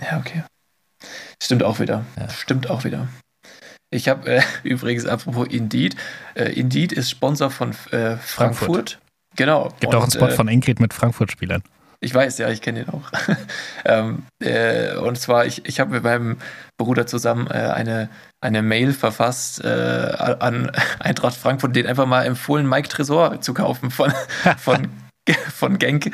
Ja, 0.00 0.18
okay. 0.18 0.44
Stimmt 1.42 1.62
auch 1.62 1.80
wieder. 1.80 2.04
Ja. 2.18 2.28
Stimmt 2.28 2.68
auch 2.70 2.84
wieder. 2.84 3.08
Ich 3.90 4.08
habe 4.08 4.28
äh, 4.36 4.42
übrigens, 4.62 5.06
apropos 5.06 5.48
Indeed, 5.48 5.96
äh, 6.34 6.52
Indeed 6.52 6.92
ist 6.92 7.10
Sponsor 7.10 7.50
von 7.50 7.70
äh, 7.70 8.16
Frankfurt. 8.16 8.20
Frankfurt. 8.20 8.98
Genau. 9.36 9.68
Gibt 9.80 9.94
auch 9.94 10.02
einen 10.02 10.04
Und, 10.04 10.14
Spot 10.14 10.28
äh, 10.28 10.32
von 10.32 10.48
Ingrid 10.48 10.80
mit 10.80 10.92
Frankfurt-Spielern. 10.94 11.62
Ich 12.00 12.14
weiß, 12.14 12.38
ja, 12.38 12.48
ich 12.50 12.60
kenne 12.60 12.84
den 12.84 12.94
auch. 12.94 13.10
ähm, 13.84 14.24
äh, 14.40 14.96
und 14.96 15.18
zwar, 15.18 15.46
ich, 15.46 15.64
ich 15.66 15.80
habe 15.80 15.92
mit 15.92 16.02
meinem 16.02 16.36
Bruder 16.76 17.06
zusammen 17.06 17.46
äh, 17.48 17.54
eine, 17.54 18.08
eine 18.40 18.62
Mail 18.62 18.92
verfasst 18.92 19.64
äh, 19.64 19.68
an 19.68 20.70
Eintracht 20.98 21.36
Frankfurt, 21.36 21.74
den 21.74 21.86
einfach 21.86 22.06
mal 22.06 22.24
empfohlen, 22.24 22.68
Mike 22.68 22.88
Tresor 22.88 23.40
zu 23.40 23.54
kaufen 23.54 23.90
von, 23.90 24.12
von 24.58 24.88
von 25.52 25.78
Genk, 25.78 26.12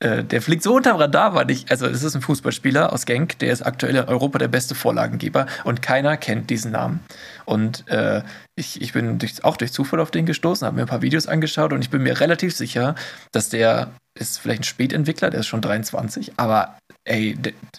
äh, 0.00 0.18
äh, 0.18 0.24
der 0.24 0.42
fliegt 0.42 0.62
so 0.62 0.74
unterm 0.74 0.96
Radar, 0.96 1.34
war 1.34 1.44
nicht. 1.44 1.70
Also, 1.70 1.86
es 1.86 2.02
ist 2.02 2.14
ein 2.14 2.22
Fußballspieler 2.22 2.92
aus 2.92 3.06
Genk, 3.06 3.38
der 3.38 3.52
ist 3.52 3.62
aktuell 3.62 3.96
in 3.96 4.04
Europa 4.04 4.38
der 4.38 4.48
beste 4.48 4.74
Vorlagengeber 4.74 5.46
und 5.64 5.82
keiner 5.82 6.16
kennt 6.16 6.50
diesen 6.50 6.72
Namen. 6.72 7.00
Und 7.44 7.88
äh, 7.88 8.22
ich, 8.58 8.80
ich 8.80 8.92
bin 8.92 9.18
durch, 9.18 9.44
auch 9.44 9.56
durch 9.56 9.72
Zufall 9.72 10.00
auf 10.00 10.10
den 10.10 10.26
gestoßen, 10.26 10.66
habe 10.66 10.76
mir 10.76 10.82
ein 10.82 10.88
paar 10.88 11.02
Videos 11.02 11.26
angeschaut 11.26 11.72
und 11.72 11.82
ich 11.82 11.90
bin 11.90 12.02
mir 12.02 12.20
relativ 12.20 12.56
sicher, 12.56 12.94
dass 13.32 13.50
der 13.50 13.92
ist 14.18 14.38
vielleicht 14.38 14.62
ein 14.62 14.64
Spätentwickler, 14.64 15.28
der 15.28 15.40
ist 15.40 15.46
schon 15.46 15.60
23, 15.60 16.32
aber 16.38 16.78
ey, 17.04 17.36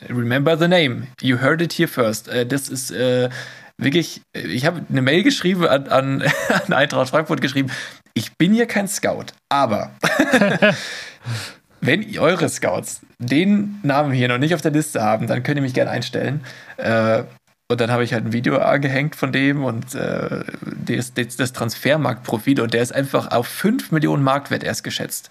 remember 0.08 0.56
the 0.56 0.68
name. 0.68 1.08
You 1.20 1.42
heard 1.42 1.62
it 1.62 1.74
here 1.74 1.88
first. 1.88 2.28
Äh, 2.28 2.46
das 2.46 2.70
ist 2.70 2.92
äh, 2.92 3.30
wirklich, 3.78 4.22
ich 4.34 4.68
habe 4.68 4.86
eine 4.88 5.02
Mail 5.02 5.24
geschrieben 5.24 5.68
an, 5.68 5.88
an, 5.88 6.24
an 6.68 6.74
Eintracht 6.74 7.10
Frankfurt 7.10 7.42
geschrieben, 7.42 7.72
ich 8.14 8.36
bin 8.38 8.54
hier 8.54 8.68
kein 8.68 8.88
Scout, 8.88 9.26
aber 9.50 9.92
wenn 11.82 12.18
eure 12.20 12.50
Scouts 12.50 13.02
den 13.18 13.80
Namen 13.82 14.12
hier 14.12 14.28
noch 14.28 14.38
nicht 14.38 14.54
auf 14.54 14.62
der 14.62 14.72
Liste 14.72 15.02
haben, 15.02 15.26
dann 15.26 15.42
könnt 15.42 15.58
ihr 15.58 15.64
mich 15.64 15.74
gerne 15.74 15.90
einstellen. 15.90 16.44
Äh, 16.78 17.24
und 17.70 17.82
dann 17.82 17.92
habe 17.92 18.04
ich 18.04 18.14
halt 18.14 18.26
ein 18.26 18.34
Video 18.34 18.58
angehängt 18.58 19.16
von 19.16 19.32
dem 19.32 19.64
und 19.64 19.94
äh, 19.94 20.44
das, 20.86 21.14
das 21.14 21.54
Transfermarktprofil 21.54 22.62
und 22.62 22.74
der 22.74 22.82
ist 22.82 22.94
einfach 22.94 23.32
auf 23.32 23.48
5 23.48 23.92
Millionen 23.92 24.24
Marktwert 24.24 24.64
erst 24.64 24.84
geschätzt. 24.84 25.30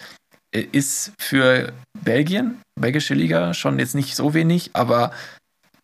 Ist 0.53 1.13
für 1.19 1.73
Belgien, 2.03 2.61
belgische 2.81 3.15
Liga, 3.15 3.53
schon 3.53 3.79
jetzt 3.79 3.95
nicht 3.95 4.17
so 4.17 4.33
wenig, 4.33 4.71
aber 4.75 5.13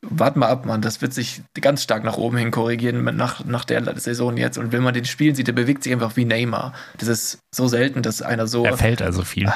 warte 0.02 0.38
mal 0.38 0.48
ab, 0.48 0.66
Mann, 0.66 0.82
das 0.82 1.00
wird 1.00 1.14
sich 1.14 1.42
ganz 1.60 1.82
stark 1.82 2.04
nach 2.04 2.16
oben 2.16 2.36
hin 2.36 2.50
korrigieren 2.50 3.04
nach, 3.16 3.44
nach 3.44 3.64
der 3.64 3.98
Saison 3.98 4.36
jetzt. 4.36 4.58
Und 4.58 4.72
wenn 4.72 4.82
man 4.82 4.94
den 4.94 5.04
spielen 5.04 5.34
sieht, 5.34 5.46
der 5.46 5.52
bewegt 5.52 5.84
sich 5.84 5.92
einfach 5.92 6.16
wie 6.16 6.24
Neymar. 6.24 6.74
Das 6.98 7.08
ist 7.08 7.38
so 7.54 7.68
selten, 7.68 8.02
dass 8.02 8.22
einer 8.22 8.46
so. 8.46 8.64
Er 8.64 8.76
fällt 8.76 9.02
also 9.02 9.22
viel. 9.22 9.52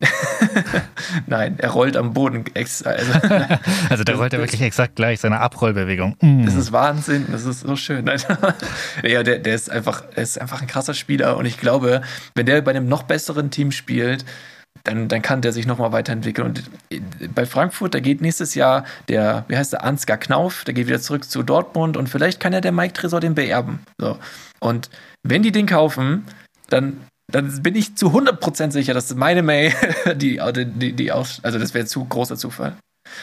Nein, 1.26 1.56
er 1.58 1.70
rollt 1.70 1.96
am 1.96 2.12
Boden. 2.14 2.44
Also, 2.54 2.84
also 3.90 4.04
der 4.04 4.16
rollt 4.16 4.32
ja 4.32 4.38
wirklich 4.38 4.62
exakt 4.62 4.96
gleich, 4.96 5.20
seine 5.20 5.40
Abrollbewegung. 5.40 6.16
Mm. 6.20 6.44
Das 6.44 6.54
ist 6.54 6.72
Wahnsinn, 6.72 7.26
das 7.30 7.44
ist 7.44 7.60
so 7.60 7.76
schön. 7.76 8.06
ja, 9.02 9.22
der, 9.22 9.38
der 9.38 9.54
ist 9.54 9.70
einfach, 9.70 10.04
ist 10.16 10.40
einfach 10.40 10.62
ein 10.62 10.68
krasser 10.68 10.94
Spieler 10.94 11.36
und 11.36 11.46
ich 11.46 11.58
glaube, 11.58 12.02
wenn 12.34 12.46
der 12.46 12.62
bei 12.62 12.70
einem 12.70 12.88
noch 12.88 13.02
besseren 13.02 13.50
Team 13.50 13.72
spielt, 13.72 14.24
dann, 14.84 15.08
dann 15.08 15.20
kann 15.20 15.42
der 15.42 15.52
sich 15.52 15.66
nochmal 15.66 15.92
weiterentwickeln. 15.92 16.48
Und 16.48 16.70
äh, 16.90 17.00
bei 17.34 17.44
Frankfurt, 17.44 17.94
da 17.94 18.00
geht 18.00 18.20
nächstes 18.20 18.54
Jahr 18.54 18.84
der, 19.08 19.44
wie 19.48 19.56
heißt 19.56 19.72
der, 19.72 19.84
Ansgar 19.84 20.16
Knauf, 20.16 20.64
der 20.64 20.74
geht 20.74 20.86
wieder 20.86 21.00
zurück 21.00 21.24
zu 21.24 21.42
Dortmund 21.42 21.96
und 21.96 22.08
vielleicht 22.08 22.40
kann 22.40 22.52
ja 22.52 22.60
der 22.60 22.72
Mike 22.72 22.94
Tresor 22.94 23.20
den 23.20 23.34
beerben. 23.34 23.80
So. 23.98 24.18
Und 24.60 24.90
wenn 25.22 25.42
die 25.42 25.52
den 25.52 25.66
kaufen, 25.66 26.24
dann, 26.70 27.00
dann 27.30 27.62
bin 27.62 27.74
ich 27.74 27.96
zu 27.96 28.08
100% 28.08 28.70
sicher, 28.70 28.94
dass 28.94 29.14
meine 29.14 29.42
May, 29.42 29.72
die, 30.14 30.40
die, 30.54 30.92
die 30.92 31.12
aus, 31.12 31.40
also 31.42 31.58
das 31.58 31.74
wäre 31.74 31.86
zu 31.86 32.04
großer 32.04 32.36
Zufall. 32.36 32.76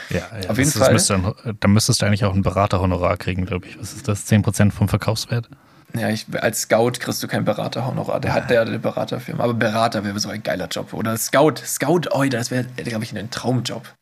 Ja, 0.09 0.19
ja 0.41 0.49
auf 0.49 0.57
jeden 0.57 0.71
Fall. 0.71 0.93
Müsste, 0.93 1.35
dann 1.59 1.71
müsstest 1.71 2.01
du 2.01 2.05
eigentlich 2.05 2.25
auch 2.25 2.33
ein 2.33 2.41
Beraterhonorar 2.41 3.17
kriegen, 3.17 3.45
glaube 3.45 3.67
ich. 3.67 3.79
Was 3.79 3.93
ist 3.93 4.07
das? 4.07 4.27
10% 4.27 4.71
vom 4.71 4.89
Verkaufswert? 4.89 5.49
Ja, 5.95 6.09
ich, 6.09 6.25
als 6.41 6.61
Scout 6.61 6.93
kriegst 6.99 7.23
du 7.23 7.27
kein 7.27 7.45
Beraterhonorar. 7.45 8.19
Der 8.19 8.33
hat 8.33 8.49
der 8.49 8.61
eine 8.61 8.79
Beraterfirma. 8.79 9.43
Aber 9.43 9.53
Berater 9.53 10.03
wäre 10.03 10.19
so 10.19 10.29
ein 10.29 10.43
geiler 10.43 10.67
Job. 10.67 10.93
Oder 10.93 11.17
Scout. 11.17 11.55
Scout, 11.63 12.01
oh, 12.11 12.23
das 12.25 12.51
wäre, 12.51 12.65
glaube 12.65 13.03
ich, 13.03 13.17
ein 13.17 13.29
Traumjob. 13.31 13.93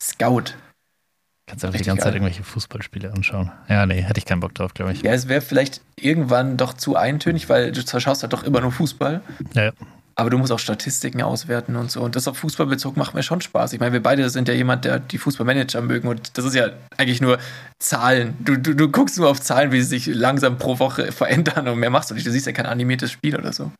Scout. 0.00 0.54
Kannst 1.48 1.64
du 1.64 1.68
auch 1.68 1.72
die 1.72 1.82
ganze. 1.82 2.04
Zeit 2.04 2.14
irgendwelche 2.14 2.44
Fußballspiele 2.44 3.12
anschauen. 3.12 3.50
Ja, 3.68 3.86
nee, 3.86 4.02
hätte 4.02 4.18
ich 4.18 4.26
keinen 4.26 4.40
Bock 4.40 4.54
drauf, 4.54 4.74
glaube 4.74 4.92
ich. 4.92 5.02
Ja, 5.02 5.12
es 5.12 5.28
wäre 5.28 5.40
vielleicht 5.40 5.80
irgendwann 5.96 6.56
doch 6.58 6.74
zu 6.74 6.94
eintönig, 6.94 7.48
weil 7.48 7.72
du 7.72 7.80
schaust 7.80 8.22
halt 8.22 8.32
doch 8.32 8.44
immer 8.44 8.60
nur 8.60 8.70
Fußball. 8.70 9.22
Ja, 9.54 9.64
ja. 9.64 9.72
Aber 10.14 10.30
du 10.30 10.38
musst 10.38 10.50
auch 10.50 10.58
Statistiken 10.58 11.22
auswerten 11.22 11.76
und 11.76 11.92
so. 11.92 12.02
Und 12.02 12.16
das 12.16 12.26
auf 12.26 12.36
Fußballbezug 12.38 12.96
macht 12.96 13.14
mir 13.14 13.22
schon 13.22 13.40
Spaß. 13.40 13.72
Ich 13.72 13.78
meine, 13.78 13.92
wir 13.92 14.02
beide 14.02 14.28
sind 14.30 14.48
ja 14.48 14.54
jemand, 14.54 14.84
der 14.84 14.98
die 14.98 15.16
Fußballmanager 15.16 15.80
mögen. 15.80 16.08
Und 16.08 16.36
das 16.36 16.44
ist 16.44 16.56
ja 16.56 16.70
eigentlich 16.96 17.20
nur 17.20 17.38
Zahlen. 17.78 18.34
Du, 18.40 18.56
du, 18.56 18.74
du 18.74 18.90
guckst 18.90 19.16
nur 19.16 19.30
auf 19.30 19.40
Zahlen, 19.40 19.70
wie 19.70 19.80
sie 19.80 19.86
sich 19.86 20.06
langsam 20.06 20.58
pro 20.58 20.80
Woche 20.80 21.12
verändern 21.12 21.68
und 21.68 21.78
mehr 21.78 21.90
machst 21.90 22.10
du 22.10 22.14
nicht. 22.14 22.26
Du 22.26 22.32
siehst 22.32 22.46
ja 22.46 22.52
kein 22.52 22.66
animiertes 22.66 23.12
Spiel 23.12 23.36
oder 23.36 23.52
so. 23.52 23.70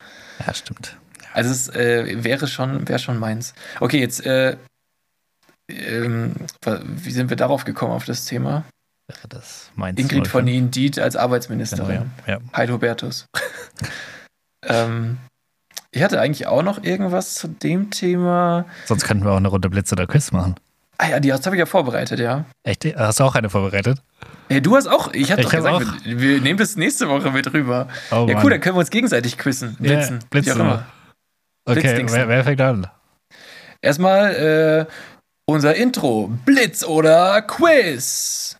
Ja, 0.46 0.54
stimmt. 0.54 0.96
Also 1.34 1.50
es 1.50 1.68
äh, 1.70 2.22
wäre 2.22 2.46
schon, 2.46 2.88
wäre 2.88 3.00
schon 3.00 3.18
meins. 3.18 3.52
Okay, 3.80 3.98
jetzt, 3.98 4.24
äh, 4.24 4.56
ähm, 5.70 6.34
wie 6.82 7.10
sind 7.10 7.30
wir 7.30 7.36
darauf 7.36 7.64
gekommen 7.64 7.92
auf 7.92 8.04
das 8.04 8.24
Thema? 8.24 8.64
Das 9.28 9.70
meins? 9.74 9.98
Ingrid 9.98 10.28
von 10.28 10.46
Indeed 10.46 10.98
als 10.98 11.16
Arbeitsministerin. 11.16 12.10
Genau, 12.26 12.38
ja. 12.38 12.38
Heil 12.54 12.70
Hubertus. 12.70 13.26
ähm, 14.66 15.18
ich 15.90 16.02
hatte 16.02 16.20
eigentlich 16.20 16.46
auch 16.46 16.62
noch 16.62 16.82
irgendwas 16.82 17.34
zu 17.34 17.48
dem 17.48 17.90
Thema. 17.90 18.66
Sonst 18.84 19.04
könnten 19.04 19.24
wir 19.24 19.32
auch 19.32 19.38
eine 19.38 19.48
Runde 19.48 19.70
Blitz 19.70 19.90
oder 19.92 20.06
Quiz 20.06 20.32
machen. 20.32 20.56
Ah 20.98 21.08
ja, 21.08 21.20
die 21.20 21.32
habe 21.32 21.54
ich 21.54 21.60
ja 21.60 21.66
vorbereitet, 21.66 22.18
ja. 22.18 22.44
Echt? 22.64 22.84
Hast 22.96 23.20
du 23.20 23.24
auch 23.24 23.34
eine 23.36 23.48
vorbereitet? 23.48 24.02
Ja, 24.50 24.60
du 24.60 24.76
hast 24.76 24.88
auch. 24.88 25.12
Ich 25.14 25.30
habe 25.30 25.42
doch 25.42 25.50
gesagt, 25.50 25.74
auch. 25.74 26.04
Wir, 26.04 26.20
wir, 26.20 26.40
nehmen 26.40 26.58
das 26.58 26.76
nächste 26.76 27.08
Woche 27.08 27.30
mit 27.30 27.52
rüber. 27.52 27.88
Oh, 28.10 28.26
ja, 28.28 28.42
cool, 28.42 28.50
dann 28.50 28.60
können 28.60 28.74
wir 28.74 28.80
uns 28.80 28.90
gegenseitig 28.90 29.38
quizzen. 29.38 29.76
Blitzen. 29.76 30.16
Yeah, 30.16 30.26
blitzen. 30.28 30.56
Wie 30.56 30.60
auch 30.60 30.64
immer. 30.64 30.86
Okay, 31.66 32.04
wer, 32.08 32.28
wer, 32.28 32.44
fängt 32.44 32.60
an? 32.60 32.86
Erstmal 33.80 34.86
äh, 34.88 34.92
unser 35.48 35.74
Intro. 35.74 36.30
Blitz 36.44 36.84
oder 36.84 37.42
Quiz. 37.42 38.56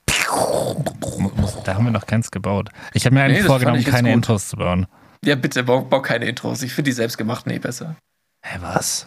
Da 1.65 1.75
haben 1.75 1.85
wir 1.85 1.91
noch 1.91 2.07
keins 2.07 2.31
gebaut. 2.31 2.71
Ich 2.95 3.05
habe 3.05 3.15
mir 3.15 3.23
eigentlich 3.23 3.43
nee, 3.43 3.47
vorgenommen, 3.47 3.85
keine 3.85 4.13
Intros 4.13 4.49
zu 4.49 4.57
bauen. 4.57 4.87
Ja, 5.25 5.35
bitte, 5.35 5.65
bau, 5.65 5.83
bau 5.83 6.01
keine 6.01 6.25
Intros. 6.25 6.63
Ich 6.63 6.73
finde 6.73 6.91
die 6.91 6.95
selbstgemachten 6.95 7.53
eh 7.53 7.59
besser. 7.59 7.97
Hä, 8.45 8.59
was? 8.61 9.07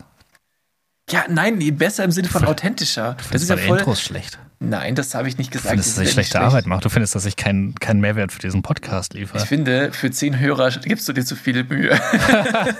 Ja, 1.09 1.25
nein, 1.27 1.59
besser 1.77 2.03
im 2.03 2.11
Sinne 2.11 2.27
von 2.27 2.45
authentischer. 2.45 3.15
Du 3.15 3.33
das 3.33 3.41
ist 3.41 3.49
ja 3.49 3.57
voll. 3.57 3.79
Intros 3.79 4.01
schlecht. 4.01 4.37
Nein, 4.59 4.93
das 4.93 5.15
habe 5.15 5.27
ich 5.27 5.39
nicht 5.39 5.49
gesagt. 5.49 5.65
Du 5.65 5.69
findest, 5.71 5.97
dass 5.97 6.03
ich 6.03 6.11
schlechte 6.11 6.37
schlecht. 6.37 6.45
Arbeit 6.45 6.67
mache. 6.67 6.81
Du 6.81 6.89
findest, 6.89 7.15
dass 7.15 7.25
ich 7.25 7.35
keinen 7.35 7.73
kein 7.75 7.99
Mehrwert 7.99 8.31
für 8.31 8.39
diesen 8.39 8.61
Podcast 8.61 9.15
liefere. 9.15 9.39
Ich 9.39 9.45
finde, 9.45 9.91
für 9.91 10.11
zehn 10.11 10.39
Hörer 10.39 10.69
gibst 10.69 11.09
du 11.09 11.13
dir 11.13 11.25
zu 11.25 11.35
viel 11.35 11.63
Mühe. 11.63 11.99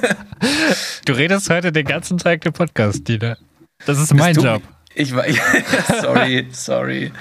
du 1.06 1.14
redest 1.14 1.50
heute 1.50 1.72
den 1.72 1.86
ganzen 1.86 2.20
Tag 2.20 2.42
den 2.42 2.54
Podcast, 2.54 3.08
Dina. 3.08 3.36
Das 3.86 3.98
ist 3.98 4.14
mein 4.14 4.36
Job. 4.36 4.62
Ich 4.96 5.16
war. 5.16 5.26
sorry, 6.02 6.48
sorry. 6.52 7.12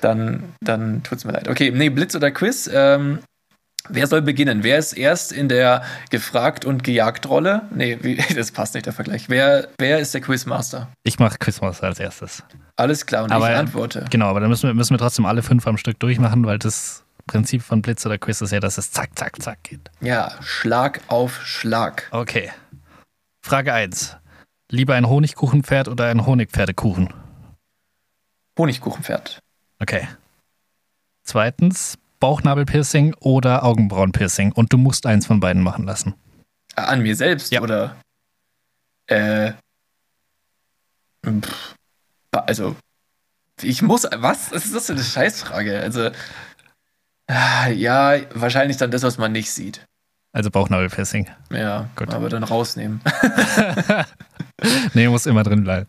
Dann, 0.00 0.54
dann 0.60 1.02
tut's 1.02 1.24
mir 1.24 1.32
leid. 1.32 1.48
Okay, 1.48 1.70
nee, 1.70 1.88
Blitz 1.90 2.14
oder 2.14 2.30
Quiz. 2.30 2.70
Ähm, 2.72 3.18
Wer 3.90 4.06
soll 4.06 4.22
beginnen? 4.22 4.64
Wer 4.64 4.78
ist 4.78 4.92
erst 4.92 5.32
in 5.32 5.48
der 5.48 5.82
gefragt 6.10 6.64
und 6.64 6.84
gejagt 6.84 7.28
Rolle? 7.28 7.62
Nee, 7.74 7.98
wie, 8.02 8.16
das 8.34 8.52
passt 8.52 8.74
nicht 8.74 8.86
der 8.86 8.92
Vergleich. 8.92 9.28
Wer, 9.28 9.68
wer 9.78 9.98
ist 9.98 10.12
der 10.14 10.20
Quizmaster? 10.20 10.88
Ich 11.04 11.18
mache 11.18 11.38
Quizmaster 11.38 11.86
als 11.86 11.98
erstes. 11.98 12.42
Alles 12.76 13.06
klar, 13.06 13.24
und 13.24 13.32
aber, 13.32 13.50
ich 13.50 13.56
antworte. 13.56 14.04
Genau, 14.10 14.26
aber 14.26 14.40
dann 14.40 14.50
müssen 14.50 14.68
wir, 14.68 14.74
müssen 14.74 14.94
wir 14.94 14.98
trotzdem 14.98 15.26
alle 15.26 15.42
fünf 15.42 15.66
am 15.66 15.78
Stück 15.78 15.98
durchmachen, 16.00 16.44
weil 16.44 16.58
das 16.58 17.04
Prinzip 17.26 17.62
von 17.62 17.82
Blitz 17.82 18.04
oder 18.04 18.18
Quiz 18.18 18.40
ist 18.40 18.52
ja, 18.52 18.60
dass 18.60 18.78
es 18.78 18.92
zack, 18.92 19.10
zack, 19.18 19.40
zack 19.40 19.62
geht. 19.62 19.90
Ja, 20.00 20.32
Schlag 20.42 21.00
auf 21.08 21.44
Schlag. 21.44 22.08
Okay. 22.10 22.50
Frage 23.42 23.72
1. 23.72 24.16
Lieber 24.70 24.94
ein 24.94 25.08
Honigkuchenpferd 25.08 25.88
oder 25.88 26.08
ein 26.08 26.26
Honigpferdekuchen? 26.26 27.12
Honigkuchenpferd. 28.58 29.38
Okay. 29.78 30.06
Zweitens, 31.22 31.96
Bauchnabelpiercing 32.20 33.14
oder 33.20 33.64
Augenbrauenpiercing 33.64 34.52
und 34.52 34.72
du 34.72 34.78
musst 34.78 35.06
eins 35.06 35.26
von 35.26 35.40
beiden 35.40 35.62
machen 35.62 35.84
lassen. 35.84 36.14
An 36.74 37.02
mir 37.02 37.16
selbst 37.16 37.52
ja. 37.52 37.62
oder? 37.62 37.96
Äh. 39.06 39.52
Pff, 41.26 41.74
also, 42.32 42.76
ich 43.62 43.82
muss. 43.82 44.04
Was? 44.04 44.52
Was 44.52 44.66
ist 44.66 44.74
das 44.74 44.86
für 44.86 44.92
eine 44.92 45.02
Scheißfrage? 45.02 45.80
Also. 45.80 46.10
Ah, 47.26 47.68
ja, 47.68 48.18
wahrscheinlich 48.34 48.76
dann 48.76 48.90
das, 48.90 49.02
was 49.02 49.18
man 49.18 49.32
nicht 49.32 49.50
sieht. 49.50 49.84
Also 50.32 50.50
Bauchnabelpiercing. 50.50 51.28
Ja, 51.50 51.88
gut. 51.96 52.12
Aber 52.12 52.28
dann 52.28 52.42
rausnehmen. 52.42 53.00
nee, 54.94 55.08
muss 55.08 55.26
immer 55.26 55.42
drin 55.42 55.64
bleiben. 55.64 55.86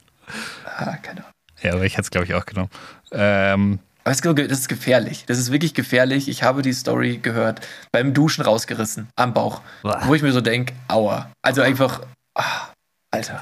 Ah, 0.65 0.97
keine 0.97 1.21
Ahnung. 1.21 1.31
Ja, 1.61 1.73
aber 1.73 1.85
ich 1.85 1.93
hätte 1.93 2.03
es, 2.03 2.11
glaube 2.11 2.25
ich, 2.25 2.33
auch 2.33 2.45
genommen. 2.45 2.69
Ähm, 3.11 3.79
aber 4.05 4.33
das 4.33 4.59
ist 4.59 4.69
gefährlich. 4.69 5.25
Das 5.27 5.37
ist 5.37 5.51
wirklich 5.51 5.73
gefährlich. 5.73 6.29
Ich 6.29 6.43
habe 6.43 6.61
die 6.61 6.73
Story 6.73 7.17
gehört. 7.17 7.67
Beim 7.91 8.13
Duschen 8.13 8.43
rausgerissen. 8.43 9.09
Am 9.15 9.33
Bauch. 9.33 9.61
Boah. 9.83 10.01
Wo 10.05 10.15
ich 10.15 10.21
mir 10.21 10.31
so 10.31 10.41
denke, 10.41 10.73
aua. 10.87 11.31
Also 11.41 11.61
einfach, 11.61 12.01
ach, 12.33 12.71
Alter. 13.11 13.41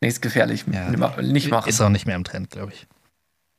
Nee, 0.00 0.08
ist 0.08 0.22
gefährlich. 0.22 0.64
Ja, 0.70 0.90
nicht 1.20 1.50
machen. 1.50 1.68
Ist 1.68 1.80
auch 1.80 1.90
nicht 1.90 2.06
mehr 2.06 2.16
im 2.16 2.24
Trend, 2.24 2.50
glaube 2.50 2.72
ich. 2.72 2.86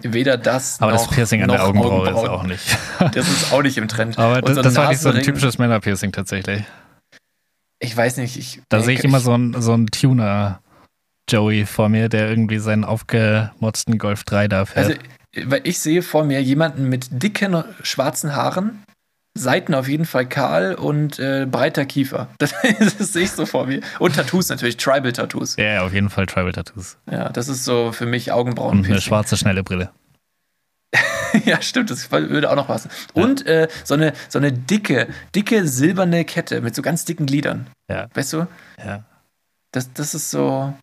Weder 0.04 0.38
das 0.38 0.82
Aber 0.82 0.92
noch, 0.92 1.08
das 1.08 1.16
Piercing 1.16 1.42
an 1.42 1.50
der 1.50 1.64
Augenbraue, 1.64 2.10
ist 2.10 2.16
auch 2.16 2.44
nicht. 2.44 2.78
das 3.14 3.28
ist 3.28 3.54
auch 3.54 3.62
nicht 3.62 3.78
im 3.78 3.88
Trend. 3.88 4.20
Aber 4.20 4.42
das, 4.42 4.56
so 4.56 4.62
das 4.62 4.76
war 4.76 4.90
nicht 4.90 5.00
so 5.00 5.10
ein 5.10 5.24
typisches 5.24 5.58
Männerpiercing 5.58 6.12
tatsächlich. 6.12 6.66
Ich 7.80 7.96
weiß 7.96 8.18
nicht. 8.18 8.36
Ich, 8.38 8.62
da 8.68 8.82
sehe 8.82 8.96
ich 8.96 9.04
immer 9.04 9.22
so 9.22 9.34
einen 9.34 9.62
so 9.62 9.78
Tuner. 9.86 10.60
Joey 11.30 11.66
vor 11.66 11.90
mir, 11.90 12.10
der 12.10 12.30
irgendwie 12.30 12.60
seinen 12.60 12.84
aufgemotzten 12.84 13.98
Golf 13.98 14.24
3 14.24 14.48
da 14.48 14.66
fährt. 14.66 14.88
Also 14.88 15.00
weil 15.44 15.62
ich 15.66 15.80
sehe 15.80 16.02
vor 16.02 16.24
mir 16.24 16.42
jemanden 16.42 16.88
mit 16.88 17.08
dicken 17.12 17.64
schwarzen 17.82 18.36
Haaren, 18.36 18.84
Seiten 19.38 19.74
auf 19.74 19.90
jeden 19.90 20.06
Fall 20.06 20.28
kahl 20.28 20.76
und 20.76 21.20
äh, 21.20 21.46
breiter 21.46 21.86
Kiefer. 21.86 22.30
Das, 22.38 22.54
das 22.80 23.12
sehe 23.12 23.24
ich 23.24 23.32
so 23.32 23.46
vor 23.46 23.68
mir. 23.68 23.82
Und 24.00 24.16
Tattoos 24.16 24.48
natürlich, 24.48 24.78
Tribal-Tattoos. 24.78 25.58
Ja, 25.58 25.66
ja, 25.66 25.82
auf 25.84 25.94
jeden 25.94 26.10
Fall 26.10 26.26
Tribal-Tattoos. 26.26 26.98
Ja, 27.12 27.30
das 27.30 27.50
ist 27.50 27.66
so 27.66 27.92
für 27.92 28.06
mich 28.06 28.32
Augenbrauen. 28.32 28.80
Und 28.80 28.86
eine 28.86 29.02
schwarze, 29.02 29.36
schnelle 29.36 29.62
Brille. 29.62 29.92
ja, 31.46 31.62
stimmt, 31.62 31.92
das 31.92 32.10
würde 32.10 32.50
auch 32.50 32.56
noch 32.56 32.68
passen. 32.68 32.90
Und 33.14 33.46
äh, 33.46 33.68
so, 33.84 33.96
eine, 33.96 34.14
so 34.30 34.40
eine 34.40 34.54
dicke, 34.54 35.10
dicke 35.36 35.68
silberne 35.68 36.24
Kette 36.24 36.62
mit 36.62 36.74
so 36.74 36.82
ganz 36.82 37.04
dicken 37.04 37.26
Gliedern. 37.26 37.68
Ja. 37.90 38.08
Weißt 38.14 38.32
du? 38.32 38.48
Ja. 38.84 39.04
Das, 39.74 39.92
das 39.92 40.16
ist 40.16 40.32
so. 40.32 40.74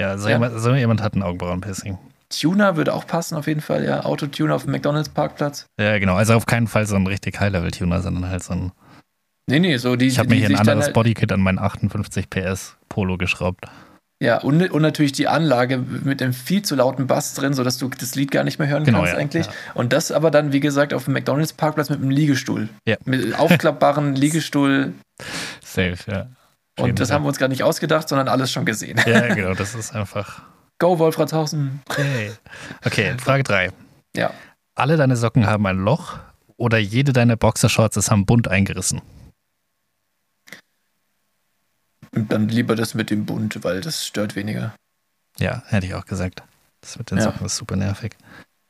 Ja, 0.00 0.18
so, 0.18 0.28
Ja. 0.28 0.34
Jemand, 0.34 0.60
so 0.60 0.74
jemand 0.74 1.02
hat 1.02 1.14
ein 1.14 1.22
Augenbrauenpiercing. 1.22 1.98
Tuner 2.30 2.76
würde 2.76 2.94
auch 2.94 3.06
passen, 3.06 3.36
auf 3.36 3.46
jeden 3.46 3.60
Fall, 3.60 3.84
ja. 3.84 4.04
Autotuner 4.04 4.56
auf 4.56 4.64
dem 4.64 4.72
McDonalds-Parkplatz. 4.72 5.66
Ja, 5.78 5.98
genau. 5.98 6.14
Also 6.16 6.34
auf 6.34 6.46
keinen 6.46 6.66
Fall 6.66 6.86
so 6.86 6.96
ein 6.96 7.06
richtig 7.06 7.38
High-Level-Tuner, 7.38 8.00
sondern 8.02 8.28
halt 8.28 8.42
so 8.42 8.54
ein. 8.54 8.72
Nee, 9.46 9.60
nee, 9.60 9.76
so 9.76 9.94
die. 9.94 10.06
Ich 10.06 10.18
habe 10.18 10.30
mir 10.30 10.36
hier 10.36 10.48
ein 10.48 10.56
anderes 10.56 10.86
dann, 10.86 10.94
Bodykit 10.94 11.30
an 11.30 11.40
meinen 11.40 11.58
58 11.58 12.30
PS 12.30 12.76
Polo 12.88 13.18
geschraubt. 13.18 13.66
Ja, 14.22 14.38
und, 14.38 14.70
und 14.70 14.80
natürlich 14.80 15.12
die 15.12 15.28
Anlage 15.28 15.76
mit 15.76 16.20
dem 16.20 16.32
viel 16.32 16.62
zu 16.62 16.76
lauten 16.76 17.06
Bass 17.06 17.34
drin, 17.34 17.52
sodass 17.52 17.78
du 17.78 17.88
das 17.90 18.14
Lied 18.14 18.30
gar 18.30 18.42
nicht 18.44 18.58
mehr 18.58 18.68
hören 18.68 18.84
Genau, 18.84 19.00
kannst 19.00 19.12
ja, 19.12 19.18
eigentlich. 19.18 19.46
ja. 19.46 19.52
Und 19.74 19.92
das 19.92 20.12
aber 20.12 20.30
dann, 20.30 20.52
wie 20.52 20.60
gesagt, 20.60 20.94
auf 20.94 21.04
dem 21.04 21.12
McDonalds-Parkplatz 21.14 21.90
mit 21.90 22.00
einem 22.00 22.10
Liegestuhl. 22.10 22.68
Ja. 22.86 22.96
Mit 23.04 23.38
aufklappbaren 23.38 24.14
Liegestuhl. 24.14 24.94
Safe, 25.62 25.96
ja. 26.10 26.26
Und 26.78 26.98
das 26.98 27.10
haben 27.10 27.24
wir 27.24 27.28
uns 27.28 27.38
gar 27.38 27.48
nicht 27.48 27.62
ausgedacht, 27.62 28.08
sondern 28.08 28.28
alles 28.28 28.50
schon 28.50 28.64
gesehen. 28.64 29.00
Ja, 29.06 29.20
genau. 29.34 29.54
Das 29.54 29.74
ist 29.74 29.94
einfach. 29.94 30.42
Go, 30.78 30.98
Wolfratshausen. 30.98 31.82
Hey. 31.94 32.32
Okay, 32.84 33.16
Frage 33.18 33.44
3. 33.44 33.70
Ja. 34.16 34.32
Alle 34.74 34.96
deine 34.96 35.16
Socken 35.16 35.46
haben 35.46 35.66
ein 35.66 35.78
Loch 35.78 36.18
oder 36.56 36.78
jede 36.78 37.12
deiner 37.12 37.36
Boxershorts 37.36 37.96
ist 37.96 38.10
am 38.10 38.26
Bund 38.26 38.48
eingerissen? 38.48 39.00
Und 42.14 42.32
dann 42.32 42.48
lieber 42.48 42.74
das 42.76 42.94
mit 42.94 43.10
dem 43.10 43.24
Bund, 43.26 43.62
weil 43.64 43.80
das 43.80 44.06
stört 44.06 44.36
weniger. 44.36 44.74
Ja, 45.38 45.62
hätte 45.66 45.86
ich 45.86 45.94
auch 45.94 46.06
gesagt. 46.06 46.42
Das 46.80 46.98
mit 46.98 47.10
den 47.10 47.18
Ja. 47.18 47.24
Socken 47.24 47.46
ist 47.46 47.56
super 47.56 47.76
nervig. 47.76 48.16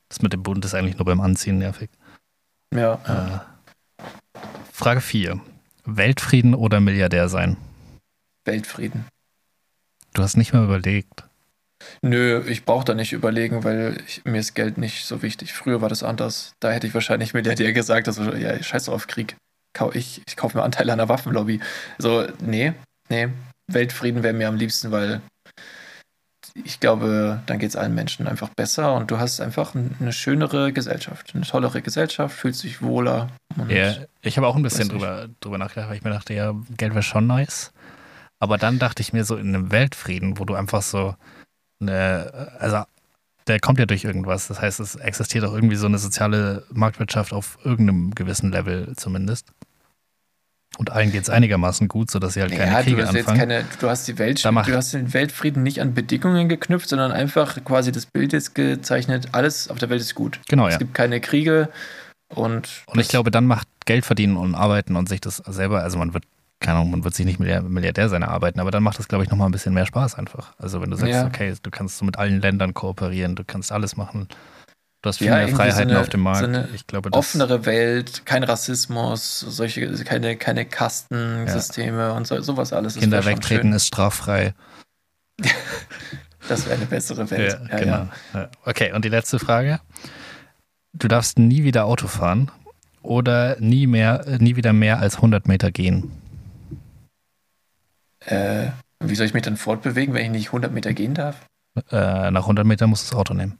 Das 0.09 0.21
mit 0.21 0.33
dem 0.33 0.43
Bund 0.43 0.63
ist 0.65 0.73
eigentlich 0.73 0.97
nur 0.97 1.05
beim 1.05 1.21
Anziehen 1.21 1.57
nervig. 1.57 1.89
Ja. 2.73 3.41
Äh, 3.99 4.03
Frage 4.71 5.01
4. 5.01 5.39
Weltfrieden 5.85 6.55
oder 6.55 6.79
Milliardär 6.79 7.29
sein? 7.29 7.57
Weltfrieden. 8.45 9.05
Du 10.13 10.21
hast 10.21 10.37
nicht 10.37 10.53
mal 10.53 10.63
überlegt. 10.63 11.25
Nö, 12.01 12.43
ich 12.47 12.63
brauche 12.65 12.85
da 12.85 12.93
nicht 12.93 13.11
überlegen, 13.13 13.63
weil 13.63 14.01
ich, 14.07 14.23
mir 14.23 14.39
ist 14.39 14.53
Geld 14.55 14.77
nicht 14.77 15.05
so 15.05 15.21
wichtig. 15.21 15.53
Früher 15.53 15.81
war 15.81 15.89
das 15.89 16.03
anders. 16.03 16.53
Da 16.59 16.71
hätte 16.71 16.87
ich 16.87 16.93
wahrscheinlich 16.93 17.33
Milliardär 17.33 17.73
gesagt, 17.73 18.07
also 18.07 18.33
ja, 18.33 18.61
scheiß 18.61 18.85
drauf 18.85 19.07
Krieg. 19.07 19.35
Ich 19.93 20.21
ich 20.25 20.37
kaufe 20.37 20.57
mir 20.57 20.63
Anteile 20.63 20.93
an 20.93 20.99
der 20.99 21.09
Waffenlobby. 21.09 21.59
So, 21.97 22.25
nee, 22.39 22.73
nee. 23.09 23.27
Weltfrieden 23.67 24.23
wäre 24.23 24.33
mir 24.33 24.47
am 24.47 24.55
liebsten, 24.55 24.91
weil 24.91 25.21
ich 26.63 26.79
glaube, 26.79 27.41
dann 27.47 27.59
geht 27.59 27.69
es 27.69 27.75
allen 27.75 27.93
Menschen 27.93 28.27
einfach 28.27 28.49
besser 28.49 28.93
und 28.95 29.11
du 29.11 29.17
hast 29.17 29.41
einfach 29.41 29.75
eine 29.75 30.13
schönere 30.13 30.71
Gesellschaft, 30.71 31.35
eine 31.35 31.43
tollere 31.43 31.81
Gesellschaft, 31.81 32.37
fühlst 32.37 32.63
dich 32.63 32.81
wohler. 32.81 33.27
Ja, 33.67 33.95
ich 34.21 34.37
habe 34.37 34.47
auch 34.47 34.55
ein 34.55 34.63
bisschen 34.63 34.87
drüber, 34.87 35.27
drüber 35.41 35.57
nachgedacht, 35.57 35.89
weil 35.89 35.97
ich 35.97 36.03
mir 36.03 36.11
dachte, 36.11 36.33
ja, 36.33 36.53
Geld 36.77 36.93
wäre 36.93 37.03
schon 37.03 37.27
nice. 37.27 37.73
Aber 38.39 38.57
dann 38.57 38.79
dachte 38.79 39.01
ich 39.01 39.13
mir 39.13 39.23
so 39.23 39.35
in 39.37 39.49
einem 39.49 39.71
Weltfrieden, 39.71 40.37
wo 40.39 40.45
du 40.45 40.55
einfach 40.55 40.81
so 40.81 41.15
eine, 41.79 42.51
also 42.59 42.83
der 43.47 43.59
kommt 43.59 43.79
ja 43.79 43.85
durch 43.85 44.03
irgendwas. 44.03 44.47
Das 44.47 44.61
heißt, 44.61 44.79
es 44.79 44.95
existiert 44.95 45.45
auch 45.45 45.53
irgendwie 45.53 45.75
so 45.75 45.85
eine 45.85 45.97
soziale 45.97 46.63
Marktwirtschaft 46.71 47.31
auf 47.33 47.57
irgendeinem 47.63 48.13
gewissen 48.15 48.51
Level 48.51 48.93
zumindest. 48.95 49.51
Und 50.77 50.91
allen 50.91 51.11
geht 51.11 51.23
es 51.23 51.29
einigermaßen 51.29 51.87
gut, 51.87 52.11
sodass 52.11 52.33
sie 52.33 52.41
halt 52.41 52.51
keine 52.51 52.71
Ja, 52.71 52.79
du 52.79 52.83
Kriege 52.83 53.07
hast 53.07 53.15
anfangen. 53.15 53.37
keine, 53.39 53.65
du 53.79 53.89
hast 53.89 54.07
die 54.09 54.17
Welt, 54.17 54.43
du 54.43 54.75
hast 54.75 54.93
den 54.93 55.13
Weltfrieden 55.13 55.63
nicht 55.63 55.79
an 55.79 55.93
Bedingungen 55.93 56.49
geknüpft, 56.49 56.89
sondern 56.89 57.13
einfach 57.13 57.63
quasi 57.63 57.93
das 57.93 58.05
Bild 58.05 58.33
ist 58.33 58.55
gezeichnet, 58.55 59.29
alles 59.31 59.69
auf 59.69 59.77
der 59.77 59.89
Welt 59.89 60.01
ist 60.01 60.15
gut. 60.15 60.41
genau, 60.49 60.67
Es 60.67 60.73
ja. 60.73 60.79
gibt 60.79 60.93
keine 60.93 61.21
Kriege 61.21 61.69
und 62.27 62.83
Und 62.87 62.99
ich 62.99 63.07
glaube, 63.07 63.31
dann 63.31 63.45
macht 63.45 63.67
Geld 63.85 64.05
verdienen 64.05 64.35
und 64.35 64.53
arbeiten 64.53 64.97
und 64.97 65.07
sich 65.07 65.21
das 65.21 65.37
selber, 65.37 65.81
also 65.81 65.97
man 65.97 66.13
wird, 66.13 66.25
keine 66.59 66.77
Ahnung, 66.79 66.91
man 66.91 67.03
wird 67.03 67.13
sich 67.13 67.25
nicht 67.25 67.39
Milliardär, 67.39 67.69
Milliardär 67.69 68.09
sein 68.09 68.21
erarbeiten, 68.21 68.59
aber 68.59 68.71
dann 68.71 68.81
macht 68.83 68.97
das, 68.99 69.07
glaube 69.07 69.23
ich, 69.23 69.29
nochmal 69.29 69.49
ein 69.49 69.51
bisschen 69.51 69.73
mehr 69.73 69.85
Spaß 69.85 70.15
einfach. 70.15 70.53
Also 70.57 70.81
wenn 70.81 70.89
du 70.89 70.97
sagst, 70.97 71.11
Ja. 71.13 71.25
okay, 71.27 71.53
du 71.61 71.69
kannst 71.69 71.97
so 71.97 72.05
mit 72.05 72.17
allen 72.17 72.41
Ländern 72.41 72.73
kooperieren, 72.73 73.35
du 73.35 73.43
kannst 73.43 73.71
alles 73.71 73.97
machen, 73.97 74.27
du 75.01 75.09
hast 75.09 75.17
viel 75.17 75.27
Ja, 75.27 75.33
mehr 75.33 75.41
irgendwie 75.47 75.51
so 75.57 75.63
Freiheiten 75.63 75.91
eine- 75.91 75.99
auf 75.99 76.09
dem 76.09 76.21
Markt. 76.21 76.39
so 76.39 76.45
eine 76.45 76.67
ich 76.73 76.87
glaube, 76.87 77.11
das, 77.11 77.19
offenere 77.19 77.65
Welt, 77.65 78.25
kein 78.25 78.43
Rassismus, 78.43 79.41
solche, 79.41 79.91
keine, 80.05 80.37
keine 80.37 80.65
Kastensysteme 80.65 82.13
und 82.13 82.25
so, 82.25 82.41
sowas 82.41 82.73
alles. 82.73 82.95
Kinder 82.95 83.21
schon 83.21 83.31
wegtreten 83.33 83.73
ist 83.73 83.85
straffrei. 83.87 84.53
Das 86.47 86.65
wäre 86.65 86.75
eine 86.77 86.85
bessere 86.85 87.29
Welt. 87.31 87.59
Ja, 87.71 87.77
genau. 87.79 87.91
ja. 87.93 88.09
Ja. 88.33 88.49
Okay, 88.65 88.91
und 88.93 89.03
die 89.03 89.09
letzte 89.09 89.39
Frage. 89.39 89.79
Du 90.93 91.07
darfst 91.07 91.37
nie 91.39 91.63
wieder 91.63 91.85
Auto 91.85 92.07
fahren 92.07 92.51
oder 93.01 93.57
nie 93.59 93.85
mehr, 93.87 94.23
nie 94.39 94.55
wieder 94.55 94.71
mehr 94.71 94.99
als 94.99 95.17
100 95.17 95.47
Meter 95.47 95.71
gehen. 95.71 96.11
Äh, 98.25 98.67
wie 99.03 99.15
soll 99.15 99.25
ich 99.27 99.33
mich 99.33 99.43
dann 99.43 99.57
fortbewegen, 99.57 100.13
wenn 100.13 100.25
ich 100.25 100.31
nicht 100.31 100.47
100 100.47 100.71
Meter 100.71 100.93
gehen 100.93 101.13
darf? 101.13 101.45
Äh, 101.91 102.31
nach 102.31 102.43
100 102.43 102.65
Metern 102.65 102.89
musst 102.89 103.07
du 103.07 103.11
das 103.11 103.19
Auto 103.19 103.33
nehmen. 103.33 103.59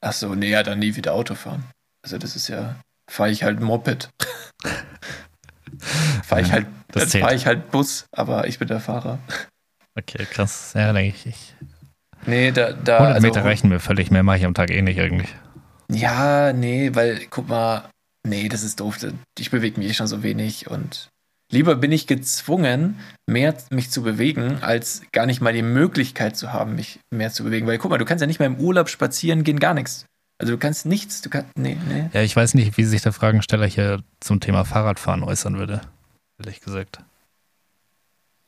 Ach 0.00 0.12
so, 0.12 0.34
nee, 0.34 0.50
ja, 0.50 0.62
dann 0.62 0.78
nie 0.78 0.96
wieder 0.96 1.14
Auto 1.14 1.34
fahren. 1.34 1.64
Also 2.04 2.18
das 2.18 2.36
ist 2.36 2.48
ja, 2.48 2.76
fahre 3.10 3.30
ich 3.30 3.42
halt 3.42 3.60
Moped. 3.60 4.10
fahre 6.24 6.42
ich 6.42 6.48
Ja, 6.48 6.54
halt, 6.54 6.66
dann 6.92 7.08
zählt. 7.08 7.24
fahre 7.24 7.34
ich 7.34 7.46
halt 7.46 7.70
Bus, 7.70 8.06
aber 8.12 8.46
ich 8.46 8.58
bin 8.58 8.68
der 8.68 8.80
Fahrer. 8.80 9.18
Okay, 9.96 10.26
krass. 10.26 10.72
Ja, 10.74 10.92
denke 10.92 11.16
ich. 11.16 11.26
ich. 11.26 11.54
Nee, 12.26 12.52
da, 12.52 12.72
da 12.72 12.98
100 12.98 13.14
also, 13.16 13.26
Meter 13.26 13.44
reichen 13.44 13.68
mir 13.68 13.80
völlig. 13.80 14.10
Mehr 14.10 14.22
mache 14.22 14.38
ich 14.38 14.44
am 14.44 14.54
Tag 14.54 14.70
eh 14.70 14.82
nicht 14.82 14.98
irgendwie. 14.98 15.28
Ja, 15.90 16.52
nee, 16.52 16.94
weil, 16.94 17.26
guck 17.30 17.48
mal, 17.48 17.88
nee, 18.26 18.48
das 18.48 18.62
ist 18.62 18.80
doof. 18.80 18.98
Ich 19.38 19.50
bewege 19.50 19.80
mich 19.80 19.90
eh 19.90 19.94
schon 19.94 20.06
so 20.06 20.22
wenig 20.22 20.68
und 20.68 21.08
lieber 21.50 21.76
bin 21.76 21.92
ich 21.92 22.06
gezwungen, 22.06 22.98
mehr 23.26 23.54
mich 23.70 23.90
zu 23.90 24.02
bewegen, 24.02 24.62
als 24.62 25.02
gar 25.12 25.26
nicht 25.26 25.40
mal 25.40 25.52
die 25.52 25.62
Möglichkeit 25.62 26.36
zu 26.36 26.52
haben, 26.52 26.74
mich 26.74 27.00
mehr 27.10 27.32
zu 27.32 27.44
bewegen. 27.44 27.66
Weil, 27.66 27.78
guck 27.78 27.90
mal, 27.90 27.98
du 27.98 28.04
kannst 28.04 28.20
ja 28.20 28.26
nicht 28.26 28.38
mehr 28.38 28.46
im 28.46 28.58
Urlaub 28.58 28.88
spazieren 28.88 29.44
gehen, 29.44 29.58
gar 29.60 29.74
nichts. 29.74 30.06
Also 30.40 30.52
du 30.52 30.58
kannst 30.58 30.86
nichts, 30.86 31.20
du 31.20 31.30
kannst, 31.30 31.48
nee, 31.56 31.76
nee. 31.88 32.10
Ja, 32.12 32.22
ich 32.22 32.36
weiß 32.36 32.54
nicht, 32.54 32.76
wie 32.76 32.84
sich 32.84 33.02
der 33.02 33.12
Fragensteller 33.12 33.66
hier 33.66 34.02
zum 34.20 34.40
Thema 34.40 34.64
Fahrradfahren 34.64 35.24
äußern 35.24 35.58
würde. 35.58 35.80
Ehrlich 36.38 36.60
gesagt. 36.60 37.00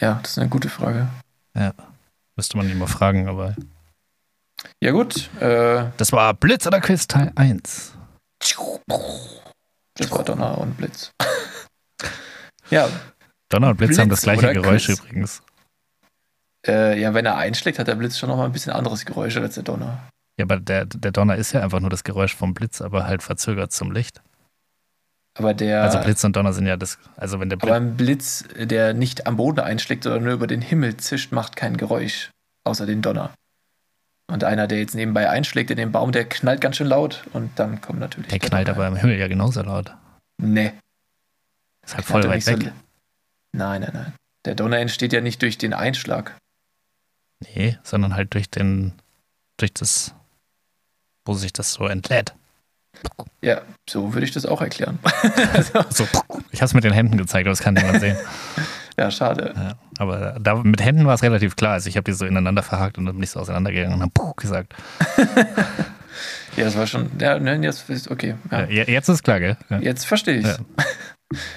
Ja, 0.00 0.20
das 0.22 0.32
ist 0.32 0.38
eine 0.38 0.48
gute 0.48 0.68
Frage. 0.68 1.08
Müsste 2.40 2.56
man 2.56 2.70
ihn 2.70 2.78
mal 2.78 2.86
fragen, 2.86 3.28
aber. 3.28 3.54
Ja 4.82 4.92
gut, 4.92 5.28
äh, 5.40 5.84
Das 5.98 6.10
war 6.12 6.32
Blitz 6.32 6.66
oder 6.66 6.80
Quiz 6.80 7.06
Teil 7.06 7.32
1. 7.34 7.92
das 8.38 10.10
war 10.10 10.24
Donner 10.24 10.56
und 10.56 10.76
Blitz. 10.78 11.10
Ja, 12.70 12.88
Donner 13.48 13.70
und 13.70 13.76
Blitz, 13.76 13.98
haben 13.98 14.08
das 14.08 14.22
Blitz 14.22 14.40
gleiche 14.40 14.54
Geräusch 14.60 14.86
Quiz? 14.86 14.98
übrigens. 15.00 15.42
äh, 16.66 17.00
ja, 17.00 17.14
wenn 17.14 17.26
er 17.26 17.36
einschlägt, 17.36 17.78
hat 17.78 17.88
der 17.88 17.94
Blitz 17.96 18.18
schon 18.18 18.28
noch 18.28 18.36
mal 18.36 18.44
ein 18.44 18.52
bisschen 18.52 18.72
anderes 18.72 19.04
Geräusch 19.04 19.36
als 19.36 19.54
der 19.54 19.62
Donner. 19.64 20.08
Ja, 20.38 20.44
aber 20.44 20.58
der, 20.58 20.86
der 20.86 21.10
Donner 21.10 21.36
ist 21.36 21.52
ja 21.52 21.62
einfach 21.62 21.80
nur 21.80 21.90
das 21.90 22.04
Geräusch 22.04 22.34
vom 22.34 22.54
Blitz, 22.54 22.80
aber 22.80 23.06
halt 23.06 23.22
verzögert 23.22 23.72
zum 23.72 23.92
Licht. 23.92 24.22
Aber 25.38 25.54
der, 25.54 25.82
Also 25.82 25.98
Blitz 26.00 26.24
und 26.24 26.34
Donner 26.36 26.52
sind 26.52 26.66
ja 26.66 26.76
das. 26.76 26.98
Also 27.16 27.40
wenn 27.40 27.48
der 27.48 27.58
aber 27.62 27.66
Blitz. 27.66 27.76
ein 27.76 27.96
Blitz, 27.96 28.44
der 28.56 28.94
nicht 28.94 29.26
am 29.26 29.36
Boden 29.36 29.60
einschlägt, 29.60 30.04
sondern 30.04 30.24
nur 30.24 30.32
über 30.32 30.46
den 30.46 30.60
Himmel 30.62 30.96
zischt, 30.96 31.32
macht 31.32 31.56
kein 31.56 31.76
Geräusch, 31.76 32.30
außer 32.64 32.86
den 32.86 33.00
Donner. 33.02 33.30
Und 34.30 34.44
einer, 34.44 34.66
der 34.66 34.78
jetzt 34.78 34.94
nebenbei 34.94 35.28
einschlägt 35.28 35.70
in 35.70 35.76
den 35.76 35.92
Baum, 35.92 36.12
der 36.12 36.24
knallt 36.24 36.60
ganz 36.60 36.76
schön 36.76 36.86
laut 36.86 37.24
und 37.32 37.50
dann 37.58 37.80
kommt 37.80 37.98
natürlich. 38.00 38.28
Der 38.28 38.38
knallt 38.38 38.68
Donner. 38.68 38.78
aber 38.78 38.88
im 38.88 38.96
Himmel 38.96 39.18
ja 39.18 39.28
genauso 39.28 39.62
laut. 39.62 39.94
Nee. 40.40 40.72
Ist 41.84 41.94
halt 41.94 42.04
voll 42.04 42.24
weit 42.28 42.42
so 42.42 42.52
weg. 42.52 42.64
l- 42.66 42.72
Nein, 43.52 43.80
nein, 43.82 43.90
nein. 43.92 44.12
Der 44.44 44.54
Donner 44.54 44.78
entsteht 44.78 45.12
ja 45.12 45.20
nicht 45.20 45.42
durch 45.42 45.58
den 45.58 45.72
Einschlag. 45.74 46.36
Nee, 47.54 47.78
sondern 47.82 48.14
halt 48.14 48.34
durch 48.34 48.50
den. 48.50 48.92
durch 49.58 49.72
das. 49.74 50.14
wo 51.26 51.34
sich 51.34 51.52
das 51.52 51.72
so 51.72 51.86
entlädt. 51.86 52.34
Ja, 53.42 53.62
so 53.88 54.12
würde 54.14 54.24
ich 54.26 54.32
das 54.32 54.46
auch 54.46 54.60
erklären. 54.60 54.98
also, 55.54 55.84
So, 55.90 56.04
ich 56.50 56.60
habe 56.60 56.66
es 56.66 56.74
mit 56.74 56.84
den 56.84 56.92
Händen 56.92 57.16
gezeigt, 57.18 57.46
aber 57.46 57.52
das 57.52 57.60
kann 57.60 57.74
niemand 57.74 58.00
sehen. 58.00 58.16
ja, 58.98 59.10
schade. 59.10 59.54
Ja, 59.56 59.74
aber 59.98 60.36
da, 60.40 60.56
mit 60.56 60.82
Händen 60.84 61.06
war 61.06 61.14
es 61.14 61.22
relativ 61.22 61.56
klar. 61.56 61.74
Also 61.74 61.88
ich 61.88 61.96
habe 61.96 62.04
die 62.04 62.12
so 62.12 62.26
ineinander 62.26 62.62
verhakt 62.62 62.98
und 62.98 63.06
dann 63.06 63.14
bin 63.14 63.22
ich 63.22 63.30
so 63.30 63.40
auseinandergegangen 63.40 63.94
und 63.94 64.02
habe 64.02 64.12
Puh 64.12 64.34
gesagt. 64.34 64.74
Ja, 66.56 66.64
das 66.64 66.76
war 66.76 66.86
schon. 66.86 67.08
Ja, 67.20 67.38
ne, 67.38 67.54
jetzt 67.62 67.88
ist 67.88 68.10
okay. 68.10 68.34
Ja. 68.50 68.64
Ja. 68.66 68.82
jetzt 68.84 69.08
ist 69.08 69.22
klar, 69.22 69.38
gell? 69.38 69.56
Jetzt 69.80 70.04
verstehe 70.04 70.38
ich 70.38 70.46
Ja. 70.46 70.56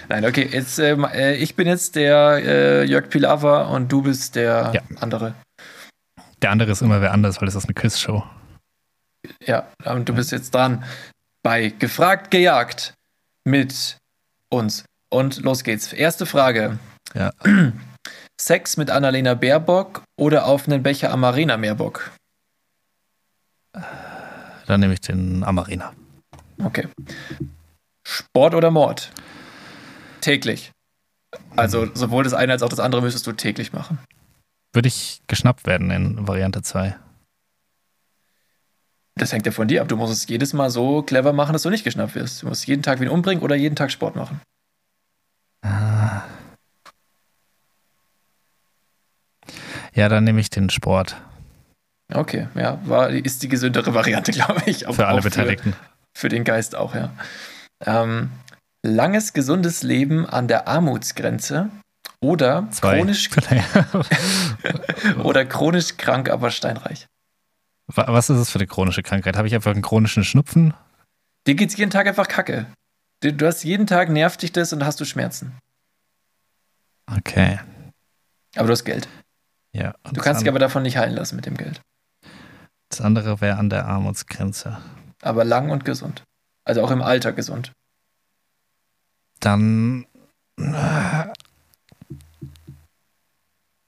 Nein, 0.08 0.26
okay, 0.26 0.48
jetzt, 0.52 0.78
ähm, 0.80 1.04
äh, 1.06 1.36
ich 1.36 1.56
bin 1.56 1.68
jetzt 1.68 1.96
der 1.96 2.42
äh, 2.44 2.84
Jörg 2.86 3.10
Pilawa 3.10 3.64
und 3.64 3.92
du 3.92 4.02
bist 4.04 4.36
der 4.36 4.72
Ja. 4.74 4.82
andere. 5.00 5.34
Der 6.42 6.52
andere 6.52 6.72
ist 6.72 6.82
immer 6.82 7.02
wer 7.02 7.12
anders, 7.12 7.42
weil 7.42 7.48
das 7.48 7.56
ist 7.56 7.66
eine 7.66 7.74
Quizshow. 7.74 8.24
Ja, 9.46 9.68
und 9.86 10.08
du 10.10 10.14
bist 10.14 10.32
jetzt 10.32 10.54
dran 10.54 10.84
bei 11.42 11.70
Gefragt, 11.70 12.30
gejagt 12.32 12.94
mit 13.46 13.98
uns. 14.50 14.86
Und 15.10 15.42
los 15.44 15.64
geht's. 15.64 15.94
Erste 15.94 16.26
Frage. 16.26 16.78
Ja. 17.14 17.32
Sex 18.42 18.78
mit 18.78 18.90
Annalena 18.90 19.34
Baerbock 19.36 20.04
oder 20.20 20.46
auf 20.46 20.68
einen 20.68 20.84
Becher 20.84 21.12
Amarena 21.12 21.56
Meerbock? 21.58 22.12
Dann 24.68 24.80
nehme 24.80 24.94
ich 24.94 25.02
den 25.02 25.44
Amarina. 25.44 25.94
Okay. 26.64 26.88
Sport 28.06 28.54
oder 28.56 28.72
Mord? 28.72 29.12
Täglich. 30.24 30.72
Also 31.58 31.94
sowohl 31.94 32.24
das 32.24 32.34
eine 32.34 32.54
als 32.54 32.64
auch 32.64 32.70
das 32.70 32.80
andere 32.80 33.02
müsstest 33.02 33.28
du 33.28 33.34
täglich 33.34 33.74
machen. 33.74 34.00
Würde 34.72 34.88
ich 34.88 35.22
geschnappt 35.28 35.68
werden 35.68 35.92
in 35.92 36.28
Variante 36.28 36.62
2? 36.62 36.96
Das 39.16 39.34
hängt 39.34 39.46
ja 39.46 39.52
von 39.52 39.68
dir 39.68 39.82
ab. 39.82 39.90
Du 39.90 39.98
musst 39.98 40.14
es 40.14 40.28
jedes 40.28 40.54
Mal 40.54 40.70
so 40.70 41.04
clever 41.04 41.34
machen, 41.34 41.52
dass 41.52 41.64
du 41.64 41.70
nicht 41.70 41.84
geschnappt 41.84 42.16
wirst. 42.16 42.42
Du 42.42 42.48
musst 42.48 42.66
jeden 42.68 42.84
Tag 42.84 43.02
wen 43.02 43.10
umbringen 43.10 43.44
oder 43.44 43.56
jeden 43.56 43.76
Tag 43.76 43.92
Sport 43.92 44.16
machen. 44.16 44.40
Ah. 45.62 46.24
Ja, 49.94 50.08
dann 50.08 50.24
nehme 50.24 50.40
ich 50.40 50.50
den 50.50 50.70
Sport. 50.70 51.22
Okay, 52.14 52.48
ja, 52.56 52.80
war, 52.86 53.10
ist 53.10 53.44
die 53.44 53.50
gesündere 53.50 53.94
Variante, 53.94 54.32
glaube 54.34 54.62
ich. 54.68 54.88
Auch, 54.88 54.96
für 54.96 55.08
alle 55.08 55.22
Beteiligten. 55.22 55.74
Für, 55.74 56.22
für, 56.22 56.30
den 56.30 56.46
Geist 56.46 56.76
auch, 56.76 56.96
ja. 56.96 57.12
Ähm, 57.86 58.32
langes, 58.84 59.34
gesundes 59.34 59.82
Leben 59.84 60.26
an 60.26 60.48
der 60.48 60.68
Armutsgrenze 60.68 61.70
oder 62.20 62.68
Zwei. 62.72 62.98
chronisch 62.98 63.30
oder 65.24 65.46
chronisch 65.46 65.98
krank, 65.98 66.30
aber 66.30 66.52
steinreich. 66.52 67.08
Was 67.88 68.30
ist 68.30 68.38
es 68.38 68.50
für 68.50 68.60
eine 68.60 68.68
chronische 68.68 69.04
Krankheit? 69.04 69.36
Habe 69.36 69.48
ich 69.48 69.56
einfach 69.56 69.72
einen 69.72 69.82
chronischen 69.82 70.24
Schnupfen? 70.24 70.74
Dir 71.46 71.56
geht 71.56 71.70
es 71.70 71.78
jeden 71.78 71.92
Tag 71.92 72.08
einfach 72.08 72.28
kacke. 72.28 72.66
Du 73.22 73.46
hast 73.46 73.64
jeden 73.64 73.88
Tag 73.88 74.10
nervt 74.10 74.42
dich 74.42 74.52
das 74.52 74.74
und 74.74 74.86
hast 74.86 75.00
du 75.00 75.06
Schmerzen. 75.06 75.58
Okay. 77.12 77.60
Aber 78.56 78.68
du 78.68 78.72
hast 78.74 78.86
Geld. 78.86 79.08
Ja. 79.74 79.96
Du 80.12 80.22
kannst 80.22 80.42
dich 80.42 80.50
aber 80.50 80.60
davon 80.60 80.84
nicht 80.84 80.98
heilen 80.98 81.16
lassen 81.16 81.36
mit 81.36 81.46
dem 81.46 81.58
Geld. 81.58 81.82
Das 82.90 83.02
andere 83.02 83.42
wäre 83.42 83.58
an 83.58 83.70
der 83.70 83.86
Armutsgrenze. 83.86 84.78
Aber 85.22 85.44
lang 85.44 85.70
und 85.72 85.84
gesund. 85.84 86.24
Also 86.66 86.84
auch 86.84 86.92
im 86.92 87.02
Alter 87.02 87.34
gesund. 87.34 87.72
Dann 89.44 90.06
äh, 90.58 91.26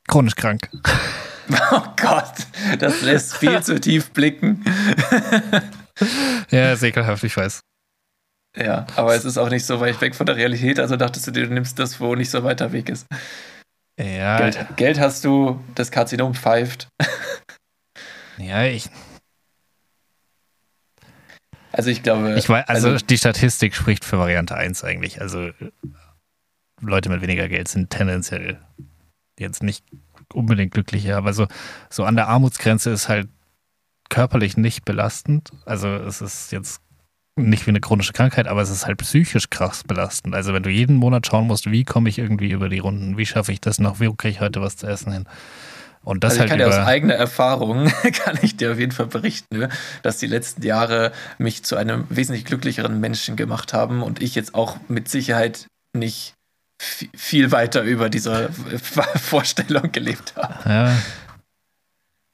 chronisch 0.07 0.35
krank. 0.35 0.69
Oh 1.71 1.83
Gott, 1.95 2.33
das 2.79 3.03
lässt 3.03 3.37
viel 3.37 3.61
zu 3.61 3.79
tief 3.79 4.09
blicken. 4.09 4.65
ja, 6.49 6.73
ist 6.73 6.81
ekelhaft, 6.81 7.23
ich 7.23 7.37
weiß. 7.37 7.59
Ja, 8.57 8.87
aber 8.95 9.13
es 9.13 9.25
ist 9.25 9.37
auch 9.37 9.49
nicht 9.49 9.63
so 9.63 9.79
weit 9.79 10.01
weg 10.01 10.15
von 10.15 10.25
der 10.25 10.37
Realität, 10.37 10.79
also 10.79 10.95
dachtest 10.95 11.27
du 11.27 11.31
dir, 11.31 11.45
du 11.45 11.53
nimmst 11.53 11.77
das, 11.77 11.99
wo 11.99 12.15
nicht 12.15 12.31
so 12.31 12.43
weiter 12.43 12.71
Weg 12.71 12.89
ist. 12.89 13.05
Ja. 13.99 14.39
Geld, 14.39 14.57
Geld 14.75 14.99
hast 14.99 15.23
du, 15.23 15.63
das 15.75 15.91
Karzinom 15.91 16.33
pfeift. 16.33 16.87
Ja, 18.37 18.63
ich. 18.63 18.89
Also 21.75 21.89
ich 21.89 22.03
glaube. 22.03 22.35
Ich 22.37 22.47
weiß, 22.47 22.67
also, 22.69 22.89
also 22.89 23.05
die 23.05 23.17
Statistik 23.17 23.75
spricht 23.75 24.05
für 24.05 24.17
Variante 24.17 24.55
1 24.55 24.83
eigentlich. 24.85 25.19
Also 25.21 25.49
Leute 26.81 27.09
mit 27.09 27.21
weniger 27.21 27.49
Geld 27.49 27.67
sind 27.67 27.89
tendenziell 27.89 28.59
jetzt 29.37 29.61
nicht 29.61 29.83
unbedingt 30.33 30.71
glücklicher, 30.71 31.17
aber 31.17 31.33
so, 31.33 31.47
so 31.89 32.05
an 32.05 32.15
der 32.15 32.29
Armutsgrenze 32.29 32.91
ist 32.91 33.09
halt 33.09 33.27
körperlich 34.09 34.55
nicht 34.55 34.85
belastend. 34.85 35.51
Also 35.65 35.89
es 35.89 36.21
ist 36.21 36.51
jetzt 36.53 36.81
nicht 37.35 37.65
wie 37.65 37.71
eine 37.71 37.81
chronische 37.81 38.13
Krankheit, 38.13 38.47
aber 38.47 38.61
es 38.61 38.69
ist 38.69 38.85
halt 38.85 38.99
psychisch 38.99 39.49
krass 39.49 39.83
belastend. 39.83 40.33
Also 40.33 40.53
wenn 40.53 40.63
du 40.63 40.69
jeden 40.69 40.95
Monat 40.95 41.27
schauen 41.27 41.47
musst, 41.47 41.69
wie 41.69 41.83
komme 41.83 42.07
ich 42.07 42.17
irgendwie 42.17 42.51
über 42.51 42.69
die 42.69 42.79
Runden, 42.79 43.17
wie 43.17 43.25
schaffe 43.25 43.51
ich 43.51 43.59
das 43.59 43.79
noch, 43.79 43.99
wie 43.99 44.07
kriege 44.15 44.29
ich 44.29 44.39
heute 44.39 44.61
was 44.61 44.77
zu 44.77 44.87
essen 44.87 45.11
hin. 45.11 45.25
Und 46.05 46.23
das 46.23 46.33
also 46.33 46.35
ich 46.45 46.51
halt 46.51 46.61
kann 46.61 46.71
ja 46.71 46.81
aus 46.81 46.87
eigener 46.87 47.15
Erfahrung, 47.15 47.91
kann 48.13 48.37
ich 48.41 48.55
dir 48.55 48.71
auf 48.71 48.79
jeden 48.79 48.91
Fall 48.91 49.07
berichten, 49.07 49.57
ne, 49.57 49.69
dass 50.03 50.17
die 50.17 50.27
letzten 50.27 50.61
Jahre 50.61 51.11
mich 51.39 51.63
zu 51.63 51.75
einem 51.75 52.05
wesentlich 52.09 52.45
glücklicheren 52.45 52.99
Menschen 52.99 53.35
gemacht 53.35 53.73
haben 53.73 54.03
und 54.03 54.21
ich 54.21 54.35
jetzt 54.35 54.53
auch 54.53 54.77
mit 54.87 55.09
Sicherheit 55.09 55.65
nicht 55.93 56.33
viel 56.81 57.51
weiter 57.51 57.81
über 57.81 58.09
diese 58.09 58.49
Vorstellung 59.15 59.91
gelebt 59.91 60.35
habe. 60.35 60.69
Ja. 60.69 60.97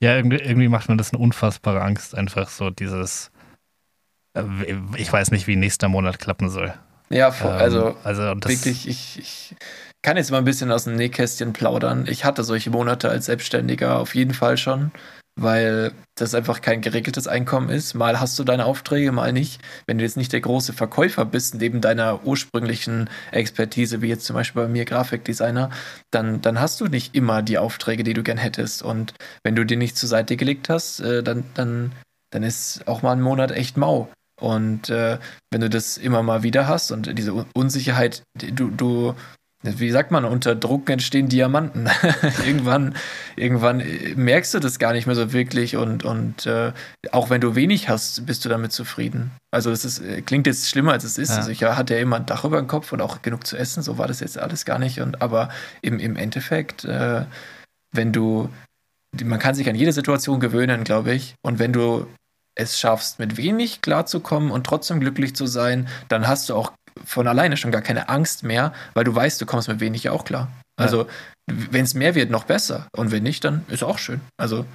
Ja, 0.04 0.18
irgendwie, 0.18 0.68
macht 0.68 0.90
mir 0.90 0.98
das 0.98 1.14
eine 1.14 1.22
unfassbare 1.22 1.82
Angst, 1.82 2.16
einfach 2.16 2.50
so 2.50 2.72
dieses, 2.72 3.30
äh, 4.34 4.44
ich 4.98 5.14
weiß 5.14 5.30
nicht, 5.30 5.46
wie 5.46 5.56
nächster 5.56 5.90
Monat 5.90 6.18
klappen 6.18 6.50
soll. 6.50 6.74
Ja, 7.10 7.30
also, 7.30 7.90
ähm, 7.90 7.96
also 8.04 8.24
wirklich, 8.24 8.88
ich, 8.88 9.20
ich 9.20 9.56
kann 10.04 10.18
jetzt 10.18 10.32
mal 10.32 10.40
ein 10.40 10.46
bisschen 10.46 10.72
aus 10.72 10.86
dem 10.86 10.96
Nähkästchen 10.96 11.54
plaudern. 11.54 12.06
Ich 12.08 12.26
hatte 12.26 12.44
solche 12.44 12.70
Monate 12.70 13.10
als 13.10 13.28
Selbstständiger 13.28 14.00
auf 14.00 14.16
jeden 14.16 14.34
Fall 14.34 14.58
schon 14.58 14.92
weil 15.36 15.92
das 16.16 16.36
einfach 16.36 16.62
kein 16.62 16.82
geregeltes 16.82 17.28
Einkommen 17.28 17.70
ist. 17.70 17.94
Mal 17.94 18.20
hast 18.20 18.38
du 18.38 18.44
deine 18.44 18.66
Aufträge, 18.66 19.12
mal 19.12 19.32
nicht. 19.32 19.62
Wenn 19.88 19.98
du 19.98 20.04
jetzt 20.04 20.18
nicht 20.18 20.34
der 20.34 20.42
große 20.42 20.74
Verkäufer 20.74 21.26
bist, 21.26 21.56
neben 21.56 21.82
deiner 21.82 22.26
ursprünglichen 22.26 23.10
Expertise, 23.32 24.02
wie 24.02 24.08
jetzt 24.08 24.26
zum 24.26 24.36
Beispiel 24.36 24.64
bei 24.64 24.68
mir 24.68 24.86
Grafikdesigner, 24.86 25.70
dann, 26.12 26.42
dann 26.42 26.60
hast 26.60 26.82
du 26.82 26.86
nicht 26.86 27.16
immer 27.16 27.42
die 27.42 27.58
Aufträge, 27.58 28.04
die 28.04 28.14
du 28.14 28.24
gern 28.24 28.38
hättest. 28.38 28.84
Und 28.84 29.14
wenn 29.44 29.56
du 29.56 29.66
die 29.66 29.78
nicht 29.78 29.98
zur 29.98 30.10
Seite 30.10 30.36
gelegt 30.36 30.70
hast, 30.70 31.00
äh, 31.00 31.24
dann, 31.24 31.46
dann, 31.54 31.94
dann 32.32 32.44
ist 32.44 32.88
auch 32.88 33.02
mal 33.02 33.14
ein 33.14 33.22
Monat 33.22 33.52
echt 33.52 33.78
mau. 33.78 34.12
Und 34.40 34.90
äh, 34.90 35.18
wenn 35.52 35.62
du 35.62 35.70
das 35.70 35.98
immer 35.98 36.24
mal 36.24 36.44
wieder 36.44 36.68
hast 36.68 36.92
und 36.92 37.18
diese 37.18 37.46
Unsicherheit, 37.54 38.24
du, 38.36 38.70
du 38.70 39.16
wie 39.64 39.92
sagt 39.92 40.10
man, 40.12 40.26
unter 40.26 40.56
Druck 40.56 40.90
entstehen 40.90 41.30
Diamanten. 41.30 41.88
irgendwann, 42.46 42.96
irgendwann 43.36 43.84
merkst 44.16 44.54
du 44.54 44.60
das 44.60 44.80
gar 44.80 44.94
nicht 44.94 45.06
mehr 45.06 45.16
so 45.16 45.34
wirklich 45.34 45.76
und, 45.76 46.04
und 46.04 46.46
äh, 46.48 46.72
auch 47.12 47.30
wenn 47.30 47.42
du 47.42 47.56
wenig 47.56 47.88
hast, 47.88 48.26
bist 48.26 48.44
du 48.44 48.50
damit 48.50 48.72
zufrieden. 48.72 49.32
Also 49.52 49.70
das 49.70 49.86
ist, 49.86 50.00
äh, 50.00 50.22
klingt 50.22 50.48
jetzt 50.48 50.70
schlimmer, 50.70 50.94
als 50.94 51.04
es 51.04 51.18
ist. 51.18 51.30
Ja. 51.30 51.38
Also 51.38 51.52
ich 51.52 51.64
hatte 51.64 51.94
ja 51.94 52.00
immer 52.00 52.16
ein 52.16 52.26
Dach 52.26 52.44
über 52.44 52.58
dem 52.58 52.68
Kopf 52.68 52.92
und 52.92 53.02
auch 53.02 53.22
genug 53.22 53.46
zu 53.46 53.56
essen, 53.56 53.84
so 53.84 53.98
war 53.98 54.08
das 54.08 54.20
jetzt 54.20 54.40
alles 54.40 54.66
gar 54.66 54.80
nicht. 54.80 55.00
Und 55.00 55.22
aber 55.22 55.50
im, 55.82 56.00
im 56.00 56.16
Endeffekt, 56.16 56.86
äh, 56.86 57.26
wenn 57.92 58.12
du, 58.12 58.50
man 59.24 59.40
kann 59.40 59.54
sich 59.54 59.70
an 59.70 59.76
jede 59.76 59.94
Situation 59.94 60.40
gewöhnen, 60.40 60.84
glaube 60.84 61.14
ich. 61.14 61.36
Und 61.44 61.60
wenn 61.60 61.74
du 61.74 62.08
es 62.56 62.80
schaffst, 62.80 63.20
mit 63.20 63.38
wenig 63.38 63.82
klarzukommen 63.82 64.52
und 64.52 64.66
trotzdem 64.66 65.00
glücklich 65.00 65.36
zu 65.36 65.46
sein, 65.46 65.88
dann 66.10 66.28
hast 66.28 66.50
du 66.50 66.56
auch 66.56 66.74
von 67.06 67.28
alleine 67.28 67.58
schon 67.58 67.72
gar 67.72 67.82
keine 67.82 68.10
Angst 68.10 68.44
mehr, 68.44 68.74
weil 68.94 69.04
du 69.04 69.14
weißt, 69.14 69.42
du 69.42 69.46
kommst 69.46 69.68
mit 69.68 69.80
wenig 69.80 70.10
auch 70.10 70.26
klar. 70.26 70.50
Also, 70.78 71.04
ja. 71.04 71.08
wenn 71.48 71.84
es 71.84 71.94
mehr 71.94 72.16
wird, 72.16 72.32
noch 72.32 72.46
besser. 72.46 72.88
Und 72.96 73.12
wenn 73.12 73.24
nicht, 73.24 73.44
dann 73.44 73.66
ist 73.68 73.84
auch 73.84 73.98
schön. 73.98 74.22
Also, 74.38 74.66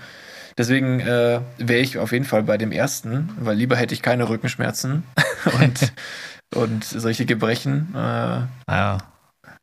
deswegen 0.57 1.01
äh, 1.01 1.41
wäre 1.59 1.81
ich 1.81 1.99
auf 1.99 2.13
jeden 2.13 2.25
Fall 2.25 2.43
bei 2.43 2.59
dem 2.59 2.73
ersten, 2.73 3.31
weil 3.41 3.57
lieber 3.57 3.77
hätte 3.77 3.95
ich 3.95 4.03
keine 4.03 4.29
Rückenschmerzen 4.29 5.05
und, 5.61 5.93
und 6.55 6.85
solche 6.85 7.27
Gebrechen. 7.27 7.93
Äh, 7.95 8.43
ja. 8.69 8.99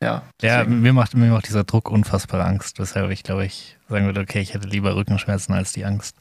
Ja, 0.01 0.21
ja 0.41 0.65
mir, 0.65 0.91
macht, 0.91 1.15
mir 1.15 1.31
macht 1.31 1.47
dieser 1.47 1.63
Druck 1.63 1.89
unfassbare 1.89 2.43
Angst, 2.43 2.77
weshalb 2.77 3.09
ich 3.11 3.23
glaube 3.23 3.45
ich 3.45 3.77
sagen 3.87 4.05
würde, 4.05 4.19
okay, 4.19 4.41
ich 4.41 4.53
hätte 4.53 4.67
lieber 4.67 4.97
Rückenschmerzen 4.97 5.53
als 5.53 5.71
die 5.71 5.85
Angst. 5.85 6.17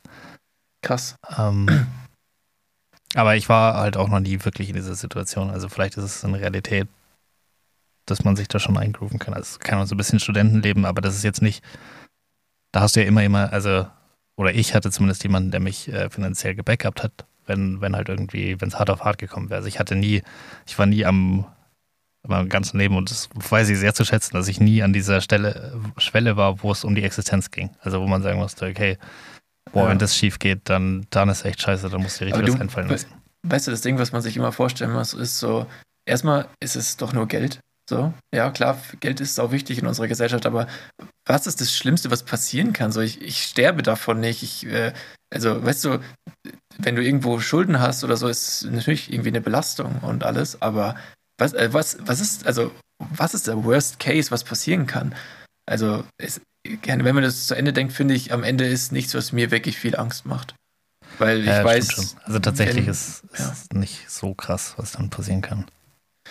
Krass. 0.83 1.17
Ähm, 1.37 1.67
aber 3.15 3.37
ich 3.37 3.49
war 3.49 3.75
halt 3.75 3.97
auch 3.97 4.09
noch 4.09 4.21
nie 4.21 4.45
wirklich 4.45 4.69
in 4.69 4.75
dieser 4.75 4.95
Situation. 4.95 5.51
Also 5.51 5.69
vielleicht 5.69 5.97
ist 5.97 6.05
es 6.05 6.25
eine 6.25 6.41
Realität, 6.41 6.89
dass 8.07 8.25
man 8.25 8.37
sich 8.37 8.49
da 8.49 8.59
schon 8.59 8.77
eingrooven 8.77 9.19
kann. 9.19 9.35
Also 9.35 9.59
kann 9.59 9.79
man 9.79 9.87
so 9.87 9.95
ein 9.95 9.99
bisschen 9.99 10.21
Studentenleben, 10.21 10.85
aber 10.85 11.01
das 11.01 11.15
ist 11.15 11.25
jetzt 11.25 11.43
nicht, 11.43 11.63
da 12.73 12.81
hast 12.81 12.97
du 12.97 13.01
ja 13.01 13.07
immer, 13.07 13.23
immer, 13.23 13.53
also, 13.53 13.87
oder 14.37 14.55
ich 14.55 14.75
hatte 14.75 14.91
zumindest 14.91 15.23
jemanden, 15.23 15.51
der 15.51 15.61
mich 15.61 15.89
äh, 15.89 16.11
finanziell 16.11 16.55
gebackupt 16.55 17.03
hat, 17.03 17.27
wenn, 17.47 17.81
wenn 17.81 17.95
halt 17.95 18.09
irgendwie, 18.09 18.61
wenn 18.61 18.69
es 18.69 18.79
hart 18.79 18.91
auf 18.91 19.05
hart 19.05 19.19
gekommen 19.19 19.51
wäre. 19.51 19.59
Also 19.59 19.69
ich 19.69 19.79
hatte 19.79 19.95
nie, 19.95 20.23
ich 20.67 20.79
war 20.79 20.87
nie 20.87 21.05
am, 21.05 21.45
am 22.27 22.49
ganzen 22.49 22.79
Leben 22.79 22.97
und 22.97 23.11
das 23.11 23.29
weiß 23.35 23.69
ich 23.69 23.79
sehr 23.79 23.95
zu 23.95 24.05
schätzen, 24.05 24.35
dass 24.35 24.49
ich 24.49 24.61
nie 24.61 24.83
an 24.83 24.93
dieser 24.93 25.21
Stelle, 25.21 25.79
Schwelle 25.99 26.37
war, 26.37 26.63
wo 26.63 26.73
es 26.73 26.85
um 26.85 26.95
die 26.95 27.05
Existenz 27.05 27.51
ging. 27.51 27.71
Also 27.81 28.01
wo 28.01 28.07
man 28.07 28.23
sagen 28.23 28.39
musste, 28.39 28.67
okay, 28.67 28.97
Boah, 29.71 29.85
ja. 29.85 29.91
wenn 29.91 29.99
das 29.99 30.17
schief 30.17 30.39
geht, 30.39 30.63
dann, 30.65 31.07
dann 31.11 31.29
ist 31.29 31.45
echt 31.45 31.63
scheiße, 31.63 31.89
dann 31.89 32.03
musst 32.03 32.21
du 32.21 32.25
dir 32.25 32.33
richtig 32.33 32.47
du, 32.47 32.53
was 32.55 32.61
einfallen 32.61 32.89
lassen. 32.89 33.07
Weißt 33.47 33.67
du, 33.67 33.71
das 33.71 33.81
Ding, 33.81 33.99
was 33.99 34.13
man 34.13 34.23
sich 34.23 34.37
immer 34.37 34.53
vorstellen 34.53 34.93
muss, 34.93 35.15
ist 35.15 35.39
so, 35.39 35.67
erstmal 36.07 36.49
ist 36.61 36.77
es 36.77 36.97
doch 36.97 37.13
nur 37.13 37.27
Geld. 37.27 37.61
So, 37.89 38.15
ja, 38.35 38.51
klar, 38.51 38.81
Geld 39.01 39.21
ist 39.21 39.41
auch 39.41 39.51
wichtig 39.51 39.79
in 39.79 39.87
unserer 39.87 40.09
Gesellschaft, 40.09 40.47
aber 40.47 40.69
was 41.27 41.47
ist 41.47 41.61
das 41.61 41.77
Schlimmste, 41.77 42.11
was 42.11 42.23
passieren 42.23 42.73
kann? 42.73 42.93
So, 42.93 43.01
ich, 43.01 43.21
ich 43.21 43.43
sterbe 43.43 43.83
davon 43.83 44.21
nicht. 44.21 44.43
Ich, 44.43 44.67
äh, 44.67 44.93
also, 45.33 45.65
weißt 45.65 45.85
du, 45.85 46.01
wenn 46.79 46.95
du 46.95 47.03
irgendwo 47.03 47.41
Schulden 47.41 47.81
hast 47.81 48.05
oder 48.05 48.17
so, 48.17 48.29
ist 48.29 48.65
natürlich 48.65 49.13
irgendwie 49.13 49.31
eine 49.31 49.41
Belastung 49.41 49.99
und 50.01 50.25
alles, 50.25 50.63
aber 50.63 50.97
was, 51.39 51.55
äh, 51.55 51.73
was, 51.73 51.99
was 52.01 52.21
ist, 52.21 52.47
also, 52.47 52.71
was 52.99 53.35
ist 53.35 53.49
der 53.49 53.65
Worst 53.65 53.99
Case, 53.99 54.31
was 54.31 54.45
passieren 54.45 54.87
kann? 54.87 55.15
Also, 55.67 56.05
es, 56.19 56.41
gerne, 56.65 57.05
wenn 57.05 57.15
man 57.15 57.25
das 57.25 57.47
zu 57.47 57.55
Ende 57.55 57.73
denkt, 57.73 57.93
finde 57.93 58.15
ich, 58.15 58.33
am 58.33 58.45
Ende 58.45 58.67
ist 58.67 58.93
nichts, 58.93 59.15
was 59.15 59.33
mir 59.33 59.51
wirklich 59.51 59.79
viel 59.79 59.97
Angst 59.97 60.27
macht. 60.27 60.55
Weil 61.19 61.41
ich 61.41 61.47
ja, 61.47 61.65
weiß. 61.65 62.17
Also 62.25 62.39
tatsächlich 62.39 62.87
wenn, 62.87 62.93
ist 62.93 63.25
es 63.33 63.67
ja. 63.73 63.79
nicht 63.79 64.11
so 64.11 64.35
krass, 64.35 64.75
was 64.77 64.93
dann 64.93 65.11
passieren 65.11 65.43
kann. 65.43 65.67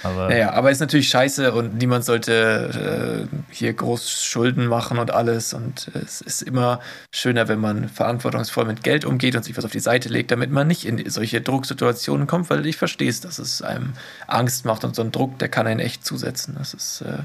Aber 0.04 0.30
Naja, 0.30 0.54
aber 0.54 0.72
ist 0.72 0.80
natürlich 0.80 1.10
scheiße 1.10 1.54
und 1.54 1.76
niemand 1.76 2.06
sollte 2.06 3.28
äh, 3.30 3.54
hier 3.54 3.74
groß 3.74 4.24
Schulden 4.24 4.66
machen 4.66 4.98
und 4.98 5.12
alles. 5.12 5.54
Und 5.54 5.92
es 5.94 6.22
ist 6.22 6.42
immer 6.42 6.80
schöner, 7.14 7.48
wenn 7.48 7.60
man 7.60 7.90
verantwortungsvoll 7.90 8.66
mit 8.66 8.84
Geld 8.84 9.06
umgeht 9.06 9.36
und 9.36 9.44
sich 9.44 9.56
was 9.58 9.66
auf 9.66 9.72
die 9.72 9.80
Seite 9.80 10.10
legt, 10.10 10.32
damit 10.32 10.50
man 10.50 10.68
nicht 10.68 10.86
in 10.86 11.08
solche 11.10 11.42
Drucksituationen 11.42 12.26
kommt, 12.26 12.50
weil 12.50 12.66
ich 12.66 12.78
verstehe 12.78 13.10
es, 13.10 13.22
dass 13.22 13.38
es 13.38 13.62
einem 13.62 13.94
Angst 14.28 14.66
macht 14.66 14.84
und 14.86 14.96
so 14.96 15.04
ein 15.04 15.12
Druck, 15.12 15.38
der 15.40 15.50
kann 15.50 15.68
einen 15.68 15.82
echt 15.82 16.06
zusetzen. 16.06 16.56
Das 16.58 16.74
ist, 16.74 17.02
äh, 17.02 17.24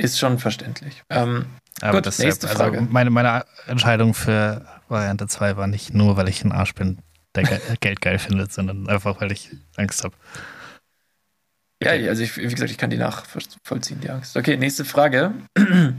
ist 0.00 0.18
schon 0.18 0.38
verständlich. 0.38 1.02
Ähm, 1.10 1.46
Aber 1.80 1.98
Gut, 1.98 2.06
das 2.06 2.18
nächste 2.18 2.48
also 2.48 2.58
Frage. 2.58 2.80
Meine, 2.80 3.10
meine 3.10 3.44
Entscheidung 3.66 4.14
für 4.14 4.66
Variante 4.88 5.26
2 5.26 5.56
war 5.56 5.66
nicht 5.66 5.94
nur, 5.94 6.16
weil 6.16 6.28
ich 6.28 6.44
ein 6.44 6.52
Arsch 6.52 6.74
bin, 6.74 6.98
der 7.34 7.44
Ge 7.44 7.60
Geld 7.80 8.00
geil 8.00 8.18
findet, 8.18 8.52
sondern 8.52 8.88
einfach, 8.88 9.20
weil 9.20 9.32
ich 9.32 9.50
Angst 9.76 10.04
habe. 10.04 10.14
Ja, 11.82 11.92
also 11.92 12.22
ich, 12.22 12.36
wie 12.36 12.46
gesagt, 12.46 12.70
ich 12.70 12.78
kann 12.78 12.90
die 12.90 12.98
nachvollziehen, 12.98 14.00
die 14.00 14.10
Angst. 14.10 14.36
Okay, 14.36 14.56
nächste 14.56 14.84
Frage. 14.84 15.32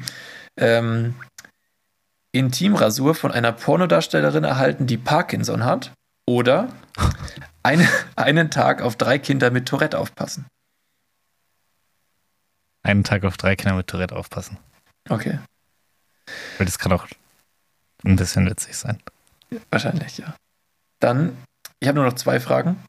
ähm, 0.58 1.16
Intimrasur 2.32 3.16
von 3.16 3.32
einer 3.32 3.52
Pornodarstellerin 3.52 4.44
erhalten, 4.44 4.88
die 4.88 4.98
Parkinson 4.98 5.66
hat. 5.66 5.92
Oder 6.28 6.70
eine, 7.64 7.88
einen 8.16 8.52
Tag 8.52 8.82
auf 8.82 8.96
drei 8.96 9.18
Kinder 9.18 9.50
mit 9.50 9.68
Tourette 9.68 9.98
aufpassen. 9.98 10.46
Einen 12.84 13.04
Tag 13.04 13.24
auf 13.26 13.38
drei 13.38 13.56
Kinder 13.56 13.76
mit 13.76 13.88
Tourette 13.88 14.16
aufpassen. 14.16 14.58
Okay, 15.10 15.40
Weil 16.58 16.66
das 16.66 16.80
kann 16.80 16.92
auch 16.94 17.06
ein 18.04 18.16
bisschen 18.16 18.50
witzig 18.50 18.76
sein. 18.78 19.02
wahrscheinlich, 19.70 20.18
ja. 20.18 20.36
Dann, 21.00 21.38
ich 21.80 21.88
habe 21.88 21.98
nur 22.00 22.06
noch 22.06 22.16
zwei 22.16 22.40
Fragen. 22.40 22.84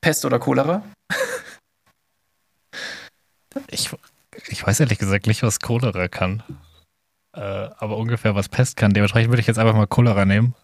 Pest 0.00 0.24
oder 0.24 0.38
Cholera? 0.38 0.82
Ich, 3.68 3.90
ich 4.48 4.66
weiß 4.66 4.80
ehrlich 4.80 4.98
gesagt 4.98 5.26
nicht, 5.26 5.42
was 5.42 5.60
Cholera 5.60 6.08
kann. 6.08 6.42
Äh, 7.34 7.40
aber 7.40 7.96
ungefähr 7.96 8.34
was 8.34 8.48
Pest 8.48 8.76
kann. 8.76 8.92
Dementsprechend 8.92 9.30
würde 9.30 9.40
ich 9.40 9.46
jetzt 9.46 9.58
einfach 9.58 9.74
mal 9.74 9.86
Cholera 9.86 10.24
nehmen 10.24 10.54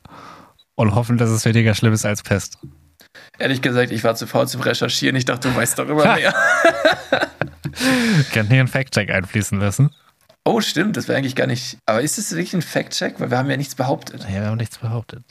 und 0.74 0.94
hoffen, 0.94 1.18
dass 1.18 1.30
es 1.30 1.44
weniger 1.44 1.74
schlimm 1.74 1.92
ist 1.92 2.04
als 2.04 2.22
Pest. 2.22 2.59
Ehrlich 3.38 3.62
gesagt, 3.62 3.90
ich 3.90 4.04
war 4.04 4.14
zu 4.14 4.26
faul 4.26 4.48
zum 4.48 4.61
Recherchieren. 4.62 5.16
Ich 5.16 5.24
dachte, 5.24 5.48
du 5.50 5.56
weißt 5.56 5.78
darüber 5.78 6.04
mehr. 6.16 6.34
Ich 8.20 8.30
kann 8.32 8.46
hier 8.48 8.60
einen 8.60 8.68
Fact-Check 8.68 9.10
einfließen 9.10 9.58
lassen. 9.60 9.90
Oh, 10.44 10.60
stimmt, 10.60 10.96
das 10.96 11.08
wäre 11.08 11.18
eigentlich 11.18 11.34
gar 11.36 11.46
nicht. 11.46 11.78
Aber 11.86 12.00
ist 12.00 12.18
es 12.18 12.30
wirklich 12.32 12.54
ein 12.54 12.62
Fact-Check? 12.62 13.20
Weil 13.20 13.30
wir 13.30 13.38
haben 13.38 13.50
ja 13.50 13.56
nichts 13.56 13.74
behauptet. 13.74 14.22
Ja, 14.24 14.40
wir 14.40 14.46
haben 14.46 14.56
nichts 14.56 14.78
behauptet. 14.78 15.24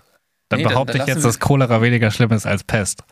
Dann 0.50 0.60
Nee, 0.60 0.66
behaupte 0.68 0.94
dann 0.98 1.08
ich 1.08 1.14
jetzt, 1.14 1.26
dass 1.26 1.40
Cholera 1.40 1.82
weniger 1.82 2.12
schlimm 2.12 2.32
ist 2.32 2.46
als 2.46 2.64
Pest. 2.64 3.04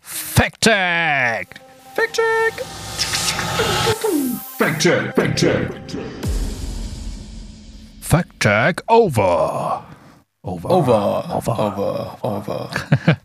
Fact-Check! 0.00 1.48
Fact-Check! 1.94 2.64
Fact 4.58 4.80
check, 4.80 5.14
fact 5.14 5.36
check. 5.38 5.70
Fact-Check 8.00 8.82
over. 8.88 9.84
Over. 10.42 10.70
Over, 10.70 11.34
Over. 11.34 11.58
over, 11.58 12.18
over. 12.22 12.70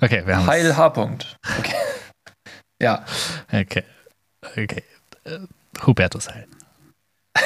Okay, 0.00 0.22
wir 0.24 0.36
haben 0.36 0.46
Heil 0.46 0.76
H-Punkt. 0.76 1.36
Okay. 1.58 1.74
Ja, 2.80 3.04
Okay. 3.52 3.82
Okay. 4.52 4.82
Äh, 5.24 5.38
Hubertus 5.86 6.28
Heil. 6.28 6.46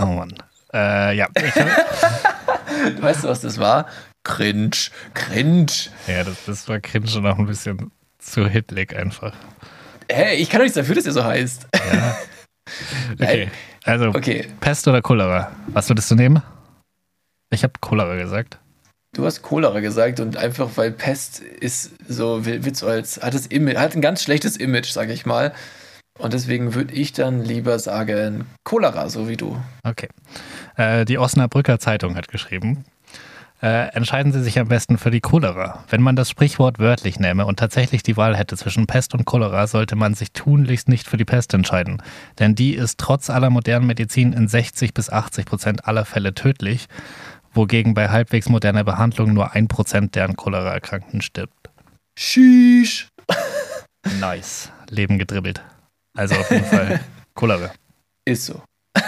oh 0.00 0.06
Mann. 0.06 0.34
Äh, 0.72 1.16
ja. 1.16 1.28
Weißt 3.00 3.24
du, 3.24 3.28
was 3.28 3.40
das 3.40 3.58
war? 3.58 3.86
Cringe, 4.24 4.70
cringe. 5.14 5.66
ja, 6.06 6.24
das, 6.24 6.44
das 6.46 6.68
war 6.68 6.80
cringe 6.80 7.10
und 7.16 7.26
auch 7.26 7.38
ein 7.38 7.46
bisschen 7.46 7.90
zu 8.18 8.48
hitlig 8.48 8.94
einfach. 8.96 9.34
Hey, 10.08 10.36
ich 10.36 10.48
kann 10.48 10.58
doch 10.58 10.64
nichts 10.64 10.76
dafür, 10.76 10.94
dass 10.94 11.06
ihr 11.06 11.12
so 11.12 11.24
heißt. 11.24 11.66
Okay. 13.20 13.50
Also, 13.84 14.10
Okay, 14.10 14.46
Pest 14.60 14.86
oder 14.86 15.02
Cholera? 15.02 15.50
Was 15.66 15.88
würdest 15.90 16.10
du 16.12 16.14
nehmen? 16.14 16.42
Ich 17.50 17.64
habe 17.64 17.72
Cholera 17.80 18.14
gesagt. 18.14 18.58
Du 19.14 19.26
hast 19.26 19.42
Cholera 19.42 19.80
gesagt 19.80 20.20
und 20.20 20.36
einfach, 20.36 20.70
weil 20.76 20.90
Pest 20.90 21.40
ist 21.40 21.92
so, 22.08 22.44
wird 22.44 22.76
so 22.76 22.86
als, 22.86 23.22
hat, 23.22 23.34
Image, 23.52 23.76
hat 23.76 23.94
ein 23.94 24.00
ganz 24.00 24.22
schlechtes 24.22 24.56
Image, 24.56 24.90
sage 24.90 25.12
ich 25.12 25.26
mal. 25.26 25.52
Und 26.18 26.34
deswegen 26.34 26.74
würde 26.74 26.94
ich 26.94 27.12
dann 27.12 27.42
lieber 27.42 27.78
sagen 27.78 28.46
Cholera, 28.64 29.08
so 29.08 29.28
wie 29.28 29.36
du. 29.36 29.56
Okay. 29.82 30.08
Äh, 30.76 31.04
die 31.04 31.18
Osnabrücker 31.18 31.78
Zeitung 31.78 32.16
hat 32.16 32.28
geschrieben. 32.28 32.84
Äh, 33.62 33.94
entscheiden 33.94 34.32
Sie 34.32 34.42
sich 34.42 34.58
am 34.58 34.68
besten 34.68 34.98
für 34.98 35.10
die 35.10 35.20
Cholera. 35.20 35.84
Wenn 35.88 36.02
man 36.02 36.16
das 36.16 36.28
Sprichwort 36.28 36.80
wörtlich 36.80 37.20
nähme 37.20 37.46
und 37.46 37.58
tatsächlich 37.58 38.02
die 38.02 38.16
Wahl 38.16 38.36
hätte 38.36 38.56
zwischen 38.56 38.86
Pest 38.86 39.14
und 39.14 39.24
Cholera, 39.24 39.68
sollte 39.68 39.94
man 39.94 40.14
sich 40.14 40.32
tunlichst 40.32 40.88
nicht 40.88 41.06
für 41.06 41.16
die 41.16 41.24
Pest 41.24 41.54
entscheiden. 41.54 42.02
Denn 42.40 42.56
die 42.56 42.74
ist 42.74 42.98
trotz 42.98 43.30
aller 43.30 43.50
modernen 43.50 43.86
Medizin 43.86 44.32
in 44.32 44.48
60 44.48 44.94
bis 44.94 45.10
80 45.10 45.46
Prozent 45.46 45.86
aller 45.86 46.04
Fälle 46.04 46.34
tödlich, 46.34 46.88
wogegen 47.54 47.94
bei 47.94 48.08
halbwegs 48.08 48.48
moderner 48.48 48.84
Behandlung 48.84 49.32
nur 49.32 49.52
ein 49.52 49.68
Prozent 49.68 50.14
der 50.14 50.24
an 50.24 50.36
Cholera 50.36 50.72
Erkrankten 50.72 51.20
stirbt. 51.22 51.70
Sheesh. 52.18 53.08
Nice. 54.18 54.70
Leben 54.90 55.16
gedribbelt. 55.16 55.62
Also 56.16 56.34
auf 56.34 56.50
jeden 56.50 56.64
Fall 56.64 56.98
Cholera. 57.34 57.70
Ist 58.24 58.46
so. 58.46 58.60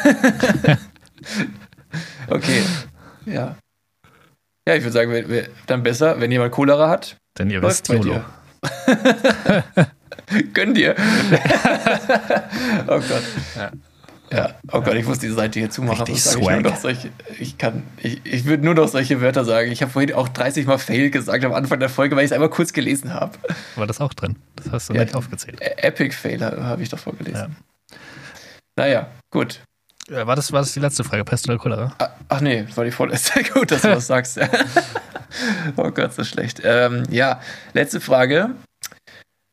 okay. 2.28 2.62
Ja. 3.26 3.56
Ja, 4.66 4.74
ich 4.76 4.82
würde 4.82 4.92
sagen, 4.92 5.10
wir, 5.10 5.28
wir, 5.28 5.48
dann 5.66 5.82
besser, 5.82 6.20
wenn 6.20 6.30
jemand 6.30 6.52
Cholera 6.52 6.88
hat, 6.88 7.16
Denn 7.38 7.50
ihr 7.50 7.60
wisst, 7.60 7.88
YOLO. 7.88 8.02
dir. 8.04 8.24
Gönn 10.54 10.74
dir. 10.74 10.94
oh 12.86 13.00
Gott. 13.00 13.24
Ja. 13.56 13.72
Ja. 14.32 14.54
oh 14.72 14.80
Gott, 14.80 14.94
ich 14.94 15.06
muss 15.06 15.18
die 15.18 15.28
Seite 15.28 15.60
hier 15.60 15.70
zumachen. 15.70 16.06
Ich, 16.08 16.24
solche, 16.24 17.10
ich 17.38 17.56
kann, 17.58 17.82
ich, 17.98 18.20
ich 18.24 18.44
würde 18.46 18.64
nur 18.64 18.74
noch 18.74 18.88
solche 18.88 19.20
Wörter 19.20 19.44
sagen. 19.44 19.70
Ich 19.70 19.82
habe 19.82 19.92
vorhin 19.92 20.12
auch 20.14 20.28
30 20.28 20.66
Mal 20.66 20.78
Fail 20.78 21.10
gesagt 21.10 21.44
am 21.44 21.52
Anfang 21.52 21.78
der 21.78 21.88
Folge, 21.88 22.16
weil 22.16 22.24
ich 22.24 22.30
es 22.30 22.32
einmal 22.32 22.48
kurz 22.50 22.72
gelesen 22.72 23.12
habe. 23.14 23.38
War 23.76 23.86
das 23.86 24.00
auch 24.00 24.12
drin? 24.14 24.36
Das 24.56 24.72
hast 24.72 24.88
du 24.90 24.94
Ja. 24.94 25.04
nicht 25.04 25.14
aufgezählt. 25.14 25.60
Ä- 25.60 25.76
Epic 25.84 26.14
Fail 26.16 26.40
habe 26.42 26.82
ich 26.82 26.88
doch 26.88 26.98
vorgelesen. 26.98 27.56
Naja, 28.76 29.08
gut. 29.30 29.60
Äh, 30.10 30.26
War 30.26 30.36
das, 30.36 30.52
war 30.52 30.60
das 30.60 30.72
die 30.72 30.80
letzte 30.80 31.04
Frage? 31.04 31.24
Pest 31.24 31.48
oder 31.48 31.58
Cholera? 31.58 31.94
Ah, 31.98 32.08
Ach 32.28 32.40
nee, 32.40 32.64
das 32.64 32.76
war 32.76 32.84
die 32.84 32.90
vorletzte. 32.90 33.42
Gut, 33.54 33.70
dass 33.70 33.82
du 33.82 33.88
was 33.90 34.06
sagst. 34.06 34.38
oh 35.76 35.90
Gott, 35.90 36.12
so 36.12 36.24
schlecht. 36.24 36.60
Ähm, 36.64 37.04
ja, 37.10 37.40
letzte 37.72 38.00
Frage. 38.00 38.50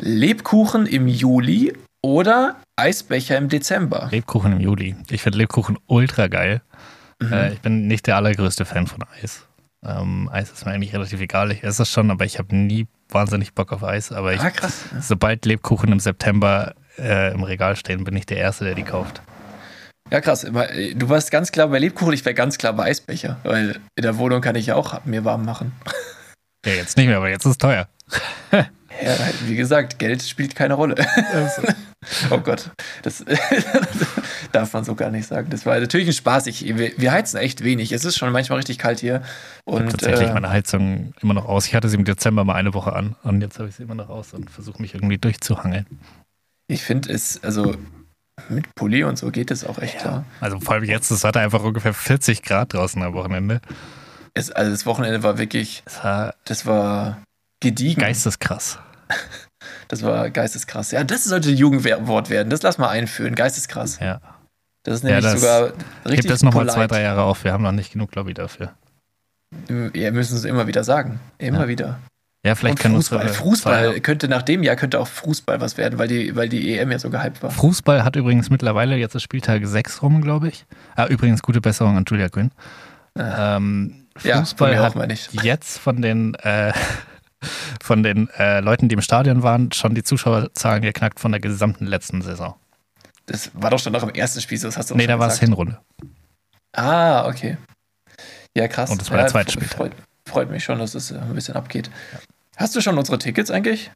Lebkuchen 0.02 0.88
im 0.88 1.08
Juli 1.08 1.74
oder 2.04 2.56
Eisbecher 2.76 3.38
im 3.38 3.50
Dezember? 3.50 4.08
Lebkuchen 4.12 4.54
im 4.54 4.60
Juli. 4.60 4.96
Ich 5.10 5.22
finde 5.22 5.38
Lebkuchen 5.38 5.78
ultra 5.88 6.28
geil. 6.28 6.62
Mhm. 7.22 7.34
Äh, 7.34 7.54
ich 7.54 7.62
bin 7.62 7.88
nicht 7.88 8.08
der 8.08 8.16
allergrößte 8.16 8.66
Fan 8.66 8.88
von 8.88 9.04
Eis. 9.22 9.46
Ähm, 9.86 10.30
Eis 10.32 10.52
ist 10.52 10.66
mir 10.66 10.72
eigentlich 10.74 10.94
relativ 10.94 11.20
egal. 11.22 11.52
Ich 11.52 11.64
esse 11.64 11.84
es 11.84 11.90
schon, 11.90 12.12
aber 12.12 12.26
ich 12.26 12.40
habe 12.40 12.56
nie 12.56 12.88
wahnsinnig 13.10 13.54
Bock 13.54 13.72
auf 13.72 13.84
Eis. 13.84 14.12
Aber 14.12 14.34
ich, 14.34 14.42
Ah, 14.42 14.50
krass. 14.52 14.86
sobald 15.00 15.46
Lebkuchen 15.46 15.92
im 15.92 16.00
September 16.00 16.74
äh, 16.98 17.34
im 17.34 17.44
Regal 17.44 17.76
stehen, 17.76 18.04
bin 18.04 18.16
ich 18.16 18.26
der 18.26 18.38
Erste, 18.38 18.66
der 18.66 18.76
die 18.76 18.84
kauft. 18.84 19.22
Ja, 20.12 20.22
krass. 20.22 20.44
Äh, 20.44 20.94
Du 20.96 21.10
warst 21.10 21.32
ganz 21.32 21.52
klar 21.52 21.68
bei 21.70 21.80
Lebkuchen, 21.80 22.14
ich 22.14 22.26
wäre 22.26 22.36
ganz 22.36 22.58
klar 22.58 22.74
bei 22.74 22.86
Eisbecher. 22.86 23.38
Weil 23.44 23.80
in 23.96 24.02
der 24.04 24.18
Wohnung 24.18 24.42
kann 24.42 24.56
ich 24.56 24.66
ja 24.68 24.76
auch 24.76 25.04
mir 25.06 25.24
warm 25.26 25.46
machen. 25.46 25.72
Ja, 26.64 26.74
jetzt 26.74 26.96
nicht 26.96 27.08
mehr, 27.08 27.18
aber 27.18 27.28
jetzt 27.30 27.44
ist 27.46 27.52
es 27.54 27.58
teuer. 27.58 27.88
Ja, 29.04 29.16
wie 29.48 29.56
gesagt, 29.56 29.98
Geld 29.98 30.22
spielt 30.22 30.54
keine 30.54 30.76
Rolle. 30.76 30.94
Oh 32.30 32.40
Gott, 32.40 32.72
das 33.04 33.24
darf 34.52 34.74
man 34.74 34.84
so 34.84 34.96
gar 34.96 35.12
nicht 35.12 35.28
sagen. 35.28 35.50
Das 35.50 35.66
war 35.66 35.80
natürlich 35.80 36.08
ein 36.08 36.14
Spaß. 36.14 36.48
Ich, 36.48 36.66
wir, 36.66 36.92
wir 36.98 37.12
heizen 37.12 37.38
echt 37.38 37.64
wenig. 37.64 37.92
Es 37.92 38.06
ist 38.06 38.18
schon 38.18 38.32
manchmal 38.32 38.58
richtig 38.58 38.78
kalt 38.80 39.00
hier. 39.00 39.22
Ich 39.66 39.74
habe 39.74 39.84
Und 39.84 39.92
tatsächlich 39.92 40.30
äh, 40.30 40.34
meine 40.34 40.50
Heizung 40.50 41.14
immer 41.22 41.34
noch 41.34 41.46
aus. 41.46 41.68
Ich 41.68 41.76
hatte 41.76 41.90
sie 41.90 41.98
im 41.98 42.06
Dezember 42.06 42.44
mal 42.44 42.56
eine 42.56 42.74
Woche 42.74 42.94
an 42.94 43.16
und 43.24 43.42
jetzt 43.42 43.60
habe 43.60 43.70
ich 43.70 43.76
sie 43.76 43.84
immer 43.84 43.96
noch 43.96 44.10
aus 44.10 44.34
und 44.34 44.50
versuche 44.50 44.82
mich 44.82 44.94
irgendwie 44.96 45.18
durchzuhangeln. 45.18 45.86
ich 46.68 46.84
finde 46.84 47.12
es, 47.14 47.44
also 47.44 47.76
mit 48.50 48.74
Pulli 48.76 49.04
und 49.04 49.18
so 49.18 49.30
geht 49.30 49.52
es 49.52 49.64
auch 49.64 49.78
echt 49.78 50.00
klar. 50.00 50.26
Also 50.40 50.60
vor 50.60 50.74
allem 50.74 50.84
jetzt, 50.86 51.12
es 51.12 51.24
hatte 51.24 51.40
einfach 51.40 51.64
ungefähr 51.64 51.94
40 51.94 52.42
Grad 52.42 52.74
draußen 52.74 53.02
am 53.04 53.14
Wochenende. 53.14 53.62
Es, 54.34 54.50
also 54.50 54.72
das 54.72 54.86
Wochenende 54.86 55.22
war 55.24 55.38
wirklich, 55.38 55.84
Es 55.86 56.04
war 56.04 56.34
das 56.46 56.66
war 56.66 57.22
gediegen. 57.60 58.02
geisteskrass. 58.02 58.80
Das 59.88 60.04
war 60.04 60.30
geisteskrass. 60.30 60.92
Ja, 60.92 61.04
das 61.04 61.24
sollte 61.26 61.50
ein 61.50 61.56
Jugendwort 61.58 62.30
werden. 62.30 62.50
Das 62.50 62.62
lass 62.64 62.78
mal 62.78 62.90
einführen. 62.90 63.36
Geisteskrass. 63.36 64.00
Ja. 64.00 64.20
Das 64.84 64.96
ist 64.96 65.04
Ja, 65.04 65.10
nämlich 65.10 65.26
das 65.32 65.42
sogar 65.42 65.64
richtig 66.06 66.22
Gibt 66.22 66.32
es 66.32 66.44
nochmal 66.44 66.68
zwei, 66.70 66.88
drei 66.88 67.02
Jahre 67.04 67.24
auf. 67.24 67.44
Wir 67.44 67.54
haben 67.54 67.64
noch 67.64 67.72
nicht 67.72 67.94
genug 67.94 68.16
Lobby 68.16 68.34
dafür. 68.34 68.74
Wir 69.68 70.12
müssen 70.12 70.38
es 70.38 70.46
immer 70.46 70.68
wieder 70.68 70.84
sagen. 70.84 71.20
Immer 71.38 71.62
Ja. 71.62 71.68
wieder. 71.68 72.00
Ja, 72.44 72.56
vielleicht 72.56 72.78
Und 72.78 72.82
können 72.82 72.96
Fußball. 72.96 73.28
Fußball 73.28 74.00
könnte 74.00 74.28
nach 74.28 74.42
dem 74.42 74.64
Jahr 74.64 74.76
könnte 74.76 75.00
auch 75.00 75.08
Fußball 75.08 75.62
was 75.62 75.78
werden, 75.78 76.00
weil 76.00 76.08
die, 76.08 76.36
weil 76.36 76.50
die 76.50 76.76
EM 76.76 76.90
ja 76.92 76.98
so 76.98 77.12
gehypt 77.12 77.44
war. 77.44 77.52
Fußball 77.52 78.04
hat 78.04 78.16
übrigens 78.16 78.50
mittlerweile, 78.50 78.96
jetzt 78.96 79.14
ist 79.14 79.22
Spieltag 79.22 79.62
6 79.64 80.02
rum, 80.02 80.22
glaube 80.22 80.48
ich. 80.48 80.66
Ah, 80.96 81.06
übrigens, 81.06 81.44
gute 81.44 81.62
Besserung 81.62 81.98
an 81.98 82.06
Julia 82.08 82.30
Quinn. 82.30 82.50
Ähm, 83.16 84.08
Ja, 84.24 84.38
von 84.38 84.46
Fußball 84.46 84.78
auch 84.80 84.96
hat 84.96 85.34
jetzt 85.44 85.78
von 85.78 86.02
den, 86.02 86.34
äh, 86.36 86.74
von 87.82 88.04
den 88.04 88.30
äh, 88.38 88.60
Leuten, 88.60 88.90
die 88.90 88.94
im 88.96 89.02
Stadion 89.02 89.44
waren, 89.44 89.72
schon 89.72 89.96
die 89.96 90.04
Zuschauerzahlen 90.04 90.82
geknackt 90.82 91.20
von 91.20 91.32
der 91.32 91.42
gesamten 91.42 91.86
letzten 91.86 92.22
Saison. 92.22 92.56
Das 93.26 93.52
war 93.54 93.70
doch 93.70 93.80
schon 93.80 93.94
noch 93.94 94.04
im 94.04 94.10
ersten 94.10 94.42
Spiel 94.42 94.58
so, 94.58 94.68
das 94.68 94.78
hast 94.78 94.90
du 94.90 94.94
auch 94.96 94.98
Nee, 94.98 95.08
da 95.08 95.20
war 95.20 95.28
es. 95.28 95.40
Hinrunde. 95.40 95.80
Ah, 96.74 97.28
okay. 97.28 97.58
Ja, 98.56 98.68
krass. 98.68 98.90
Und 98.90 99.00
das 99.02 99.10
war 99.10 99.18
ja, 99.18 99.24
der 99.24 99.32
zweite 99.32 99.52
Spieltag. 99.54 99.78
Freut, 99.78 99.92
freut 100.28 100.52
mich 100.52 100.64
schon, 100.64 100.80
dass 100.80 100.96
es 100.96 101.12
äh, 101.12 101.18
ein 101.18 101.34
bisschen 101.34 101.56
abgeht. 101.56 101.90
Hast 102.58 102.76
du 102.76 102.82
schon 102.82 102.98
unsere 102.98 103.18
Tickets 103.18 103.50
eigentlich? 103.52 103.92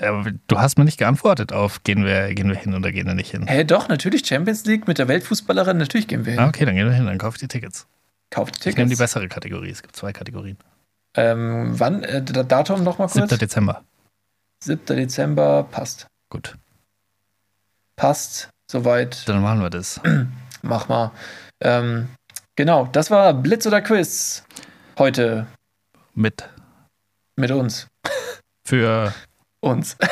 Aber 0.00 0.32
du 0.48 0.58
hast 0.58 0.78
mir 0.78 0.84
nicht 0.84 0.98
geantwortet 0.98 1.52
auf, 1.52 1.84
gehen 1.84 2.04
wir, 2.04 2.34
gehen 2.34 2.48
wir 2.48 2.56
hin 2.56 2.74
oder 2.74 2.90
gehen 2.90 3.06
wir 3.06 3.14
nicht 3.14 3.30
hin. 3.30 3.46
Hä, 3.46 3.62
doch, 3.62 3.88
natürlich 3.88 4.26
Champions 4.26 4.64
League 4.64 4.88
mit 4.88 4.98
der 4.98 5.06
Weltfußballerin, 5.06 5.76
natürlich 5.76 6.08
gehen 6.08 6.24
wir 6.26 6.32
hin. 6.32 6.40
Ah, 6.40 6.48
okay, 6.48 6.64
dann 6.64 6.74
gehen 6.74 6.86
wir 6.86 6.92
hin, 6.94 7.06
dann 7.06 7.18
kaufe 7.18 7.36
ich 7.36 7.40
die 7.40 7.48
Tickets. 7.48 7.86
Kauft 8.30 8.56
Ich 8.58 8.64
nehme 8.64 8.88
die 8.88 8.96
Tickets. 8.96 8.98
bessere 8.98 9.28
Kategorie. 9.28 9.70
Es 9.70 9.82
gibt 9.82 9.94
zwei 9.94 10.12
Kategorien. 10.12 10.56
Ähm, 11.16 11.78
wann? 11.78 12.02
Äh, 12.02 12.22
Datum 12.22 12.82
nochmal 12.84 13.08
kurz? 13.08 13.30
7. 13.30 13.38
Dezember. 13.38 13.82
7. 14.62 14.84
Dezember, 14.96 15.64
passt. 15.70 16.06
Gut, 16.30 16.56
Passt, 17.96 18.50
soweit. 18.70 19.26
dann 19.28 19.40
machen 19.42 19.60
wir 19.62 19.70
das. 19.70 20.00
Mach 20.62 20.88
mal. 20.88 21.12
Ähm, 21.62 22.08
genau, 22.56 22.86
das 22.86 23.10
war 23.10 23.32
Blitz 23.32 23.66
oder 23.66 23.80
Quiz 23.80 24.44
heute 24.98 25.46
Mit 26.14 26.48
mit 27.36 27.50
uns. 27.50 27.86
für. 28.66 29.12
Uns. 29.60 29.96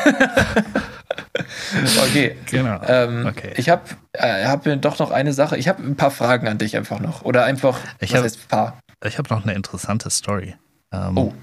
okay. 2.07 2.37
Genau. 2.51 2.81
Ähm, 2.87 3.27
Okay. 3.27 3.53
Ich 3.57 3.69
habe 3.69 3.83
äh, 4.13 4.47
hab 4.47 4.65
mir 4.67 4.77
doch 4.77 4.99
noch 4.99 5.11
eine 5.11 5.33
Sache. 5.33 5.57
Ich 5.57 5.69
habe 5.69 5.83
ein 5.83 5.97
paar 5.97 6.11
Fragen 6.11 6.49
an 6.49 6.59
dich 6.59 6.77
einfach 6.77 7.01
noch. 7.01 7.23
Oder 7.23 7.45
einfach, 7.45 7.79
Ich 8.01 8.11
was 8.13 8.19
hab- 8.19 8.25
heißt 8.25 8.49
paar? 8.49 8.79
Ich 9.05 9.19
habe 9.19 9.29
noch 9.35 9.43
eine 9.43 9.53
interessante 9.55 10.09
Story. 10.11 10.57
Ähm, 11.09 11.19
Oh. 11.19 11.35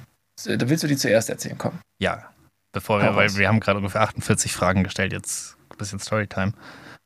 Da 0.45 0.69
willst 0.69 0.83
du 0.83 0.87
die 0.87 0.97
zuerst 0.97 1.29
erzählen, 1.29 1.57
komm. 1.57 1.73
Ja, 1.99 2.23
bevor 2.71 3.01
wir, 3.01 3.15
weil 3.15 3.35
wir 3.35 3.47
haben 3.47 3.59
gerade 3.59 3.77
ungefähr 3.77 4.01
48 4.01 4.53
Fragen 4.53 4.83
gestellt, 4.83 5.13
jetzt 5.13 5.55
ein 5.69 5.77
bisschen 5.77 5.99
Storytime. 5.99 6.53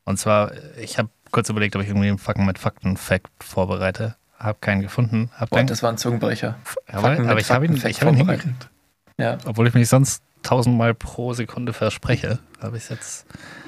Und 0.06 0.18
zwar, 0.18 0.52
ich 0.78 0.98
habe 0.98 1.10
kurz 1.32 1.50
überlegt, 1.50 1.76
ob 1.76 1.82
ich 1.82 1.90
irgendwie 1.90 2.08
einen 2.08 2.18
Fakten 2.20 2.46
mit 2.46 2.60
Fakten-Fact 2.60 3.44
vorbereite. 3.44 4.16
Habe 4.40 4.58
keinen 4.62 4.82
gefunden. 4.82 5.32
Hab 5.36 5.50
Boah, 5.50 5.64
das 5.64 5.82
war 5.84 5.92
ein 5.92 5.98
Zungenbrecher. 5.98 6.58
mit 6.88 6.96
aber 6.96 7.40
ich 7.40 7.52
habe 7.52 7.66
ihn, 7.66 7.76
ich 7.76 8.02
hab 8.02 8.10
ihn 8.10 8.16
hingekriegt. 8.16 8.70
Ja. 9.18 9.38
Obwohl 9.46 9.68
ich 9.68 9.74
mich 9.74 9.90
sonst 9.90 10.22
tausendmal 10.44 10.94
pro 10.94 11.34
Sekunde 11.34 11.74
verspreche, 11.74 12.40
habe 12.62 12.78
ich 12.78 12.84
es 12.84 12.90
jetzt. 12.90 13.26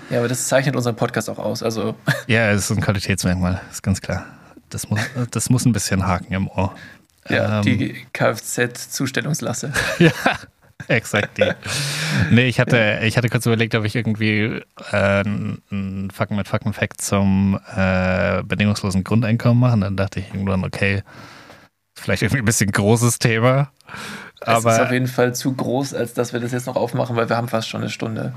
ja, 0.09 0.19
aber 0.19 0.27
das 0.27 0.47
zeichnet 0.47 0.75
unseren 0.75 0.95
Podcast 0.95 1.29
auch 1.29 1.39
aus. 1.39 1.63
Also, 1.63 1.95
Ja, 2.27 2.51
es 2.51 2.69
ist 2.69 2.77
ein 2.77 2.81
Qualitätsmerkmal, 2.81 3.61
ist 3.71 3.81
ganz 3.81 4.01
klar. 4.01 4.25
Das 4.69 4.89
muss, 4.89 4.99
das 5.31 5.49
muss 5.49 5.65
ein 5.65 5.71
bisschen 5.71 6.05
haken 6.05 6.33
im 6.33 6.47
Ohr. 6.49 6.75
Ja, 7.29 7.59
Ähm, 7.59 7.63
die 7.63 8.05
Kfz-Zustellungslasse. 8.13 9.71
Ja, 9.99 10.11
exakt 10.87 11.37
die. 11.37 11.51
Nee, 12.29 12.47
ich 12.47 12.59
hatte, 12.59 12.99
ich 13.03 13.17
hatte 13.17 13.29
kurz 13.29 13.45
überlegt, 13.45 13.75
ob 13.75 13.83
ich 13.85 13.95
irgendwie 13.95 14.61
äh, 14.91 15.23
einen 15.23 16.09
Fakten 16.13 16.35
mit 16.35 16.47
Fakten 16.47 16.73
Fact 16.73 17.01
zum 17.01 17.59
äh, 17.75 18.43
bedingungslosen 18.43 19.03
Grundeinkommen 19.03 19.59
mache. 19.59 19.73
Und 19.73 19.81
dann 19.81 19.97
dachte 19.97 20.19
ich 20.19 20.27
irgendwann, 20.33 20.63
okay, 20.63 21.03
vielleicht 21.97 22.21
irgendwie 22.21 22.39
ein 22.41 22.45
bisschen 22.45 22.71
großes 22.71 23.19
Thema. 23.19 23.71
es 24.45 24.65
ist 24.65 24.79
auf 24.79 24.89
Aber 24.89 24.93
jeden 24.93 25.07
Fall 25.07 25.33
zu 25.35 25.53
groß, 25.55 25.93
als 25.93 26.13
dass 26.13 26.31
wir 26.33 26.39
das 26.39 26.51
jetzt 26.51 26.67
noch 26.67 26.75
aufmachen, 26.75 27.15
weil 27.15 27.27
wir 27.29 27.37
haben 27.37 27.47
fast 27.47 27.67
schon 27.69 27.81
eine 27.81 27.89
Stunde. 27.89 28.33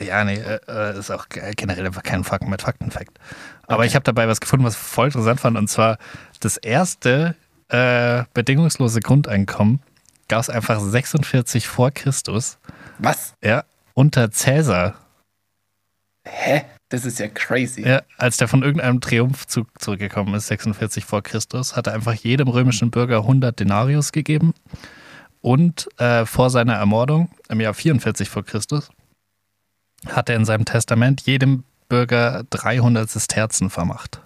ja, 0.00 0.24
nee, 0.24 0.36
äh, 0.68 0.98
ist 0.98 1.10
auch 1.10 1.26
generell 1.56 1.86
einfach 1.86 2.02
kein 2.02 2.22
Fakten 2.22 2.50
mit 2.50 2.62
Fakten 2.62 2.90
Fact. 2.90 3.18
Aber 3.66 3.78
Okay. 3.78 3.86
ich 3.86 3.94
habe 3.94 4.04
dabei 4.04 4.28
was 4.28 4.40
gefunden, 4.40 4.64
was 4.64 4.74
ich 4.74 4.80
voll 4.80 5.06
interessant 5.06 5.40
fand. 5.40 5.56
Und 5.56 5.68
zwar 5.68 5.98
das 6.40 6.56
erste 6.58 7.34
äh, 7.68 8.24
bedingungslose 8.34 9.00
Grundeinkommen 9.00 9.80
gab 10.28 10.40
es 10.40 10.50
einfach 10.50 10.80
46 10.80 11.66
vor 11.68 11.90
Christus. 11.90 12.58
Was? 12.98 13.34
Ja, 13.42 13.64
unter 13.94 14.30
Cäsar. 14.30 14.94
Hä? 16.24 16.64
Das 16.88 17.04
ist 17.04 17.18
ja 17.18 17.26
crazy. 17.26 17.82
Ja, 17.82 18.02
als 18.16 18.36
der 18.36 18.46
von 18.46 18.62
irgendeinem 18.62 19.00
Triumphzug 19.00 19.66
zurückgekommen 19.80 20.34
ist, 20.34 20.46
46 20.46 21.04
vor 21.04 21.22
Christus, 21.22 21.74
hat 21.74 21.88
er 21.88 21.94
einfach 21.94 22.14
jedem 22.14 22.46
römischen 22.46 22.92
Bürger 22.92 23.18
100 23.18 23.58
Denarius 23.58 24.12
gegeben. 24.12 24.54
Und 25.40 25.88
äh, 25.98 26.24
vor 26.26 26.50
seiner 26.50 26.74
Ermordung, 26.74 27.28
im 27.48 27.60
Jahr 27.60 27.74
44 27.74 28.28
vor 28.28 28.44
Christus, 28.44 28.90
hat 30.06 30.28
er 30.28 30.36
in 30.36 30.44
seinem 30.44 30.64
Testament 30.64 31.22
jedem 31.22 31.64
Bürger 31.88 32.44
300 32.50 33.10
Sesterzen 33.10 33.68
vermacht. 33.68 34.20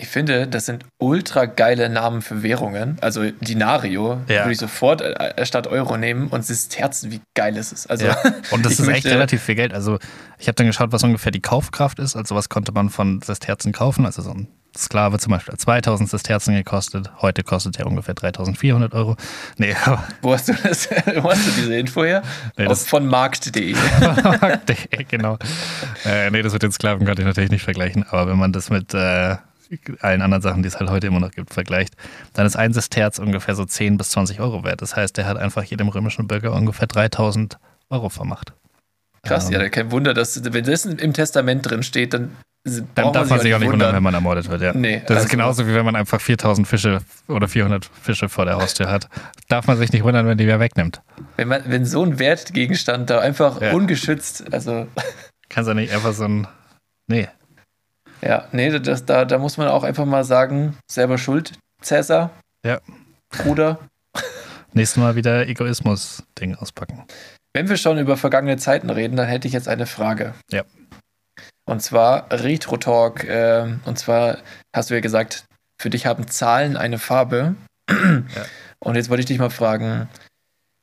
Ich 0.00 0.08
finde, 0.08 0.46
das 0.46 0.66
sind 0.66 0.84
ultra 0.98 1.46
geile 1.46 1.88
Namen 1.88 2.22
für 2.22 2.42
Währungen. 2.42 2.98
Also 3.00 3.30
Dinario 3.30 4.20
Ja. 4.28 4.40
würde 4.44 4.52
ich 4.52 4.58
sofort 4.58 5.00
äh, 5.00 5.44
statt 5.44 5.66
Euro 5.66 5.96
nehmen 5.96 6.28
und 6.28 6.44
Sesterzen, 6.44 7.10
wie 7.10 7.20
geil 7.34 7.56
ist 7.56 7.72
es. 7.72 7.86
Also, 7.86 8.06
Ja. 8.06 8.16
Und 8.50 8.64
das 8.64 8.74
ist 8.74 8.80
echt 8.80 8.88
möchte- 8.88 9.10
relativ 9.10 9.42
viel 9.42 9.54
Geld. 9.56 9.74
Also 9.74 9.98
ich 10.38 10.46
habe 10.48 10.54
dann 10.56 10.66
geschaut, 10.66 10.92
was 10.92 11.02
ungefähr 11.02 11.32
die 11.32 11.40
Kaufkraft 11.42 11.98
ist. 11.98 12.16
Also 12.16 12.34
was 12.34 12.48
konnte 12.48 12.72
man 12.72 12.90
von 12.90 13.20
Sesterzen 13.22 13.72
kaufen. 13.72 14.06
Also 14.06 14.22
so 14.22 14.30
ein 14.30 14.48
Sklave 14.76 15.18
zum 15.18 15.32
Beispiel 15.32 15.54
hat 15.54 15.60
2000 15.60 16.08
Sesterzen 16.08 16.54
gekostet. 16.54 17.10
Heute 17.20 17.42
kostet 17.42 17.78
er 17.80 17.86
ungefähr 17.86 18.14
3400 18.14 18.94
Euro. 18.94 19.16
Nee, 19.56 19.74
aber 19.84 20.04
Wo 20.22 20.32
hast 20.32 20.48
du 20.48 20.52
das? 20.54 20.88
Wo 21.16 21.30
hast 21.30 21.46
du 21.46 21.50
diese 21.60 21.74
Info 21.76 22.04
her? 22.04 22.22
Nee, 22.56 22.66
das- 22.66 22.86
von 22.86 23.06
markt.de. 23.06 23.74
genau. 25.08 25.38
Äh, 26.04 26.30
nee, 26.30 26.42
das 26.42 26.52
mit 26.52 26.62
den 26.62 26.70
Sklaven 26.72 27.04
konnte 27.06 27.22
ich 27.22 27.26
natürlich 27.26 27.50
nicht 27.50 27.64
vergleichen. 27.64 28.04
Aber 28.08 28.30
wenn 28.30 28.38
man 28.38 28.52
das 28.52 28.70
mit 28.70 28.94
äh, 28.94 29.36
allen 30.00 30.22
anderen 30.22 30.42
Sachen, 30.42 30.62
die 30.62 30.68
es 30.68 30.78
halt 30.78 30.90
heute 30.90 31.06
immer 31.06 31.20
noch 31.20 31.30
gibt, 31.30 31.52
vergleicht, 31.52 31.94
dann 32.34 32.46
ist 32.46 32.56
ein 32.56 32.72
Sesterz 32.72 33.18
ungefähr 33.18 33.54
so 33.54 33.64
10 33.64 33.96
bis 33.98 34.10
20 34.10 34.40
Euro 34.40 34.64
wert. 34.64 34.82
Das 34.82 34.96
heißt, 34.96 35.16
der 35.16 35.26
hat 35.26 35.36
einfach 35.36 35.62
jedem 35.64 35.88
römischen 35.88 36.26
Bürger 36.26 36.52
ungefähr 36.52 36.86
3000 36.86 37.58
Euro 37.90 38.08
vermacht. 38.08 38.52
Krass, 39.24 39.46
Ähm, 39.46 39.52
ja, 39.60 39.68
kein 39.68 39.90
Wunder, 39.90 40.14
dass, 40.14 40.42
wenn 40.52 40.64
das 40.64 40.84
im 40.86 41.12
Testament 41.12 41.68
drin 41.68 41.82
steht, 41.82 42.14
dann, 42.14 42.36
Dann 42.94 43.12
darf 43.12 43.28
man 43.30 43.40
sich 43.40 43.54
auch 43.54 43.58
nicht 43.58 43.70
wundern, 43.70 43.94
wenn 43.94 44.02
man 44.02 44.14
ermordet 44.14 44.48
wird, 44.48 44.60
ja. 44.62 44.72
Nee, 44.74 45.00
das 45.06 45.16
also- 45.16 45.24
ist 45.26 45.30
genauso 45.30 45.66
wie 45.66 45.74
wenn 45.74 45.84
man 45.84 45.96
einfach 45.96 46.20
4000 46.20 46.66
Fische 46.68 47.00
oder 47.26 47.48
400 47.48 47.84
Fische 48.02 48.28
vor 48.28 48.44
der 48.44 48.56
Haustür 48.56 48.90
hat. 48.90 49.08
Darf 49.48 49.66
man 49.66 49.76
sich 49.78 49.90
nicht 49.92 50.04
wundern, 50.04 50.26
wenn 50.26 50.38
die 50.38 50.46
wer 50.46 50.60
wegnimmt. 50.60 51.00
Wenn, 51.36 51.48
man, 51.48 51.62
wenn 51.66 51.84
so 51.84 52.04
ein 52.04 52.18
Wertgegenstand 52.18 53.10
da 53.10 53.20
einfach 53.20 53.60
Ja. 53.60 53.72
ungeschützt, 53.72 54.52
also 54.52 54.86
Kannst 55.48 55.68
du 55.70 55.74
nicht 55.74 55.92
einfach 55.92 56.12
so 56.12 56.24
ein. 56.24 56.46
Nee. 57.06 57.28
Ja, 58.22 58.48
nee, 58.52 58.76
das, 58.78 59.04
da, 59.04 59.24
da 59.24 59.38
muss 59.38 59.56
man 59.56 59.68
auch 59.68 59.82
einfach 59.84 60.04
mal 60.04 60.24
sagen, 60.24 60.76
selber 60.90 61.18
schuld, 61.18 61.52
Cäsar, 61.82 62.30
Ja. 62.64 62.80
Bruder. 63.30 63.78
Nächstes 64.72 64.98
Mal 65.02 65.16
wieder 65.16 65.46
Egoismus-Ding 65.46 66.54
auspacken. 66.54 67.04
Wenn 67.54 67.68
wir 67.68 67.76
schon 67.76 67.98
über 67.98 68.16
vergangene 68.16 68.56
Zeiten 68.56 68.90
reden, 68.90 69.16
dann 69.16 69.26
hätte 69.26 69.48
ich 69.48 69.54
jetzt 69.54 69.68
eine 69.68 69.86
Frage. 69.86 70.34
Ja. 70.50 70.64
Und 71.64 71.82
zwar 71.82 72.30
Retro 72.30 72.76
Talk. 72.76 73.24
Äh, 73.24 73.74
und 73.84 73.98
zwar 73.98 74.38
hast 74.74 74.90
du 74.90 74.94
ja 74.94 75.00
gesagt, 75.00 75.44
für 75.80 75.90
dich 75.90 76.06
haben 76.06 76.28
Zahlen 76.28 76.76
eine 76.76 76.98
Farbe. 76.98 77.54
Und 78.80 78.94
jetzt 78.94 79.08
wollte 79.10 79.20
ich 79.20 79.26
dich 79.26 79.38
mal 79.38 79.50
fragen, 79.50 80.08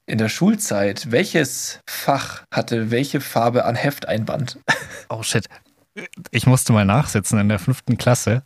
in 0.07 0.17
der 0.17 0.29
Schulzeit, 0.29 1.11
welches 1.11 1.79
Fach 1.89 2.43
hatte 2.53 2.91
welche 2.91 3.21
Farbe 3.21 3.65
an 3.65 3.75
Hefteinband? 3.75 4.59
Oh 5.09 5.23
shit. 5.23 5.47
Ich 6.31 6.45
musste 6.45 6.73
mal 6.73 6.85
nachsitzen 6.85 7.39
in 7.39 7.49
der 7.49 7.59
fünften 7.59 7.97
Klasse, 7.97 8.43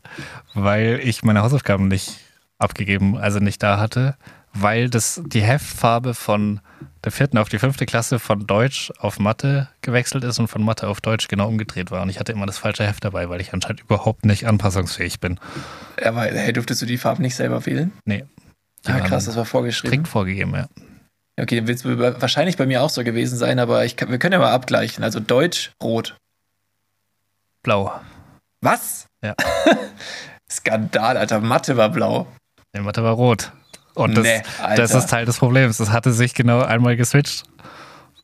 weil 0.53 0.99
ich 1.03 1.23
meine 1.23 1.41
Hausaufgaben 1.41 1.87
nicht 1.87 2.19
abgegeben, 2.57 3.17
also 3.17 3.39
nicht 3.39 3.63
da 3.63 3.79
hatte, 3.79 4.15
weil 4.53 4.89
das 4.89 5.21
die 5.25 5.41
Heftfarbe 5.41 6.13
von 6.13 6.59
der 7.03 7.11
vierten 7.11 7.37
auf 7.37 7.49
die 7.49 7.59
fünfte 7.59 7.85
Klasse 7.85 8.19
von 8.19 8.45
Deutsch 8.45 8.91
auf 8.99 9.19
Mathe 9.19 9.69
gewechselt 9.81 10.23
ist 10.23 10.39
und 10.39 10.47
von 10.47 10.63
Mathe 10.63 10.87
auf 10.87 11.01
Deutsch 11.01 11.27
genau 11.27 11.47
umgedreht 11.47 11.91
war. 11.91 12.01
Und 12.01 12.09
ich 12.09 12.19
hatte 12.19 12.33
immer 12.33 12.45
das 12.45 12.57
falsche 12.57 12.85
Heft 12.85 13.05
dabei, 13.05 13.29
weil 13.29 13.39
ich 13.41 13.53
anscheinend 13.53 13.81
überhaupt 13.81 14.25
nicht 14.25 14.47
anpassungsfähig 14.47 15.19
bin. 15.19 15.39
Aber 16.03 16.23
hey, 16.23 16.51
durftest 16.51 16.81
du 16.81 16.85
die 16.85 16.97
Farben 16.97 17.21
nicht 17.21 17.35
selber 17.35 17.65
wählen? 17.65 17.93
Nee. 18.05 18.25
Ah, 18.85 18.99
krass, 18.99 19.25
das 19.25 19.35
war 19.35 19.45
vorgeschrieben. 19.45 19.93
Strikt 19.93 20.07
vorgegeben, 20.07 20.53
ja. 20.55 20.67
Okay, 21.41 21.55
dann 21.55 21.67
wird 21.67 21.79
es 21.79 22.21
wahrscheinlich 22.21 22.57
bei 22.57 22.65
mir 22.65 22.83
auch 22.83 22.89
so 22.89 23.03
gewesen 23.03 23.37
sein, 23.37 23.59
aber 23.59 23.85
ich 23.85 23.95
wir 23.97 24.19
können 24.19 24.33
ja 24.33 24.39
mal 24.39 24.51
abgleichen. 24.51 25.03
Also 25.03 25.19
Deutsch, 25.19 25.71
Rot. 25.81 26.17
Blau. 27.63 27.99
Was? 28.61 29.07
Ja. 29.23 29.35
Skandal, 30.51 31.17
Alter. 31.17 31.39
Mathe 31.39 31.77
war 31.77 31.89
blau. 31.89 32.27
Nee, 32.73 32.81
Mathe 32.81 33.03
war 33.03 33.13
rot. 33.13 33.51
Und 33.95 34.15
das, 34.17 34.23
Nee, 34.23 34.41
das 34.75 34.93
ist 34.93 35.09
Teil 35.09 35.25
des 35.25 35.37
Problems. 35.37 35.77
Das 35.77 35.91
hatte 35.91 36.11
sich 36.13 36.33
genau 36.33 36.61
einmal 36.61 36.95
geswitcht. 36.95 37.43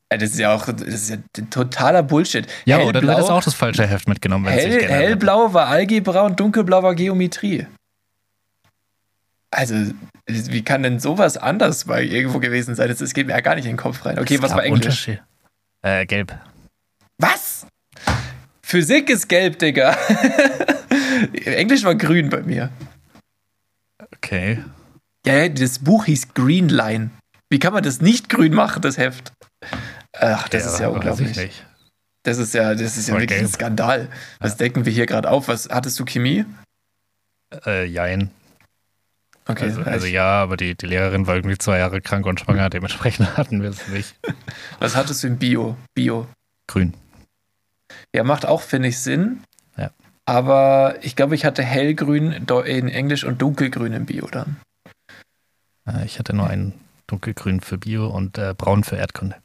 Das 0.10 0.22
ist 0.22 0.40
ja 0.40 0.54
auch 0.54 0.66
das 0.66 0.82
ist 0.82 1.10
ja 1.10 1.18
totaler 1.50 2.04
Bullshit. 2.04 2.48
Ja, 2.66 2.78
oder 2.78 3.02
du 3.02 3.08
Hellblau, 3.08 3.14
hättest 3.14 3.32
auch 3.32 3.44
das 3.44 3.54
falsche 3.56 3.88
Heft 3.88 4.08
mitgenommen, 4.08 4.46
hell, 4.46 4.84
hellblau 4.88 5.52
war 5.54 5.68
Algebra 5.68 6.22
und 6.22 6.40
dunkelblau 6.40 6.84
war 6.84 6.94
Geometrie. 6.96 7.66
Also, 9.52 9.76
wie 10.28 10.62
kann 10.64 10.84
denn 10.84 11.00
sowas 11.00 11.38
anders 11.38 11.86
bei 11.86 12.04
irgendwo 12.04 12.40
gewesen 12.40 12.76
sein? 12.76 12.88
Das, 12.88 13.00
das 13.00 13.14
geht 13.14 13.28
mir 13.28 13.34
ja 13.34 13.40
gar 13.42 13.56
nicht 13.56 13.66
in 13.66 13.72
den 13.72 13.78
Kopf 13.78 14.06
rein. 14.06 14.20
Okay, 14.20 14.36
Es 14.36 14.42
was 14.42 14.52
war 14.54 14.64
Englisch? 14.64 15.10
Äh, 15.82 16.06
gelb. 16.06 16.38
Was? 17.18 17.66
Physik 18.76 19.10
ist 19.10 19.30
gelb, 19.30 19.58
Digga. 19.60 19.92
Englisch 21.46 21.86
war 21.86 21.96
grün 21.96 22.30
bei 22.30 22.42
mir. 22.42 22.70
Okay. 24.18 24.62
Ja, 25.26 25.48
das 25.48 25.80
Buch 25.80 26.04
hieß 26.04 26.34
Green 26.34 26.68
Line. 26.68 27.12
Wie 27.50 27.58
kann 27.60 27.72
man 27.72 27.84
das 27.84 28.02
nicht 28.02 28.28
grün 28.28 28.54
machen, 28.54 28.82
das 28.82 28.98
Heft? 28.98 29.32
Ach, 30.12 30.50
das 30.50 30.66
Ja, 30.66 30.72
ist 30.74 30.80
ja 30.82 30.88
unglaublich. 30.90 31.64
Das 32.24 32.38
ist 32.38 32.54
ja, 32.54 32.76
das 32.76 32.98
ist 32.98 33.08
ja 33.08 33.14
Voll 33.14 33.22
wirklich 33.22 33.40
ein 33.40 33.46
gelb. 33.46 33.56
Skandal. 33.56 34.10
Was 34.40 34.52
Ja. 34.52 34.58
decken 34.58 34.84
wir 34.84 34.92
hier 34.92 35.06
gerade 35.06 35.30
auf? 35.30 35.48
Was 35.48 35.70
hattest 35.70 35.98
du 35.98 36.04
Chemie? 36.04 36.44
Äh, 37.66 37.86
jein. 37.86 38.30
Okay, 39.48 39.66
also, 39.68 39.80
ja, 39.82 39.86
also 39.88 40.08
ja, 40.08 40.42
aber 40.44 40.58
die, 40.58 40.76
die 40.76 40.86
Lehrerin 40.88 41.28
war 41.28 41.36
irgendwie 41.36 41.58
zwei 41.58 41.78
Jahre 41.78 42.02
krank 42.02 42.26
und 42.26 42.42
schwanger, 42.42 42.70
dementsprechend 42.70 43.38
hatten 43.38 43.62
wir 43.62 43.70
es 43.70 43.88
nicht. 43.88 44.16
was 44.80 44.98
hattest 44.98 45.24
du 45.24 45.28
im 45.28 45.38
Bio? 45.38 45.78
Bio. 45.94 46.28
Grün. 46.68 46.94
Ja, 48.16 48.24
macht 48.24 48.46
auch, 48.46 48.62
finde 48.62 48.90
ich, 48.90 49.00
Sinn. 49.00 49.44
Ja. 49.78 49.92
Aber 50.26 50.96
ich 51.02 51.16
glaube, 51.16 51.36
ich 51.36 51.46
hatte 51.46 51.64
hellgrün 51.64 52.32
in 52.32 52.88
Englisch 52.90 53.24
und 53.24 53.42
dunkelgrün 53.42 53.94
im 53.94 54.06
Bio 54.06 54.28
dann. 54.28 54.58
Äh, 55.88 56.06
ich 56.06 56.20
hatte 56.20 56.36
nur 56.36 56.48
einen 56.48 56.74
dunkelgrün 57.08 57.62
für 57.62 57.78
Bio 57.78 58.08
und 58.08 58.38
äh, 58.38 58.54
braun 58.58 58.84
für 58.84 58.96
Erdkunde. 58.96 59.38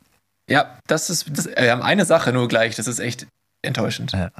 Ja, 0.49 0.78
das 0.86 1.11
ist, 1.11 1.28
das, 1.36 1.47
wir 1.47 1.70
haben 1.70 1.82
eine 1.82 2.05
Sache 2.05 2.32
nur 2.32 2.49
gleich, 2.49 2.76
das 2.76 2.88
ist 2.88 2.99
echt 2.99 3.26
enttäuschend. 3.62 4.12
Ja. 4.12 4.30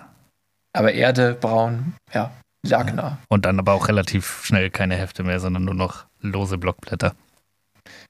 Aber 0.72 0.92
Erde, 0.92 1.34
braun, 1.34 1.94
ja, 2.12 2.32
lag 2.66 2.88
Ja. 2.88 2.94
nah. 2.94 3.18
Und 3.28 3.44
dann 3.44 3.59
aber 3.59 3.74
auch 3.74 3.88
relativ 3.88 4.44
schnell 4.44 4.70
keine 4.70 4.96
Hefte 4.96 5.22
mehr, 5.22 5.40
sondern 5.40 5.64
nur 5.64 5.74
noch 5.74 6.07
lose 6.20 6.59
Blockblätter. 6.59 7.14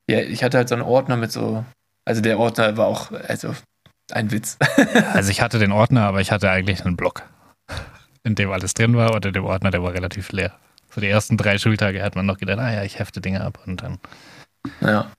Ja, 0.09 0.21
ich 0.21 0.43
hatte 0.43 0.59
halt 0.59 0.69
so 0.69 0.75
einen 0.75 0.83
Ordner 0.83 1.17
mit 1.17 1.33
so, 1.33 1.65
also 2.05 2.21
der 2.21 2.39
Ordner 2.39 2.77
war 2.77 2.87
auch, 2.87 3.13
also 3.13 3.55
ein 4.13 4.31
Witz. 4.31 4.59
Also 5.13 5.31
ich 5.31 5.41
hatte 5.43 5.59
den 5.59 5.73
Ordner, 5.73 6.07
aber 6.07 6.21
ich 6.21 6.33
hatte 6.33 6.51
eigentlich 6.51 6.85
einen 6.85 6.97
Block, 6.97 7.23
in 8.23 8.35
dem 8.35 8.51
alles 8.51 8.75
drin 8.75 8.97
war 8.97 9.15
und 9.15 9.25
in 9.25 9.33
dem 9.33 9.45
Ordner, 9.45 9.71
der 9.71 9.83
war 9.83 9.93
relativ 9.93 10.33
leer. 10.33 10.53
So 10.95 11.01
die 11.01 11.09
ersten 11.09 11.37
drei 11.37 11.59
Schultage 11.59 12.03
hat 12.03 12.17
man 12.17 12.27
noch 12.27 12.39
gedacht, 12.39 12.59
ah 12.59 12.73
ja, 12.73 12.83
ich 12.83 12.99
hefte 12.99 13.21
Dinge 13.21 13.43
ab 13.43 13.61
und 13.67 13.83
dann. 13.83 13.99
Ja. 14.81 15.11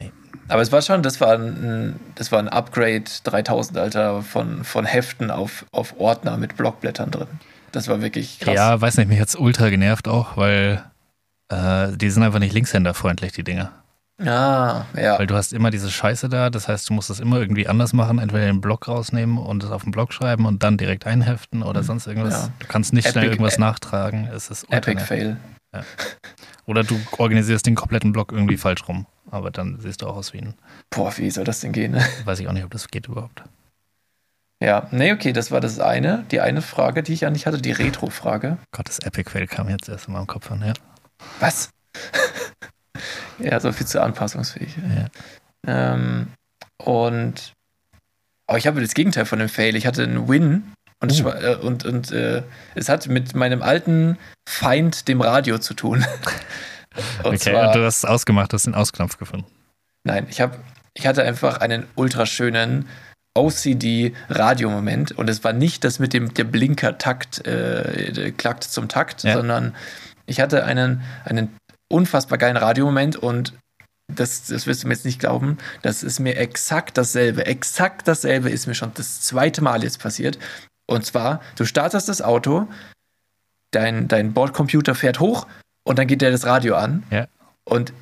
Nee. 0.00 0.12
Aber 0.48 0.62
es 0.62 0.70
war 0.70 0.82
schon, 0.82 1.02
das 1.02 1.20
war 1.20 1.34
ein, 1.34 1.98
das 2.14 2.30
war 2.30 2.38
ein 2.38 2.48
Upgrade 2.48 3.04
3000, 3.24 3.78
Alter, 3.78 4.22
von, 4.22 4.64
von 4.64 4.84
Heften 4.84 5.30
auf, 5.30 5.66
auf 5.72 5.98
Ordner 5.98 6.36
mit 6.36 6.56
Blockblättern 6.56 7.10
drin. 7.10 7.28
Das 7.72 7.88
war 7.88 8.00
wirklich 8.00 8.38
krass. 8.38 8.54
Ja, 8.54 8.80
weiß 8.80 8.96
nicht, 8.96 9.08
mich 9.08 9.20
hat's 9.20 9.36
ultra 9.36 9.68
genervt 9.68 10.08
auch, 10.08 10.36
weil 10.36 10.84
äh, 11.48 11.88
die 11.96 12.10
sind 12.10 12.22
einfach 12.22 12.38
nicht 12.38 12.54
linkshänderfreundlich, 12.54 13.32
die 13.32 13.44
Dinger. 13.44 13.72
Ah, 14.20 14.84
ja. 14.96 15.16
Weil 15.18 15.28
du 15.28 15.36
hast 15.36 15.52
immer 15.52 15.70
diese 15.70 15.90
Scheiße 15.90 16.28
da, 16.28 16.50
das 16.50 16.66
heißt, 16.66 16.88
du 16.90 16.94
musst 16.94 17.08
das 17.08 17.20
immer 17.20 17.38
irgendwie 17.38 17.68
anders 17.68 17.92
machen, 17.92 18.18
entweder 18.18 18.46
den 18.46 18.60
Block 18.60 18.88
rausnehmen 18.88 19.38
und 19.38 19.62
es 19.62 19.70
auf 19.70 19.84
den 19.84 19.92
Block 19.92 20.12
schreiben 20.12 20.44
und 20.46 20.62
dann 20.64 20.76
direkt 20.76 21.06
einheften 21.06 21.62
oder 21.62 21.84
sonst 21.84 22.06
irgendwas. 22.08 22.32
Ja. 22.46 22.52
Du 22.58 22.66
kannst 22.66 22.92
nicht 22.92 23.08
schnell 23.08 23.24
Epic- 23.24 23.30
irgendwas 23.34 23.56
ä- 23.58 23.60
nachtragen. 23.60 24.26
Es 24.34 24.50
ist 24.50 24.64
Epic. 24.72 25.00
Fail. 25.00 25.36
Oder 26.66 26.82
du 26.82 27.00
organisierst 27.18 27.66
den 27.66 27.74
kompletten 27.76 28.12
Block 28.12 28.32
irgendwie 28.32 28.56
falsch 28.56 28.88
rum. 28.88 29.06
Aber 29.30 29.50
dann 29.50 29.78
siehst 29.80 30.02
du 30.02 30.06
auch 30.06 30.16
aus 30.16 30.32
wie 30.32 30.38
ein, 30.38 30.54
Boah, 30.90 31.16
wie 31.18 31.30
soll 31.30 31.44
das 31.44 31.60
denn 31.60 31.72
gehen? 31.72 31.94
weiß 32.24 32.40
ich 32.40 32.48
auch 32.48 32.52
nicht, 32.52 32.64
ob 32.64 32.70
das 32.70 32.88
geht 32.88 33.06
überhaupt. 33.08 33.44
Ja, 34.60 34.88
nee, 34.90 35.12
okay, 35.12 35.32
das 35.32 35.50
war 35.52 35.60
das 35.60 35.78
eine. 35.78 36.24
Die 36.32 36.40
eine 36.40 36.62
Frage, 36.62 37.02
die 37.04 37.12
ich 37.12 37.24
an 37.26 37.34
dich 37.34 37.46
hatte, 37.46 37.62
die 37.62 37.70
Retro-Frage. 37.70 38.58
Gott, 38.72 38.88
das 38.88 38.98
Epic 38.98 39.30
Fail 39.30 39.46
kam 39.46 39.68
jetzt 39.68 39.88
erst 39.88 40.08
mal 40.08 40.20
im 40.20 40.26
Kopf 40.26 40.50
an, 40.50 40.62
ja. 40.66 40.72
Was? 41.38 41.70
Ja, 43.38 43.58
so 43.60 43.72
viel 43.72 43.86
zu 43.86 44.02
anpassungsfähig. 44.02 44.76
Ja. 45.66 45.92
Ähm, 45.94 46.28
und 46.84 47.52
aber 48.46 48.58
ich 48.58 48.66
habe 48.66 48.80
das 48.80 48.94
Gegenteil 48.94 49.26
von 49.26 49.38
dem 49.38 49.48
Fail. 49.48 49.76
Ich 49.76 49.86
hatte 49.86 50.02
einen 50.04 50.28
Win 50.28 50.72
und, 51.00 51.12
es 51.12 51.20
Oh. 51.20 51.24
war- 51.24 51.42
äh, 51.42 51.56
und, 51.56 51.84
und 51.84 52.10
äh, 52.12 52.42
es 52.74 52.88
hat 52.88 53.06
mit 53.08 53.34
meinem 53.34 53.62
alten 53.62 54.16
Feind, 54.48 55.06
dem 55.08 55.20
Radio, 55.20 55.58
zu 55.58 55.74
tun. 55.74 55.98
und 57.22 57.26
okay, 57.26 57.38
zwar, 57.38 57.68
und 57.68 57.74
du 57.76 57.84
hast 57.84 57.98
es 57.98 58.04
ausgemacht, 58.04 58.52
hast 58.54 58.66
den 58.66 58.74
Ausknopf 58.74 59.18
gefunden. 59.18 59.46
nein, 60.04 60.26
ich 60.30 60.40
habe, 60.40 60.56
ich 60.94 61.06
hatte 61.06 61.22
einfach 61.24 61.58
einen 61.58 61.84
ultraschönen 61.94 62.88
OCD-Radiomoment 63.36 65.12
und 65.12 65.28
es 65.28 65.44
war 65.44 65.52
nicht 65.52 65.84
das 65.84 65.98
mit 65.98 66.12
dem 66.12 66.34
der 66.34 66.44
Blinker-Takt, 66.44 67.46
äh, 67.46 68.32
klackt 68.36 68.64
zum 68.64 68.88
Takt, 68.88 69.22
Ja. 69.22 69.34
sondern 69.34 69.74
ich 70.26 70.40
hatte 70.40 70.64
einen, 70.64 71.02
einen 71.24 71.54
unfassbar 71.88 72.38
geilen 72.38 72.56
Radiomoment 72.56 73.16
und 73.16 73.54
das, 74.14 74.46
das 74.46 74.66
wirst 74.66 74.82
du 74.82 74.88
mir 74.88 74.94
jetzt 74.94 75.04
nicht 75.04 75.20
glauben, 75.20 75.58
das 75.82 76.02
ist 76.02 76.18
mir 76.18 76.36
exakt 76.36 76.96
dasselbe. 76.96 77.46
Exakt 77.46 78.08
dasselbe 78.08 78.50
ist 78.50 78.66
mir 78.66 78.74
schon 78.74 78.92
das 78.94 79.20
zweite 79.20 79.62
Mal 79.62 79.82
jetzt 79.82 80.00
passiert. 80.00 80.38
Und 80.86 81.04
zwar, 81.04 81.40
du 81.56 81.64
startest 81.66 82.08
das 82.08 82.22
Auto, 82.22 82.66
dein, 83.70 84.08
dein 84.08 84.32
Bordcomputer 84.32 84.94
fährt 84.94 85.20
hoch 85.20 85.46
und 85.84 85.98
dann 85.98 86.06
geht 86.06 86.22
der 86.22 86.30
das 86.30 86.46
Radio 86.46 86.76
an. 86.76 87.02
Ja. 87.10 87.26
Und 87.64 87.92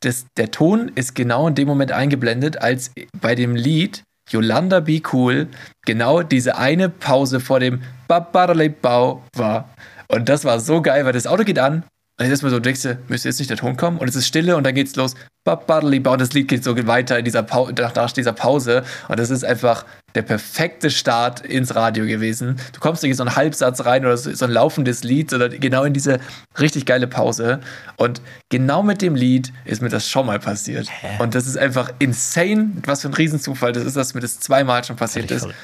das, 0.00 0.26
der 0.36 0.50
Ton 0.50 0.88
ist 0.94 1.14
genau 1.14 1.48
in 1.48 1.54
dem 1.54 1.66
Moment 1.66 1.92
eingeblendet, 1.92 2.60
als 2.60 2.92
bei 3.18 3.34
dem 3.34 3.56
Lied 3.56 4.02
Yolanda 4.30 4.80
Be 4.80 5.00
Cool 5.12 5.48
genau 5.86 6.22
diese 6.22 6.56
eine 6.56 6.90
Pause 6.90 7.40
vor 7.40 7.60
dem 7.60 7.82
Babaralebau 8.06 9.22
war. 9.34 9.68
Und 10.08 10.28
das 10.28 10.44
war 10.44 10.60
so 10.60 10.82
geil, 10.82 11.06
weil 11.06 11.12
das 11.14 11.26
Auto 11.26 11.44
geht 11.44 11.58
an 11.58 11.84
und 12.16 12.26
jetzt 12.26 12.34
ist 12.34 12.42
mal 12.42 12.50
so, 12.50 12.60
denkst 12.60 12.82
du, 12.82 12.96
müsste 13.08 13.28
jetzt 13.28 13.40
nicht 13.40 13.50
der 13.50 13.56
Ton 13.56 13.76
kommen? 13.76 13.98
Und 13.98 14.06
es 14.08 14.14
ist 14.14 14.28
Stille 14.28 14.56
und 14.56 14.62
dann 14.64 14.74
geht's 14.74 14.94
los. 14.94 15.14
Und 15.44 16.20
das 16.20 16.32
Lied 16.32 16.46
geht 16.46 16.62
so 16.62 16.86
weiter 16.86 17.18
in 17.18 17.24
dieser 17.24 17.42
Pau 17.42 17.70
nach, 17.70 18.12
dieser 18.12 18.32
Pause. 18.32 18.84
Und 19.08 19.18
das 19.18 19.30
ist 19.30 19.44
einfach 19.44 19.84
der 20.14 20.22
perfekte 20.22 20.90
Start 20.90 21.40
ins 21.40 21.74
Radio 21.74 22.06
gewesen. 22.06 22.56
Du 22.72 22.78
kommst 22.78 23.02
nicht 23.02 23.10
in 23.10 23.16
so 23.16 23.24
einen 23.24 23.34
Halbsatz 23.34 23.84
rein 23.84 24.06
oder 24.06 24.16
so, 24.16 24.44
ein 24.44 24.50
laufendes 24.52 25.02
Lied, 25.02 25.30
sondern 25.30 25.58
genau 25.58 25.82
in 25.82 25.92
diese 25.92 26.20
richtig 26.60 26.86
geile 26.86 27.08
Pause. 27.08 27.60
Und 27.96 28.22
genau 28.48 28.84
mit 28.84 29.02
dem 29.02 29.16
Lied 29.16 29.52
ist 29.64 29.82
mir 29.82 29.88
das 29.88 30.08
schon 30.08 30.26
mal 30.26 30.38
passiert. 30.38 30.88
Und 31.18 31.34
das 31.34 31.48
ist 31.48 31.58
einfach 31.58 31.92
insane, 31.98 32.70
was 32.86 33.02
für 33.02 33.08
ein 33.08 33.14
Riesenzufall 33.14 33.72
das 33.72 33.84
ist, 33.84 33.96
dass 33.96 34.14
mir 34.14 34.20
das 34.20 34.38
zweimal 34.38 34.84
schon 34.84 34.94
passiert 34.94 35.32
ist. 35.32 35.40
verrückt. 35.40 35.58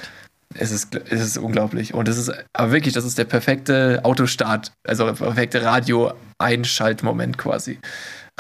Es 0.55 0.73
ist, 0.73 0.95
es 0.95 1.21
ist 1.21 1.39
unglaublich. 1.39 1.95
Und 1.95 2.09
es 2.09 2.17
ist, 2.19 2.33
aber 2.53 2.73
wirklich, 2.73 2.93
das 2.95 3.05
ist 3.05 3.17
der 3.19 3.25
perfekte 3.25 4.01
Autostart, 4.05 4.73
also 4.85 5.07
der 5.07 5.13
perfekte 5.13 5.63
Radio-Einschaltmoment 5.65 7.39
quasi. 7.39 7.79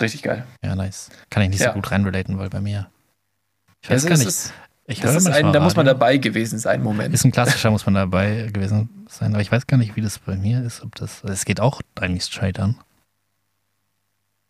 Richtig 0.00 0.22
geil. 0.22 0.44
Ja, 0.64 0.74
nice. 0.74 1.10
Kann 1.30 1.42
ich 1.44 1.50
nicht 1.50 1.60
Ja. 1.60 1.68
so 1.68 1.74
gut 1.74 1.90
reinrelaten, 1.90 2.38
weil 2.38 2.48
bei 2.48 2.60
mir. 2.60 2.88
Ich 3.82 3.90
Es 3.90 3.96
weiß 3.96 4.06
gar 4.06 4.12
ist, 4.14 4.18
nicht. 4.20 4.28
es- 4.28 4.52
Ich 4.86 5.00
das 5.00 5.14
ist 5.14 5.26
ein, 5.28 5.52
da 5.52 5.60
muss 5.60 5.76
man 5.76 5.86
dabei 5.86 6.16
gewesen 6.16 6.58
sein, 6.58 6.82
Moment. 6.82 7.14
Ist 7.14 7.24
ein 7.24 7.30
klassischer, 7.30 7.70
muss 7.70 7.86
man 7.86 7.94
dabei 7.94 8.50
gewesen 8.52 8.88
sein. 9.08 9.32
Aber 9.34 9.40
ich 9.42 9.52
weiß 9.52 9.68
gar 9.68 9.76
nicht, 9.76 9.94
wie 9.94 10.00
das 10.00 10.18
bei 10.18 10.34
mir 10.36 10.62
ist. 10.64 10.82
Ob 10.82 10.96
das. 10.96 11.22
Es 11.22 11.44
geht 11.44 11.60
auch 11.60 11.80
eigentlich 12.00 12.24
straight 12.24 12.58
an. 12.58 12.76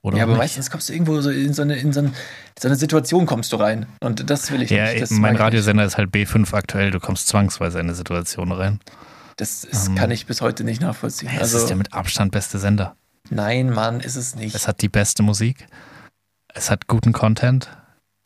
Oder 0.03 0.17
ja, 0.17 0.23
aber 0.25 0.33
nicht. 0.33 0.39
meistens 0.41 0.71
kommst 0.71 0.89
du 0.89 0.93
irgendwo 0.95 1.21
so 1.21 1.31
in 1.31 1.53
so 1.53 1.63
eine, 1.63 1.77
in 1.77 1.93
so 1.93 2.01
eine, 2.01 2.13
so 2.59 2.69
eine 2.69 2.77
Situation 2.77 3.27
kommst 3.27 3.53
du 3.53 3.57
rein. 3.57 3.87
Und 4.01 4.31
das 4.31 4.51
will 4.51 4.63
ich 4.63 4.71
Ja, 4.71 4.85
nicht. 4.91 5.03
Das 5.03 5.11
mein. 5.11 5.37
Radiosender 5.37 5.85
ist 5.85 5.99
halt 5.99 6.11
B5 6.11 6.55
aktuell. 6.55 6.91
Du 6.91 7.01
kommst 7.01 7.29
zwangsweise 7.29 7.79
in 7.81 7.87
eine 7.87 7.95
Situation 7.95 8.51
rein. 8.53 8.81
Das 9.37 9.65
ist, 9.65 9.89
Ähm, 9.89 9.95
kann 9.97 10.11
ich 10.11 10.27
bis 10.27 10.41
heute 10.41 10.65
nicht 10.65 10.81
nachvollziehen. 10.81 11.31
Es 11.35 11.41
Also, 11.41 11.59
ist 11.59 11.67
der 11.69 11.77
mit 11.77 11.93
Abstand 11.93 12.33
beste 12.33 12.59
Sender. 12.59 12.97
nein, 13.29 13.71
Mann, 13.71 14.01
ist 14.01 14.17
es 14.17 14.35
nicht. 14.35 14.55
Es 14.55 14.67
hat 14.69 14.81
die 14.81 14.89
beste 14.89 15.23
Musik. 15.23 15.67
Es 16.49 16.71
hat 16.71 16.87
guten 16.89 17.13
Content. 17.13 17.69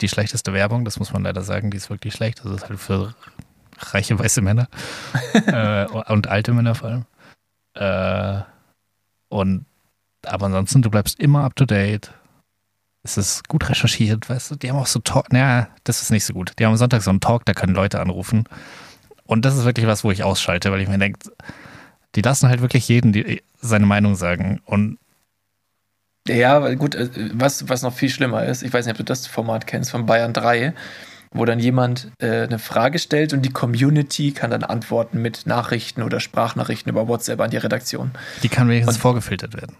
Die 0.01 0.09
schlechteste 0.09 0.51
Werbung, 0.53 0.83
das 0.85 0.97
muss 0.99 1.13
man 1.13 1.23
leider 1.23 1.41
sagen, 1.41 1.71
die 1.71 1.77
ist 1.77 1.89
wirklich 1.89 2.13
schlecht. 2.13 2.41
Das 2.43 2.51
ist 2.51 2.69
halt 2.69 2.79
für 2.79 3.15
reiche 3.79 4.17
weiße 4.17 4.41
Männer. 4.41 4.67
äh, 5.45 5.85
und 5.85 6.27
alte 6.27 6.53
Männer 6.53 6.75
vor 6.75 6.89
allem. 6.89 7.05
Äh, 7.75 8.43
und 9.29 9.65
aber 10.27 10.47
ansonsten, 10.47 10.81
du 10.81 10.89
bleibst 10.89 11.19
immer 11.19 11.43
up 11.43 11.55
to 11.55 11.65
date. 11.65 12.11
Es 13.03 13.17
ist 13.17 13.47
gut 13.47 13.69
recherchiert, 13.69 14.27
weißt 14.29 14.51
du. 14.51 14.55
Die 14.55 14.69
haben 14.69 14.77
auch 14.77 14.87
so 14.87 14.99
Talk. 14.99 15.31
Naja, 15.31 15.67
das 15.83 16.01
ist 16.01 16.09
nicht 16.11 16.25
so 16.25 16.33
gut. 16.33 16.53
Die 16.57 16.65
haben 16.65 16.71
am 16.71 16.77
Sonntag 16.77 17.03
so 17.03 17.11
einen 17.11 17.19
Talk, 17.19 17.45
da 17.45 17.53
können 17.53 17.75
Leute 17.75 17.99
anrufen. 17.99 18.45
Und 19.25 19.45
das 19.45 19.55
ist 19.55 19.65
wirklich 19.65 19.85
was, 19.87 20.03
wo 20.03 20.11
ich 20.11 20.23
ausschalte, 20.23 20.71
weil 20.71 20.81
ich 20.81 20.87
mir 20.87 20.97
denke, 20.97 21.19
die 22.15 22.21
lassen 22.21 22.49
halt 22.49 22.61
wirklich 22.61 22.87
jeden 22.87 23.11
die, 23.13 23.43
seine 23.61 23.85
Meinung 23.85 24.15
sagen. 24.15 24.59
Und 24.65 24.97
Ja, 26.27 26.73
gut, 26.73 26.95
äh, 26.95 27.09
was, 27.33 27.69
was 27.69 27.81
noch 27.83 27.93
viel 27.93 28.09
schlimmer 28.09 28.43
ist, 28.45 28.63
ich 28.63 28.73
weiß 28.73 28.85
nicht, 28.85 28.93
ob 28.93 28.97
du 28.97 29.03
das 29.03 29.27
Format 29.27 29.67
kennst, 29.67 29.91
von 29.91 30.05
Bayern 30.07 30.33
3, 30.33 30.73
wo 31.31 31.45
dann 31.45 31.59
jemand 31.59 32.11
äh, 32.19 32.43
eine 32.43 32.57
Frage 32.59 32.97
stellt 32.97 33.33
und 33.33 33.41
die 33.43 33.51
Community 33.51 34.31
kann 34.31 34.49
dann 34.51 34.63
antworten 34.63 35.21
mit 35.21 35.45
Nachrichten 35.45 36.01
oder 36.01 36.19
Sprachnachrichten 36.19 36.89
über 36.89 37.07
WhatsApp 37.07 37.39
an 37.41 37.51
die 37.51 37.57
Redaktion. 37.57 38.11
die 38.41 38.49
kann 38.49 38.67
wenigstens 38.69 38.95
Und- 38.95 39.01
vorgefiltert 39.01 39.53
werden. 39.53 39.75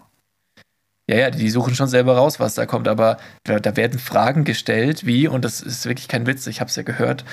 Ja, 1.09 1.17
ja, 1.17 1.29
die 1.29 1.49
suchen 1.49 1.75
schon 1.75 1.87
selber 1.87 2.15
raus, 2.17 2.39
was 2.39 2.55
da 2.55 2.65
kommt, 2.65 2.87
aber 2.87 3.17
da, 3.43 3.59
da 3.59 3.75
werden 3.75 3.99
Fragen 3.99 4.43
gestellt, 4.43 5.05
wie, 5.05 5.27
und 5.27 5.45
das 5.45 5.61
ist 5.61 5.85
wirklich 5.85 6.07
kein 6.07 6.25
Witz, 6.25 6.47
ich 6.47 6.61
habe 6.61 6.69
es 6.69 6.75
ja 6.75 6.83
gehört, 6.83 7.25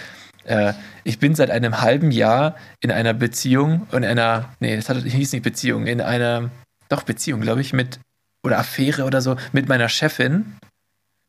äh, 0.44 0.74
ich 1.04 1.18
bin 1.18 1.34
seit 1.34 1.50
einem 1.50 1.80
halben 1.80 2.10
Jahr 2.10 2.56
in 2.80 2.90
einer 2.90 3.14
Beziehung, 3.14 3.86
in 3.92 4.04
einer, 4.04 4.50
nee, 4.60 4.76
das 4.76 4.88
hat, 4.88 4.98
hieß 4.98 5.32
nicht 5.32 5.42
Beziehung, 5.42 5.86
in 5.86 6.00
einer, 6.00 6.50
doch 6.90 7.02
Beziehung, 7.02 7.40
glaube 7.40 7.62
ich, 7.62 7.72
mit, 7.72 7.98
oder 8.44 8.58
Affäre 8.58 9.04
oder 9.04 9.22
so, 9.22 9.36
mit 9.52 9.68
meiner 9.68 9.88
Chefin. 9.88 10.56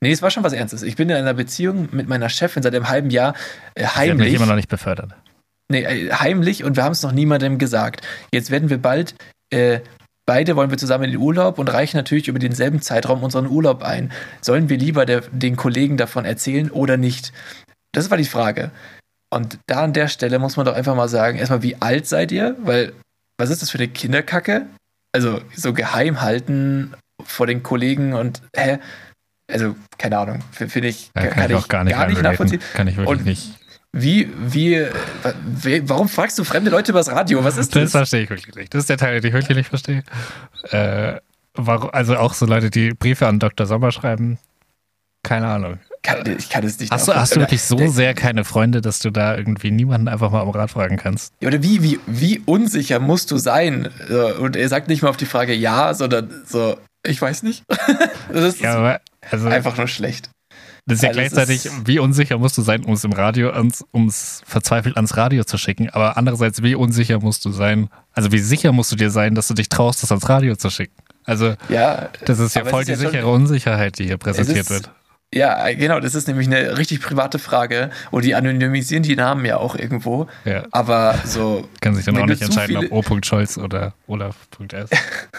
Nee, 0.01 0.11
es 0.11 0.21
war 0.21 0.31
schon 0.31 0.43
was 0.43 0.51
Ernstes. 0.51 0.83
Ich 0.83 0.97
bin 0.97 1.09
in 1.09 1.15
einer 1.15 1.33
Beziehung 1.33 1.87
mit 1.91 2.09
meiner 2.09 2.27
Chefin 2.27 2.61
seit 2.61 2.75
einem 2.75 2.89
halben 2.89 3.09
Jahr 3.09 3.35
äh, 3.75 3.81
Die 3.81 3.85
hat 3.87 3.95
mich 3.95 4.09
heimlich. 4.09 4.33
immer 4.33 4.47
noch 4.47 4.55
nicht 4.55 4.67
befördert. 4.67 5.13
Nee, 5.71 5.83
äh, 5.83 6.11
heimlich 6.11 6.65
und 6.65 6.75
wir 6.75 6.83
haben 6.83 6.91
es 6.91 7.03
noch 7.03 7.13
niemandem 7.13 7.57
gesagt. 7.57 8.01
Jetzt 8.33 8.51
werden 8.51 8.69
wir 8.69 8.79
bald 8.79 9.15
äh, 9.49 9.79
beide 10.25 10.55
wollen 10.55 10.69
wir 10.69 10.77
zusammen 10.77 11.05
in 11.05 11.11
den 11.11 11.19
Urlaub 11.19 11.59
und 11.59 11.71
reichen 11.71 11.97
natürlich 11.97 12.27
über 12.27 12.39
denselben 12.39 12.81
Zeitraum 12.81 13.23
unseren 13.23 13.47
Urlaub 13.47 13.83
ein. 13.83 14.11
Sollen 14.41 14.69
wir 14.69 14.77
lieber 14.77 15.05
der, 15.05 15.21
den 15.21 15.55
Kollegen 15.55 15.97
davon 15.97 16.25
erzählen 16.25 16.71
oder 16.71 16.97
nicht? 16.97 17.33
Das 17.91 18.09
war 18.09 18.17
die 18.17 18.25
Frage. 18.25 18.71
Und 19.33 19.57
da 19.67 19.83
an 19.83 19.93
der 19.93 20.07
Stelle 20.07 20.39
muss 20.39 20.57
man 20.57 20.65
doch 20.65 20.75
einfach 20.75 20.95
mal 20.95 21.09
sagen, 21.09 21.37
erstmal, 21.37 21.63
wie 21.63 21.81
alt 21.81 22.07
seid 22.07 22.31
ihr? 22.31 22.55
Weil, 22.63 22.93
was 23.37 23.49
ist 23.49 23.61
das 23.61 23.71
für 23.71 23.79
eine 23.79 23.87
Kinderkacke? 23.87 24.67
Also, 25.11 25.41
so 25.55 25.73
geheim 25.73 26.21
halten 26.21 26.93
vor 27.23 27.47
den 27.47 27.63
Kollegen 27.63 28.13
und, 28.13 28.41
hä? 28.55 28.79
Also, 29.51 29.75
keine 29.97 30.17
Ahnung, 30.19 30.39
finde 30.51 30.87
ich, 30.87 31.11
ja, 31.15 31.27
kann, 31.27 31.31
kann, 31.31 31.51
ich 31.51 31.57
auch 31.57 31.67
gar 31.67 31.83
nicht, 31.83 31.93
gar 31.93 32.07
nicht 32.07 32.21
nachvollziehen. 32.21 32.61
Kann 32.73 32.87
ich 32.87 32.97
wirklich 32.97 33.19
und 33.19 33.25
nicht. 33.25 33.59
Wie, 33.95 34.31
wie, 34.39 34.87
wie, 35.45 35.87
warum 35.87 36.09
fragst 36.09 36.39
du 36.39 36.43
fremde 36.43 36.71
Leute 36.71 36.91
übers 36.91 37.09
Radio? 37.09 37.43
Was 37.43 37.57
ist 37.57 37.75
das? 37.75 37.83
Das 37.83 37.91
verstehe 37.91 38.23
ich 38.23 38.29
wirklich 38.29 38.55
nicht. 38.55 38.73
Das 38.73 38.81
ist 38.81 38.89
der 38.89 38.97
Teil, 38.97 39.21
den 39.21 39.27
ich 39.27 39.33
wirklich 39.33 39.55
nicht 39.55 39.69
verstehe. 39.69 40.03
Äh, 40.71 41.19
warum, 41.53 41.91
also 41.91 42.17
auch 42.17 42.33
so 42.33 42.47
Leute, 42.47 42.71
die 42.71 42.95
Briefe 42.95 43.27
an 43.27 43.37
Dr. 43.37 43.67
Sommer 43.67 43.91
schreiben, 43.91 44.39
keine 45.21 45.47
Ahnung. 45.47 45.79
Kann, 46.01 46.23
ich 46.37 46.49
kann 46.49 46.65
es 46.65 46.79
nicht. 46.79 46.91
Hast 46.91 47.07
du, 47.07 47.13
hast 47.13 47.35
du 47.35 47.39
wirklich 47.39 47.61
so 47.61 47.87
sehr 47.87 48.13
keine 48.13 48.43
Freunde, 48.43 48.81
dass 48.81 48.99
du 48.99 49.09
da 49.09 49.37
irgendwie 49.37 49.71
niemanden 49.71 50.09
einfach 50.09 50.31
mal 50.31 50.41
am 50.41 50.49
Rat 50.49 50.71
fragen 50.71 50.97
kannst? 50.97 51.33
Ja, 51.39 51.47
oder 51.47 51.63
wie, 51.63 51.81
wie, 51.83 51.99
wie 52.07 52.41
unsicher 52.45 52.99
musst 52.99 53.31
du 53.31 53.37
sein? 53.37 53.89
Und 54.39 54.55
er 54.55 54.67
sagt 54.67 54.89
nicht 54.89 55.01
mal 55.01 55.09
auf 55.09 55.17
die 55.17 55.25
Frage 55.25 55.53
ja, 55.53 55.93
sondern 55.93 56.43
so, 56.45 56.77
ich 57.05 57.21
weiß 57.21 57.43
nicht. 57.43 57.63
das 58.33 58.55
ist 58.55 58.61
ja, 58.61 58.75
aber, 58.75 59.01
also, 59.31 59.47
einfach 59.47 59.77
nur 59.77 59.87
schlecht. 59.87 60.29
Das 60.85 60.97
ist 60.97 61.03
ja 61.03 61.11
gleichzeitig, 61.11 61.65
ist 61.65 61.87
wie 61.87 61.99
unsicher 61.99 62.37
musst 62.37 62.57
du 62.57 62.61
sein, 62.61 62.83
um 62.83 62.93
es 62.93 63.03
im 63.05 63.13
Radio, 63.13 63.53
um 63.91 64.07
es 64.07 64.41
verzweifelt 64.45 64.97
ans 64.97 65.15
Radio 65.15 65.45
zu 65.45 65.57
schicken. 65.57 65.89
Aber 65.89 66.17
andererseits, 66.17 66.61
wie 66.61 66.75
unsicher 66.75 67.19
musst 67.19 67.45
du 67.45 67.51
sein, 67.51 67.89
also 68.11 68.31
wie 68.31 68.39
sicher 68.39 68.73
musst 68.73 68.91
du 68.91 68.97
dir 68.97 69.09
sein, 69.09 69.33
dass 69.33 69.47
du 69.47 69.53
dich 69.53 69.69
traust, 69.69 70.03
das 70.03 70.11
ans 70.11 70.27
Radio 70.27 70.55
zu 70.55 70.69
schicken. 70.69 70.95
Also, 71.25 71.55
ja, 71.69 72.09
das 72.25 72.39
ist 72.39 72.55
ja 72.55 72.65
voll 72.65 72.81
ist 72.81 72.87
die 72.87 72.93
ja 72.93 72.97
sichere 72.97 73.27
Unsicherheit, 73.27 73.97
die 73.97 74.05
hier 74.05 74.17
präsentiert 74.17 74.57
ist, 74.57 74.69
wird. 74.69 74.91
Ja, 75.33 75.71
genau, 75.73 75.99
das 75.99 76.13
ist 76.13 76.27
nämlich 76.27 76.47
eine 76.47 76.77
richtig 76.77 77.01
private 77.01 77.39
Frage 77.39 77.89
und 78.11 78.23
die 78.23 78.35
anonymisieren 78.35 79.03
die 79.03 79.15
Namen 79.15 79.45
ja 79.45 79.57
auch 79.57 79.75
irgendwo. 79.75 80.27
Ja. 80.45 80.63
Aber 80.71 81.15
so. 81.25 81.67
Kann 81.81 81.95
sich 81.95 82.05
dann 82.05 82.17
auch 82.17 82.25
nicht 82.25 82.41
entscheiden, 82.41 82.77
viele... 82.77 82.91
ob 82.91 83.09
O. 83.09 83.17
Scholz 83.23 83.57
oder 83.57 83.93
Olaf.s. 84.07 84.89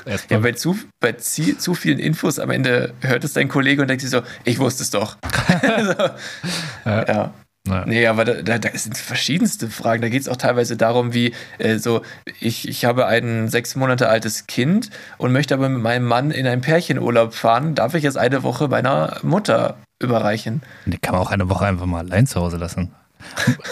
ja, 0.30 0.38
bei, 0.38 0.52
zu, 0.52 0.76
bei 1.00 1.12
zu, 1.12 1.56
zu 1.56 1.74
vielen 1.74 1.98
Infos 1.98 2.38
am 2.38 2.50
Ende 2.50 2.92
hört 3.00 3.24
es 3.24 3.34
dein 3.34 3.48
Kollege 3.48 3.82
und 3.82 3.88
denkt 3.88 4.00
sich 4.00 4.10
so, 4.10 4.22
ich 4.44 4.58
wusste 4.58 4.82
es 4.82 4.90
doch. 4.90 5.16
so. 5.62 6.90
ja. 6.90 7.06
ja. 7.06 7.34
Naja. 7.66 7.84
Nee, 7.86 8.06
aber 8.06 8.26
da, 8.26 8.42
da, 8.42 8.58
da, 8.58 8.68
sind 8.74 8.98
verschiedenste 8.98 9.70
Fragen. 9.70 10.02
Da 10.02 10.10
geht 10.10 10.20
es 10.20 10.28
auch 10.28 10.36
teilweise 10.36 10.76
darum, 10.76 11.14
wie 11.14 11.32
äh, 11.58 11.78
so, 11.78 12.02
ich, 12.40 12.68
ich 12.68 12.84
habe 12.84 13.06
ein 13.06 13.48
sechs 13.48 13.74
Monate 13.74 14.08
altes 14.08 14.46
Kind 14.46 14.90
und 15.16 15.32
möchte 15.32 15.54
aber 15.54 15.70
mit 15.70 15.82
meinem 15.82 16.04
Mann 16.04 16.30
in 16.30 16.46
einen 16.46 16.60
Pärchenurlaub 16.60 17.32
fahren. 17.32 17.74
Darf 17.74 17.94
ich 17.94 18.02
jetzt 18.02 18.18
eine 18.18 18.42
Woche 18.42 18.68
meiner 18.68 19.16
Mutter 19.22 19.78
überreichen? 19.98 20.62
Die 20.84 20.98
kann 20.98 21.14
man 21.14 21.22
auch 21.22 21.30
eine 21.30 21.48
Woche 21.48 21.64
einfach 21.64 21.86
mal 21.86 22.00
allein 22.00 22.26
zu 22.26 22.38
Hause 22.38 22.58
lassen. 22.58 22.94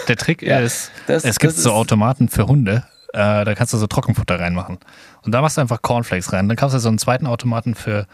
Der 0.07 0.15
Trick 0.15 0.41
ja, 0.41 0.59
ist, 0.59 0.89
das, 1.05 1.23
es 1.23 1.37
gibt 1.37 1.53
so 1.53 1.71
Automaten 1.71 2.29
für 2.29 2.47
Hunde. 2.47 2.85
Äh, 3.13 3.45
da 3.45 3.53
kannst 3.53 3.73
du 3.73 3.77
so 3.77 3.85
Trockenfutter 3.85 4.39
reinmachen. 4.39 4.79
Und 5.21 5.33
da 5.33 5.41
machst 5.41 5.57
du 5.57 5.61
einfach 5.61 5.83
Cornflakes 5.83 6.33
rein. 6.33 6.47
Dann 6.47 6.57
kaufst 6.57 6.75
du 6.75 6.79
so 6.79 6.89
einen 6.89 6.97
zweiten 6.97 7.27
Automaten 7.27 7.75
für, 7.75 8.07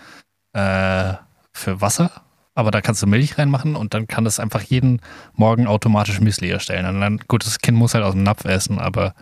äh, 0.51 1.13
für 1.53 1.79
Wasser 1.79 2.11
aber 2.59 2.71
da 2.71 2.81
kannst 2.81 3.01
du 3.01 3.07
Milch 3.07 3.37
reinmachen 3.37 3.75
und 3.75 3.93
dann 3.93 4.05
kann 4.07 4.25
das 4.25 4.39
einfach 4.39 4.61
jeden 4.61 5.01
Morgen 5.33 5.65
automatisch 5.65 6.19
Müsli 6.19 6.49
erstellen. 6.49 6.85
Und 6.85 7.01
dann, 7.01 7.19
gut, 7.27 7.45
das 7.45 7.59
Kind 7.59 7.77
muss 7.77 7.93
halt 7.93 8.03
aus 8.03 8.13
dem 8.13 8.23
Napf 8.23 8.45
essen, 8.45 8.79
aber 8.79 9.13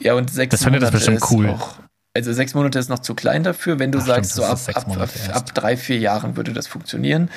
ja, 0.00 0.14
und 0.14 0.30
sechs 0.30 0.52
das 0.52 0.64
findet 0.64 0.82
das 0.82 0.92
bestimmt 0.92 1.20
cool. 1.30 1.50
Auch, 1.50 1.74
also 2.16 2.32
sechs 2.32 2.54
Monate 2.54 2.78
ist 2.78 2.88
noch 2.88 3.00
zu 3.00 3.14
klein 3.14 3.42
dafür. 3.42 3.78
Wenn 3.78 3.92
du 3.92 3.98
Ach, 3.98 4.06
sagst, 4.06 4.32
stimmt, 4.32 4.46
so 4.46 4.72
ab, 4.72 4.86
ab, 4.88 4.96
ab, 4.98 5.10
ab, 5.32 5.54
drei, 5.54 5.76
vier 5.76 5.98
Jahren 5.98 6.36
würde 6.36 6.52
das 6.52 6.66
funktionieren. 6.66 7.30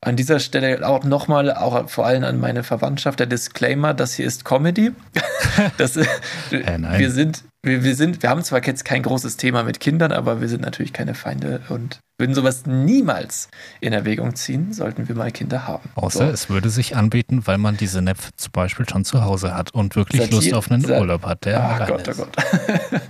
An 0.00 0.16
dieser 0.16 0.38
Stelle 0.38 0.86
auch 0.86 1.04
nochmal, 1.04 1.52
auch 1.52 1.88
vor 1.88 2.06
allem 2.06 2.24
an 2.24 2.38
meine 2.38 2.62
Verwandtschaft, 2.62 3.18
der 3.18 3.26
Disclaimer, 3.26 3.94
das 3.94 4.14
hier 4.14 4.26
ist 4.26 4.44
Comedy. 4.44 4.92
das, 5.78 5.96
äh, 5.96 6.06
wir 6.50 7.10
sind, 7.10 7.44
wir, 7.68 7.84
wir 7.84 7.94
sind, 7.94 8.22
wir 8.22 8.30
haben 8.30 8.42
zwar 8.42 8.64
jetzt 8.64 8.84
kein 8.84 9.02
großes 9.02 9.36
Thema 9.36 9.62
mit 9.62 9.80
Kindern, 9.80 10.12
aber 10.12 10.40
wir 10.40 10.48
sind 10.48 10.62
natürlich 10.62 10.92
keine 10.92 11.14
Feinde 11.14 11.62
und 11.68 12.00
würden 12.18 12.34
sowas 12.34 12.66
niemals 12.66 13.48
in 13.80 13.92
Erwägung 13.92 14.34
ziehen, 14.34 14.72
sollten 14.72 15.08
wir 15.08 15.14
mal 15.14 15.30
Kinder 15.30 15.68
haben. 15.68 15.88
Außer 15.94 16.26
so. 16.26 16.32
es 16.32 16.50
würde 16.50 16.70
sich 16.70 16.96
anbieten, 16.96 17.46
weil 17.46 17.58
man 17.58 17.76
diese 17.76 18.02
Nepf 18.02 18.30
zum 18.36 18.52
Beispiel 18.52 18.88
schon 18.88 19.04
zu 19.04 19.24
Hause 19.24 19.54
hat 19.54 19.72
und 19.72 19.94
wirklich 19.94 20.22
Satire, 20.22 20.36
Lust 20.36 20.54
auf 20.54 20.70
einen 20.70 20.82
Sa 20.82 20.98
Urlaub 20.98 21.24
hat. 21.24 21.44
Der 21.44 21.62
Ach 21.62 21.86
Gott, 21.86 22.08
oh 22.08 22.14
Gott. 22.14 22.36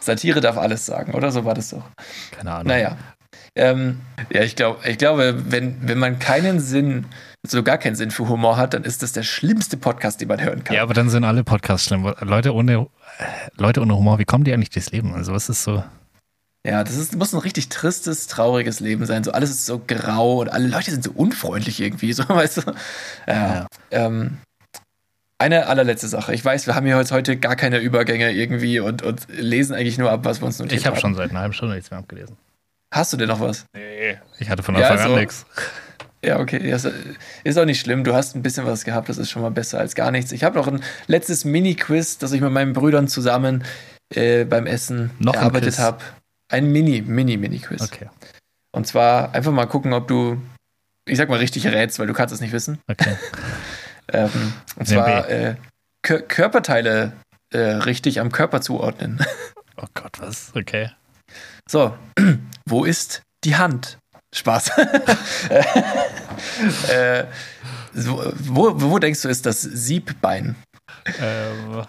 Satire 0.00 0.40
darf 0.40 0.56
alles 0.56 0.86
sagen, 0.86 1.14
oder? 1.14 1.30
So 1.30 1.44
war 1.44 1.54
das 1.54 1.70
doch. 1.70 1.84
Keine 2.30 2.52
Ahnung. 2.52 2.68
Naja, 2.68 2.96
ähm, 3.56 4.00
ja, 4.30 4.42
ich, 4.42 4.56
glaub, 4.56 4.84
ich 4.86 4.98
glaube, 4.98 5.50
wenn, 5.50 5.88
wenn 5.88 5.98
man 5.98 6.18
keinen 6.18 6.60
Sinn, 6.60 7.06
so 7.46 7.62
gar 7.62 7.78
keinen 7.78 7.94
Sinn 7.94 8.10
für 8.10 8.28
Humor 8.28 8.56
hat, 8.56 8.74
dann 8.74 8.84
ist 8.84 9.02
das 9.02 9.12
der 9.12 9.22
schlimmste 9.22 9.76
Podcast, 9.76 10.20
den 10.20 10.28
man 10.28 10.40
hören 10.42 10.64
kann. 10.64 10.76
Ja, 10.76 10.82
aber 10.82 10.94
dann 10.94 11.10
sind 11.10 11.24
alle 11.24 11.44
Podcasts 11.44 11.86
schlimm. 11.86 12.12
Leute 12.20 12.54
ohne, 12.54 12.86
Leute 13.56 13.80
ohne 13.80 13.96
Humor, 13.96 14.18
wie 14.18 14.24
kommen 14.24 14.44
die 14.44 14.52
eigentlich 14.52 14.70
durchs 14.70 14.90
Leben? 14.90 15.14
Also, 15.14 15.32
was 15.32 15.48
ist 15.48 15.62
so. 15.62 15.84
Ja, 16.66 16.82
das 16.82 16.96
ist, 16.96 17.14
muss 17.16 17.34
ein 17.34 17.40
richtig 17.40 17.68
tristes, 17.68 18.26
trauriges 18.26 18.80
Leben 18.80 19.04
sein. 19.04 19.22
So 19.22 19.32
alles 19.32 19.50
ist 19.50 19.66
so 19.66 19.82
grau 19.86 20.40
und 20.40 20.48
alle 20.48 20.66
Leute 20.66 20.90
sind 20.90 21.04
so 21.04 21.12
unfreundlich 21.12 21.80
irgendwie, 21.80 22.12
so 22.14 22.26
weißt 22.28 22.58
du. 22.58 22.62
Ja. 23.26 23.34
ja. 23.34 23.66
Ähm, 23.90 24.38
eine 25.38 25.66
allerletzte 25.66 26.08
Sache. 26.08 26.32
Ich 26.32 26.42
weiß, 26.42 26.66
wir 26.66 26.74
haben 26.74 26.86
hier 26.86 26.96
heute 26.96 27.36
gar 27.36 27.56
keine 27.56 27.78
Übergänge 27.78 28.30
irgendwie 28.32 28.80
und, 28.80 29.02
und 29.02 29.26
lesen 29.28 29.74
eigentlich 29.74 29.98
nur 29.98 30.10
ab, 30.10 30.24
was 30.24 30.40
wir 30.40 30.46
uns 30.46 30.58
notiert 30.58 30.80
Ich 30.80 30.86
habe 30.86 30.98
schon 30.98 31.14
seit 31.14 31.30
einer 31.30 31.40
halben 31.40 31.52
Stunde 31.52 31.74
nichts 31.74 31.90
mehr 31.90 31.98
abgelesen. 31.98 32.36
Hast 32.94 33.12
du 33.12 33.16
denn 33.16 33.28
noch 33.28 33.40
was? 33.40 33.66
Nee, 33.74 34.18
ich 34.38 34.48
hatte 34.48 34.62
von 34.62 34.76
Anfang 34.76 34.96
ja, 34.96 35.02
also, 35.02 35.14
an 35.14 35.20
nichts. 35.20 35.44
Ja, 36.24 36.40
okay. 36.40 36.70
Ist 37.44 37.58
auch 37.58 37.64
nicht 37.64 37.80
schlimm. 37.80 38.04
Du 38.04 38.14
hast 38.14 38.34
ein 38.34 38.42
bisschen 38.42 38.66
was 38.66 38.84
gehabt. 38.84 39.08
Das 39.08 39.18
ist 39.18 39.30
schon 39.30 39.42
mal 39.42 39.50
besser 39.50 39.78
als 39.78 39.94
gar 39.94 40.10
nichts. 40.10 40.32
Ich 40.32 40.44
habe 40.44 40.56
noch 40.56 40.68
ein 40.68 40.82
letztes 41.06 41.44
Mini-Quiz, 41.44 42.18
das 42.18 42.32
ich 42.32 42.40
mit 42.40 42.50
meinen 42.50 42.72
Brüdern 42.72 43.08
zusammen 43.08 43.64
äh, 44.14 44.44
beim 44.44 44.66
Essen 44.66 45.10
noch 45.18 45.34
erarbeitet 45.34 45.78
habe. 45.78 45.98
Ein 46.50 46.70
Mini, 46.72 47.02
Mini, 47.02 47.36
Mini-Quiz. 47.36 47.82
Okay. 47.82 48.08
Und 48.72 48.86
zwar 48.86 49.34
einfach 49.34 49.52
mal 49.52 49.66
gucken, 49.66 49.92
ob 49.92 50.08
du, 50.08 50.40
ich 51.06 51.16
sag 51.16 51.28
mal, 51.28 51.38
richtig 51.38 51.66
rätst, 51.66 51.98
weil 51.98 52.06
du 52.06 52.14
kannst 52.14 52.34
es 52.34 52.40
nicht 52.40 52.52
wissen. 52.52 52.78
Okay. 52.90 53.16
ähm, 54.12 54.52
und 54.76 54.86
zwar 54.86 55.28
äh, 55.28 55.56
Körperteile 56.02 57.12
äh, 57.52 57.58
richtig 57.58 58.20
am 58.20 58.32
Körper 58.32 58.60
zuordnen. 58.60 59.24
oh 59.76 59.86
Gott, 59.94 60.20
was? 60.20 60.52
Okay. 60.54 60.90
So, 61.68 61.96
wo 62.66 62.84
ist 62.84 63.22
die 63.44 63.56
Hand? 63.56 63.98
Spaß. 64.34 64.68
äh, 66.88 67.24
wo, 67.94 68.72
wo 68.80 68.98
denkst 68.98 69.22
du, 69.22 69.28
ist 69.28 69.46
das 69.46 69.62
Siebbein? 69.62 70.56
Ähm, 71.20 71.84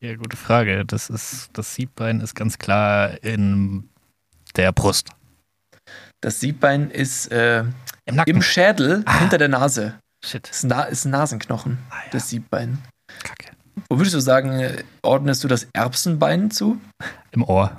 ja, 0.00 0.16
gute 0.16 0.36
Frage. 0.36 0.84
Das, 0.84 1.08
ist, 1.08 1.50
das 1.52 1.74
Siebbein 1.74 2.20
ist 2.20 2.34
ganz 2.34 2.58
klar 2.58 3.22
in 3.22 3.88
der 4.56 4.72
Brust. 4.72 5.10
Das 6.20 6.40
Siebbein 6.40 6.90
ist 6.90 7.30
äh, 7.30 7.64
Im, 8.04 8.18
im, 8.26 8.42
Schädel 8.42 9.02
ah. 9.06 9.20
hinter 9.20 9.38
der 9.38 9.48
Nase. 9.48 9.94
Shit. 10.24 10.48
Ist, 10.48 10.64
Na 10.64 10.82
ist 10.84 11.04
ein 11.04 11.10
Nasenknochen, 11.10 11.78
ah, 11.90 11.98
ja. 12.04 12.10
das 12.10 12.30
Siebbein. 12.30 12.78
Kacke. 13.22 13.52
Wo 13.88 13.98
würdest 13.98 14.14
du 14.14 14.20
sagen, 14.20 14.82
ordnest 15.02 15.44
du 15.44 15.48
das 15.48 15.68
Erbsenbein 15.72 16.50
zu? 16.50 16.80
Im 17.30 17.44
Ohr. 17.44 17.76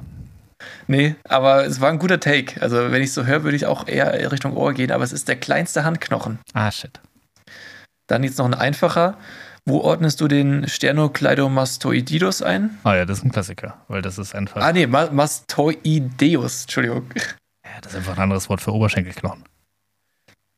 Nee, 0.88 1.16
aber 1.24 1.66
es 1.66 1.82
war 1.82 1.90
ein 1.90 2.00
guter 2.00 2.20
Take. 2.20 2.62
Also, 2.62 2.92
wenn 2.92 3.02
ich 3.02 3.14
so 3.14 3.26
höre, 3.26 3.44
würde 3.44 3.58
ich 3.58 3.66
auch 3.66 3.88
eher 3.88 4.32
Richtung 4.32 4.56
Ohr 4.56 4.74
gehen, 4.74 4.92
aber 4.92 5.04
es 5.04 5.14
ist 5.14 5.28
der 5.28 5.36
kleinste 5.36 5.84
Handknochen. 5.84 6.40
Ah, 6.54 6.72
shit. 6.72 7.00
Dann 8.08 8.24
jetzt 8.24 8.38
noch 8.38 8.46
ein 8.46 8.54
einfacher. 8.54 9.18
Wo 9.66 9.82
ordnest 9.82 10.22
du 10.22 10.30
den 10.30 10.66
Sternocleidomastoidus 10.68 12.42
ein? 12.42 12.78
Ah 12.86 12.96
ja, 12.96 13.06
das 13.06 13.18
ist 13.18 13.26
ein 13.26 13.32
Klassiker, 13.32 13.78
weil 13.90 14.02
das 14.02 14.18
ist 14.18 14.34
einfach. 14.34 14.62
Ah 14.62 14.72
nee, 14.72 14.88
Ma 14.88 15.12
Mastoideus, 15.12 16.62
Entschuldigung. 16.62 17.04
Ja, 17.66 17.82
das 17.82 17.92
ist 17.92 17.98
einfach 17.98 18.16
ein 18.16 18.24
anderes 18.24 18.48
Wort 18.48 18.62
für 18.62 18.72
Oberschenkelknochen. 18.72 19.44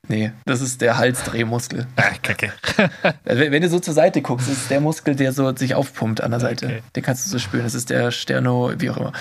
Nee, 0.08 0.32
das 0.46 0.62
ist 0.62 0.82
der 0.82 0.98
Halsdrehmuskel. 0.98 1.88
Ah, 1.96 2.12
kacke. 2.22 2.54
Also, 3.26 3.42
wenn 3.52 3.62
du 3.62 3.70
so 3.70 3.80
zur 3.80 3.96
Seite 3.96 4.22
guckst, 4.22 4.48
ist 4.48 4.70
der 4.70 4.80
Muskel, 4.80 5.16
der 5.16 5.34
so 5.34 5.56
sich 5.56 5.74
aufpumpt 5.76 6.22
an 6.22 6.32
der 6.32 6.40
Seite. 6.40 6.66
Okay. 6.68 6.84
Den 6.96 7.04
kannst 7.04 7.26
du 7.26 7.30
so 7.32 7.40
spüren. 7.40 7.64
Das 7.64 7.76
ist 7.76 7.90
der 7.90 8.12
Sterno, 8.12 8.74
wie 8.78 8.90
auch 8.90 8.98
immer. 8.98 9.14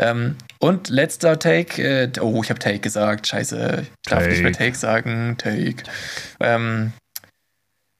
Ähm, 0.00 0.36
und 0.58 0.88
letzter 0.88 1.38
Take. 1.38 1.82
Äh, 1.82 2.10
oh, 2.20 2.42
ich 2.42 2.50
habe 2.50 2.58
Take 2.58 2.78
gesagt. 2.78 3.26
Scheiße. 3.26 3.82
Ich 3.82 4.10
darf 4.10 4.20
take. 4.20 4.30
nicht 4.30 4.42
mehr 4.42 4.52
Take 4.52 4.74
sagen. 4.76 5.36
Take. 5.38 5.84
Ähm, 6.40 6.92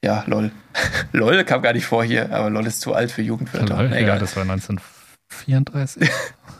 ja, 0.03 0.25
lol. 0.27 0.51
lol 1.13 1.45
kam 1.45 1.63
gar 1.63 1.75
nicht 1.75 1.85
vor 1.85 2.03
hier, 2.03 2.33
aber 2.33 2.49
lol 2.49 2.67
ist 2.67 2.81
zu 2.81 2.95
alt 2.95 3.13
für 3.13 3.23
Jugendwörter. 3.23 3.77
Lol, 3.77 3.93
egal. 3.93 4.03
Ja, 4.03 4.19
das 4.19 4.35
war 4.35 4.43
1934. 4.43 6.11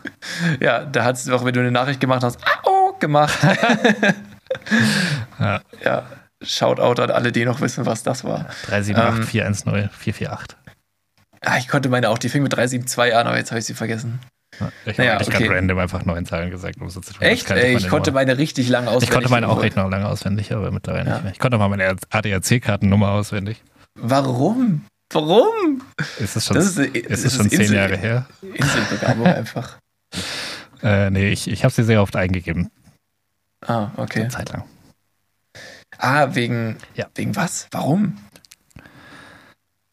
ja, 0.59 0.85
da 0.85 1.03
hat 1.03 1.15
es 1.15 1.25
doch, 1.25 1.43
wenn 1.43 1.53
du 1.53 1.59
eine 1.59 1.71
Nachricht 1.71 1.99
gemacht 1.99 2.23
hast, 2.23 2.39
oh, 2.63 2.93
gemacht. 2.99 3.37
ja. 5.39 5.61
ja. 5.83 6.07
Shoutout 6.43 7.01
an 7.01 7.11
alle, 7.11 7.31
die 7.31 7.45
noch 7.45 7.61
wissen, 7.61 7.85
was 7.85 8.03
das 8.03 8.23
war. 8.23 8.47
378 8.65 9.29
410 9.29 9.89
448. 9.91 10.57
Ah, 11.43 11.57
ich 11.57 11.67
konnte 11.67 11.89
meine 11.89 12.09
auch, 12.09 12.17
die 12.17 12.29
fing 12.29 12.43
mit 12.43 12.53
372 12.53 13.15
an, 13.15 13.27
aber 13.27 13.37
jetzt 13.37 13.51
habe 13.51 13.59
ich 13.59 13.65
sie 13.65 13.73
vergessen. 13.73 14.19
Ich 14.85 14.97
Naja, 14.97 15.13
habe 15.13 15.25
okay. 15.25 15.43
gerade 15.45 15.55
random 15.57 15.77
einfach 15.79 16.05
neun 16.05 16.25
Zahlen 16.25 16.49
gesagt. 16.51 16.79
Um 16.81 16.89
so 16.89 16.99
zu 17.01 17.13
tun, 17.13 17.21
Echt? 17.21 17.49
Ey, 17.51 17.75
ich 17.77 17.87
konnte 17.89 18.11
meine 18.11 18.37
richtig 18.37 18.69
lang 18.69 18.87
auswendig. 18.87 19.09
Ich 19.09 19.13
konnte 19.13 19.29
meine 19.29 19.47
auch 19.47 19.55
lernen. 19.55 19.67
echt 19.67 19.75
noch 19.77 19.89
lange 19.89 20.07
auswendig, 20.07 20.53
aber 20.53 20.71
mittlerweile 20.71 21.07
Ja. 21.09 21.13
nicht 21.15 21.23
mehr. 21.23 21.31
Ich 21.33 21.39
konnte 21.39 21.57
mal 21.57 21.69
meine 21.69 21.95
ADAC-Kartennummer 22.09 23.09
auswendig. 23.11 23.61
Warum? 23.95 24.85
Warum? 25.13 25.81
Ist 26.19 26.35
es 26.37 26.45
schon, 26.45 26.55
Das 26.55 26.65
ist, 26.67 26.77
ist, 26.79 27.09
das 27.11 27.23
es 27.25 27.35
schon 27.35 27.49
zehn 27.49 27.61
Insel- 27.61 27.75
Jahre 27.75 27.97
her? 27.97 28.25
Inselbegabung 28.41 29.25
einfach. 29.27 29.77
Äh, 30.83 31.09
nee, 31.09 31.29
ich, 31.29 31.49
ich 31.49 31.63
habe 31.63 31.73
sie 31.73 31.83
sehr 31.83 32.01
oft 32.01 32.15
eingegeben. 32.15 32.69
Ah, 33.65 33.89
okay. 33.97 34.21
Eine 34.21 34.29
Zeit 34.29 34.51
lang. 34.51 34.63
Ah, 35.97 36.29
wegen, 36.33 36.77
Ja. 36.95 37.07
wegen 37.15 37.35
was? 37.35 37.67
Warum? 37.71 38.17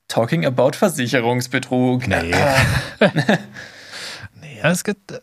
Talking 0.06 0.46
about 0.46 0.72
Versicherungsbetrug. 0.74 2.06
Nee. 2.06 2.32
Ja, 4.58 4.70
es 4.70 4.84
gibt, 4.84 5.12
äh, 5.12 5.20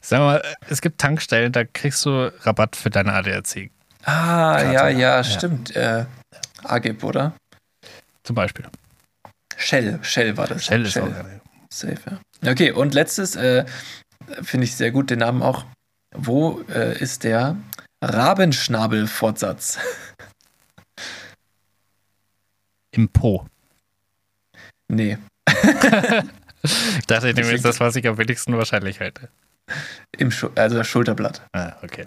sagen 0.00 0.22
wir 0.24 0.26
mal, 0.26 0.42
es 0.68 0.80
gibt 0.80 1.00
Tankstellen, 1.00 1.52
da 1.52 1.64
kriegst 1.64 2.04
du 2.04 2.32
Rabatt 2.44 2.76
für 2.76 2.90
deine 2.90 3.12
ADAC. 3.12 3.70
ah 4.04 4.54
Karte. 4.56 4.64
ja, 4.72 4.88
ja, 4.88 4.98
Ja. 5.16 5.24
stimmt. 5.24 5.74
Äh, 5.76 6.06
AGIP, 6.64 7.04
oder? 7.04 7.34
Zum 8.24 8.34
Beispiel. 8.36 8.66
Shell, 9.56 9.98
Shell 10.02 10.36
war 10.36 10.46
das. 10.46 10.64
Shell 10.64 10.86
ist 10.86 10.98
auch. 10.98 11.08
Safe, 11.70 11.98
ja. 12.42 12.50
Okay, 12.50 12.70
und 12.72 12.94
letztes, 12.94 13.36
äh, 13.36 13.64
finde 14.42 14.64
ich 14.64 14.74
sehr 14.74 14.90
gut 14.90 15.10
den 15.10 15.18
Namen 15.20 15.42
auch. 15.42 15.64
Wo 16.14 16.60
äh, 16.68 16.98
ist 16.98 17.24
der 17.24 17.56
Rabenschnabel-Fortsatz? 18.02 19.78
Im 22.90 23.08
Po. 23.08 23.46
nee, 24.88 25.16
Ich 26.62 27.06
dachte, 27.06 27.28
ich 27.30 27.36
nehme 27.36 27.50
jetzt 27.50 27.64
das, 27.64 27.80
was 27.80 27.96
ich 27.96 28.06
am 28.06 28.18
wenigsten 28.18 28.56
wahrscheinlich 28.56 29.00
halte. 29.00 29.28
im 30.16 30.30
Schu 30.30 30.48
also 30.54 30.76
das 30.78 30.86
Schulterblatt. 30.86 31.42
Ah, 31.52 31.72
okay. 31.82 32.06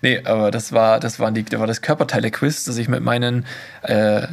Nee, 0.00 0.22
aber 0.24 0.50
das 0.50 0.72
war, 0.72 1.00
das 1.00 1.20
waren 1.20 1.34
die, 1.34 1.42
das 1.44 1.60
war 1.60 1.66
das 1.66 1.82
Körperteile-Quiz, 1.82 2.64
das 2.64 2.78
ich 2.78 2.88
mit 2.88 3.02
meinen 3.02 3.44
äh, 3.82 4.26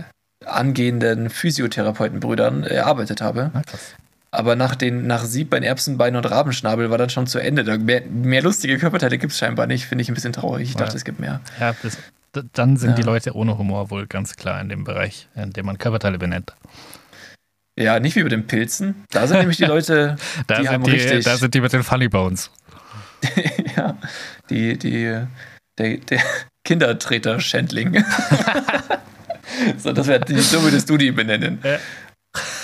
angehenden 0.46 1.30
Physiotherapeutenbrüdern 1.30 2.64
erarbeitet 2.64 3.22
habe. 3.22 3.52
Na, 3.54 3.62
krass. 3.64 3.96
Aber 4.32 4.56
nach 4.56 4.76
den, 4.76 5.08
nach 5.08 5.26
Siebbein, 5.26 5.64
Erbsenbein 5.64 6.16
und 6.16 6.24
Rabenschnabel 6.26 6.90
war 6.90 6.98
dann 6.98 7.10
schon 7.10 7.28
zu 7.28 7.40
Ende. 7.40 7.66
Da 7.66 7.78
mehr, 7.78 8.04
mehr 8.06 8.42
lustige 8.42 8.78
Körperteile 8.78 9.18
gibt 9.18 9.34
es 9.34 9.40
scheinbar 9.40 9.68
nicht, 9.68 9.86
finde 9.86 10.04
ich 10.04 10.08
ein 10.10 10.14
bisschen 10.14 10.32
traurig. 10.32 10.70
Ich 10.70 10.76
dachte, 10.78 10.94
Ja. 10.94 10.98
es 10.98 11.04
gibt 11.04 11.20
mehr. 11.20 11.42
Ja, 11.60 11.76
das, 11.84 11.98
dann 12.54 12.78
sind 12.78 12.92
Ja. 12.92 12.96
die 12.96 13.02
Leute 13.04 13.36
ohne 13.36 13.58
Humor 13.58 13.90
wohl 13.90 14.08
ganz 14.08 14.38
klar 14.38 14.62
in 14.62 14.70
dem 14.70 14.86
Bereich, 14.86 15.28
in 15.36 15.52
dem 15.52 15.66
man 15.66 15.78
Körperteile 15.78 16.18
benennt. 16.18 16.54
Ja, 17.82 18.00
nicht 18.00 18.16
wie 18.16 18.24
bei 18.24 18.30
den 18.30 18.48
Pilzen. 18.48 19.06
Da 19.10 19.28
sind 19.28 19.40
nämlich 19.40 19.58
die 19.58 19.66
Leute, 19.66 20.16
Da, 20.48 20.56
die 20.56 20.64
sind, 20.64 20.74
haben 20.74 20.84
die, 20.84 20.92
richtig. 20.92 21.26
da 21.26 21.38
sind 21.38 21.54
die 21.54 21.62
mit 21.62 21.74
den 21.74 21.84
Funny 21.84 22.08
Bones. 22.08 22.52
ja, 23.76 23.98
die, 24.50 24.78
die, 24.78 25.20
der, 25.78 25.98
der 25.98 26.22
Kindertreter-Schändling. 26.64 28.04
so, 29.78 29.94
das 29.94 30.08
wäre, 30.08 30.42
so 30.42 30.64
würdest 30.64 30.90
du 30.90 30.98
die 30.98 31.12
benennen. 31.12 31.60
Ja. 31.64 31.80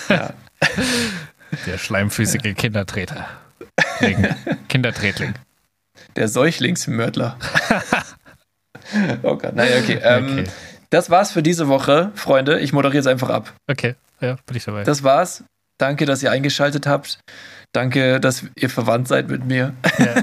Ja. 0.10 0.34
Der 1.66 1.78
schleimfüßige 1.78 2.56
Kindertreter. 2.56 3.28
Ling. 4.00 4.28
Kindertretling. 4.70 5.34
Der 6.16 6.28
Säuchlingsmörtler. 6.28 7.38
oh 9.24 9.36
Gott, 9.36 9.56
naja, 9.56 9.78
okay. 9.80 10.00
Ähm, 10.02 10.40
Okay. 10.40 10.50
Das 10.90 11.10
war's 11.10 11.32
für 11.32 11.44
diese 11.44 11.68
Woche, 11.68 12.12
Freunde. 12.16 12.60
Ich 12.60 12.72
moderiere 12.72 13.00
jetzt 13.00 13.08
einfach 13.08 13.30
ab. 13.30 13.54
Okay, 13.68 13.96
ja, 14.22 14.38
bin 14.46 14.58
ich 14.58 14.66
dabei. 14.66 14.84
Das 14.84 15.04
war's. 15.04 15.44
Danke, 15.80 16.06
dass 16.06 16.24
ihr 16.24 16.32
eingeschaltet 16.32 16.88
habt. 16.88 17.20
Danke, 17.72 18.20
dass 18.20 18.46
ihr 18.56 18.70
verwandt 18.70 19.08
seid 19.08 19.30
mit 19.30 19.46
mir, 19.46 19.74
ja, 20.00 20.16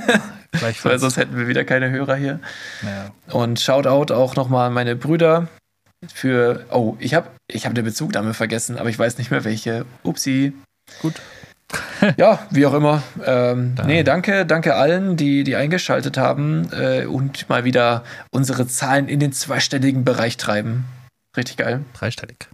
weil 0.83 0.99
sonst 0.99 1.17
hätten 1.17 1.37
wir 1.37 1.47
wieder 1.47 1.65
keine 1.65 1.91
Hörer 1.91 2.17
hier. 2.17 2.41
Ja. 2.83 3.11
Und 3.33 3.61
Shoutout 3.61 4.13
auch 4.13 4.35
nochmal 4.35 4.69
an 4.69 4.73
meine 4.73 4.97
Brüder 4.97 5.47
für. 6.13 6.65
Oh, 6.71 6.97
ich 6.99 7.15
habe 7.15 7.29
ich 7.47 7.67
hab 7.67 7.71
eine 7.73 7.83
Bezugnahme 7.85 8.35
vergessen, 8.35 8.79
aber 8.79 8.89
ich 8.89 8.99
weiß 8.99 9.19
nicht 9.19 9.31
mehr 9.31 9.45
welche. 9.45 9.85
Upsi. 10.03 10.53
Gut. 11.01 11.15
Ja, 12.19 12.47
wie 12.51 12.67
auch 12.67 12.75
immer. 12.75 13.03
Ähm, 13.25 13.75
Dann- 13.75 13.87
nee, 13.87 14.03
danke, 14.05 14.45
danke 14.47 14.75
allen, 14.75 15.17
die, 15.17 15.43
die 15.43 15.57
eingeschaltet 15.57 16.19
haben 16.19 16.71
äh, 16.73 17.07
und 17.07 17.49
mal 17.49 17.65
wieder 17.65 18.05
unsere 18.31 18.67
Zahlen 18.69 19.09
in 19.09 19.19
den 19.19 19.33
zweistelligen 19.33 20.05
Bereich 20.05 20.37
treiben. 20.37 20.85
Richtig 21.37 21.57
geil. 21.57 21.81
Dreistellig. 21.95 22.47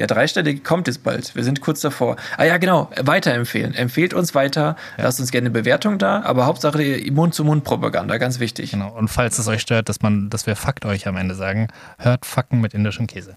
Ja, 0.00 0.06
dreistellig 0.06 0.64
kommt 0.64 0.88
es 0.88 0.96
bald. 0.96 1.34
Wir 1.36 1.44
sind 1.44 1.60
kurz 1.60 1.82
davor. 1.82 2.16
Ah 2.38 2.44
ja, 2.44 2.56
genau. 2.56 2.90
Weiterempfehlen. 2.98 3.74
Empfehlt 3.74 4.14
uns 4.14 4.34
weiter. 4.34 4.74
Ja. 4.96 5.04
Lasst 5.04 5.20
uns 5.20 5.30
gerne 5.30 5.48
eine 5.48 5.50
Bewertung 5.50 5.98
da. 5.98 6.22
Aber 6.22 6.46
Hauptsache 6.46 7.02
Mund-zu-Mund-Propaganda. 7.12 8.16
Ganz 8.16 8.40
wichtig. 8.40 8.70
Genau. 8.70 8.96
Und 8.96 9.08
falls 9.08 9.38
es 9.38 9.46
euch 9.46 9.60
stört, 9.60 9.90
dass 9.90 10.00
man, 10.00 10.30
dass 10.30 10.46
wir 10.46 10.56
Fakt 10.56 10.86
euch 10.86 11.06
am 11.06 11.18
Ende 11.18 11.34
sagen, 11.34 11.68
hört 11.98 12.24
Facken 12.24 12.62
mit 12.62 12.72
indischem 12.72 13.08
Käse. 13.08 13.36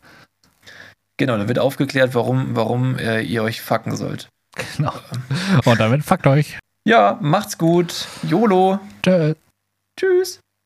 Genau, 1.18 1.38
da 1.38 1.50
wird 1.50 1.60
aufgeklärt, 1.60 2.16
warum, 2.16 2.56
warum 2.56 2.98
äh, 2.98 3.20
ihr 3.20 3.44
euch 3.44 3.62
fucken 3.62 3.98
sollt. 3.98 4.30
Genau. 4.78 4.94
Und 5.66 5.82
damit 5.82 6.06
Fakt 6.06 6.26
euch. 6.28 6.58
Ja, 6.88 7.18
macht's 7.20 7.58
gut. 7.58 8.08
YOLO. 8.22 8.80
Tschö. 9.04 9.34
Tschüss. 10.00 10.40